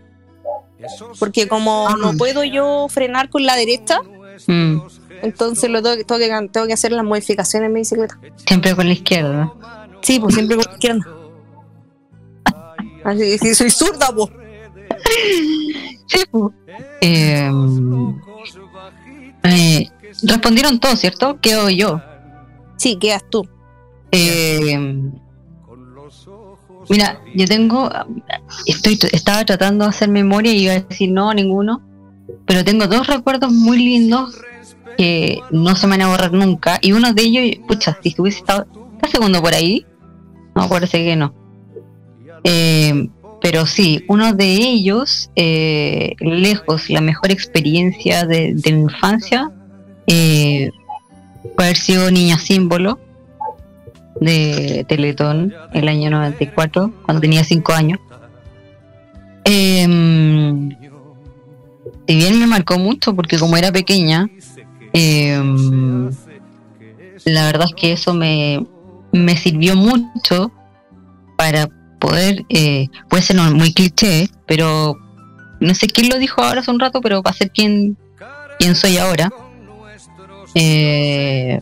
Porque 1.18 1.46
como 1.48 1.88
no 1.96 2.16
puedo 2.16 2.42
yo 2.44 2.86
frenar 2.88 3.28
con 3.30 3.44
la 3.44 3.56
derecha, 3.56 4.00
Mm, 4.46 4.78
entonces 5.22 5.68
lo 5.70 5.82
tengo, 5.82 5.96
que- 5.96 6.04
tengo, 6.04 6.18
que, 6.18 6.48
tengo 6.50 6.66
que 6.66 6.72
hacer 6.72 6.90
las 6.90 7.04
modificaciones 7.04 7.66
en 7.68 7.72
mi 7.74 7.80
bicicleta. 7.80 8.18
siempre 8.46 8.74
con 8.74 8.86
la 8.86 8.92
izquierda. 8.94 9.52
Sí, 10.00 10.18
pues 10.18 10.34
siempre 10.34 10.56
con 10.56 10.64
la 10.64 10.72
izquierda. 10.72 11.06
Así 13.04 13.38
que 13.38 13.54
soy 13.54 13.70
zurda, 13.70 14.08
pues. 14.14 14.30
Sí, 16.06 16.24
po. 16.30 16.52
Eh, 17.00 17.50
eh, 19.44 19.90
respondieron 20.22 20.78
todos, 20.78 21.00
¿cierto? 21.00 21.40
Quedo 21.40 21.70
yo. 21.70 22.00
Sí, 22.76 22.96
quedas 22.96 23.24
tú. 23.30 23.48
Eh, 24.10 24.78
mira, 26.88 27.20
yo 27.34 27.46
tengo. 27.46 27.90
Estoy, 28.66 28.98
estaba 29.12 29.44
tratando 29.44 29.84
de 29.84 29.90
hacer 29.90 30.08
memoria 30.08 30.52
y 30.52 30.64
iba 30.64 30.74
a 30.74 30.80
decir 30.80 31.10
no, 31.10 31.32
ninguno. 31.32 31.80
Pero 32.46 32.64
tengo 32.64 32.86
dos 32.86 33.06
recuerdos 33.06 33.52
muy 33.52 33.78
lindos 33.78 34.38
que 34.96 35.40
no 35.50 35.74
se 35.76 35.86
me 35.86 35.96
van 35.96 36.02
a 36.02 36.08
borrar 36.08 36.32
nunca. 36.32 36.78
Y 36.82 36.92
uno 36.92 37.12
de 37.12 37.22
ellos, 37.22 37.64
pucha, 37.66 37.98
si 38.02 38.14
hubiese 38.18 38.38
estado. 38.38 38.66
¿Está 38.94 39.08
segundo 39.08 39.40
por 39.40 39.54
ahí? 39.54 39.86
No, 40.54 40.68
parece 40.68 41.04
que 41.04 41.16
no. 41.16 41.34
Eh, 42.44 43.08
pero 43.42 43.66
sí, 43.66 44.04
uno 44.06 44.32
de 44.32 44.54
ellos, 44.54 45.30
eh, 45.34 46.14
lejos, 46.20 46.88
la 46.88 47.00
mejor 47.00 47.32
experiencia 47.32 48.24
de, 48.24 48.52
de 48.54 48.72
mi 48.72 48.82
infancia, 48.82 49.50
eh, 50.06 50.70
sido 51.74 52.10
niña 52.10 52.38
símbolo 52.38 52.98
de 54.20 54.84
Teletón 54.88 55.52
el 55.72 55.88
año 55.88 56.10
94, 56.10 56.92
cuando 57.04 57.20
tenía 57.20 57.42
5 57.42 57.72
años. 57.72 57.98
Em, 59.44 60.70
si 62.06 62.16
bien 62.16 62.38
me 62.38 62.46
marcó 62.46 62.78
mucho, 62.78 63.14
porque 63.14 63.38
como 63.38 63.56
era 63.56 63.72
pequeña, 63.72 64.30
em, 64.92 66.10
la 67.24 67.46
verdad 67.46 67.66
es 67.68 67.74
que 67.74 67.92
eso 67.92 68.14
me, 68.14 68.64
me 69.12 69.36
sirvió 69.36 69.74
mucho 69.74 70.52
para 71.36 71.68
poder, 72.02 72.44
eh, 72.48 72.88
puede 73.08 73.22
ser 73.22 73.36
muy 73.36 73.72
cliché, 73.72 74.28
pero 74.44 74.98
no 75.60 75.72
sé 75.72 75.86
quién 75.86 76.08
lo 76.08 76.18
dijo 76.18 76.42
ahora 76.42 76.60
hace 76.60 76.72
un 76.72 76.80
rato, 76.80 77.00
pero 77.00 77.22
para 77.22 77.36
ser 77.36 77.52
quien, 77.52 77.96
quien 78.58 78.74
soy 78.74 78.98
ahora, 78.98 79.32
eh, 80.56 81.60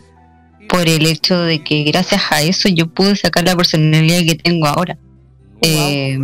por 0.67 0.89
el 0.89 1.05
hecho 1.05 1.39
de 1.41 1.63
que 1.63 1.83
gracias 1.83 2.23
a 2.31 2.41
eso 2.41 2.69
yo 2.69 2.87
pude 2.87 3.15
sacar 3.15 3.43
la 3.43 3.55
personalidad 3.55 4.21
que 4.25 4.33
tengo 4.33 4.65
ahora. 4.65 4.97
Eh, 5.61 6.17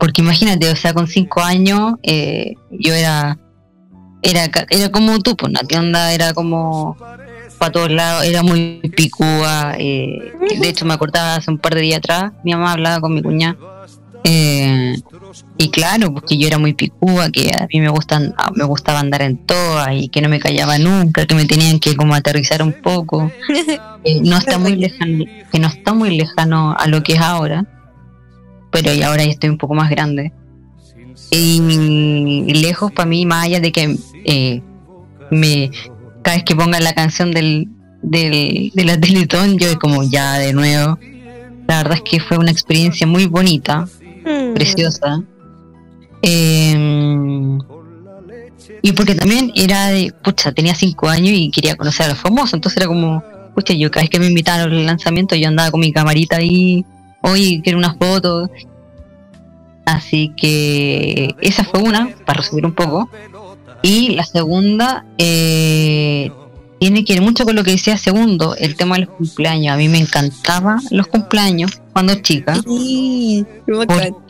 porque 0.00 0.22
imagínate, 0.22 0.70
o 0.70 0.76
sea, 0.76 0.94
con 0.94 1.06
cinco 1.06 1.42
años 1.42 1.96
eh, 2.02 2.54
yo 2.70 2.94
era, 2.94 3.38
era 4.22 4.50
era 4.70 4.88
como 4.90 5.18
tú, 5.18 5.36
pues, 5.36 5.52
¿no? 5.52 5.60
¿Qué 5.68 5.78
onda? 5.78 6.14
Era 6.14 6.32
como 6.32 6.96
para 7.62 7.70
todos 7.70 7.92
lados, 7.92 8.24
era 8.24 8.42
muy 8.42 8.80
picúa. 8.96 9.76
eh, 9.78 10.32
de 10.60 10.68
hecho, 10.68 10.84
me 10.84 10.94
acordaba 10.94 11.36
hace 11.36 11.48
un 11.48 11.58
par 11.58 11.76
de 11.76 11.82
días 11.82 11.98
atrás, 11.98 12.32
mi 12.42 12.52
mamá 12.52 12.72
hablaba 12.72 13.00
con 13.00 13.14
mi 13.14 13.22
cuñada. 13.22 13.56
eh, 14.24 14.96
y 15.58 15.70
claro, 15.70 16.12
porque 16.12 16.36
yo 16.36 16.48
era 16.48 16.58
muy 16.58 16.72
picúa, 16.72 17.30
que 17.30 17.52
a 17.56 17.68
mí 17.72 17.80
me 17.80 17.88
gustan, 17.88 18.34
ah, 18.36 18.50
me 18.52 18.64
gustaba 18.64 18.98
andar 18.98 19.22
en 19.22 19.46
toa 19.46 19.94
y 19.94 20.08
que 20.08 20.20
no 20.20 20.28
me 20.28 20.40
callaba 20.40 20.76
nunca, 20.78 21.24
que 21.24 21.36
me 21.36 21.46
tenían 21.46 21.78
que 21.78 21.94
como 21.94 22.16
aterrizar 22.16 22.64
un 22.64 22.72
poco. 22.72 23.30
Eh, 24.04 24.20
no 24.20 24.36
está 24.36 24.58
muy 24.58 24.74
lejano, 24.74 25.24
que 25.52 25.60
no 25.60 25.68
está 25.68 25.94
muy 25.94 26.16
lejano 26.16 26.74
a 26.76 26.88
lo 26.88 27.04
que 27.04 27.12
es 27.12 27.20
ahora, 27.20 27.64
pero 28.72 28.92
y 28.92 29.00
ahora 29.02 29.22
ya 29.22 29.30
estoy 29.30 29.48
un 29.48 29.58
poco 29.58 29.74
más 29.74 29.90
grande. 29.90 30.32
Y 31.30 32.52
lejos 32.52 32.90
para 32.90 33.08
mí, 33.08 33.24
más 33.26 33.44
allá 33.44 33.60
de 33.60 33.70
que 33.70 33.96
eh, 34.24 34.60
me 35.30 35.70
cada 36.22 36.36
vez 36.36 36.44
que 36.44 36.56
pongan 36.56 36.84
la 36.84 36.92
canción 36.92 37.32
del, 37.32 37.68
del, 38.02 38.70
de 38.74 38.84
la 38.84 38.98
Teletón, 38.98 39.58
yo 39.58 39.78
como 39.78 40.02
ya 40.02 40.38
de 40.38 40.52
nuevo. 40.52 40.98
La 41.68 41.78
verdad 41.78 41.94
es 41.94 42.02
que 42.02 42.20
fue 42.20 42.38
una 42.38 42.50
experiencia 42.50 43.06
muy 43.06 43.26
bonita, 43.26 43.88
preciosa. 44.54 45.22
Eh, 46.22 47.58
y 48.82 48.92
porque 48.92 49.14
también 49.14 49.52
era 49.54 49.88
de, 49.88 50.12
pucha, 50.24 50.52
tenía 50.52 50.74
cinco 50.74 51.08
años 51.08 51.30
y 51.32 51.50
quería 51.50 51.76
conocer 51.76 52.06
a 52.06 52.08
los 52.10 52.18
famosos, 52.18 52.54
entonces 52.54 52.78
era 52.78 52.88
como, 52.88 53.22
pucha, 53.54 53.74
yo 53.74 53.90
cada 53.90 54.02
vez 54.02 54.10
que 54.10 54.18
me 54.18 54.26
invitaron 54.26 54.72
al 54.72 54.86
lanzamiento 54.86 55.36
yo 55.36 55.48
andaba 55.48 55.70
con 55.70 55.80
mi 55.80 55.92
camarita 55.92 56.36
ahí, 56.36 56.84
oye, 57.22 57.60
quiero 57.62 57.78
unas 57.78 57.96
fotos. 57.96 58.50
Así 59.84 60.32
que 60.36 61.34
esa 61.40 61.64
fue 61.64 61.80
una, 61.80 62.08
para 62.24 62.38
resumir 62.38 62.66
un 62.66 62.72
poco. 62.72 63.08
Y 63.82 64.10
la 64.10 64.24
segunda 64.24 65.04
eh, 65.18 66.30
tiene 66.78 67.04
que 67.04 67.14
ver 67.14 67.22
mucho 67.22 67.44
con 67.44 67.56
lo 67.56 67.64
que 67.64 67.72
decía 67.72 67.96
segundo, 67.98 68.54
el 68.56 68.76
tema 68.76 68.96
de 68.96 69.06
los 69.06 69.14
cumpleaños. 69.16 69.74
A 69.74 69.76
mí 69.76 69.88
me 69.88 69.98
encantaban 69.98 70.80
los 70.90 71.06
cumpleaños 71.08 71.80
cuando 71.92 72.14
chica. 72.16 72.54
Por- 73.86 74.22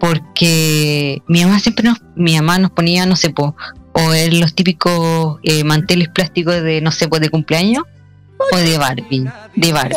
porque 0.00 1.22
mi 1.28 1.42
mamá 1.44 1.60
siempre 1.60 1.88
nos, 1.88 1.98
mi 2.14 2.34
mamá 2.36 2.58
nos 2.58 2.70
ponía, 2.72 3.06
no 3.06 3.16
sé, 3.16 3.30
po, 3.30 3.56
o 3.92 4.12
en 4.12 4.38
los 4.40 4.54
típicos 4.54 5.38
eh, 5.44 5.64
manteles 5.64 6.08
plásticos 6.08 6.62
de, 6.62 6.80
no 6.80 6.90
sé, 6.92 7.08
pues 7.08 7.22
de 7.22 7.30
cumpleaños, 7.30 7.84
o 8.52 8.56
de 8.56 8.76
Barbie, 8.76 9.24
de 9.54 9.72
Barbie. 9.72 9.96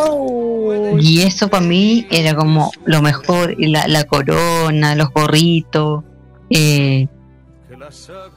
Y 1.02 1.22
eso 1.22 1.50
para 1.50 1.66
mí 1.66 2.08
era 2.10 2.36
como 2.36 2.72
lo 2.86 3.02
mejor, 3.02 3.56
y 3.58 3.68
la, 3.68 3.88
la 3.88 4.06
corona, 4.06 4.96
los 4.96 5.10
gorritos, 5.12 6.04
eh, 6.52 7.08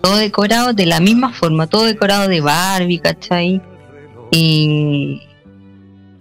todo 0.00 0.16
decorado 0.16 0.72
de 0.72 0.86
la 0.86 1.00
misma 1.00 1.32
forma, 1.32 1.66
todo 1.66 1.84
decorado 1.84 2.28
de 2.28 2.40
Barbie, 2.40 2.98
¿cachai? 2.98 3.60
Y, 4.30 5.22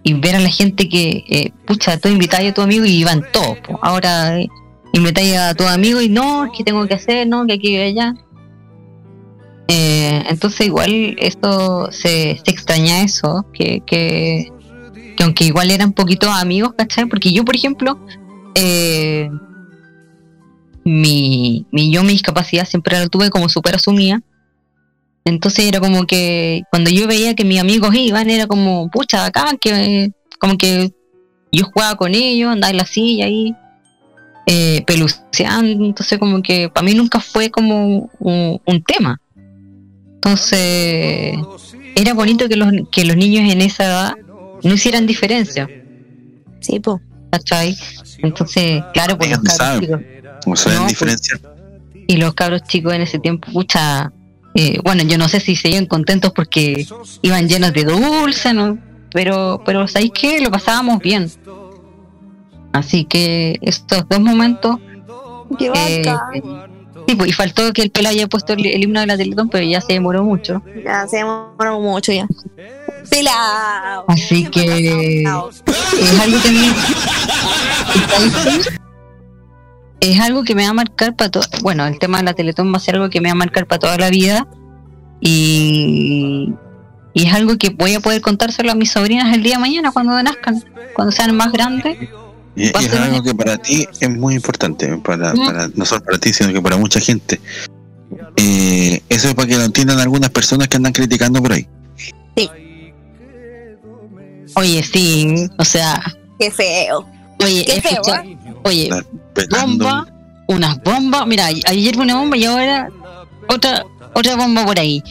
y 0.02 0.14
ver 0.14 0.36
a 0.36 0.40
la 0.40 0.48
gente 0.48 0.88
que, 0.88 1.24
eh, 1.28 1.52
pucha, 1.66 1.98
tú 1.98 2.08
invitáis 2.08 2.50
a 2.50 2.54
tu 2.54 2.62
amigo 2.62 2.84
y 2.84 2.92
iban 2.92 3.24
todos. 3.32 3.58
po. 3.58 3.78
Ahora 3.82 4.40
eh, 4.40 4.48
invitáis 4.92 5.36
a 5.36 5.54
tu 5.54 5.64
amigo 5.64 6.00
y 6.00 6.08
no, 6.08 6.46
es 6.46 6.50
que 6.56 6.64
tengo 6.64 6.86
que 6.86 6.94
hacer, 6.94 7.26
no, 7.26 7.46
que 7.46 7.54
aquí 7.54 7.68
que 7.68 7.84
allá. 7.84 8.14
Eh, 9.68 10.24
entonces 10.28 10.66
igual 10.66 11.14
esto 11.18 11.92
se, 11.92 12.40
se 12.44 12.50
extraña 12.50 13.02
eso, 13.02 13.46
que, 13.52 13.82
que, 13.86 14.50
que 15.16 15.22
aunque 15.22 15.44
igual 15.44 15.70
eran 15.70 15.92
poquitos 15.92 16.30
amigos, 16.30 16.74
¿cachai? 16.76 17.06
Porque 17.06 17.32
yo, 17.32 17.44
por 17.44 17.54
ejemplo, 17.54 17.98
eh, 18.56 19.30
mi, 20.90 21.66
mi 21.70 21.92
yo, 21.92 22.02
mi 22.02 22.12
discapacidad 22.12 22.66
siempre 22.66 22.98
la 22.98 23.06
tuve 23.06 23.30
como 23.30 23.48
súper 23.48 23.76
asumida. 23.76 24.20
Entonces 25.24 25.66
era 25.66 25.78
como 25.80 26.06
que 26.06 26.62
cuando 26.70 26.90
yo 26.90 27.06
veía 27.06 27.34
que 27.34 27.44
mis 27.44 27.60
amigos 27.60 27.94
iban, 27.94 28.28
era 28.28 28.46
como, 28.46 28.90
pucha, 28.90 29.26
acá, 29.26 29.56
que 29.60 30.10
como 30.40 30.56
que 30.56 30.90
yo 31.52 31.64
jugaba 31.66 31.96
con 31.96 32.14
ellos, 32.14 32.50
andaba 32.50 32.70
en 32.70 32.76
la 32.78 32.86
silla 32.86 33.26
ahí, 33.26 33.54
eh, 34.46 34.82
peluceando, 34.86 35.84
entonces 35.84 36.18
como 36.18 36.42
que 36.42 36.68
para 36.68 36.84
mí 36.84 36.94
nunca 36.94 37.20
fue 37.20 37.50
como 37.50 38.10
un, 38.18 38.60
un 38.64 38.82
tema. 38.82 39.20
Entonces 40.14 41.38
era 41.94 42.14
bonito 42.14 42.48
que 42.48 42.56
los, 42.56 42.72
que 42.90 43.04
los 43.04 43.16
niños 43.16 43.52
en 43.52 43.60
esa 43.60 43.84
edad 43.84 44.14
no 44.62 44.74
hicieran 44.74 45.06
diferencia. 45.06 45.68
Sí, 46.60 46.80
pues. 46.80 47.00
¿Cachai? 47.30 47.76
Entonces, 48.18 48.82
claro, 48.92 49.16
pues 49.16 49.30
los 49.30 49.38
cabros 49.40 49.56
saben. 49.56 49.80
chicos. 49.80 50.00
Como 50.44 50.56
saben 50.56 50.78
No, 50.78 50.84
pues, 50.84 50.92
diferenciar. 50.92 51.40
y 52.06 52.16
los 52.16 52.34
cabros 52.34 52.62
chicos 52.64 52.92
en 52.94 53.02
ese 53.02 53.18
tiempo, 53.18 53.50
pucha, 53.52 54.12
eh, 54.54 54.78
bueno, 54.82 55.02
yo 55.04 55.16
no 55.18 55.28
sé 55.28 55.40
si 55.40 55.54
se 55.56 55.68
iban 55.70 55.86
contentos 55.86 56.32
porque 56.34 56.86
iban 57.22 57.48
llenos 57.48 57.72
de 57.72 57.84
dulce, 57.84 58.52
¿no? 58.52 58.78
Pero, 59.12 59.62
pero 59.64 59.86
¿sabéis 59.88 60.12
qué? 60.14 60.40
Lo 60.40 60.50
pasábamos 60.50 60.98
bien. 61.00 61.30
Así 62.72 63.04
que 63.04 63.58
estos 63.62 64.08
dos 64.08 64.20
momentos... 64.20 64.78
Eh. 65.60 66.02
Sí, 67.10 67.16
pues, 67.16 67.30
y 67.30 67.32
faltó 67.32 67.72
que 67.72 67.82
el 67.82 67.90
pela 67.90 68.10
haya 68.10 68.26
puesto 68.26 68.52
el, 68.52 68.64
el 68.64 68.84
himno 68.84 69.00
de 69.00 69.06
la 69.06 69.16
Teletón, 69.16 69.48
pero 69.48 69.64
ya 69.64 69.80
se 69.80 69.92
demoró 69.94 70.24
mucho. 70.24 70.62
Ya 70.84 71.06
se 71.08 71.18
demoró 71.18 71.80
mucho 71.80 72.12
ya. 72.12 72.26
Pelao. 73.10 74.04
Así 74.08 74.44
que 74.44 75.22
es 75.22 76.20
algo 76.20 76.40
que 76.42 76.50
me, 76.50 76.68
es 80.00 80.20
algo 80.20 80.44
que 80.44 80.54
me 80.54 80.64
va 80.64 80.70
a 80.70 80.74
marcar 80.74 81.16
para 81.16 81.30
todo. 81.30 81.44
Bueno, 81.62 81.86
el 81.86 81.98
tema 81.98 82.18
de 82.18 82.24
la 82.24 82.34
Teletón 82.34 82.72
va 82.72 82.76
a 82.76 82.80
ser 82.80 82.96
algo 82.96 83.10
que 83.10 83.20
me 83.20 83.28
va 83.28 83.32
a 83.32 83.36
marcar 83.36 83.66
para 83.66 83.78
toda 83.78 83.98
la 83.98 84.10
vida 84.10 84.46
y, 85.20 86.52
y 87.12 87.26
es 87.26 87.34
algo 87.34 87.56
que 87.58 87.70
voy 87.70 87.94
a 87.94 88.00
poder 88.00 88.20
contárselo 88.20 88.72
a 88.72 88.74
mis 88.74 88.92
sobrinas 88.92 89.34
el 89.34 89.42
día 89.42 89.54
de 89.54 89.60
mañana 89.60 89.90
cuando 89.92 90.22
nazcan, 90.22 90.62
cuando 90.94 91.12
sean 91.12 91.36
más 91.36 91.52
grandes. 91.52 91.98
Y, 92.56 92.66
es 92.66 92.92
algo 92.94 93.22
que 93.22 93.34
para 93.34 93.56
ti 93.58 93.86
es 94.00 94.10
muy 94.10 94.34
importante, 94.34 94.96
para, 94.98 95.32
para- 95.34 95.68
no 95.74 95.84
solo 95.84 96.02
para 96.04 96.18
ti, 96.18 96.32
sino 96.32 96.52
que 96.52 96.60
para 96.60 96.76
mucha 96.76 97.00
gente. 97.00 97.40
Eh, 98.36 99.00
eso 99.08 99.28
es 99.28 99.34
para 99.34 99.46
que 99.48 99.56
lo 99.56 99.64
entiendan 99.64 100.00
algunas 100.00 100.30
personas 100.30 100.66
que 100.68 100.76
andan 100.76 100.92
criticando 100.92 101.40
por 101.42 101.52
ahí. 101.52 101.66
Oye, 104.54 104.82
sí, 104.82 105.46
o 105.58 105.64
sea, 105.64 106.02
Qué 106.38 106.50
feo. 106.50 107.06
oye, 107.42 107.64
Qué 107.64 107.80
feo, 107.80 107.92
escucha- 108.02 108.24
¿eh? 108.24 108.36
oye, 108.64 108.90
bomba, 109.50 110.06
unas 110.48 110.82
bombas, 110.82 111.26
mira, 111.26 111.46
ayer 111.46 111.94
fue 111.94 112.02
una 112.04 112.16
bomba 112.16 112.36
y 112.36 112.44
ahora 112.44 112.88
otra 113.48 113.84
otra 114.14 114.34
bomba 114.36 114.66
por 114.66 114.78
ahí. 114.78 115.02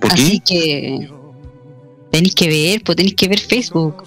¿Por 0.00 0.12
Así 0.12 0.40
que 0.46 1.10
tenéis 2.12 2.34
que 2.36 2.48
ver, 2.48 2.82
pues 2.84 2.94
tenéis 2.96 3.16
que 3.16 3.28
ver 3.28 3.40
Facebook. 3.40 4.04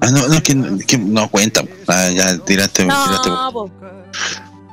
Ah, 0.00 0.10
no, 0.10 0.28
no, 0.28 0.34
es 0.34 0.42
que, 0.42 0.56
que 0.86 0.98
no 0.98 1.28
cuenta. 1.28 1.62
Ah, 1.88 2.08
ya 2.14 2.36
tiraste, 2.38 2.82
tiraste. 2.84 3.28
No, 3.28 3.50
po. 3.52 3.70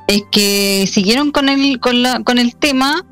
Es 0.06 0.22
que 0.30 0.86
siguieron 0.90 1.30
con 1.30 1.48
el 1.48 1.80
con 1.80 2.02
la 2.02 2.22
con 2.22 2.38
el 2.38 2.54
tema 2.56 3.04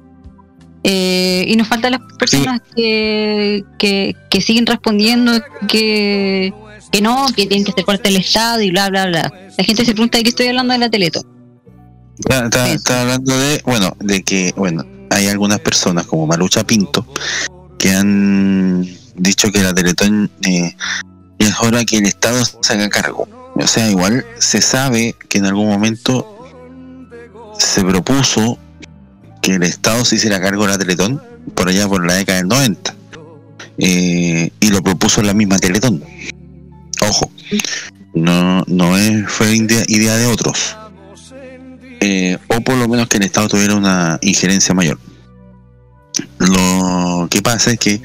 eh, 0.84 1.44
y 1.48 1.56
nos 1.56 1.68
faltan 1.68 1.92
las 1.92 2.00
personas 2.18 2.60
que, 2.76 3.64
que, 3.78 4.14
que 4.30 4.40
siguen 4.40 4.66
respondiendo 4.66 5.32
que, 5.68 6.52
que 6.90 7.00
no, 7.00 7.26
que 7.34 7.46
tienen 7.46 7.64
que 7.64 7.72
ser 7.72 7.84
parte 7.84 8.08
del 8.10 8.18
Estado 8.20 8.60
y 8.60 8.70
bla, 8.70 8.90
bla, 8.90 9.06
bla. 9.06 9.32
La 9.56 9.64
gente 9.64 9.84
se 9.84 9.92
pregunta 9.92 10.18
de 10.18 10.24
qué 10.24 10.30
estoy 10.30 10.48
hablando 10.48 10.72
de 10.72 10.78
la 10.80 10.90
Teletón. 10.90 11.22
Está, 12.18 12.44
está- 12.44 12.72
está 12.72 13.02
hablando 13.02 13.38
de, 13.38 13.62
bueno, 13.64 13.96
de 14.00 14.22
que, 14.22 14.52
bueno, 14.56 14.84
hay 15.10 15.28
algunas 15.28 15.60
personas 15.60 16.06
como 16.06 16.26
Malucha 16.26 16.64
Pinto 16.64 17.06
que 17.78 17.90
han 17.94 18.86
dicho 19.16 19.50
que 19.50 19.62
la 19.62 19.72
Teletón 19.74 20.30
eh, 20.42 20.74
es 21.44 21.60
hora 21.60 21.84
que 21.84 21.98
el 21.98 22.06
Estado 22.06 22.44
se 22.44 22.72
haga 22.72 22.88
cargo. 22.88 23.28
O 23.54 23.66
sea, 23.66 23.90
igual 23.90 24.24
se 24.38 24.62
sabe 24.62 25.14
que 25.28 25.38
en 25.38 25.46
algún 25.46 25.68
momento 25.68 26.26
se 27.58 27.82
propuso 27.82 28.58
que 29.40 29.54
el 29.54 29.62
Estado 29.62 30.04
se 30.04 30.16
hiciera 30.16 30.40
cargo 30.40 30.62
de 30.62 30.70
la 30.70 30.78
Teletón 30.78 31.22
por 31.54 31.68
allá 31.68 31.88
por 31.88 32.06
la 32.06 32.14
década 32.14 32.38
del 32.38 32.48
90. 32.48 32.94
Eh, 33.78 34.50
y 34.60 34.68
lo 34.68 34.82
propuso 34.82 35.22
la 35.22 35.34
misma 35.34 35.58
Teletón. 35.58 36.02
Ojo, 37.00 37.30
no, 38.14 38.62
no 38.66 38.96
es, 38.96 39.28
fue 39.28 39.54
idea, 39.54 40.16
de 40.16 40.26
otros. 40.26 40.76
Eh, 42.00 42.38
o 42.48 42.60
por 42.60 42.76
lo 42.76 42.88
menos 42.88 43.08
que 43.08 43.18
el 43.18 43.24
Estado 43.24 43.48
tuviera 43.48 43.74
una 43.74 44.18
injerencia 44.22 44.74
mayor. 44.74 44.98
Lo 46.38 47.28
que 47.30 47.42
pasa 47.42 47.72
es 47.72 47.78
que 47.78 48.02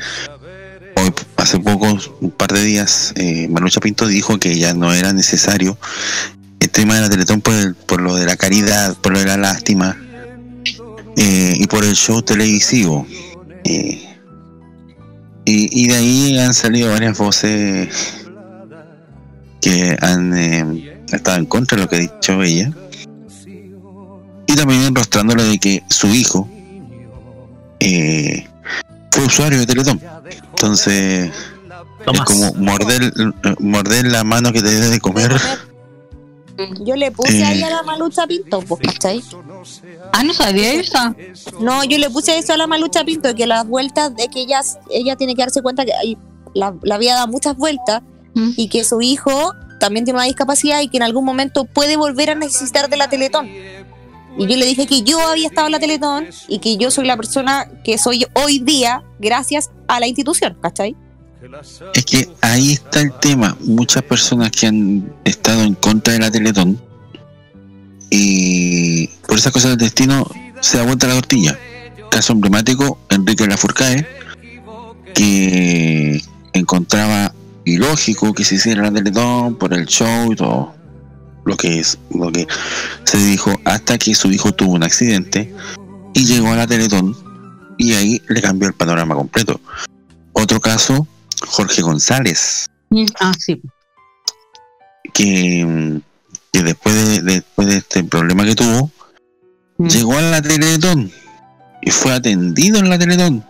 hace 1.36 1.60
pocos, 1.60 2.12
un 2.22 2.32
par 2.32 2.52
de 2.52 2.64
días, 2.64 3.14
eh, 3.16 3.48
Manucha 3.50 3.80
Pinto 3.80 4.08
dijo 4.08 4.38
que 4.40 4.58
ya 4.58 4.74
no 4.74 4.94
era 4.94 5.14
necesario 5.14 5.78
el 6.60 6.70
tema 6.70 6.96
de 6.96 7.02
la 7.02 7.10
Teletón 7.10 7.42
por, 7.42 7.54
el- 7.54 7.76
por 7.76 8.02
lo 8.02 8.16
de 8.16 8.26
la 8.26 8.36
caridad, 8.36 8.96
por 8.98 9.14
lo 9.14 9.20
de 9.20 9.26
la 9.26 9.38
lástima 9.38 9.98
eh, 11.16 11.54
y 11.58 11.68
por 11.68 11.84
el 11.84 11.96
show 11.96 12.22
televisivo. 12.22 13.06
Eh, 13.64 14.04
y, 15.46 15.84
y 15.84 15.88
de 15.88 15.96
ahí 15.96 16.40
han 16.40 16.54
salido 16.54 16.92
varias 16.92 17.18
voces 17.18 17.90
que 19.62 19.98
han 20.02 20.38
eh, 20.38 21.02
estado 21.12 21.38
en 21.38 21.46
contra 21.46 21.78
de 21.78 21.84
lo 21.84 21.90
que 21.90 21.96
ha 21.96 22.00
dicho 22.00 22.44
ella. 22.44 22.72
Y 24.50 24.56
también 24.56 24.84
enrostrándole 24.84 25.44
de 25.44 25.58
que 25.60 25.84
su 25.90 26.08
hijo 26.08 26.50
fue 29.12 29.26
usuario 29.26 29.60
de 29.60 29.66
Teletón. 29.66 30.02
Entonces, 30.58 31.32
es 32.12 32.22
como 32.22 32.54
morder, 32.56 33.14
morder 33.60 34.06
la 34.08 34.24
mano 34.24 34.52
que 34.52 34.62
te 34.62 34.70
debe 34.70 34.88
de 34.88 35.00
comer. 35.00 35.32
Yo 36.80 36.96
le 36.96 37.12
puse 37.12 37.38
Eh. 37.40 37.44
ahí 37.46 37.62
a 37.62 37.70
la 37.70 37.84
malucha 37.84 38.26
Pinto, 38.26 38.62
pues, 38.62 38.82
¿cachai? 38.82 39.24
Ah, 40.12 40.24
no 40.24 40.34
sabía 40.34 40.74
eso. 40.74 40.98
No, 41.60 41.84
yo 41.84 42.00
le 42.00 42.10
puse 42.10 42.36
eso 42.40 42.54
a 42.54 42.58
la 42.58 42.66
malucha 42.66 43.04
Pinto, 43.06 43.36
que 43.36 43.46
las 43.46 43.68
vueltas 43.68 44.16
de 44.16 44.28
que 44.30 44.42
ella, 44.42 44.62
ella 44.90 45.16
tiene 45.16 45.36
que 45.36 45.44
darse 45.44 45.62
cuenta 45.62 45.86
que 45.86 45.92
la, 46.56 46.74
la 46.82 46.98
vida 46.98 47.14
da 47.14 47.28
muchas 47.28 47.56
vueltas 47.56 48.02
y 48.56 48.70
que 48.70 48.84
su 48.84 49.02
hijo 49.02 49.54
también 49.80 50.06
tiene 50.06 50.18
una 50.18 50.26
discapacidad 50.26 50.82
y 50.82 50.88
que 50.90 50.98
en 50.98 51.04
algún 51.04 51.24
momento 51.26 51.66
puede 51.66 51.98
volver 51.98 52.32
a 52.32 52.36
necesitar 52.36 52.90
de 52.90 52.98
la 52.98 53.08
Teletón. 53.10 53.48
Y 54.38 54.48
yo 54.48 54.56
le 54.56 54.66
dije 54.66 54.86
que 54.86 55.02
yo 55.02 55.20
había 55.20 55.48
estado 55.48 55.68
en 55.68 55.74
la 55.74 55.80
Teletón 55.80 56.28
y 56.48 56.60
que 56.60 56.78
yo 56.78 56.92
soy 56.92 57.08
la 57.08 57.18
persona 57.18 57.68
que 57.84 57.98
soy 57.98 58.26
hoy 58.34 58.60
día 58.60 59.04
gracias 59.20 59.72
a 59.88 60.00
la 60.00 60.08
institución, 60.08 60.58
¿cachai? 60.62 60.96
Es 61.94 62.06
que 62.06 62.30
ahí 62.42 62.74
está 62.74 63.02
el 63.02 63.14
tema. 63.14 63.58
Muchas 63.62 64.04
personas 64.04 64.52
que 64.52 64.68
han 64.68 65.12
estado 65.24 65.64
en 65.64 65.74
contra 65.76 66.14
de 66.14 66.20
la 66.20 66.30
Teletón 66.30 66.80
y 68.10 69.08
por 69.28 69.38
esas 69.38 69.52
cosas 69.52 69.72
del 69.72 69.80
destino 69.80 70.30
se 70.62 70.78
da 70.78 70.84
vuelta 70.84 71.08
la 71.08 71.16
tortilla. 71.16 71.58
Caso 72.12 72.34
emblemático, 72.34 73.00
Enrique 73.10 73.48
Lafourcade, 73.48 74.08
que 75.14 76.22
encontraba 76.54 77.34
ilógico 77.66 78.34
que 78.34 78.44
se 78.44 78.56
hiciera 78.56 78.84
la 78.84 78.92
Teletón 78.92 79.56
por 79.56 79.74
el 79.74 79.86
show 79.86 80.32
y 80.32 80.36
todo 80.36 80.77
lo 81.48 81.56
que 81.58 81.80
es 81.80 81.98
lo 82.14 82.32
que 82.32 82.46
se 83.06 83.18
dijo 83.18 83.60
hasta 83.66 83.98
que 83.98 84.14
su 84.14 84.32
hijo 84.32 84.52
tuvo 84.52 84.74
un 84.74 84.84
accidente 84.84 85.54
y 86.14 86.26
llegó 86.26 86.52
a 86.52 86.56
la 86.58 86.68
Teletón 86.68 87.16
y 87.78 87.94
ahí 87.94 88.22
le 88.28 88.42
cambió 88.42 88.68
el 88.68 88.74
panorama 88.74 89.16
completo. 89.16 89.60
Otro 90.34 90.60
caso, 90.60 91.08
Jorge 91.48 91.82
González, 91.82 92.66
Ah, 93.20 93.34
sí. 93.38 93.62
que, 95.14 95.66
mm, 95.66 96.02
que 96.52 96.64
después 96.64 96.96
de, 96.96 97.22
después 97.22 97.68
de 97.68 97.78
este 97.78 98.04
problema 98.04 98.46
que 98.46 98.56
tuvo, 98.56 98.92
llegó 99.78 100.18
a 100.18 100.22
la 100.22 100.42
Teletón 100.42 101.12
y 101.82 101.92
fue 101.92 102.14
atendido 102.14 102.80
en 102.80 102.90
la 102.90 102.98
Teletón 102.98 103.44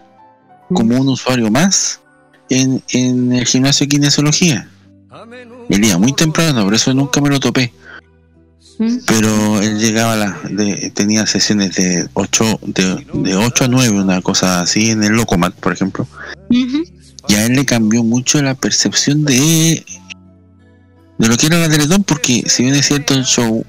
como 0.74 1.00
un 1.00 1.08
usuario 1.10 1.50
más 1.50 2.02
en, 2.50 2.84
en 2.90 3.32
el 3.34 3.46
gimnasio 3.46 3.86
de 3.86 3.90
kinesiología. 3.90 4.70
Día 5.70 5.98
muy 5.98 6.14
temprano, 6.14 6.64
por 6.64 6.74
eso 6.74 6.94
nunca 6.94 7.20
me 7.22 7.30
lo 7.30 7.40
topé. 7.40 7.74
Pero 9.08 9.60
él 9.62 9.80
llegaba 9.80 10.14
a 10.14 10.16
la, 10.18 10.40
de- 10.50 10.92
tenía 10.94 11.26
sesiones 11.26 11.76
de 11.76 12.08
8, 12.14 12.60
de, 12.64 13.06
de 13.14 13.36
8 13.36 13.64
a 13.64 13.68
9, 13.68 14.02
una 14.02 14.22
cosa 14.22 14.62
así, 14.62 14.92
en 14.92 15.04
el 15.04 15.14
Locomat, 15.14 15.54
por 15.56 15.74
ejemplo. 15.74 16.08
Y 17.28 17.34
a 17.36 17.46
él 17.46 17.54
le 17.54 17.66
cambió 17.66 18.04
mucho 18.04 18.42
la 18.42 18.54
percepción 18.56 19.26
de, 19.26 19.84
de 21.18 21.28
lo 21.28 21.36
que 21.38 21.48
era 21.48 21.58
la 21.58 21.70
Teletón, 21.70 22.04
porque 22.04 22.44
si 22.48 22.64
bien 22.64 22.76
es 22.76 22.86
cierto 22.86 23.14
el 23.16 23.24
show, 23.26 23.66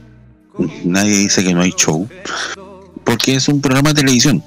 nadie 0.84 1.16
dice 1.16 1.42
que 1.42 1.54
no 1.54 1.62
hay 1.62 1.72
show, 1.76 2.06
porque 3.04 3.34
es 3.34 3.48
un 3.48 3.60
programa 3.60 3.90
de 3.90 4.02
televisión. 4.02 4.42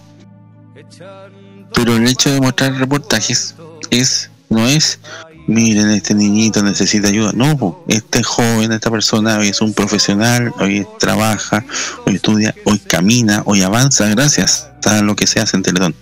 Pero 1.74 1.96
el 1.96 2.08
hecho 2.08 2.30
de 2.32 2.40
mostrar 2.42 2.74
reportajes 2.76 3.56
es 3.90 4.30
no 4.50 4.68
es 4.68 5.00
miren, 5.48 5.90
este 5.92 6.14
niñito 6.14 6.64
necesita 6.64 7.08
ayuda. 7.10 7.32
No, 7.34 7.84
este 7.88 8.24
joven, 8.24 8.72
esta 8.72 8.90
persona 8.92 9.38
hoy 9.38 9.50
es 9.50 9.62
un 9.62 9.74
profesional, 9.74 10.54
hoy 10.60 10.86
trabaja, 11.00 11.66
hoy 12.06 12.16
estudia, 12.16 12.56
hoy 12.66 12.80
camina, 12.80 13.44
hoy 13.46 13.62
avanza, 13.62 14.08
gracias 14.10 14.68
a 14.86 15.02
lo 15.02 15.16
que 15.16 15.28
se 15.28 15.40
hace 15.40 15.58
en 15.58 15.64
Teletón. 15.64 15.96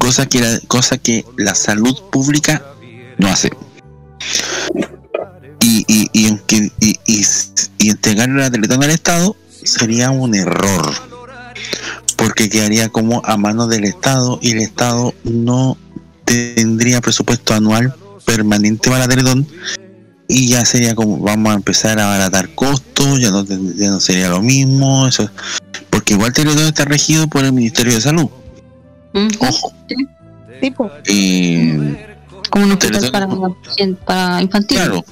Cosa 0.00 0.26
que 0.26 0.40
la, 0.40 0.58
cosa 0.66 0.98
que 0.98 1.24
la 1.36 1.54
salud 1.54 1.96
pública 2.10 2.62
no 3.18 3.28
hace. 3.28 3.50
Y, 5.60 5.84
y, 5.88 6.08
y, 6.12 6.28
aunque- 6.28 6.72
y, 6.80 6.98
y, 7.06 7.24
y 7.78 7.90
entregarle 7.90 8.40
la 8.40 8.50
Teletón 8.50 8.82
al 8.82 8.90
Estado 8.90 9.36
sería 9.62 10.10
un 10.10 10.34
error. 10.34 10.92
Porque 12.16 12.48
quedaría 12.48 12.88
como 12.88 13.22
a 13.24 13.36
mano 13.36 13.66
del 13.66 13.84
Estado 13.84 14.38
y 14.42 14.52
el 14.52 14.58
Estado 14.58 15.14
no 15.24 15.76
tendría 16.24 17.00
presupuesto 17.00 17.54
anual 17.54 17.94
permanente 18.24 18.90
para 18.90 19.08
Teletón 19.08 19.46
y 20.26 20.48
ya 20.48 20.64
sería 20.64 20.94
como 20.94 21.18
vamos 21.18 21.52
a 21.52 21.56
empezar 21.56 21.98
a 21.98 22.06
abaratar 22.06 22.54
costos, 22.54 23.20
ya 23.20 23.30
no, 23.30 23.44
ya 23.44 23.90
no 23.90 24.00
sería 24.00 24.28
lo 24.28 24.40
mismo, 24.40 25.06
eso 25.06 25.30
porque 25.94 26.14
igual 26.14 26.32
Teletón 26.32 26.64
está 26.64 26.84
regido 26.84 27.28
por 27.28 27.44
el 27.44 27.52
Ministerio 27.52 27.94
de 27.94 28.00
Salud. 28.00 28.28
Ojo. 29.38 29.72
Tipo. 30.60 30.90
Y 31.06 31.72
Como 32.50 32.64
un 32.64 32.72
hospital 32.72 33.10
para, 33.12 33.28
para 34.04 34.42
infantil. 34.42 34.76
Claro, 34.76 35.04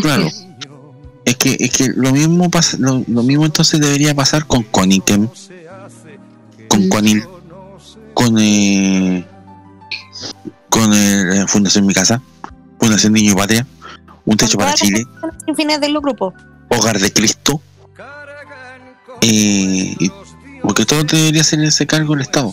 claro. 0.00 0.26
Es 1.26 1.36
que, 1.36 1.56
es 1.60 1.70
que 1.70 1.88
lo 1.88 2.12
mismo 2.12 2.48
pasa, 2.50 2.78
lo, 2.80 3.04
lo 3.06 3.22
mismo 3.22 3.44
entonces 3.44 3.78
debería 3.78 4.14
pasar 4.14 4.46
con 4.46 4.62
Conikem, 4.62 5.28
con 6.68 6.88
Conil, 6.88 7.24
con 8.14 8.38
eh, 8.38 9.26
con 10.70 10.92
eh, 10.94 11.44
Fundación 11.46 11.84
Mi 11.84 11.92
Casa, 11.92 12.22
Fundación 12.86 13.12
Niño 13.14 13.32
y 13.32 13.34
Patria, 13.34 13.66
Un 14.24 14.36
Techo 14.36 14.56
para 14.58 14.74
Chile, 14.74 15.04
Sin 15.44 15.56
fines 15.56 15.80
de 15.80 15.88
po. 16.16 16.32
Hogar 16.70 16.98
de 17.00 17.12
Cristo, 17.12 17.60
eh, 19.22 19.94
y- 19.98 20.10
porque 20.62 20.84
todo 20.84 21.02
debería 21.04 21.42
ser 21.44 21.60
ese 21.60 21.86
cargo 21.86 22.14
el 22.14 22.20
Estado. 22.20 22.48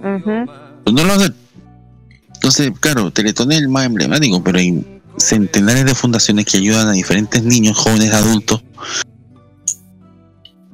Ujú. 0.00 0.46
Pues 0.84 0.94
no 0.94 1.04
lo 1.04 1.12
hacen. 1.12 1.34
Entonces, 2.34 2.72
claro, 2.80 3.10
Teletón 3.12 3.52
es 3.52 3.58
el 3.58 3.68
más 3.68 3.84
emblemático, 3.86 4.42
pero 4.42 4.58
hay 4.58 5.00
centenares 5.16 5.84
de 5.84 5.94
fundaciones 5.94 6.44
que 6.46 6.56
ayudan 6.56 6.88
a 6.88 6.92
diferentes 6.92 7.42
niños, 7.42 7.76
jóvenes, 7.76 8.12
adultos 8.12 8.62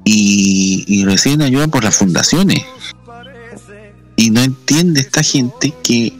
y, 0.03 0.83
y 0.87 1.05
reciben 1.05 1.41
ayuda 1.41 1.67
por 1.67 1.83
las 1.83 1.95
fundaciones. 1.95 2.59
Y 4.15 4.29
no 4.29 4.41
entiende 4.41 5.01
esta 5.01 5.23
gente 5.23 5.73
que 5.83 6.13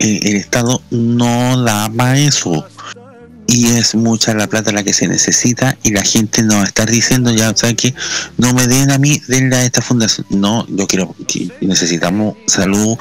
el 0.00 0.36
Estado 0.36 0.82
no 0.90 1.62
da 1.62 1.90
para 1.90 2.18
eso. 2.18 2.66
Y 3.46 3.66
es 3.66 3.96
mucha 3.96 4.32
la 4.32 4.46
plata 4.46 4.70
la 4.70 4.84
que 4.84 4.92
se 4.92 5.08
necesita 5.08 5.76
y 5.82 5.90
la 5.90 6.02
gente 6.02 6.42
no 6.44 6.54
va 6.54 6.62
a 6.62 6.66
estar 6.66 6.88
diciendo 6.88 7.32
ya, 7.34 7.52
¿sabes 7.56 7.74
qué? 7.76 7.94
No 8.38 8.54
me 8.54 8.68
den 8.68 8.92
a 8.92 8.98
mí, 8.98 9.20
denle 9.26 9.56
a 9.56 9.64
esta 9.64 9.82
fundación. 9.82 10.24
No, 10.30 10.66
yo 10.68 10.86
quiero, 10.86 11.14
que 11.26 11.50
necesitamos 11.60 12.36
salud. 12.46 12.96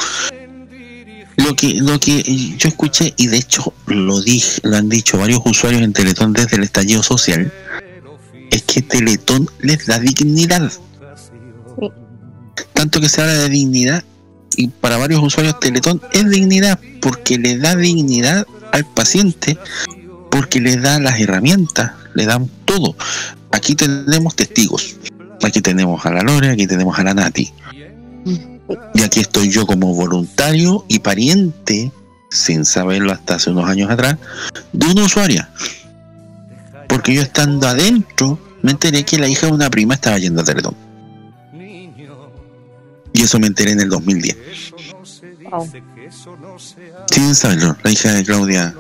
Lo 1.38 1.56
que, 1.56 1.76
lo 1.76 2.00
que 2.00 2.24
yo 2.58 2.68
escuché, 2.68 3.14
y 3.16 3.28
de 3.28 3.38
hecho 3.38 3.74
lo 3.86 4.20
dije, 4.22 4.60
lo 4.64 4.76
han 4.76 4.90
dicho 4.90 5.20
varios 5.20 5.42
usuarios 5.46 5.84
en 5.84 5.94
Teletón 5.94 6.34
desde 6.34 6.58
el 6.58 6.64
estallido 6.64 7.04
social, 7.04 7.54
es 8.50 8.64
que 8.64 8.82
Teletón 8.82 9.48
les 9.60 9.86
da 9.86 10.00
dignidad. 10.00 10.72
Tanto 12.74 13.00
que 13.00 13.08
se 13.08 13.22
habla 13.22 13.34
de 13.34 13.50
dignidad, 13.50 14.04
y 14.56 14.68
para 14.68 14.98
varios 14.98 15.22
usuarios 15.22 15.60
Teletón 15.60 16.02
es 16.12 16.30
dignidad, 16.30 16.80
porque 17.02 17.38
le 17.38 17.58
da 17.58 17.76
dignidad 17.76 18.46
al 18.72 18.86
paciente, 18.86 19.58
porque 20.30 20.60
le 20.60 20.78
da 20.78 21.00
las 21.00 21.20
herramientas, 21.20 21.92
le 22.14 22.26
dan 22.26 22.50
todo. 22.66 22.96
Aquí 23.52 23.76
tenemos 23.76 24.36
testigos. 24.36 24.98
Aquí 25.42 25.62
tenemos 25.62 26.06
a 26.06 26.12
la 26.12 26.22
Lore, 26.22 26.50
aquí 26.50 26.68
tenemos 26.68 27.00
a 27.00 27.04
la 27.04 27.14
Nati. 27.14 27.52
Y 28.94 29.02
aquí 29.02 29.22
estoy 29.22 29.50
yo 29.50 29.66
como 29.66 29.96
voluntario 29.96 30.86
y 30.88 31.00
pariente, 31.00 31.92
sin 32.30 32.66
saberlo 32.66 33.12
hasta 33.12 33.36
hace 33.36 33.50
unos 33.50 33.68
años 33.68 33.90
atrás, 33.90 34.18
de 34.74 34.86
una 34.86 35.06
usuaria. 35.06 35.50
Porque 36.88 37.14
yo 37.14 37.22
estando 37.22 37.68
adentro, 37.68 38.40
me 38.62 38.72
enteré 38.72 39.04
que 39.06 39.18
la 39.18 39.28
hija 39.28 39.48
de 39.48 39.54
una 39.54 39.70
prima 39.70 39.94
estaba 39.96 40.18
yendo 40.20 40.42
a 40.42 40.44
Teletón. 40.44 40.89
Y 43.20 43.24
eso 43.24 43.38
me 43.38 43.48
enteré 43.48 43.72
en 43.72 43.82
el 43.82 43.90
2010. 43.90 44.38
Sin 47.12 47.36
saberlo, 47.36 47.76
la 47.84 47.92
hija 47.92 48.14
de 48.14 48.24
Claudia 48.24 48.74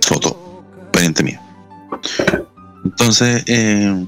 Soto, 0.00 0.62
pariente 0.92 1.22
mía. 1.22 1.40
Entonces, 2.84 3.42
eh, 3.46 4.06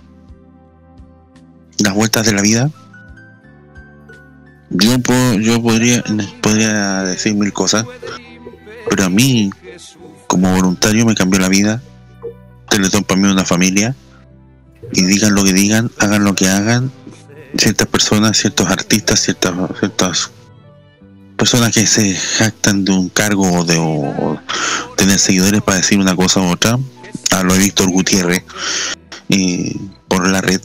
las 1.78 1.94
vueltas 1.94 2.27
de 2.27 2.32
la 2.35 2.43
vida. 2.43 2.70
Yo, 4.69 4.99
puedo, 4.99 5.40
yo 5.40 5.62
podría, 5.62 6.05
podría 6.43 7.05
decir 7.05 7.35
mil 7.35 7.55
cosas, 7.55 7.86
pero 8.90 9.05
a 9.05 9.09
mí, 9.09 9.49
como 10.27 10.55
voluntario, 10.55 11.07
me 11.07 11.15
cambió 11.15 11.40
la 11.40 11.49
vida. 11.49 11.81
Teletón 12.69 13.05
para 13.05 13.19
mí 13.19 13.27
es 13.27 13.32
una 13.32 13.47
familia. 13.47 13.97
Y 14.93 15.05
digan 15.07 15.35
lo 15.35 15.44
que 15.44 15.55
digan, 15.55 15.90
hagan 15.99 16.24
lo 16.24 16.35
que 16.35 16.47
hagan. 16.49 16.93
Ciertas 17.57 17.87
personas, 17.89 18.39
ciertos 18.39 18.69
artistas, 18.69 19.20
ciertas, 19.20 19.55
ciertas 19.79 20.31
personas 21.37 21.73
que 21.73 21.87
se 21.87 22.15
jactan 22.15 22.85
de 22.85 22.93
un 22.93 23.09
cargo 23.09 23.51
o 23.51 23.65
de 23.65 23.79
o 23.79 24.39
tener 24.97 25.19
seguidores 25.19 25.62
para 25.62 25.79
decir 25.79 25.99
una 25.99 26.16
cosa 26.16 26.41
u 26.41 26.51
otra. 26.51 26.79
Hablo 27.31 27.55
de 27.55 27.61
Víctor 27.61 27.91
Gutiérrez 27.91 28.45
eh, 29.29 29.77
por 30.09 30.27
la 30.29 30.41
red. 30.41 30.61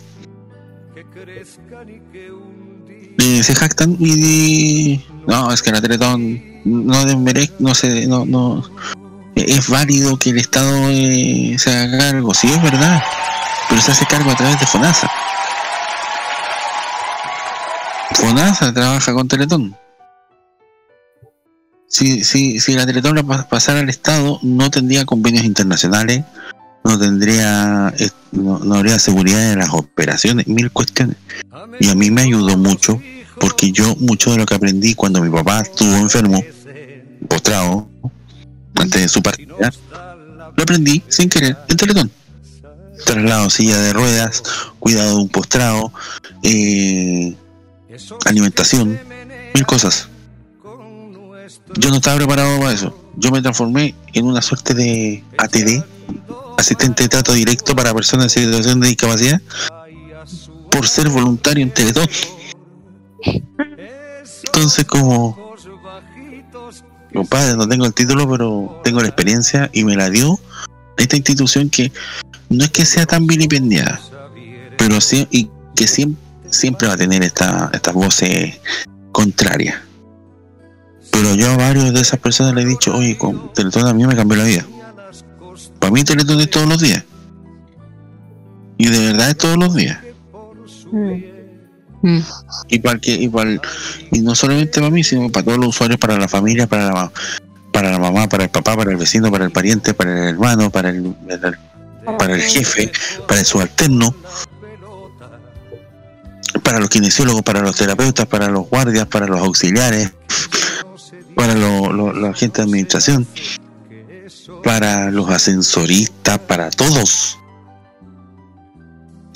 Se 3.42 3.56
jactan 3.56 3.98
y 4.00 5.04
no 5.28 5.52
es 5.52 5.62
que 5.62 5.72
la 5.72 5.82
Teletón 5.82 6.42
no 6.66 7.06
desmerece 7.06 7.54
no 7.60 7.76
se 7.76 8.08
no 8.08 8.26
no 8.26 8.64
es 9.36 9.70
válido 9.70 10.18
que 10.18 10.32
el 10.32 10.38
Estado 10.40 10.90
eh, 10.90 11.56
se 11.58 11.72
haga 11.72 11.98
cargo 11.98 12.34
sí 12.34 12.50
es 12.50 12.62
verdad 12.62 13.02
pero 13.70 13.82
se 13.82 13.92
hace 13.92 14.06
cargo 14.06 14.32
a 14.32 14.36
través 14.36 14.60
de 14.60 14.66
FONASA 14.66 15.10
FONASA 18.16 18.74
trabaja 18.74 19.14
con 19.14 19.28
Teletón. 19.28 19.76
Si, 21.88 22.24
si, 22.24 22.60
si 22.60 22.74
la 22.74 22.86
Teletón 22.86 23.16
la 23.16 23.24
pas- 23.24 23.48
pasara 23.48 23.80
al 23.80 23.90
Estado 23.90 24.40
no 24.44 24.70
tendría 24.70 25.06
convenios 25.06 25.46
internacionales 25.46 26.24
no 26.84 26.98
tendría 27.00 27.94
no, 28.32 28.60
no 28.60 28.76
habría 28.76 28.98
seguridad 29.00 29.50
de 29.50 29.56
las 29.58 29.70
operaciones 29.74 30.48
mil 30.48 30.72
cuestiones. 30.72 31.18
Y 31.80 31.90
a 31.90 31.96
mí 31.96 32.12
me 32.12 32.22
ayudó 32.22 32.58
mucho 32.58 33.02
porque 33.40 33.72
yo 33.72 33.96
mucho 33.98 34.32
de 34.32 34.38
lo 34.38 34.46
que 34.46 34.56
aprendí 34.56 34.96
cuando 34.96 35.22
mi 35.22 35.30
papá 35.30 35.62
estuvo 35.62 35.96
enfermo 35.98 36.42
postrado 37.28 37.90
antes 38.76 39.02
de 39.02 39.08
su 39.10 39.22
partida 39.22 39.72
lo 40.56 40.64
aprendí 40.64 41.04
sin 41.08 41.30
querer 41.30 41.58
en 41.68 41.78
Teletón. 41.78 42.12
Traslado 43.06 43.50
silla 43.50 43.78
de 43.80 43.94
ruedas 43.94 44.44
cuidado 44.80 45.18
de 45.18 45.22
un 45.24 45.30
postrado 45.30 45.92
eh, 46.44 47.36
alimentación 48.26 49.00
mil 49.54 49.66
cosas 49.66 50.10
yo 51.78 51.90
no 51.90 51.96
estaba 51.98 52.18
preparado 52.18 52.60
para 52.60 52.74
eso 52.74 53.12
yo 53.16 53.32
me 53.32 53.42
transformé 53.42 53.96
en 54.14 54.26
una 54.26 54.42
suerte 54.42 54.74
de 54.74 55.24
ATD 55.38 55.84
asistente 56.58 57.04
de 57.04 57.10
trato 57.10 57.34
directo 57.34 57.76
para 57.76 57.94
personas 57.94 58.36
en 58.38 58.46
situación 58.46 58.80
de 58.80 58.88
discapacidad 58.90 59.42
por 60.78 60.88
ser 60.88 61.10
voluntario 61.10 61.64
en 61.64 61.72
Teletón. 61.72 62.08
Entonces 64.46 64.86
como 64.86 65.56
compadre, 67.14 67.56
no 67.56 67.68
tengo 67.68 67.86
el 67.86 67.94
título, 67.94 68.30
pero 68.30 68.82
tengo 68.84 69.02
la 69.02 69.08
experiencia 69.08 69.70
y 69.74 69.84
me 69.84 69.96
la 69.96 70.10
dio 70.10 70.40
esta 70.98 71.16
institución 71.16 71.70
que 71.70 71.92
no 72.50 72.64
es 72.64 72.72
que 72.72 72.86
sea 72.86 73.06
tan 73.06 73.26
vilipendiada, 73.26 74.00
pero 74.78 75.02
sí 75.02 75.28
y 75.32 75.50
que 75.76 75.88
siempre, 75.88 76.22
siempre 76.50 76.88
va 76.88 76.94
a 76.94 76.98
tener 76.98 77.24
esta, 77.24 77.70
estas 77.74 77.94
voces 77.94 78.60
contrarias. 79.12 79.76
Pero 81.12 81.34
yo 81.36 81.50
a 81.52 81.58
varios 81.58 81.94
de 81.94 82.02
esas 82.02 82.20
personas 82.20 82.54
le 82.54 82.62
he 82.62 82.66
dicho, 82.66 82.96
oye, 82.96 83.18
con 83.18 83.52
Teletón 83.54 83.88
a 83.88 83.94
mí 83.94 84.06
me 84.06 84.16
cambió 84.16 84.38
la 84.38 84.44
vida. 84.44 84.66
Para 85.80 85.92
mí 85.92 86.04
Teletón 86.04 86.40
es 86.42 86.50
todos 86.50 86.68
los 86.68 86.80
días. 86.80 87.04
Y 88.78 88.88
de 88.88 89.08
verdad 89.08 89.30
es 89.32 89.38
todos 89.38 89.58
los 89.58 89.74
días. 89.74 89.98
Y 92.70 92.80
para 92.80 93.00
que, 93.00 93.12
y, 93.16 93.28
para 93.30 93.50
el- 93.50 93.62
y 94.12 94.20
no 94.22 94.36
solamente 94.36 94.80
para 94.80 94.92
mí, 94.92 95.04
sino 95.04 95.30
para 95.32 95.46
todos 95.46 95.58
los 95.58 95.70
usuarios, 95.70 96.00
para 96.00 96.18
la 96.18 96.28
familia, 96.28 96.68
para 96.68 96.92
la, 96.94 97.12
para 97.74 97.92
la 97.92 98.00
mamá, 98.00 98.28
para 98.30 98.44
el 98.44 98.50
papá, 98.50 98.76
para 98.76 98.92
el 98.92 98.98
vecino, 98.98 99.32
para 99.32 99.46
el 99.46 99.52
pariente, 99.52 99.94
para 99.94 100.12
el 100.12 100.36
hermano, 100.36 100.70
para 100.70 100.90
el, 100.90 101.16
el- 101.30 101.58
para 102.18 102.36
el 102.36 102.42
jefe, 102.42 102.90
para 103.28 103.40
el 103.42 103.46
subalterno, 103.46 104.16
para 106.68 106.82
los 106.82 106.90
kinesiólogos, 106.90 107.44
para 107.44 107.62
los 107.62 107.78
terapeutas, 107.78 108.26
para 108.26 108.50
los 108.50 108.68
guardias, 108.68 109.08
para 109.08 109.26
los 109.26 109.40
auxiliares, 109.40 110.12
para 111.34 111.56
lo- 111.56 111.94
lo- 111.94 112.12
la 112.12 112.34
gente 112.34 112.58
de 112.58 112.64
administración. 112.64 113.26
para 114.66 115.10
los 115.12 115.30
ascensoristas, 115.30 116.40
para 116.40 116.70
todos. 116.72 117.38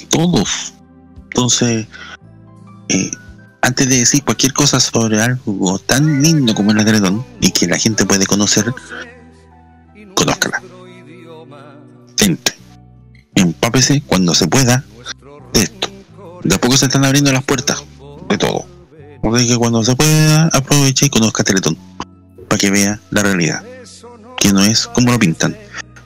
Todos. 0.09 0.73
Entonces, 1.23 1.87
eh, 2.89 3.11
antes 3.61 3.87
de 3.87 3.99
decir 3.99 4.25
cualquier 4.25 4.51
cosa 4.51 4.81
sobre 4.81 5.21
algo 5.21 5.79
tan 5.79 6.21
lindo 6.21 6.53
como 6.53 6.71
es 6.71 6.77
la 6.77 6.83
Teletón 6.83 7.23
y 7.39 7.51
que 7.51 7.65
la 7.67 7.77
gente 7.77 8.05
puede 8.05 8.25
conocer, 8.25 8.73
conózcala. 10.15 10.61
Entre. 12.19 12.55
Empápese 13.35 14.01
cuando 14.05 14.35
se 14.35 14.47
pueda. 14.49 14.83
De 16.43 16.55
a 16.55 16.57
poco 16.59 16.77
se 16.77 16.85
están 16.85 17.05
abriendo 17.05 17.31
las 17.31 17.43
puertas 17.43 17.83
de 18.29 18.37
todo. 18.37 18.65
Así 19.33 19.47
que 19.47 19.57
cuando 19.57 19.83
se 19.83 19.95
pueda, 19.95 20.45
aproveche 20.47 21.05
y 21.05 21.09
conozca 21.09 21.43
Teletón 21.43 21.77
para 22.47 22.59
que 22.59 22.71
vea 22.71 22.99
la 23.11 23.21
realidad. 23.23 23.63
Que 24.37 24.51
no 24.51 24.61
es 24.61 24.87
como 24.87 25.11
lo 25.11 25.19
pintan. 25.19 25.55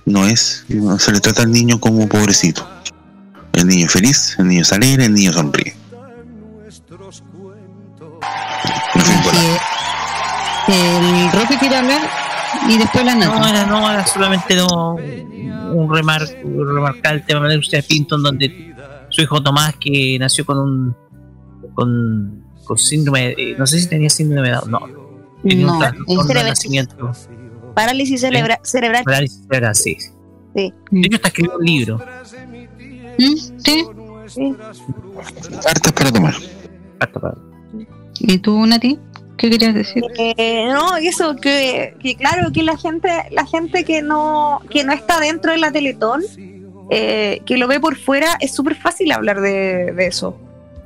No 0.06 0.26
es, 0.28 0.66
no 0.70 1.00
se 1.00 1.12
le 1.12 1.20
trata 1.20 1.44
al 1.44 1.52
niño 1.52 1.80
como 1.80 2.08
pobrecito. 2.08 2.68
El 3.54 3.68
niño 3.68 3.86
es 3.86 3.92
feliz, 3.92 4.36
el 4.38 4.48
niño 4.50 4.62
es 4.62 4.72
alegre, 4.74 5.06
el 5.06 5.14
niño 5.14 5.32
sonríe. 5.34 5.76
El 10.68 11.32
Roque 11.32 11.58
quiere 11.60 11.76
hablar 11.78 12.02
y 12.68 12.78
después 12.78 13.06
la 13.06 13.16
No, 13.16 13.36
nota. 13.36 13.50
era, 13.50 13.66
no, 13.66 13.92
era 13.92 14.06
solamente 14.06 14.56
no, 14.56 14.96
un, 14.96 15.94
remar, 15.94 16.22
remarcar 16.44 17.16
el 17.16 17.26
tema 17.26 17.48
de 17.48 17.58
usted 17.58 17.86
Pinton, 17.88 18.24
donde 18.24 18.75
su 19.16 19.22
hijo 19.22 19.42
Tomás, 19.42 19.76
que 19.80 20.18
nació 20.20 20.46
con 20.46 20.58
un. 20.60 20.96
con, 21.74 22.44
con 22.66 22.78
síndrome. 22.78 23.36
de- 23.36 23.56
no 23.58 23.66
sé 23.66 23.80
si 23.80 23.88
tenía 23.88 24.10
síndrome 24.10 24.50
de 24.50 24.56
Down, 24.56 24.72
no. 24.72 24.80
Tenía 25.44 25.66
No, 25.68 25.74
un 25.74 25.80
trastorno 25.80 26.24
de 26.34 26.44
nacimiento. 26.44 27.12
Parálisis 27.74 28.22
cerebra- 28.22 28.60
cerebral. 28.64 29.04
Parálisis 29.04 29.42
cerebral, 29.48 29.76
sí. 29.76 29.98
Sí. 30.56 30.74
De 30.92 31.00
hecho, 31.08 31.16
está 31.18 31.28
escribiendo 31.28 31.60
un 31.60 31.66
libro. 31.66 32.02
Sí. 33.18 33.86
Cartas 35.64 35.94
para 35.94 36.12
tomar. 36.12 36.34
¿Y 38.20 38.38
tú, 38.40 38.66
Nati? 38.66 38.98
¿Qué 39.38 39.50
querías 39.50 39.74
decir? 39.76 40.02
Eh, 40.18 40.68
no, 40.72 40.96
eso 40.96 41.36
que, 41.36 41.96
que 42.02 42.16
claro 42.16 42.52
que 42.54 42.64
la 42.64 42.78
gente, 42.78 43.10
la 43.32 43.46
gente 43.46 43.84
que 43.84 44.02
no, 44.02 44.62
que 44.70 44.84
no 44.86 44.94
está 44.94 45.20
dentro 45.20 45.52
de 45.52 45.58
la 45.58 45.72
Teletón, 45.72 46.22
eh, 46.90 47.42
que 47.46 47.58
lo 47.58 47.68
ve 47.68 47.80
por 47.80 47.98
fuera, 47.98 48.38
es 48.40 48.54
súper 48.54 48.76
fácil 48.76 49.12
hablar 49.12 49.42
de, 49.42 49.92
de 49.94 50.08
eso. 50.08 50.38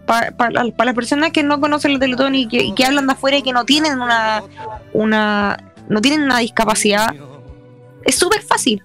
Para 0.06 0.50
las 0.50 0.96
personas 0.96 1.32
que 1.32 1.44
no 1.44 1.60
conocen 1.60 1.94
la 1.94 2.00
Teletón 2.00 2.34
y 2.34 2.48
que, 2.48 2.64
y 2.64 2.74
que 2.74 2.84
hablan 2.84 3.06
de 3.06 3.14
afuera 3.14 3.38
y 3.38 3.44
que 3.44 3.54
no 3.54 3.64
tienen 3.64 4.02
una, 4.02 4.42
una, 4.94 5.72
no 5.88 6.02
tienen 6.02 6.24
una 6.24 6.40
discapacidad, 6.40 7.14
es 8.06 8.16
súper 8.16 8.42
fácil. 8.42 8.82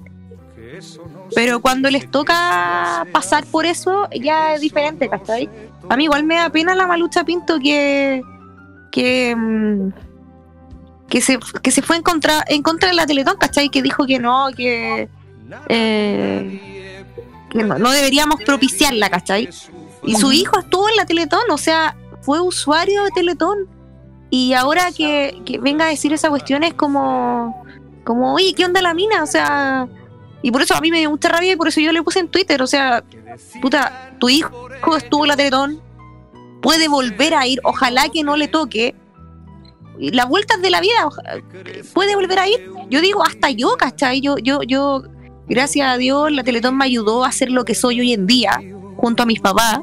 Pero 1.35 1.61
cuando 1.61 1.91
les 1.91 2.11
toca 2.11 3.07
pasar 3.13 3.45
por 3.47 3.65
eso, 3.65 4.09
ya 4.21 4.55
es 4.55 4.61
diferente, 4.61 5.09
¿cachai? 5.09 5.49
A 5.89 5.97
mí 5.97 6.05
igual 6.05 6.25
me 6.25 6.37
da 6.37 6.51
pena 6.51 6.75
la 6.75 6.87
malucha 6.87 7.25
Pinto 7.25 7.59
que, 7.59 8.23
que, 8.91 9.35
mm, 9.35 9.93
que, 11.09 11.21
se, 11.21 11.39
que 11.63 11.71
se 11.71 11.83
fue 11.83 11.97
en 11.97 12.03
contra, 12.03 12.45
en 12.47 12.63
contra 12.63 12.91
de 12.91 12.95
la 12.95 13.07
Teletón, 13.07 13.37
¿cachai? 13.39 13.71
Que 13.71 13.83
dijo 13.83 14.07
que 14.07 14.19
no, 14.19 14.49
que, 14.55 15.09
eh, 15.69 16.61
que 16.61 16.74
no, 17.55 17.79
no 17.79 17.91
deberíamos 17.93 18.43
propiciarla, 18.45 19.09
¿cachai? 19.11 19.49
Y 20.05 20.17
su 20.17 20.33
hijo 20.33 20.59
estuvo 20.59 20.89
en 20.89 20.97
la 20.97 21.07
Teletón, 21.07 21.51
o 21.51 21.59
sea, 21.59 21.97
fue 22.21 22.41
usuario 22.41 23.05
de 23.05 23.11
Teletón. 23.11 23.69
Y 24.31 24.53
ahora 24.53 24.91
que, 24.93 25.41
que 25.47 25.59
venga 25.59 25.87
a 25.87 25.89
decir 25.89 26.13
esa 26.13 26.29
cuestión 26.29 26.65
es 26.65 26.75
como, 26.75 27.65
como, 28.05 28.35
oye, 28.35 28.53
¿qué 28.55 28.65
onda 28.65 28.83
la 28.83 28.93
mina? 28.93 29.23
O 29.23 29.27
sea, 29.27 29.89
y 30.43 30.51
por 30.51 30.63
eso 30.63 30.75
a 30.75 30.81
mí 30.81 30.91
me 30.91 30.99
dio 30.99 31.11
mucha 31.11 31.29
rabia 31.29 31.53
y 31.53 31.57
por 31.57 31.69
eso 31.69 31.81
yo 31.81 31.93
le 31.93 32.03
puse 32.03 32.19
en 32.19 32.29
Twitter, 32.29 32.61
o 32.61 32.67
sea, 32.67 33.03
puta, 33.63 34.11
tu 34.19 34.29
hijo 34.29 34.69
estuvo 34.97 35.25
en 35.25 35.29
la 35.29 35.37
Teletón, 35.37 35.81
puede 36.61 36.89
volver 36.89 37.35
a 37.35 37.47
ir, 37.47 37.61
ojalá 37.65 38.09
que 38.09 38.23
no 38.23 38.37
le 38.37 38.49
toque. 38.49 38.95
Las 39.99 40.29
vueltas 40.29 40.61
de 40.61 40.71
la 40.71 40.81
vida, 40.81 41.09
puede 41.93 42.17
volver 42.17 42.39
a 42.41 42.49
ir. 42.49 42.69
Yo 42.91 43.01
digo, 43.01 43.23
hasta 43.23 43.51
yo, 43.51 43.77
¿cachai? 43.79 44.21
Yo, 44.21 44.39
yo, 44.39 44.61
yo, 44.63 45.05
gracias 45.49 45.89
a 45.89 45.97
Dios, 45.97 46.31
la 46.33 46.43
Teletón 46.45 46.77
me 46.77 46.85
ayudó 46.85 47.25
a 47.25 47.33
ser 47.33 47.51
lo 47.51 47.65
que 47.65 47.75
soy 47.75 48.01
hoy 48.01 48.13
en 48.13 48.27
día, 48.27 48.61
junto 48.97 49.23
a 49.23 49.27
mis 49.27 49.41
papás. 49.41 49.81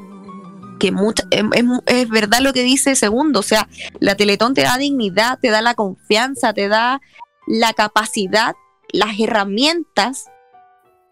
Que 0.79 0.91
mucha, 0.91 1.23
es, 1.29 1.43
es- 1.53 1.65
es 1.85 2.09
verdad 2.09 2.39
lo 2.41 2.53
que 2.53 2.63
dice 2.63 2.95
Segundo, 2.95 3.41
o 3.41 3.43
sea, 3.43 3.67
la 3.99 4.15
Teletón 4.15 4.53
te 4.55 4.61
da 4.63 4.77
dignidad, 4.77 5.37
te 5.39 5.49
da 5.51 5.61
la 5.61 5.75
confianza, 5.75 6.53
te 6.53 6.67
da 6.67 7.01
la 7.45 7.73
capacidad, 7.73 8.55
las 8.91 9.19
herramientas 9.19 10.25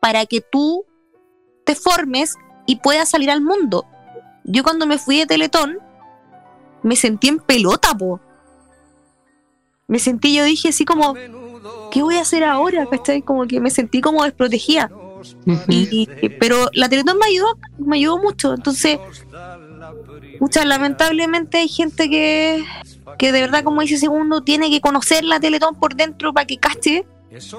para 0.02 0.26
que 0.26 0.42
tú 0.42 0.86
te 1.66 1.76
formes 1.76 2.36
y 2.66 2.78
puedas 2.78 3.10
salir 3.10 3.30
al 3.30 3.42
mundo. 3.42 3.86
Yo 4.44 4.64
cuando 4.64 4.88
me 4.88 4.98
fui 4.98 5.18
de 5.20 5.28
Teletón, 5.28 5.78
me 6.82 6.96
sentí 6.96 7.28
en 7.28 7.38
pelota, 7.38 7.94
po. 7.96 8.20
Me 9.88 10.00
sentí, 10.00 10.36
yo 10.36 10.44
dije 10.46 10.70
así 10.70 10.86
como, 10.86 11.14
¿qué 11.92 12.02
voy 12.02 12.16
a 12.16 12.22
hacer 12.22 12.44
ahora? 12.44 12.86
¿Cachai? 12.88 13.22
Como 13.22 13.46
que 13.48 13.60
me 13.60 13.70
sentí 13.70 14.02
como 14.02 14.24
desprotegida. 14.24 14.90
Y- 15.68 16.08
y- 16.22 16.30
pero 16.40 16.70
la 16.74 16.88
Teletón 16.88 17.18
me 17.18 17.26
ayudó, 17.28 17.48
me 17.78 17.98
ayudó 17.98 18.18
mucho. 18.20 18.54
Entonces, 18.54 19.00
mucha, 20.40 20.64
lamentablemente 20.66 21.58
hay 21.58 21.68
gente 21.68 22.10
que, 22.10 22.64
que 23.18 23.32
de 23.32 23.42
verdad, 23.42 23.64
como 23.64 23.82
dice 23.82 23.98
Segundo, 23.98 24.42
tiene 24.42 24.70
que 24.70 24.80
conocer 24.82 25.24
la 25.24 25.40
Teletón 25.40 25.76
por 25.76 25.96
dentro 25.96 26.34
para 26.34 26.46
que 26.48 26.58
cache 26.58 27.06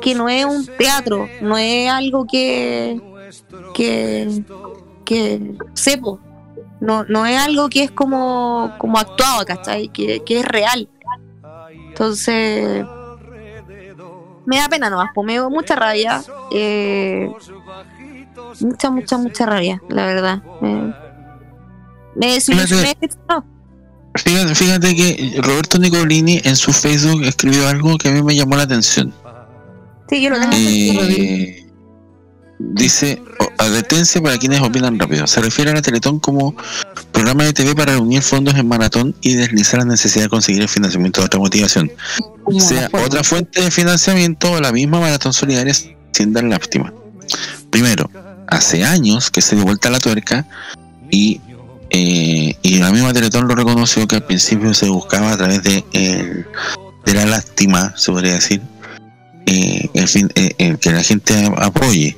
que 0.00 0.14
no 0.14 0.28
es 0.28 0.44
un 0.44 0.66
teatro, 0.66 1.28
no 1.42 1.56
es 1.58 1.88
algo 1.90 2.26
que 2.26 3.00
que 3.74 4.42
que 5.04 5.52
sepo, 5.74 6.18
no, 6.80 7.04
no 7.04 7.26
es 7.26 7.36
algo 7.38 7.68
que 7.68 7.84
es 7.84 7.90
como, 7.90 8.72
como 8.78 8.98
actuado, 8.98 9.44
¿cachai? 9.44 9.88
Que, 9.88 10.20
que 10.24 10.40
es 10.40 10.44
real. 10.46 10.88
Entonces, 11.88 12.84
me 14.50 14.56
da 14.58 14.68
pena 14.68 14.90
nomás, 14.90 15.10
pues 15.14 15.24
me 15.24 15.34
dio 15.34 15.48
mucha 15.48 15.76
rabia. 15.76 16.20
eh, 16.52 17.30
mucha, 18.60 18.90
mucha, 18.90 19.16
mucha 19.16 19.46
rabia, 19.46 19.80
la 19.88 20.06
verdad. 20.06 20.42
Me, 20.60 20.92
me 22.16 22.34
decepcionó. 22.34 22.82
Fíjate, 24.16 24.54
fíjate 24.56 24.96
que 24.96 25.40
Roberto 25.40 25.78
Nicolini 25.78 26.40
en 26.42 26.56
su 26.56 26.72
Facebook 26.72 27.22
escribió 27.22 27.68
algo 27.68 27.96
que 27.96 28.08
a 28.08 28.10
mí 28.10 28.24
me 28.24 28.34
llamó 28.34 28.56
la 28.56 28.64
atención. 28.64 29.14
Sí, 30.08 30.20
yo 30.20 30.30
lo 30.30 30.40
tengo. 30.40 30.52
Eh, 30.52 31.59
dice, 32.60 33.22
advertencia 33.58 34.20
para 34.22 34.36
quienes 34.38 34.60
opinan 34.60 34.98
rápido. 34.98 35.26
Se 35.26 35.40
refiere 35.40 35.70
a 35.70 35.74
la 35.74 35.82
Teletón 35.82 36.20
como 36.20 36.54
programa 37.12 37.44
de 37.44 37.52
TV 37.52 37.74
para 37.74 37.92
reunir 37.92 38.22
fondos 38.22 38.54
en 38.54 38.68
maratón 38.68 39.14
y 39.22 39.34
deslizar 39.34 39.80
la 39.80 39.86
necesidad 39.86 40.24
de 40.24 40.28
conseguir 40.28 40.62
el 40.62 40.68
financiamiento 40.68 41.20
de 41.20 41.26
otra 41.26 41.40
motivación. 41.40 41.90
Sea 42.58 42.88
otra 42.92 43.22
fuente 43.24 43.62
de 43.62 43.70
financiamiento 43.70 44.52
o 44.52 44.60
la 44.60 44.72
misma 44.72 45.00
maratón 45.00 45.32
solidaria 45.32 45.72
sin 45.74 46.32
dar 46.32 46.44
lástima. 46.44 46.92
Primero, 47.70 48.10
hace 48.48 48.84
años 48.84 49.30
que 49.30 49.40
se 49.40 49.56
dio 49.56 49.64
vuelta 49.64 49.88
la 49.90 50.00
tuerca 50.00 50.46
y, 51.10 51.40
eh, 51.90 52.56
y 52.62 52.78
la 52.78 52.90
misma 52.90 53.12
Teletón 53.12 53.48
lo 53.48 53.54
reconoció 53.54 54.06
que 54.06 54.16
al 54.16 54.26
principio 54.26 54.74
se 54.74 54.88
buscaba 54.88 55.32
a 55.32 55.36
través 55.36 55.62
de, 55.62 55.84
el- 55.92 56.46
de 57.04 57.14
la 57.14 57.24
lástima, 57.24 57.94
se 57.96 58.12
podría 58.12 58.34
decir, 58.34 58.60
eh, 59.46 59.88
el 59.94 60.06
fin, 60.08 60.28
eh, 60.34 60.54
el 60.58 60.78
que 60.78 60.92
la 60.92 61.02
gente 61.02 61.50
apoye. 61.56 62.16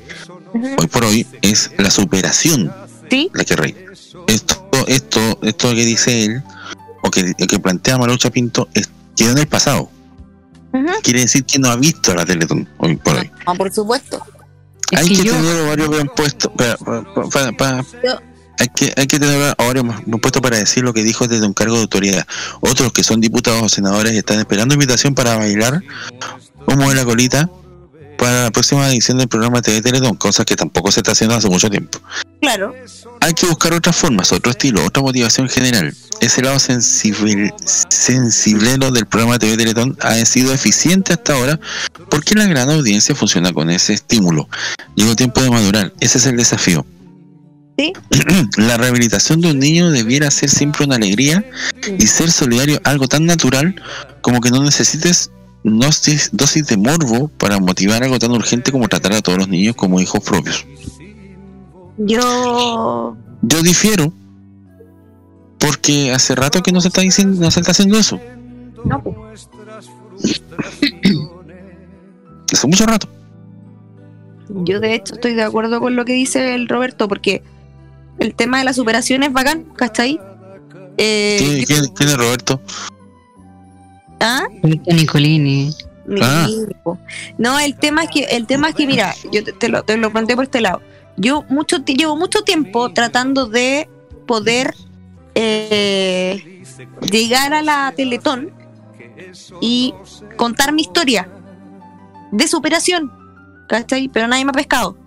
Hoy 0.53 0.87
por 0.87 1.03
hoy 1.03 1.25
es 1.41 1.71
la 1.77 1.89
superación 1.89 2.71
la 3.33 3.43
que 3.43 3.55
rey. 3.55 3.75
Esto, 4.27 4.67
esto, 4.87 5.39
esto 5.41 5.69
que 5.71 5.85
dice 5.85 6.25
él, 6.25 6.43
o 7.03 7.11
que, 7.11 7.33
que 7.33 7.59
plantea 7.59 7.97
Marucha 7.97 8.29
Pinto, 8.29 8.67
es, 8.73 8.89
quedó 9.15 9.31
en 9.31 9.37
el 9.39 9.47
pasado. 9.47 9.89
Quiere 11.03 11.21
decir 11.21 11.43
que 11.43 11.59
no 11.59 11.69
ha 11.69 11.75
visto 11.75 12.15
la 12.15 12.25
Teletón 12.25 12.67
hoy 12.77 12.95
por 12.95 13.15
hoy. 13.15 13.29
Ah, 13.45 13.53
por 13.53 13.71
supuesto. 13.71 14.23
hay 14.95 15.07
que, 15.09 15.23
tener 15.23 15.61
ovarios 15.65 15.89
bien 15.89 16.09
puestos 16.15 16.51
para, 16.57 16.77
para- 16.77 17.03
para- 17.29 17.51
para- 17.53 17.85
hay 18.59 18.67
que 18.75 18.93
hay 18.95 19.07
que 19.07 19.19
tener 19.19 19.55
más 19.83 20.05
bien 20.05 20.19
puestos 20.19 20.41
para 20.41 20.57
decir 20.57 20.83
lo 20.83 20.93
que 20.93 21.03
dijo 21.03 21.27
desde 21.27 21.45
un 21.45 21.53
cargo 21.53 21.75
de 21.75 21.81
autoridad. 21.81 22.25
Otros 22.61 22.93
que 22.93 23.03
son 23.03 23.19
diputados 23.19 23.61
o 23.63 23.69
senadores 23.69 24.13
están 24.13 24.39
esperando 24.39 24.73
invitación 24.75 25.13
para 25.15 25.35
bailar 25.37 25.81
como 26.65 26.89
de 26.89 26.95
la 26.95 27.03
colita 27.05 27.49
para 28.17 28.43
la 28.43 28.51
próxima 28.51 28.87
edición 28.89 29.17
del 29.17 29.27
programa 29.27 29.61
TV 29.61 29.81
Teletón, 29.81 30.15
cosa 30.15 30.45
que 30.45 30.55
tampoco 30.55 30.91
se 30.91 30.99
está 30.99 31.11
haciendo 31.11 31.35
hace 31.35 31.49
mucho 31.49 31.69
tiempo. 31.69 31.99
Claro. 32.41 32.73
Hay 33.21 33.33
que 33.33 33.45
buscar 33.47 33.73
otras 33.73 33.95
formas, 33.95 34.31
otro 34.31 34.51
estilo, 34.51 34.85
otra 34.85 35.01
motivación 35.01 35.47
general. 35.49 35.95
Ese 36.19 36.41
lado 36.41 36.59
sensible, 36.59 37.53
sensiblero 37.89 38.91
del 38.91 39.05
programa 39.05 39.39
TV 39.39 39.57
Teletón 39.57 39.97
ha 40.01 40.13
sido 40.25 40.53
eficiente 40.53 41.13
hasta 41.13 41.33
ahora 41.33 41.59
porque 42.09 42.35
la 42.35 42.45
gran 42.45 42.69
audiencia 42.69 43.15
funciona 43.15 43.53
con 43.53 43.69
ese 43.69 43.93
estímulo. 43.93 44.47
Llegó 44.95 45.15
tiempo 45.15 45.41
de 45.41 45.49
madurar, 45.49 45.93
ese 45.99 46.17
es 46.17 46.25
el 46.25 46.37
desafío. 46.37 46.85
la 48.57 48.77
rehabilitación 48.77 49.41
de 49.41 49.51
un 49.51 49.59
niño 49.59 49.89
debiera 49.89 50.29
ser 50.29 50.49
siempre 50.49 50.85
una 50.85 50.95
alegría 50.95 51.43
y 51.97 52.05
ser 52.07 52.31
solidario 52.31 52.79
algo 52.83 53.07
tan 53.07 53.25
natural 53.25 53.75
como 54.21 54.41
que 54.41 54.51
no 54.51 54.63
necesites 54.63 55.31
dosis, 55.63 56.29
dosis 56.33 56.67
de 56.67 56.77
morbo 56.77 57.27
para 57.29 57.59
motivar 57.59 58.03
algo 58.03 58.19
tan 58.19 58.31
urgente 58.31 58.71
como 58.71 58.87
tratar 58.87 59.13
a 59.13 59.21
todos 59.21 59.37
los 59.39 59.47
niños 59.47 59.75
como 59.75 59.99
hijos 59.99 60.21
propios. 60.23 60.65
Yo. 61.97 63.15
Yo 63.41 63.61
difiero 63.61 64.11
porque 65.59 66.11
hace 66.11 66.35
rato 66.35 66.61
que 66.63 66.71
no 66.71 66.81
se 66.81 66.87
está 66.89 67.01
diciendo, 67.01 67.39
no 67.39 67.51
se 67.51 67.59
está 67.59 67.71
haciendo 67.71 67.97
eso. 67.97 68.19
No, 68.85 69.01
pues. 69.01 69.49
Hace 72.51 72.67
mucho 72.67 72.85
rato. 72.85 73.07
Yo 74.49 74.79
de 74.79 74.93
hecho 74.95 75.15
estoy 75.15 75.33
de 75.33 75.41
acuerdo 75.43 75.79
con 75.79 75.95
lo 75.95 76.05
que 76.05 76.13
dice 76.13 76.53
el 76.53 76.67
Roberto, 76.67 77.07
porque 77.07 77.41
el 78.19 78.35
tema 78.35 78.59
de 78.59 78.65
la 78.65 78.73
superación 78.73 79.23
es 79.23 79.33
bacán, 79.33 79.63
¿cachai? 79.75 80.19
Eh, 80.97 81.63
¿Quién, 81.65 81.85
yo- 81.85 81.93
quién 81.93 82.09
es 82.09 82.17
Roberto? 82.17 82.61
¿Ah? 84.23 84.47
Nicolini. 84.85 85.73
Ah. 86.21 86.47
No, 87.37 87.59
el 87.59 87.75
tema 87.75 88.03
es 88.03 88.09
que, 88.09 88.23
el 88.23 88.47
tema 88.47 88.69
es 88.69 88.75
que, 88.75 88.87
mira, 88.87 89.13
yo 89.31 89.43
te, 89.43 89.53
te 89.53 89.69
lo, 89.69 89.83
te 89.83 89.97
lo 89.97 90.11
planteo 90.11 90.35
por 90.35 90.45
este 90.45 90.61
lado. 90.61 90.81
Yo 91.17 91.43
mucho, 91.49 91.77
llevo 91.85 92.15
mucho 92.15 92.41
tiempo 92.41 92.91
tratando 92.91 93.45
de 93.47 93.89
poder 94.25 94.73
eh, 95.35 96.63
llegar 97.11 97.53
a 97.53 97.61
la 97.61 97.93
Teletón 97.95 98.51
y 99.61 99.93
contar 100.37 100.73
mi 100.73 100.81
historia 100.81 101.29
de 102.31 102.47
superación, 102.47 103.11
¿cachai? 103.67 104.07
Pero 104.07 104.27
nadie 104.27 104.45
me 104.45 104.51
ha 104.51 104.53
pescado. 104.53 104.97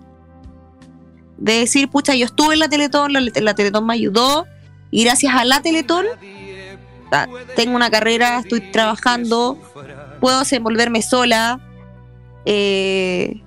De 1.37 1.59
decir, 1.59 1.89
pucha, 1.89 2.15
yo 2.15 2.25
estuve 2.25 2.53
en 2.53 2.59
la 2.59 2.69
Teletón, 2.69 3.13
la, 3.13 3.21
la 3.21 3.53
Teletón 3.53 3.85
me 3.85 3.93
ayudó, 3.93 4.45
y 4.89 5.03
gracias 5.03 5.35
a 5.35 5.43
la 5.45 5.61
Teletón 5.61 6.05
tengo 7.55 7.75
una 7.75 7.89
carrera, 7.89 8.39
estoy 8.39 8.61
trabajando, 8.71 9.57
puedo 10.19 10.39
desenvolverme 10.39 11.01
sola, 11.01 11.59
eh, 12.45 13.41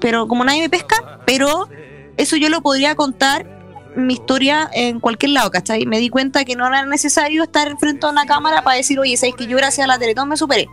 pero 0.00 0.28
como 0.28 0.44
nadie 0.44 0.62
me 0.62 0.70
pesca, 0.70 1.20
pero 1.26 1.68
eso 2.16 2.36
yo 2.36 2.48
lo 2.48 2.60
podría 2.62 2.94
contar 2.94 3.60
mi 3.96 4.14
historia 4.14 4.70
en 4.72 5.00
cualquier 5.00 5.32
lado, 5.32 5.50
¿cachai? 5.50 5.84
Me 5.86 5.98
di 5.98 6.08
cuenta 6.08 6.44
que 6.44 6.56
no 6.56 6.66
era 6.66 6.84
necesario 6.86 7.42
estar 7.42 7.76
frente 7.78 8.06
a 8.06 8.10
una 8.10 8.24
cámara 8.26 8.62
para 8.62 8.76
decir, 8.76 8.98
oye, 8.98 9.16
¿sabes 9.16 9.34
que 9.34 9.46
yo 9.46 9.56
gracias 9.56 9.84
a 9.84 9.88
la 9.88 9.98
Teletón 9.98 10.28
me 10.28 10.36
superé? 10.36 10.66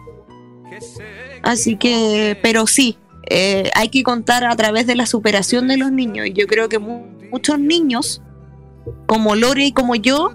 Así 1.43 1.75
que, 1.77 2.37
pero 2.41 2.65
sí, 2.67 2.97
eh, 3.29 3.69
hay 3.75 3.89
que 3.89 4.03
contar 4.03 4.45
a 4.45 4.55
través 4.55 4.87
de 4.87 4.95
la 4.95 5.05
superación 5.05 5.67
de 5.67 5.77
los 5.77 5.91
niños. 5.91 6.27
Y 6.27 6.33
yo 6.33 6.47
creo 6.47 6.69
que 6.69 6.79
mu- 6.79 7.05
muchos 7.31 7.59
niños, 7.59 8.21
como 9.05 9.35
Lore 9.35 9.65
y 9.65 9.71
como 9.73 9.95
yo, 9.95 10.31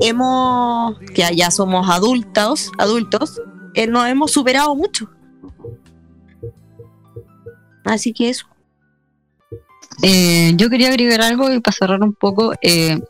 hemos, 0.00 0.98
que 1.14 1.24
ya 1.34 1.50
somos 1.50 1.88
adultos, 1.88 2.70
adultos, 2.78 3.40
eh, 3.74 3.86
nos 3.86 4.06
hemos 4.06 4.30
superado 4.32 4.74
mucho. 4.74 5.10
Así 7.84 8.12
que 8.12 8.28
eso. 8.30 8.46
Eh, 10.02 10.52
yo 10.56 10.70
quería 10.70 10.88
agregar 10.88 11.20
algo 11.22 11.52
y 11.52 11.60
para 11.60 11.76
cerrar 11.76 12.02
un 12.02 12.14
poco. 12.14 12.52
eh, 12.62 13.00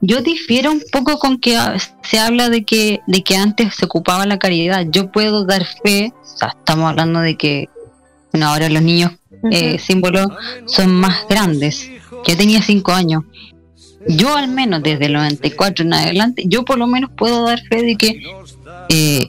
yo 0.00 0.20
difiero 0.20 0.72
un 0.72 0.82
poco 0.90 1.18
con 1.18 1.38
que 1.38 1.58
se 2.02 2.18
habla 2.18 2.48
de 2.48 2.64
que, 2.64 3.00
de 3.06 3.22
que 3.22 3.36
antes 3.36 3.74
se 3.74 3.84
ocupaba 3.84 4.26
la 4.26 4.38
caridad. 4.38 4.86
Yo 4.88 5.10
puedo 5.10 5.44
dar 5.44 5.64
fe, 5.82 6.12
o 6.22 6.26
sea, 6.26 6.48
estamos 6.48 6.88
hablando 6.88 7.20
de 7.20 7.36
que 7.36 7.68
bueno, 8.32 8.48
ahora 8.48 8.68
los 8.68 8.82
niños 8.82 9.12
eh, 9.50 9.78
símbolos 9.78 10.26
son 10.66 10.92
más 10.92 11.26
grandes. 11.28 11.88
Yo 12.26 12.36
tenía 12.36 12.62
cinco 12.62 12.92
años. 12.92 13.22
Yo 14.08 14.36
al 14.36 14.48
menos 14.48 14.82
desde 14.82 15.06
el 15.06 15.14
94 15.14 15.84
en 15.84 15.94
adelante, 15.94 16.44
yo 16.46 16.64
por 16.64 16.78
lo 16.78 16.86
menos 16.86 17.10
puedo 17.16 17.46
dar 17.46 17.60
fe 17.62 17.82
de 17.82 17.96
que 17.96 18.22
eh, 18.88 19.28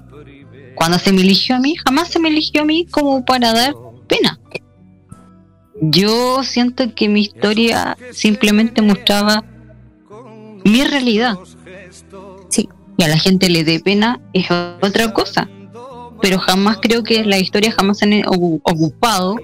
cuando 0.75 0.99
se 0.99 1.11
me 1.13 1.21
eligió 1.21 1.55
a 1.55 1.59
mí, 1.59 1.75
jamás 1.75 2.09
se 2.09 2.19
me 2.19 2.29
eligió 2.29 2.61
a 2.63 2.65
mí 2.65 2.85
como 2.89 3.23
para 3.23 3.53
dar 3.53 3.73
pena. 4.07 4.39
Yo 5.81 6.43
siento 6.43 6.93
que 6.95 7.09
mi 7.09 7.21
historia 7.21 7.97
simplemente 8.11 8.81
mostraba 8.81 9.43
mi 10.63 10.83
realidad. 10.83 11.35
Sí. 12.49 12.69
Y 12.97 13.03
a 13.03 13.07
la 13.09 13.17
gente 13.17 13.49
le 13.49 13.63
dé 13.63 13.79
pena 13.79 14.21
es 14.33 14.49
otra 14.51 15.11
cosa. 15.13 15.49
Pero 16.21 16.39
jamás 16.39 16.77
creo 16.81 17.03
que 17.03 17.25
las 17.25 17.41
historias 17.41 17.75
jamás 17.75 17.97
se 17.99 18.05
han 18.05 18.11
ocu- 18.23 18.61
ocupado 18.63 19.35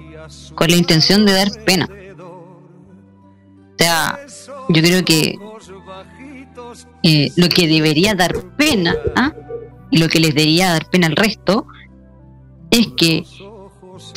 con 0.54 0.70
la 0.70 0.76
intención 0.76 1.26
de 1.26 1.32
dar 1.32 1.48
pena. 1.64 1.86
O 2.18 3.74
sea, 3.78 4.18
yo 4.72 4.82
creo 4.82 5.04
que 5.04 5.38
eh, 7.02 7.32
lo 7.36 7.48
que 7.48 7.66
debería 7.66 8.14
dar 8.14 8.34
pena 8.56 8.94
¿ah? 9.16 9.32
y 9.90 9.98
lo 9.98 10.08
que 10.08 10.20
les 10.20 10.34
debería 10.34 10.70
dar 10.70 10.88
pena 10.88 11.06
al 11.06 11.16
resto 11.16 11.66
es 12.70 12.88
que 12.96 13.24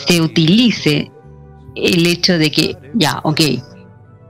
se 0.07 0.21
utilice 0.21 1.11
el 1.75 2.07
hecho 2.07 2.37
de 2.37 2.51
que 2.51 2.77
ya, 2.93 3.19
ok, 3.23 3.41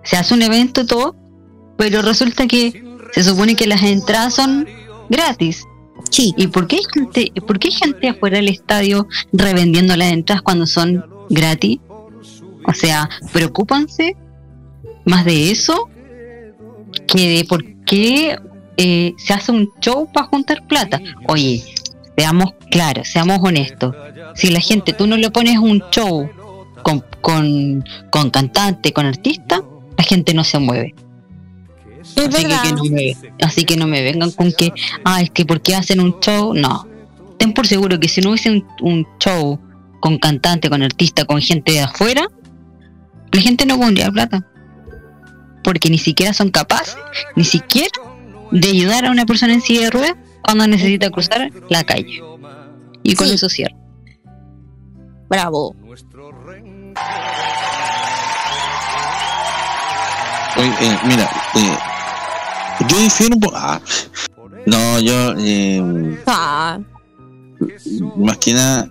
se 0.04 0.18
hace 0.18 0.34
un 0.34 0.42
evento 0.42 0.86
todo, 0.86 1.16
pero 1.78 2.02
resulta 2.02 2.48
que 2.48 2.84
se 3.12 3.24
supone 3.24 3.56
que 3.56 3.68
las 3.68 3.84
entradas 3.84 4.34
son 4.34 4.68
gratis. 5.10 5.64
Sí. 6.10 6.34
¿Y 6.38 6.48
por 6.48 6.68
qué 6.68 6.78
hay 6.78 6.84
gente, 6.94 7.32
por 7.42 7.60
qué 7.60 7.70
hay 7.70 7.74
gente 7.74 8.10
afuera 8.10 8.38
del 8.38 8.50
estadio 8.50 9.08
revendiendo 9.32 9.96
las 9.96 10.12
entradas 10.12 10.42
cuando 10.42 10.66
son 10.66 11.06
gratis? 11.30 11.80
O 12.68 12.74
sea, 12.74 13.10
preocúpanse 13.32 14.16
más 15.06 15.26
de 15.26 15.52
eso 15.52 15.90
que 17.08 17.38
de 17.38 17.46
por 17.46 17.64
qué 17.86 18.38
eh, 18.78 19.14
se 19.18 19.34
hace 19.34 19.52
un 19.52 19.70
show 19.80 20.10
para 20.12 20.28
juntar 20.28 20.66
plata. 20.68 21.02
Oye, 21.28 21.64
seamos 22.18 22.54
claros, 22.72 23.08
seamos 23.08 23.40
honestos. 23.42 23.96
Si 24.36 24.50
la 24.50 24.60
gente, 24.60 24.94
tú 24.94 25.08
no 25.08 25.18
le 25.18 25.30
pones 25.30 25.58
un 25.58 25.84
show 25.92 26.30
con, 26.84 27.04
con, 27.22 27.84
con 28.10 28.30
cantante, 28.30 28.94
con 28.94 29.06
artista, 29.06 29.64
la 29.98 30.04
gente 30.04 30.34
no 30.34 30.44
se 30.44 30.60
mueve. 30.60 30.96
Es 32.02 32.18
Así 32.18 32.46
que 32.46 32.72
no 32.74 32.84
me, 32.84 33.18
así 33.42 33.66
que 33.66 33.78
no 33.78 33.88
me 33.88 34.02
vengan 34.02 34.32
con 34.32 34.52
que, 34.52 34.72
ah, 35.04 35.22
es 35.22 35.32
que 35.32 35.46
porque 35.46 35.76
hacen 35.76 36.00
un 36.00 36.20
show, 36.20 36.54
no. 36.54 36.88
Ten 37.38 37.54
por 37.54 37.66
seguro 37.66 38.00
que 38.00 38.08
si 38.08 38.22
no 38.22 38.30
hubiese 38.30 38.52
un, 38.52 38.66
un 38.82 39.08
show 39.20 39.60
con 40.00 40.20
cantante, 40.20 40.70
con 40.70 40.84
artista, 40.84 41.26
con 41.26 41.42
gente 41.42 41.72
de 41.72 41.82
afuera, 41.82 42.28
la 43.32 43.42
gente 43.42 43.66
no 43.66 43.80
pondría 43.80 44.12
plata. 44.12 44.46
Porque 45.66 45.90
ni 45.90 45.98
siquiera 45.98 46.32
son 46.34 46.50
capaces, 46.52 46.96
ni 47.36 47.44
siquiera, 47.44 47.90
de 48.52 48.70
ayudar 48.70 49.06
a 49.06 49.12
una 49.12 49.26
persona 49.26 49.52
en 49.54 49.62
silla 49.62 49.82
de 49.82 49.90
ruedas 49.90 50.16
cuando 50.44 50.66
necesita 50.68 51.10
cruzar 51.10 51.50
la 51.70 51.84
calle. 51.84 52.22
Y 53.04 53.16
con 53.16 53.28
Sí. 53.28 53.34
eso 53.34 53.50
cierro. 53.50 53.76
Bravo. 55.28 55.76
Oye, 60.58 60.70
eh, 60.82 60.98
mira, 61.06 61.30
eh, 61.56 61.78
yo 62.88 62.98
difiero 63.00 63.36
un 63.36 63.42
poco. 63.42 63.56
Ah, 63.58 63.82
no, 64.66 65.00
yo, 65.00 65.34
eh, 65.38 66.18
Ah, 66.28 66.80
más 68.18 68.38
que 68.38 68.54
nada, 68.54 68.90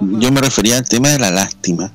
yo 0.00 0.32
me 0.32 0.40
refería 0.40 0.78
al 0.78 0.88
tema 0.88 1.08
de 1.10 1.18
la 1.18 1.30
lástima. 1.30 1.90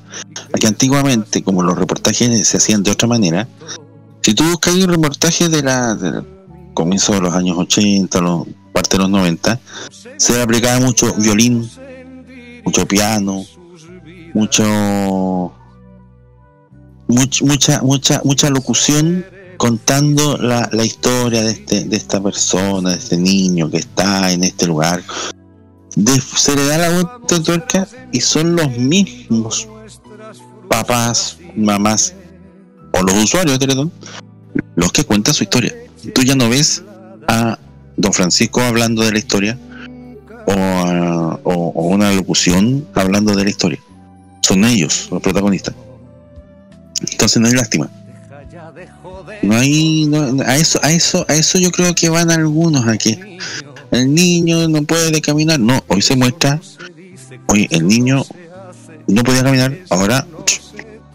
A 0.54 0.58
que 0.60 0.68
antiguamente, 0.68 1.41
como 1.44 1.64
los 1.64 1.78
reportajes 1.78 2.48
se 2.48 2.58
hacían 2.58 2.84
de 2.84 2.91
otra 2.91 3.08
manera, 3.08 3.48
si 4.22 4.34
tú 4.34 4.44
buscas 4.45 4.76
un 4.76 4.88
reportaje 4.89 5.49
de 5.49 5.64
la, 5.64 6.23
comienzo 6.73 7.14
de 7.14 7.22
los 7.22 7.34
años 7.34 7.57
80, 7.57 8.22
los, 8.22 8.48
parte 8.73 8.98
de 8.98 9.03
los 9.03 9.10
90, 9.10 9.60
se 10.18 10.41
aplicaba 10.41 10.80
mucho 10.80 11.14
violín, 11.15 11.69
mucho 12.65 12.88
piano, 12.88 13.44
mucho 14.34 14.64
much- 17.07 17.41
mucha 17.44 17.81
mucha 17.81 18.22
mucha 18.23 18.49
locución 18.49 19.26
contando 19.57 20.38
la, 20.38 20.69
la 20.72 20.85
historia 20.85 21.41
de 21.44 21.52
este 21.52 21.85
de 21.85 21.95
esta 21.98 22.22
persona 22.22 22.91
de 22.91 22.98
este 22.98 23.18
niño 23.18 23.69
que 23.72 23.77
está 23.77 24.31
en 24.31 24.44
este 24.44 24.68
lugar. 24.68 25.03
Se 26.35 26.56
le 26.56 26.65
da 26.68 26.77
la 26.77 26.89
vuelta 26.91 27.35
de 27.38 27.39
tuerca 27.39 27.88
y 28.11 28.22
son 28.22 28.56
los 28.56 28.69
mismos 28.77 29.68
papás 30.68 31.38
mamás 31.56 32.14
o 32.93 33.01
los 33.03 33.15
usuarios 33.23 33.53
de 33.53 33.59
Teletón 33.68 33.91
los 34.76 34.91
que 34.91 35.03
cuentan 35.03 35.34
su 35.34 35.43
historia. 35.43 35.73
Tú 36.14 36.22
ya 36.23 36.35
no 36.35 36.49
ves 36.49 36.84
a 37.27 37.57
don 37.95 38.14
Francisco 38.14 38.61
hablando 38.61 39.03
de 39.03 39.11
la 39.11 39.18
historia 39.19 39.57
o, 40.45 40.51
a- 40.51 41.39
o- 41.43 41.88
una 41.88 42.11
locución 42.14 42.88
hablando 42.93 43.35
de 43.35 43.43
la 43.43 43.49
historia. 43.49 43.80
Son 44.41 44.64
ellos 44.64 45.07
los 45.11 45.22
protagonistas. 45.22 45.76
Entonces 47.11 47.41
no 47.41 47.47
hay 47.47 47.53
lástima. 47.53 47.89
No 49.43 49.55
hay 49.55 50.05
no- 50.05 50.41
a 50.43 50.55
eso 50.57 50.80
a 50.84 50.91
eso 50.91 51.26
a 51.27 51.34
eso 51.34 51.57
yo 51.59 51.72
creo 51.72 51.93
que 51.95 52.09
van 52.09 52.31
algunos 52.31 52.88
aquí. 52.88 53.19
El 53.91 54.14
niño 54.14 54.68
no 54.69 54.84
puede 54.84 55.22
caminar. 55.22 55.59
No 55.59 55.84
hoy 55.88 56.01
se 56.01 56.15
muestra 56.15 56.59
hoy 57.47 57.68
el 57.72 57.88
niño 57.88 58.23
no 59.07 59.23
podía 59.23 59.43
caminar. 59.43 59.77
Ahora 59.89 60.26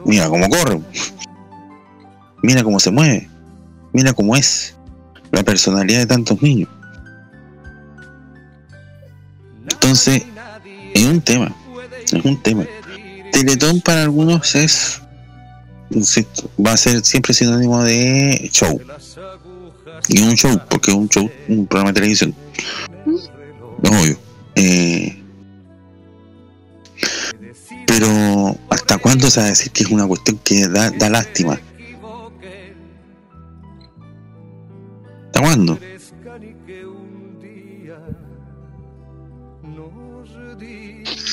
mira 0.05 0.29
cómo 0.29 0.49
corre 0.49 0.81
mira 2.43 2.63
cómo 2.63 2.81
se 2.81 2.91
mueve 2.91 3.29
mira 3.93 4.13
cómo 4.13 4.37
es 4.37 4.77
la 5.31 5.43
personalidad 5.43 6.01
de 6.01 6.07
tantos 6.07 6.43
niños 6.43 6.69
Entonces, 9.93 10.23
es 10.95 11.05
un 11.05 11.21
tema, 11.21 11.55
es 12.07 12.25
un 12.25 12.43
tema. 12.43 12.65
Teletón 13.31 13.81
para 13.81 14.03
algunos 14.03 14.55
es 14.55 15.03
va 16.65 16.73
a 16.73 16.77
ser 16.77 17.05
siempre 17.05 17.35
sinónimo 17.35 17.83
de 17.83 18.49
show. 18.53 18.81
Y 20.09 20.23
un 20.23 20.35
show, 20.35 20.59
porque 20.71 20.91
es 20.91 20.97
un 20.97 21.09
show, 21.09 21.31
un 21.49 21.67
programa 21.67 21.91
de 21.91 21.95
televisión. 21.95 22.35
Es 23.07 23.91
obvio. 23.91 24.19
Eh, 24.55 25.23
pero 27.87 28.57
¿hasta 28.71 28.99
cuándo 28.99 29.31
se 29.31 29.41
va 29.41 29.47
a 29.47 29.51
decir 29.51 29.71
que 29.73 29.83
es 29.83 29.91
una 29.91 30.07
cuestión 30.07 30.39
que 30.43 30.69
da, 30.69 30.91
da 30.91 31.11
lástima? 31.11 31.61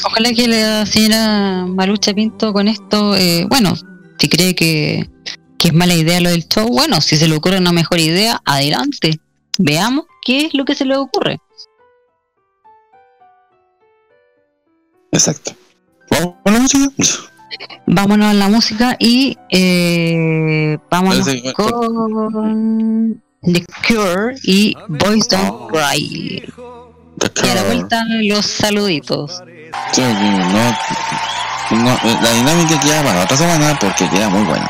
Ojalá 0.03 0.33
que 0.33 0.47
la 0.47 0.85
señora 0.85 1.65
Malucha 1.67 2.13
Pinto 2.13 2.53
con 2.53 2.67
esto, 2.67 3.15
eh, 3.15 3.45
bueno, 3.49 3.75
si 4.17 4.29
cree 4.29 4.55
que, 4.55 5.09
que 5.57 5.67
es 5.67 5.73
mala 5.73 5.93
idea 5.93 6.19
lo 6.21 6.29
del 6.29 6.47
show, 6.47 6.67
bueno, 6.67 7.01
si 7.01 7.17
se 7.17 7.27
le 7.27 7.35
ocurre 7.35 7.57
una 7.57 7.71
mejor 7.71 7.99
idea, 7.99 8.41
adelante. 8.45 9.19
Veamos 9.57 10.05
qué 10.25 10.45
es 10.45 10.53
lo 10.53 10.65
que 10.65 10.75
se 10.75 10.85
le 10.85 10.95
ocurre. 10.95 11.37
Exacto. 15.11 15.53
¿Vamos 16.09 16.35
con 16.43 16.53
la 16.53 16.59
música? 16.59 16.89
Vámonos 17.85 18.27
a 18.27 18.33
la 18.33 18.47
música 18.47 18.95
y 18.99 19.37
eh, 19.49 20.77
vámonos 20.89 21.27
con 21.55 23.21
The 23.41 23.65
Cure 23.87 24.35
y 24.43 24.75
Boys 24.87 25.27
Don't 25.29 25.71
Cry. 25.71 26.43
Y 27.43 27.47
a 27.47 27.55
la 27.55 27.63
vuelta 27.63 28.03
los 28.21 28.45
saluditos. 28.45 29.41
Sí, 29.91 30.01
no, 30.01 31.77
no, 31.77 31.99
la 32.21 32.31
dinámica 32.33 32.79
queda 32.79 33.03
para 33.03 33.23
otra 33.23 33.37
semana 33.37 33.77
porque 33.79 34.09
queda 34.09 34.29
muy 34.29 34.43
buena. 34.43 34.69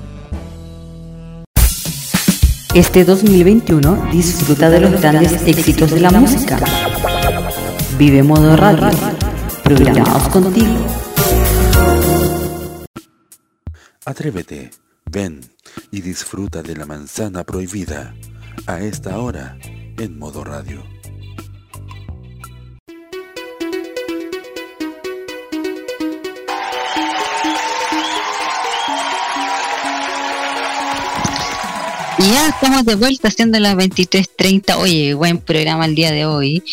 Este 2.73 3.03
2021 3.03 4.11
disfruta 4.13 4.69
de 4.69 4.79
los 4.79 5.01
grandes 5.01 5.45
éxitos 5.45 5.91
de 5.91 5.99
la 5.99 6.09
música. 6.09 6.57
Vive 7.97 8.23
modo 8.23 8.55
radio. 8.55 8.97
Programados 9.61 10.29
contigo. 10.29 10.73
Atrévete, 14.05 14.71
ven 15.05 15.41
y 15.91 15.99
disfruta 15.99 16.63
de 16.63 16.77
la 16.77 16.85
manzana 16.85 17.43
prohibida 17.43 18.15
a 18.67 18.79
esta 18.79 19.19
hora 19.19 19.57
en 19.97 20.17
modo 20.17 20.45
radio. 20.45 20.81
Ya 32.29 32.49
estamos 32.49 32.85
de 32.85 32.95
vuelta 32.95 33.27
haciendo 33.27 33.59
las 33.59 33.75
23.30. 33.75 34.75
Oye, 34.77 35.13
buen 35.13 35.39
programa 35.39 35.85
el 35.85 35.95
día 35.95 36.11
de 36.11 36.25
hoy. 36.25 36.63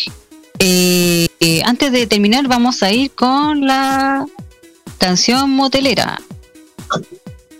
Eh, 0.59 1.27
eh, 1.39 1.61
antes 1.65 1.91
de 1.91 2.05
terminar, 2.07 2.47
vamos 2.47 2.83
a 2.83 2.91
ir 2.91 3.11
con 3.11 3.65
la 3.65 4.25
canción 4.97 5.49
motelera. 5.51 6.21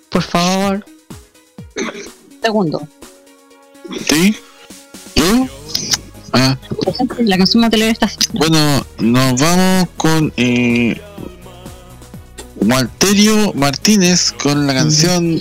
Por 0.09 0.23
favor. 0.23 0.85
Segundo. 2.41 2.87
¿Sí? 4.05 4.35
Ah, 6.31 6.57
La 7.19 7.37
canción 7.37 7.61
motelera 7.63 7.91
está. 7.91 8.09
bueno, 8.33 8.85
nos 8.99 9.41
vamos 9.41 9.87
con 9.97 10.31
eh, 10.37 10.99
Walterio 12.61 13.53
Martínez 13.53 14.31
con 14.31 14.67
la 14.67 14.73
canción 14.75 15.39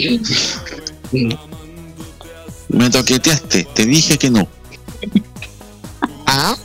Me 2.68 2.90
toqueteaste, 2.90 3.64
te 3.74 3.86
dije 3.86 4.18
que 4.18 4.30
no. 4.30 4.46
¿Ah? 6.26 6.56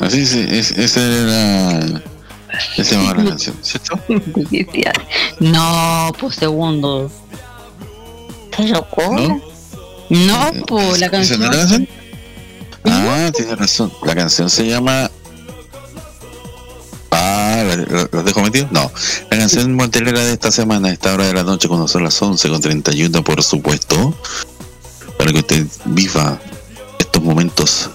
Así 0.00 0.20
es, 0.20 0.32
esa 0.72 1.00
era 1.00 2.02
esa 2.76 2.96
llamaba 2.96 3.22
la 3.22 3.30
canción, 3.30 3.56
¿cierto? 3.62 3.98
No, 5.40 6.12
pues 6.18 6.36
segundo. 6.36 7.10
¿Pero 8.56 8.86
cómo? 8.90 9.40
No, 10.10 10.50
pues 10.66 11.00
la 11.00 11.06
¿Esa 11.06 11.10
canción. 11.10 11.40
no 11.40 11.46
era 11.46 11.54
la 11.56 11.60
canción? 11.62 11.88
Ah, 12.84 13.30
tienes 13.34 13.58
razón. 13.58 13.92
La 14.04 14.14
canción 14.14 14.50
se 14.50 14.66
llama. 14.66 15.10
Ah, 17.10 17.62
¿la- 17.66 17.76
la- 17.76 18.08
¿los 18.12 18.24
dejo 18.24 18.42
metidos? 18.42 18.70
No. 18.72 18.90
La 19.30 19.38
canción 19.38 19.72
montelera 19.74 20.20
de 20.20 20.32
esta 20.32 20.50
semana, 20.52 20.88
a 20.88 20.92
esta 20.92 21.14
hora 21.14 21.24
de 21.26 21.32
la 21.32 21.42
noche, 21.44 21.68
cuando 21.68 21.88
son 21.88 22.04
las 22.04 22.20
11 22.20 22.48
con 22.48 22.60
31, 22.60 23.24
por 23.24 23.42
supuesto. 23.42 24.14
Para 25.24 25.32
que 25.32 25.38
usted 25.38 25.66
viva 25.86 26.38
estos 26.98 27.22
momentos 27.22 27.88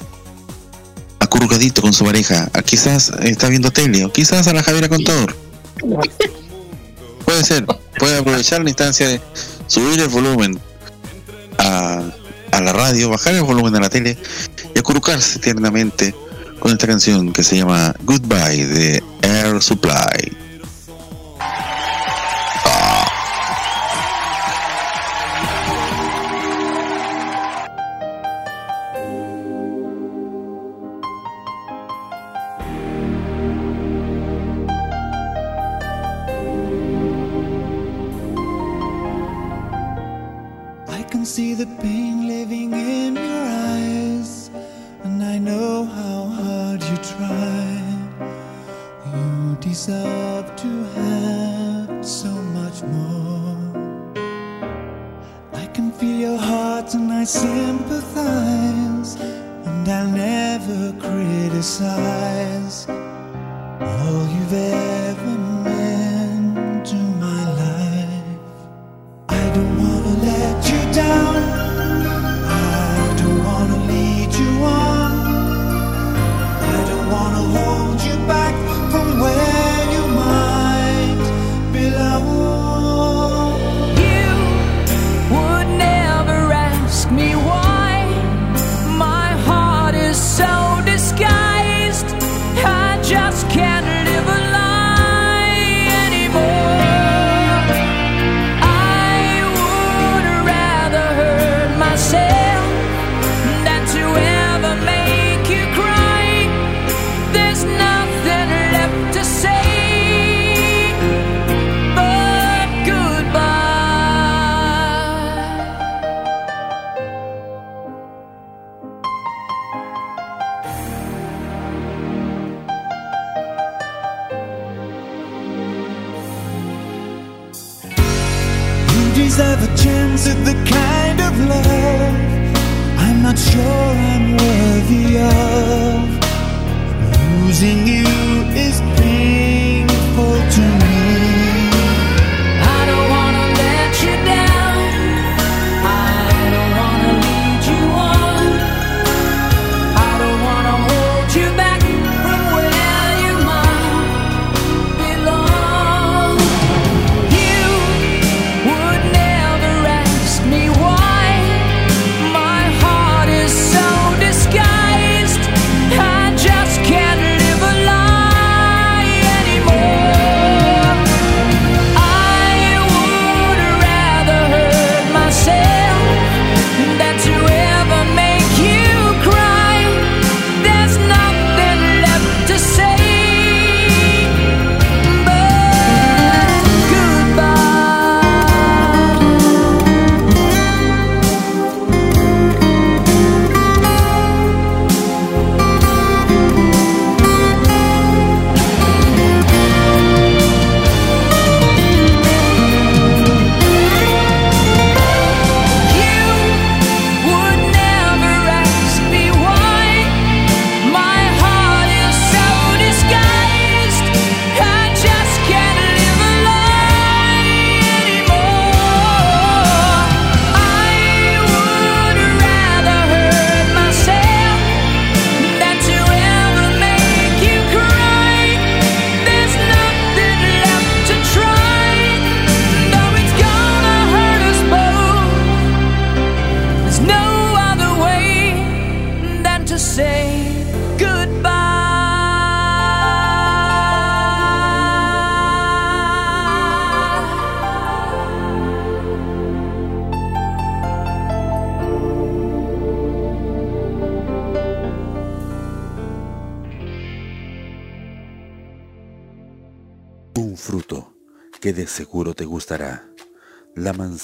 acurrucadito 1.20 1.80
con 1.80 1.94
su 1.94 2.04
pareja. 2.04 2.50
Ah, 2.56 2.64
Quizás 2.64 3.12
está 3.22 3.50
viendo 3.50 3.70
tele, 3.70 4.04
o 4.04 4.12
quizás 4.12 4.48
a 4.48 4.54
la 4.54 4.64
Javiera 4.64 4.90
Contador. 4.90 5.36
Puede 7.26 7.44
ser. 7.44 7.68
Puede 8.00 8.18
aprovechar 8.18 8.64
la 8.64 8.70
instancia 8.70 9.08
de 9.08 9.22
subir 9.68 10.00
el 10.00 10.08
volumen 10.08 10.60
a, 11.60 12.02
a 12.52 12.62
la 12.62 12.74
radio, 12.74 13.10
bajar 13.10 13.36
el 13.36 13.44
volumen 13.44 13.76
a 13.76 13.80
la 13.80 13.92
tele 13.92 14.18
y 14.74 14.80
acurrucarse 14.80 15.38
tiernamente 15.38 16.16
con 16.60 16.72
esta 16.72 16.88
canción 16.88 17.32
que 17.32 17.44
se 17.44 17.58
llama 17.58 17.94
Goodbye 18.06 18.66
de 18.66 19.04
Air 19.22 19.62
Supply. 19.62 20.49
Deserve 49.60 50.56
to 50.56 50.84
have 50.96 52.06
so 52.06 52.30
much 52.30 52.82
more. 52.84 53.58
I 55.54 55.66
can 55.68 55.92
feel 55.92 56.18
your 56.28 56.38
heart 56.38 56.94
and 56.94 57.12
I 57.12 57.26
sympathize, 57.26 59.16
and 59.66 59.88
I'll 59.88 60.08
never 60.08 60.94
criticize 61.00 62.09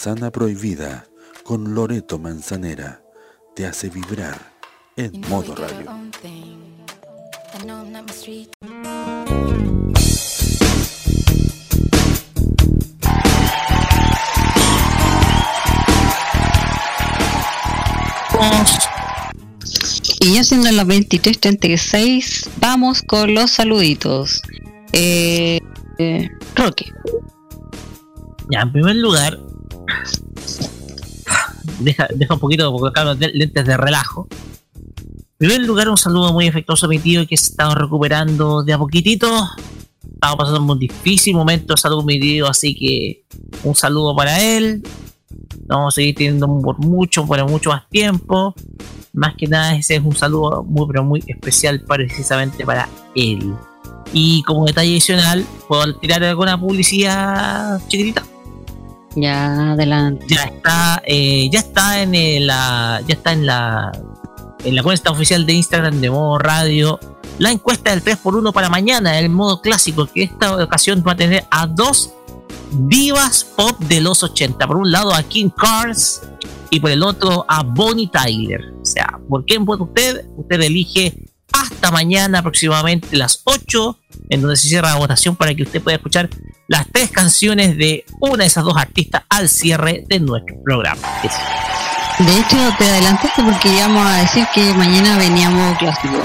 manzana 0.06 0.30
prohibida 0.30 1.08
con 1.44 1.74
Loreto 1.74 2.20
Manzanera 2.20 3.02
te 3.56 3.66
hace 3.66 3.90
vibrar 3.90 4.40
en 4.96 5.20
modo 5.30 5.56
radio. 5.56 5.92
Y 20.20 20.36
ya 20.36 20.44
siendo 20.44 20.70
las 20.70 20.86
23.36, 20.86 22.48
vamos 22.60 23.02
con 23.02 23.34
los 23.34 23.50
saluditos. 23.50 24.44
Eh, 24.94 25.60
eh, 25.98 26.30
Roque. 26.56 26.86
Ya, 28.52 28.62
en 28.62 28.72
primer 28.72 28.98
lugar, 28.98 29.40
deja, 31.86 32.08
deja 32.14 32.34
un 32.34 32.40
poquito 32.40 32.72
porque 32.72 32.90
acá 32.90 33.06
los 33.06 33.20
lentes 33.20 33.66
de 33.66 33.78
relajo. 33.78 34.28
En 34.76 35.50
primer 35.50 35.62
lugar, 35.62 35.90
un 35.90 35.98
saludo 35.98 36.34
muy 36.34 36.48
afectuoso 36.48 36.86
a 36.86 36.90
mi 36.90 37.00
tío 37.00 37.28
que 37.28 37.38
se 37.38 37.52
estaba 37.52 37.76
recuperando 37.76 38.64
de 38.64 38.74
a 38.74 38.78
poquitito. 38.78 39.28
Estaba 40.14 40.38
pasando 40.38 40.74
un 40.74 40.80
difícil 40.80 41.36
momento 41.36 41.74
de 41.74 41.82
salud 41.82 42.04
mi 42.04 42.20
tío, 42.20 42.48
así 42.48 42.74
que 42.74 43.26
un 43.64 43.76
saludo 43.76 44.16
para 44.16 44.42
él. 44.42 44.82
Vamos 45.68 45.94
a 45.94 45.96
seguir 45.96 46.16
teniendo 46.16 46.48
por 46.62 46.80
mucho, 46.80 47.26
por 47.26 47.50
mucho 47.50 47.70
más 47.70 47.88
tiempo. 47.90 48.56
Más 49.14 49.36
que 49.36 49.48
nada, 49.48 49.76
ese 49.76 49.96
es 49.96 50.04
un 50.04 50.16
saludo 50.16 50.64
muy, 50.64 50.88
pero 50.88 51.04
muy 51.04 51.24
especial 51.28 51.82
precisamente 51.82 52.66
para 52.66 52.88
él. 53.16 53.54
Y 54.14 54.42
como 54.44 54.66
detalle 54.66 54.92
adicional, 54.92 55.46
puedo 55.68 55.96
tirar 55.96 56.24
alguna 56.24 56.60
publicidad 56.60 57.82
chiquitita. 57.88 58.24
Ya, 59.16 59.72
adelante. 59.72 60.26
Ya 60.28 60.44
está, 60.44 61.02
eh, 61.06 61.50
ya 61.52 61.60
está 61.60 62.02
en 62.02 62.16
el, 62.16 62.48
la, 62.48 63.02
ya 63.08 63.16
está 63.16 63.32
en 63.32 63.46
la, 63.46 63.92
en 64.64 64.76
la 64.76 64.84
cuenta 64.84 65.12
oficial 65.12 65.46
de 65.46 65.54
Instagram 65.54 66.02
de 66.02 66.10
modo 66.10 66.38
radio. 66.38 67.00
La 67.40 67.52
encuesta 67.52 67.92
del 67.92 68.04
3x1 68.04 68.54
para 68.54 68.70
mañana, 68.70 69.20
el 69.20 69.30
modo 69.30 69.62
clásico, 69.62 70.06
que 70.06 70.24
esta 70.24 70.56
ocasión 70.64 71.04
va 71.06 71.14
a 71.14 71.16
tener 71.16 71.46
a 71.52 71.68
dos 71.68 72.14
divas 72.72 73.44
pop 73.44 73.78
de 73.80 74.02
los 74.02 74.24
80. 74.24 74.68
Por 74.68 74.78
un 74.78 74.92
lado 74.92 75.14
a 75.14 75.24
King 75.24 75.50
Cars 75.50 76.22
y 76.70 76.80
por 76.80 76.92
el 76.92 77.04
otro 77.04 77.46
a 77.48 77.64
Bonnie 77.64 78.08
Tyler. 78.08 78.74
O 78.82 78.86
sea, 78.86 79.20
¿por 79.30 79.46
quién 79.46 79.66
vota 79.66 79.84
usted? 79.84 80.26
Usted 80.38 80.62
elige 80.62 81.14
hasta 81.62 81.92
mañana 81.92 82.40
aproximadamente 82.40 83.16
las 83.16 83.42
8, 83.46 84.00
en 84.30 84.42
donde 84.42 84.58
se 84.58 84.68
cierra 84.68 84.90
la 84.90 84.96
votación 84.96 85.36
para 85.36 85.54
que 85.54 85.64
usted 85.64 85.82
pueda 85.82 85.98
escuchar 85.98 86.30
las 86.68 86.88
tres 86.92 87.12
canciones 87.12 87.78
de 87.78 88.06
una 88.20 88.44
de 88.44 88.46
esas 88.46 88.64
dos 88.64 88.76
artistas 88.78 89.24
al 89.30 89.50
cierre 89.50 90.04
de 90.08 90.20
nuestro 90.20 90.56
programa. 90.64 91.02
De 92.20 92.40
hecho, 92.40 92.58
te 92.78 92.86
adelantaste 92.86 93.44
porque 93.44 93.70
íbamos 93.70 94.06
a 94.06 94.18
decir 94.18 94.46
que 94.54 94.74
mañana 94.74 95.18
veníamos 95.18 95.78
clásico. 95.78 96.22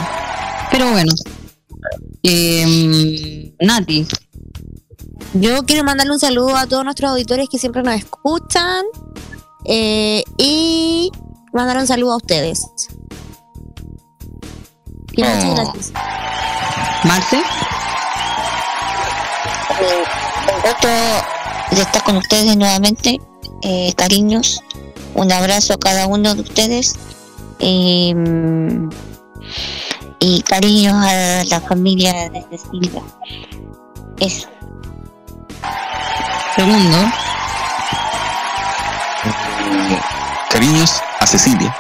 Pero 0.71 0.91
bueno. 0.93 1.13
Eh, 2.23 3.55
Nati. 3.61 4.07
Yo 5.35 5.63
quiero 5.65 5.85
mandarle 5.85 6.13
un 6.13 6.19
saludo 6.19 6.57
a 6.57 6.67
todos 6.67 6.85
nuestros 6.85 7.11
auditores 7.11 7.49
que 7.51 7.59
siempre 7.59 7.83
nos 7.83 7.95
escuchan 7.95 8.85
eh, 9.65 10.25
y 10.39 11.11
mandar 11.53 11.79
un 11.79 11.87
saludo 11.87 12.13
a 12.13 12.17
ustedes. 12.17 12.63
Y 15.13 15.23
muchas 15.23 15.45
Oh. 15.45 15.55
gracias. 15.55 15.93
Marce. 17.05 17.37
Eh, 17.37 17.43
un 20.55 20.63
gusto 20.63 20.89
de 21.71 21.83
estar 21.83 22.03
con 22.05 22.17
ustedes 22.17 22.57
nuevamente. 22.57 23.21
Eh, 23.63 23.93
cariños, 23.97 24.61
un 25.15 25.31
abrazo 25.33 25.75
a 25.75 25.79
cada 25.79 26.07
uno 26.07 26.35
de 26.35 26.43
ustedes. 26.43 26.95
Y, 27.59 28.15
mm, 28.15 28.89
y 30.21 30.43
cariños 30.43 30.95
a 30.95 31.45
la 31.45 31.61
familia 31.61 32.29
de 32.31 32.45
Cecilia. 32.51 33.03
Eso. 34.19 34.49
Segundo. 36.57 36.99
Cariños 40.51 41.01
a 41.21 41.27
Cecilia, 41.27 41.75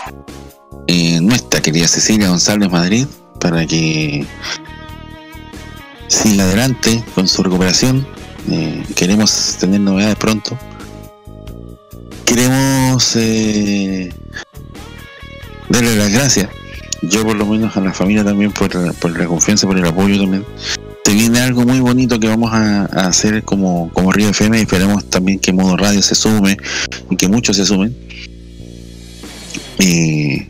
eh, 0.86 1.18
nuestra 1.20 1.60
querida 1.60 1.88
Cecilia 1.88 2.28
González 2.28 2.70
Madrid, 2.70 3.06
para 3.40 3.66
que 3.66 4.26
siga 6.08 6.44
adelante 6.44 7.02
con 7.14 7.26
su 7.26 7.42
recuperación. 7.42 8.06
Eh, 8.50 8.84
queremos 8.94 9.56
tener 9.58 9.80
novedades 9.80 10.16
pronto. 10.16 10.58
Queremos 12.24 13.16
eh, 13.16 14.12
darle 15.68 15.96
las 15.96 16.12
gracias, 16.12 16.48
yo 17.02 17.24
por 17.24 17.36
lo 17.36 17.44
menos 17.46 17.76
a 17.76 17.80
la 17.80 17.92
familia 17.92 18.22
también 18.22 18.52
por 18.52 18.70
por 18.96 19.18
la 19.18 19.26
confianza, 19.26 19.66
por 19.66 19.76
el 19.76 19.86
apoyo 19.86 20.20
también. 20.20 20.44
Se 21.10 21.16
viene 21.16 21.40
algo 21.40 21.64
muy 21.64 21.80
bonito 21.80 22.20
que 22.20 22.28
vamos 22.28 22.52
a, 22.52 22.84
hacer 22.84 23.42
como, 23.42 23.90
como 23.92 24.12
Río 24.12 24.28
FM 24.28 24.58
y 24.58 24.60
esperemos 24.60 25.06
también 25.06 25.40
que 25.40 25.52
Modo 25.52 25.76
Radio 25.76 26.00
se 26.02 26.14
sume 26.14 26.56
y 27.10 27.16
que 27.16 27.26
muchos 27.26 27.56
se 27.56 27.66
sumen. 27.66 27.96
Y 29.80 30.42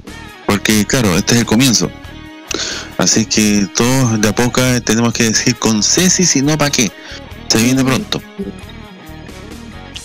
porque 0.45 0.85
claro, 0.85 1.17
este 1.17 1.35
es 1.35 1.41
el 1.41 1.47
comienzo. 1.47 1.91
Así 2.99 3.27
que 3.27 3.67
todos 3.75 4.21
de 4.21 4.29
a 4.29 4.35
poco 4.35 4.61
tenemos 4.85 5.13
que 5.13 5.25
decir 5.25 5.57
con 5.57 5.83
Ceci, 5.83 6.25
si 6.25 6.43
no, 6.43 6.59
¿para 6.59 6.71
qué? 6.71 6.91
Se 7.49 7.59
viene 7.59 7.85
pronto. 7.85 8.21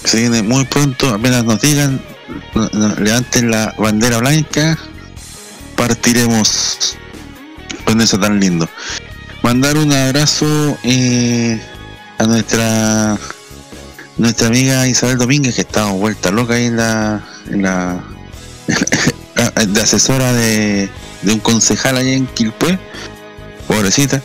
Se 0.03 0.19
viene 0.21 0.43
muy 0.43 0.65
pronto, 0.65 1.09
apenas 1.09 1.43
nos 1.43 1.59
digan, 1.61 2.01
levanten 2.99 3.51
la 3.51 3.73
bandera 3.77 4.19
blanca, 4.19 4.77
partiremos 5.75 6.97
con 7.85 8.01
eso 8.01 8.19
tan 8.19 8.39
lindo. 8.39 8.69
Mandar 9.41 9.77
un 9.77 9.91
abrazo 9.91 10.77
eh, 10.83 11.59
a 12.17 12.23
nuestra 12.23 13.17
nuestra 14.17 14.47
amiga 14.47 14.87
Isabel 14.87 15.17
Domínguez 15.17 15.55
que 15.55 15.61
está 15.61 15.85
vuelta 15.87 16.31
loca 16.31 16.53
ahí 16.53 16.67
en 16.67 16.77
la, 16.77 17.21
en 17.49 17.61
la 17.61 18.03
de 19.67 19.81
asesora 19.81 20.31
de, 20.33 20.89
de 21.25 21.33
un 21.33 21.39
concejal 21.39 21.97
allá 21.97 22.13
en 22.13 22.27
Quilpué 22.27 22.79
pobrecita 23.67 24.21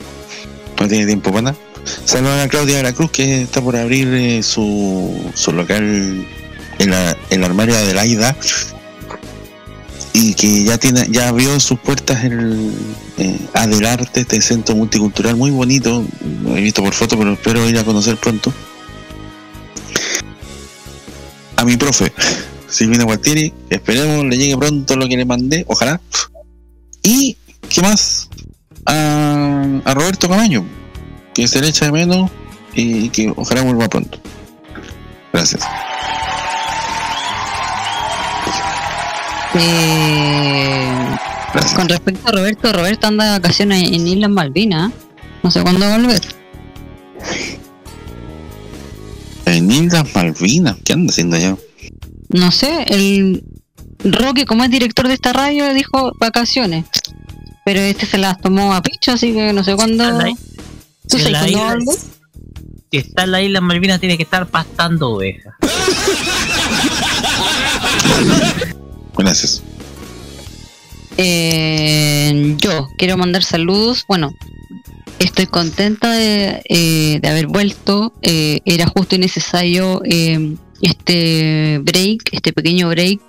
no 0.81 0.89
tiene 0.89 1.07
tiempo 1.07 1.31
para 1.31 1.43
nada. 1.43 1.57
Saludos 2.05 2.41
a 2.41 2.49
Claudia 2.49 2.79
de 2.79 2.83
la 2.83 2.93
Cruz 2.93 3.11
que 3.11 3.43
está 3.43 3.61
por 3.61 3.77
abrir 3.77 4.09
eh, 4.09 4.43
su, 4.43 5.31
su 5.35 5.53
local 5.53 6.27
en 6.79 6.91
la, 6.91 7.17
en 7.29 7.41
la 7.41 7.47
armaria 7.47 7.77
de 7.79 7.95
la 7.95 8.03
AIDA 8.03 8.37
y 10.13 10.35
que 10.35 10.65
ya 10.65 10.79
tiene 10.79 11.07
ya 11.11 11.29
abrió 11.29 11.59
sus 11.61 11.79
puertas 11.79 12.25
el 12.25 12.73
eh, 13.19 13.39
Adelarte, 13.55 14.21
este 14.21 14.41
centro 14.41 14.75
multicultural 14.75 15.37
muy 15.37 15.51
bonito, 15.51 16.05
lo 16.43 16.57
he 16.57 16.61
visto 16.61 16.83
por 16.83 16.95
foto 16.95 17.19
pero 17.19 17.35
espero 17.35 17.69
ir 17.69 17.79
a 17.79 17.85
conocer 17.85 18.17
pronto. 18.17 18.53
A 21.57 21.65
mi 21.65 21.77
profe 21.77 22.13
Silvina 22.69 23.05
Gualtieri, 23.05 23.53
esperemos 23.69 24.25
le 24.25 24.39
llegue 24.39 24.57
pronto 24.57 24.97
lo 24.97 25.09
que 25.09 25.17
le 25.17 25.25
mandé, 25.25 25.65
ojalá. 25.69 26.01
Y, 27.03 27.37
¿qué 27.69 27.83
más? 27.83 28.29
A, 28.87 29.81
a 29.85 29.95
Roberto 29.95 30.29
Camaño, 30.29 30.65
que 31.35 31.47
se 31.49 31.61
le 31.61 31.69
echa 31.69 31.87
de 31.87 31.93
menos 31.93 32.31
y 32.75 33.09
que 33.11 33.33
ojalá 33.37 33.63
vuelva 33.63 33.89
pronto. 33.89 34.19
Gracias. 35.33 35.63
Eh, 39.55 41.17
con 41.75 41.89
respecto 41.89 42.29
a 42.29 42.33
Roberto, 42.33 42.73
Roberto 42.73 43.07
anda 43.09 43.25
de 43.25 43.31
vacaciones 43.33 43.91
en 43.91 44.07
Islas 44.07 44.31
Malvinas. 44.31 44.93
No 45.43 45.51
sé 45.51 45.63
cuándo 45.63 45.81
va 45.81 45.95
a 45.95 45.99
volver. 45.99 46.21
En 49.47 49.71
Islas 49.71 50.07
Malvinas, 50.15 50.77
¿qué 50.85 50.93
anda 50.93 51.11
haciendo 51.11 51.37
allá? 51.37 51.57
No 52.29 52.53
sé, 52.53 52.85
el 52.89 53.43
Roque, 54.05 54.47
como 54.47 54.65
es 54.65 54.71
director 54.71 55.09
de 55.09 55.15
esta 55.15 55.33
radio, 55.33 55.73
dijo 55.75 56.13
vacaciones. 56.19 56.85
Pero 57.65 57.81
este 57.81 58.07
se 58.07 58.19
las 58.19 58.41
tomó 58.41 58.75
a 58.75 58.83
picho, 58.83 59.13
así 59.13 59.33
que 59.33 59.53
no 59.53 59.63
sé 59.63 59.77
cuándo. 59.77 60.05
¿Tú 61.09 61.19
Si 61.19 61.25
sabes 61.25 61.27
en 61.27 61.33
la 61.33 61.39
cuándo 61.41 61.51
isla- 61.51 61.63
va 61.65 61.71
a 61.71 61.75
volver? 61.75 61.97
Si 62.91 62.97
está 62.99 63.25
en 63.25 63.31
la 63.31 63.43
isla 63.43 63.61
Malvinas, 63.61 64.01
tiene 64.01 64.17
que 64.17 64.23
estar 64.25 64.47
pastando 64.49 65.11
ovejas. 65.11 65.55
Gracias. 69.17 69.63
Eh, 71.17 72.55
yo 72.59 72.89
quiero 72.97 73.17
mandar 73.17 73.45
saludos. 73.45 74.05
Bueno, 74.09 74.33
estoy 75.19 75.47
contenta 75.47 76.13
de, 76.13 76.63
eh, 76.69 77.19
de 77.21 77.29
haber 77.29 77.47
vuelto. 77.47 78.13
Eh, 78.23 78.61
era 78.65 78.87
justo 78.87 79.15
y 79.15 79.19
necesario 79.19 80.01
eh, 80.05 80.57
este 80.81 81.81
break, 81.83 82.31
este 82.33 82.53
pequeño 82.53 82.89
break, 82.89 83.21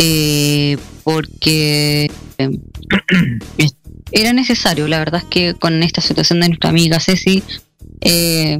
eh, 0.00 0.76
porque 1.04 2.10
eh, 2.38 2.50
era 4.12 4.32
necesario. 4.32 4.88
La 4.88 4.98
verdad 4.98 5.20
es 5.22 5.28
que 5.28 5.54
con 5.54 5.82
esta 5.82 6.00
situación 6.00 6.40
de 6.40 6.48
nuestra 6.48 6.70
amiga 6.70 6.98
Ceci, 6.98 7.42
eh, 8.00 8.58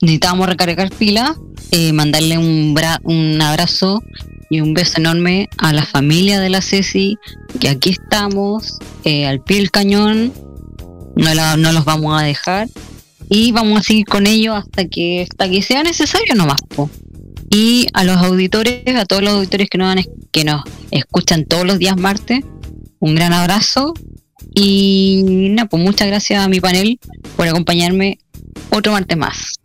necesitábamos 0.00 0.46
recargar 0.48 0.90
pilas, 0.90 1.32
eh, 1.70 1.92
mandarle 1.92 2.36
un, 2.38 2.74
bra- 2.74 3.00
un 3.04 3.40
abrazo 3.40 4.02
y 4.50 4.60
un 4.60 4.74
beso 4.74 4.98
enorme 4.98 5.48
a 5.56 5.72
la 5.72 5.84
familia 5.86 6.38
de 6.38 6.50
la 6.50 6.60
Ceci, 6.60 7.16
que 7.58 7.68
aquí 7.70 7.90
estamos, 7.90 8.78
al 9.04 9.40
pie 9.40 9.56
del 9.56 9.70
cañón, 9.70 10.32
no 11.16 11.72
los 11.72 11.84
vamos 11.84 12.20
a 12.20 12.24
dejar 12.24 12.68
y 13.30 13.52
vamos 13.52 13.80
a 13.80 13.82
seguir 13.82 14.04
con 14.06 14.26
ellos 14.26 14.56
hasta 14.56 14.86
que 14.86 15.22
hasta 15.22 15.48
que 15.48 15.62
sea 15.62 15.82
necesario 15.82 16.34
nomás. 16.34 16.60
po. 16.74 16.90
Y 17.54 17.86
a 17.92 18.02
los 18.04 18.16
auditores, 18.16 18.82
a 18.96 19.04
todos 19.04 19.22
los 19.22 19.34
auditores 19.34 19.68
que 19.68 19.76
nos, 19.76 19.94
que 20.30 20.42
nos 20.42 20.62
escuchan 20.90 21.44
todos 21.44 21.66
los 21.66 21.78
días 21.78 21.98
martes, 21.98 22.40
un 22.98 23.14
gran 23.14 23.34
abrazo 23.34 23.92
y 24.54 25.50
nada, 25.50 25.68
pues 25.68 25.82
muchas 25.82 26.08
gracias 26.08 26.42
a 26.42 26.48
mi 26.48 26.60
panel 26.60 26.98
por 27.36 27.46
acompañarme 27.46 28.18
otro 28.70 28.92
martes 28.92 29.18
más. 29.18 29.60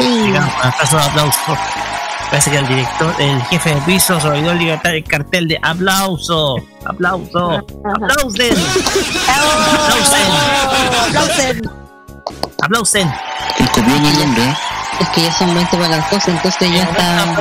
Digamos, 0.00 0.52
un 0.52 0.66
aplauso, 0.66 0.98
aplauso. 0.98 1.56
Parece 2.30 2.50
que 2.50 2.56
el 2.56 2.66
director, 2.66 3.14
el 3.20 3.42
jefe 3.42 3.76
de 3.76 3.80
piso 3.82 4.20
se 4.20 4.26
olvidó 4.26 4.54
levantar 4.54 4.96
el 4.96 5.04
cartel 5.04 5.46
de 5.46 5.58
aplauso, 5.62 6.56
aplauso, 6.84 7.64
aplausen, 7.84 8.56
aplausen, 9.28 10.32
aplausen. 11.06 11.81
El 13.58 13.68
copión 13.70 14.02
del 14.02 14.18
nombre, 14.18 14.42
¿eh? 14.44 14.54
Es 15.00 15.08
que 15.10 15.22
ya 15.22 15.32
son 15.32 15.54
20 15.54 15.76
para 15.76 15.88
las 15.96 16.08
cosas, 16.08 16.28
entonces 16.28 16.70
ya 16.70 16.82
está. 16.84 17.34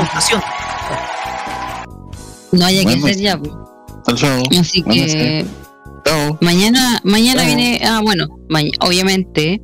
No 2.52 2.66
haya 2.66 2.84
que 2.86 2.94
hacer 2.94 3.18
ya. 3.18 3.38
pues. 3.38 3.52
Chao. 4.20 4.44
Así 4.60 4.82
Bueno, 4.82 5.06
que 5.06 5.46
Chao. 6.06 6.38
mañana, 6.42 7.00
mañana 7.04 7.42
Chao. 7.42 7.56
viene, 7.56 7.82
ah 7.86 8.02
bueno, 8.04 8.28
ma- 8.50 8.62
obviamente 8.82 9.62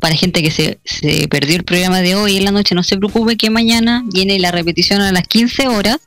para 0.00 0.14
gente 0.16 0.42
que 0.42 0.50
se, 0.50 0.80
se 0.84 1.28
perdió 1.28 1.56
el 1.56 1.64
programa 1.64 2.00
de 2.00 2.16
hoy 2.16 2.36
en 2.36 2.44
la 2.44 2.50
noche, 2.50 2.74
no 2.74 2.82
se 2.82 2.96
preocupe 2.96 3.36
que 3.36 3.48
mañana 3.50 4.02
viene 4.12 4.38
la 4.40 4.50
repetición 4.50 5.00
a 5.00 5.12
las 5.12 5.26
15 5.28 5.68
horas 5.68 5.98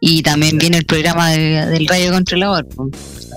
y 0.00 0.22
también 0.22 0.56
viene 0.58 0.78
el 0.78 0.86
programa 0.86 1.30
de- 1.30 1.66
del 1.66 1.86
radio 1.86 2.12
controlador. 2.12 2.66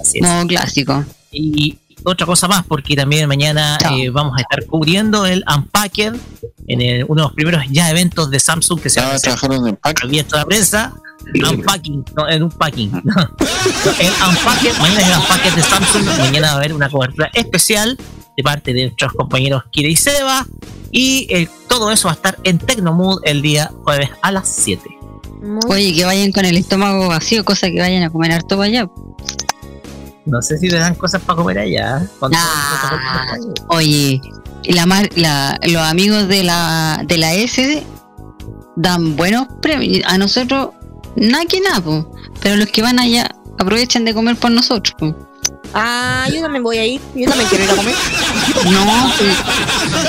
Así 0.02 0.20
es. 0.20 0.24
modo 0.28 0.48
clásico. 0.48 1.04
Y 1.32 1.78
otra 2.12 2.26
cosa 2.26 2.48
más, 2.48 2.66
porque 2.66 2.96
también 2.96 3.28
mañana 3.28 3.78
eh, 3.98 4.10
vamos 4.10 4.34
a 4.38 4.42
estar 4.42 4.66
cubriendo 4.66 5.26
el 5.26 5.44
Unpacker 5.54 6.16
en 6.68 6.82
el- 6.82 7.04
uno 7.08 7.16
de 7.22 7.28
los 7.28 7.34
primeros 7.34 7.64
ya 7.70 7.90
eventos 7.90 8.30
de 8.32 8.40
Samsung 8.40 8.80
que 8.82 8.90
se 8.90 9.00
va 9.02 9.08
a 9.08 9.16
hacer 9.16 9.34
abierto 10.04 10.36
a 10.36 10.40
la 10.40 10.46
prensa. 10.46 10.94
Unpacking, 11.50 12.06
no, 12.16 12.30
en 12.30 12.44
un 12.44 12.50
packing. 12.52 12.92
No, 13.04 13.14
el 14.00 14.14
Unpacker, 14.30 14.74
mañana 14.80 15.02
es 15.02 15.08
el 15.08 15.18
Unpacker 15.20 15.56
de 15.56 15.62
Samsung. 15.64 16.06
Mañana 16.20 16.48
va 16.48 16.54
a 16.54 16.58
haber 16.58 16.74
una 16.74 16.90
cobertura 16.90 17.30
especial 17.34 17.98
de 18.38 18.44
parte 18.44 18.74
de 18.74 18.84
nuestros 18.84 19.12
compañeros 19.14 19.64
Kira 19.72 19.90
y 19.90 19.96
Seba. 19.96 20.46
Y 20.92 21.28
el- 21.30 21.50
todo 21.68 21.92
eso 21.92 22.08
va 22.08 22.14
a 22.14 22.16
estar 22.16 22.38
en 22.44 22.60
Tecnomood 22.60 23.22
el 23.26 23.42
día 23.42 23.72
jueves 23.84 24.10
a 24.22 24.32
las 24.32 24.48
7. 24.48 24.82
Oye, 25.70 25.94
que 25.94 26.06
vayan 26.06 26.32
con 26.32 26.46
el 26.46 26.56
estómago 26.58 27.10
vacío, 27.10 27.44
cosa 27.46 27.68
que 27.70 27.80
vayan 27.80 28.04
a 28.04 28.10
comer 28.10 28.32
harto 28.32 28.56
para 28.58 28.64
allá. 28.70 28.90
No 30.28 30.42
sé 30.42 30.58
si 30.58 30.70
le 30.70 30.78
dan 30.78 30.96
cosas 30.96 31.22
para 31.22 31.38
comer 31.38 31.60
allá. 31.60 32.06
Cuando- 32.20 32.38
Oye, 33.70 34.22
la, 34.66 34.86
la- 35.16 35.58
los 35.68 35.82
amigos 35.82 36.28
de 36.28 36.44
la 36.44 37.02
de 37.06 37.18
la 37.18 37.34
S 37.34 37.84
dan 38.76 39.16
buenos 39.16 39.48
premios. 39.62 40.04
A 40.06 40.18
nosotros, 40.18 40.70
nada 41.16 41.46
que 41.46 41.60
nada, 41.62 41.82
po. 41.82 42.12
pero 42.42 42.56
los 42.58 42.68
que 42.68 42.82
van 42.82 43.00
allá 43.00 43.30
aprovechan 43.60 44.06
de 44.06 44.14
comer 44.14 44.36
por 44.36 44.52
nosotros. 44.52 44.94
po. 45.00 45.16
Ah, 45.74 46.26
yo 46.34 46.42
también 46.42 46.64
voy 46.64 46.78
a 46.78 46.86
ir. 46.86 47.02
Yo 47.16 47.28
también 47.30 47.50
quiero 47.50 47.64
ir 47.66 47.72
a 47.72 47.76
comer. 47.76 47.96
No, 48.72 49.12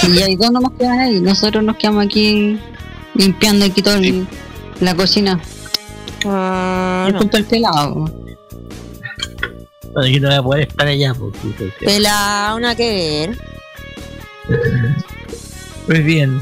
si, 0.01 0.07
si 0.13 0.23
hay 0.23 0.37
dos 0.37 0.51
nomás 0.51 0.73
que 0.79 0.85
van 0.87 0.99
ahí, 1.01 1.21
nosotros 1.21 1.63
nos 1.65 1.77
quedamos 1.77 2.05
aquí 2.05 2.59
limpiando 3.15 3.65
aquí 3.67 3.83
todo 3.83 3.95
el- 3.95 4.27
la 4.81 4.95
cocina. 4.95 5.41
Ah, 6.27 7.09
junto 7.19 7.37
al 7.37 7.45
pelado. 7.45 7.95
po. 7.95 8.28
Bueno, 9.99 10.15
yo 10.15 10.21
no 10.21 10.29
voy 10.29 10.37
a 10.37 10.43
poder 10.43 10.69
estar 10.69 10.87
allá. 10.87 11.13
Porque, 11.13 11.73
Pela, 11.81 12.55
una 12.57 12.77
que 12.77 13.35
ver. 14.49 14.57
Muy 15.89 16.01
bien. 16.03 16.41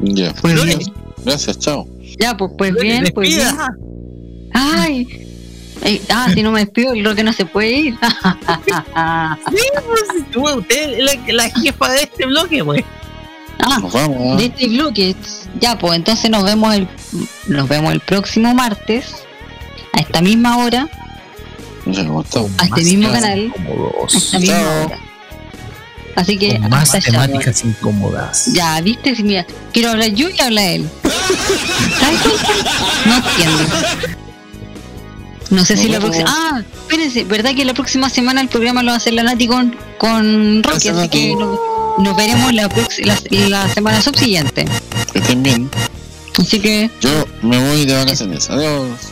Ya. 0.00 0.32
Flores. 0.32 0.90
Gracias, 1.22 1.58
chao. 1.58 1.86
Ya, 2.18 2.34
pues, 2.34 2.52
pues 2.56 2.74
bien, 2.74 3.04
pues 3.12 3.28
bien. 3.28 3.40
despida. 3.40 3.76
Ay. 4.54 5.28
Ah, 6.08 6.30
si 6.32 6.42
no 6.42 6.52
me 6.52 6.60
despido, 6.60 6.92
creo 6.92 7.14
que 7.14 7.24
no 7.24 7.34
se 7.34 7.44
puede 7.44 7.72
ir. 7.72 7.94
Sí, 9.50 9.62
pues, 9.86 10.30
tú, 10.30 10.48
usted 10.48 11.00
es 11.00 11.04
la, 11.04 11.32
la 11.34 11.50
jefa 11.50 11.90
de 11.92 12.02
este 12.04 12.24
bloque, 12.24 12.64
pues. 12.64 12.82
Ah, 13.58 13.78
Nos 13.78 13.92
vamos. 13.92 14.38
de 14.38 14.46
este 14.46 14.68
bloque. 14.68 15.14
Ya, 15.60 15.78
pues 15.78 15.96
entonces 15.96 16.30
nos 16.30 16.44
vemos 16.44 16.74
el 16.74 16.88
nos 17.46 17.68
vemos 17.68 17.92
el 17.92 18.00
próximo 18.00 18.54
martes 18.54 19.22
a 19.92 20.00
esta 20.00 20.20
misma 20.20 20.58
hora, 20.58 20.88
a 22.58 22.64
este 22.64 22.82
mismo 22.82 23.10
canal, 23.10 23.52
a 23.54 24.16
esta 24.16 24.38
misma 24.38 24.82
hora. 24.84 24.98
Así 26.14 26.36
que 26.36 26.58
Con 26.58 26.68
más 26.68 26.94
hasta 26.94 26.98
allá, 26.98 27.22
temáticas 27.26 27.64
incómodas. 27.64 28.46
Ya, 28.52 28.80
viste, 28.80 29.16
Si 29.16 29.22
mira, 29.22 29.46
quiero 29.72 29.90
hablar 29.90 30.10
yo 30.10 30.28
y 30.28 30.40
habla 30.40 30.62
él. 30.62 30.88
No 33.06 33.16
entiendo. 33.16 33.64
No 35.50 35.64
sé 35.64 35.76
si 35.76 35.88
la 35.88 36.00
próxima. 36.00 36.24
Ah, 36.28 36.62
espérense, 36.82 37.24
¿verdad 37.24 37.54
que 37.54 37.64
la 37.64 37.74
próxima 37.74 38.08
semana 38.08 38.40
el 38.40 38.48
programa 38.48 38.82
lo 38.82 38.88
va 38.88 38.94
a 38.94 38.96
hacer 38.96 39.12
la 39.12 39.22
Nati 39.22 39.46
con, 39.46 39.76
con 39.98 40.62
Rocky? 40.62 40.88
Así 40.88 41.08
que 41.08 41.34
nos, 41.34 41.58
nos 41.98 42.16
veremos 42.16 42.52
la, 42.52 42.68
la, 43.04 43.48
la 43.48 43.68
semana 43.74 44.00
subsiguiente. 44.00 44.66
Que 45.12 45.18
estén 45.18 45.42
bien. 45.42 45.70
Así 46.38 46.58
que, 46.58 46.90
Yo 47.00 47.26
me 47.42 47.58
voy 47.58 47.84
de 47.84 47.94
vacaciones. 47.94 48.48
Adiós. 48.48 49.11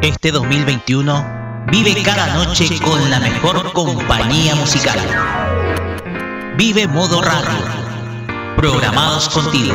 Este 0.00 0.30
2021 0.32 1.66
vive 1.70 2.02
cada 2.02 2.32
noche 2.34 2.66
con 2.80 3.10
la 3.10 3.20
mejor 3.20 3.72
compañía 3.72 4.54
musical. 4.54 4.98
Vive 6.56 6.86
Modo 6.86 7.20
Radio. 7.20 7.58
Programados 8.56 9.28
contigo. 9.28 9.74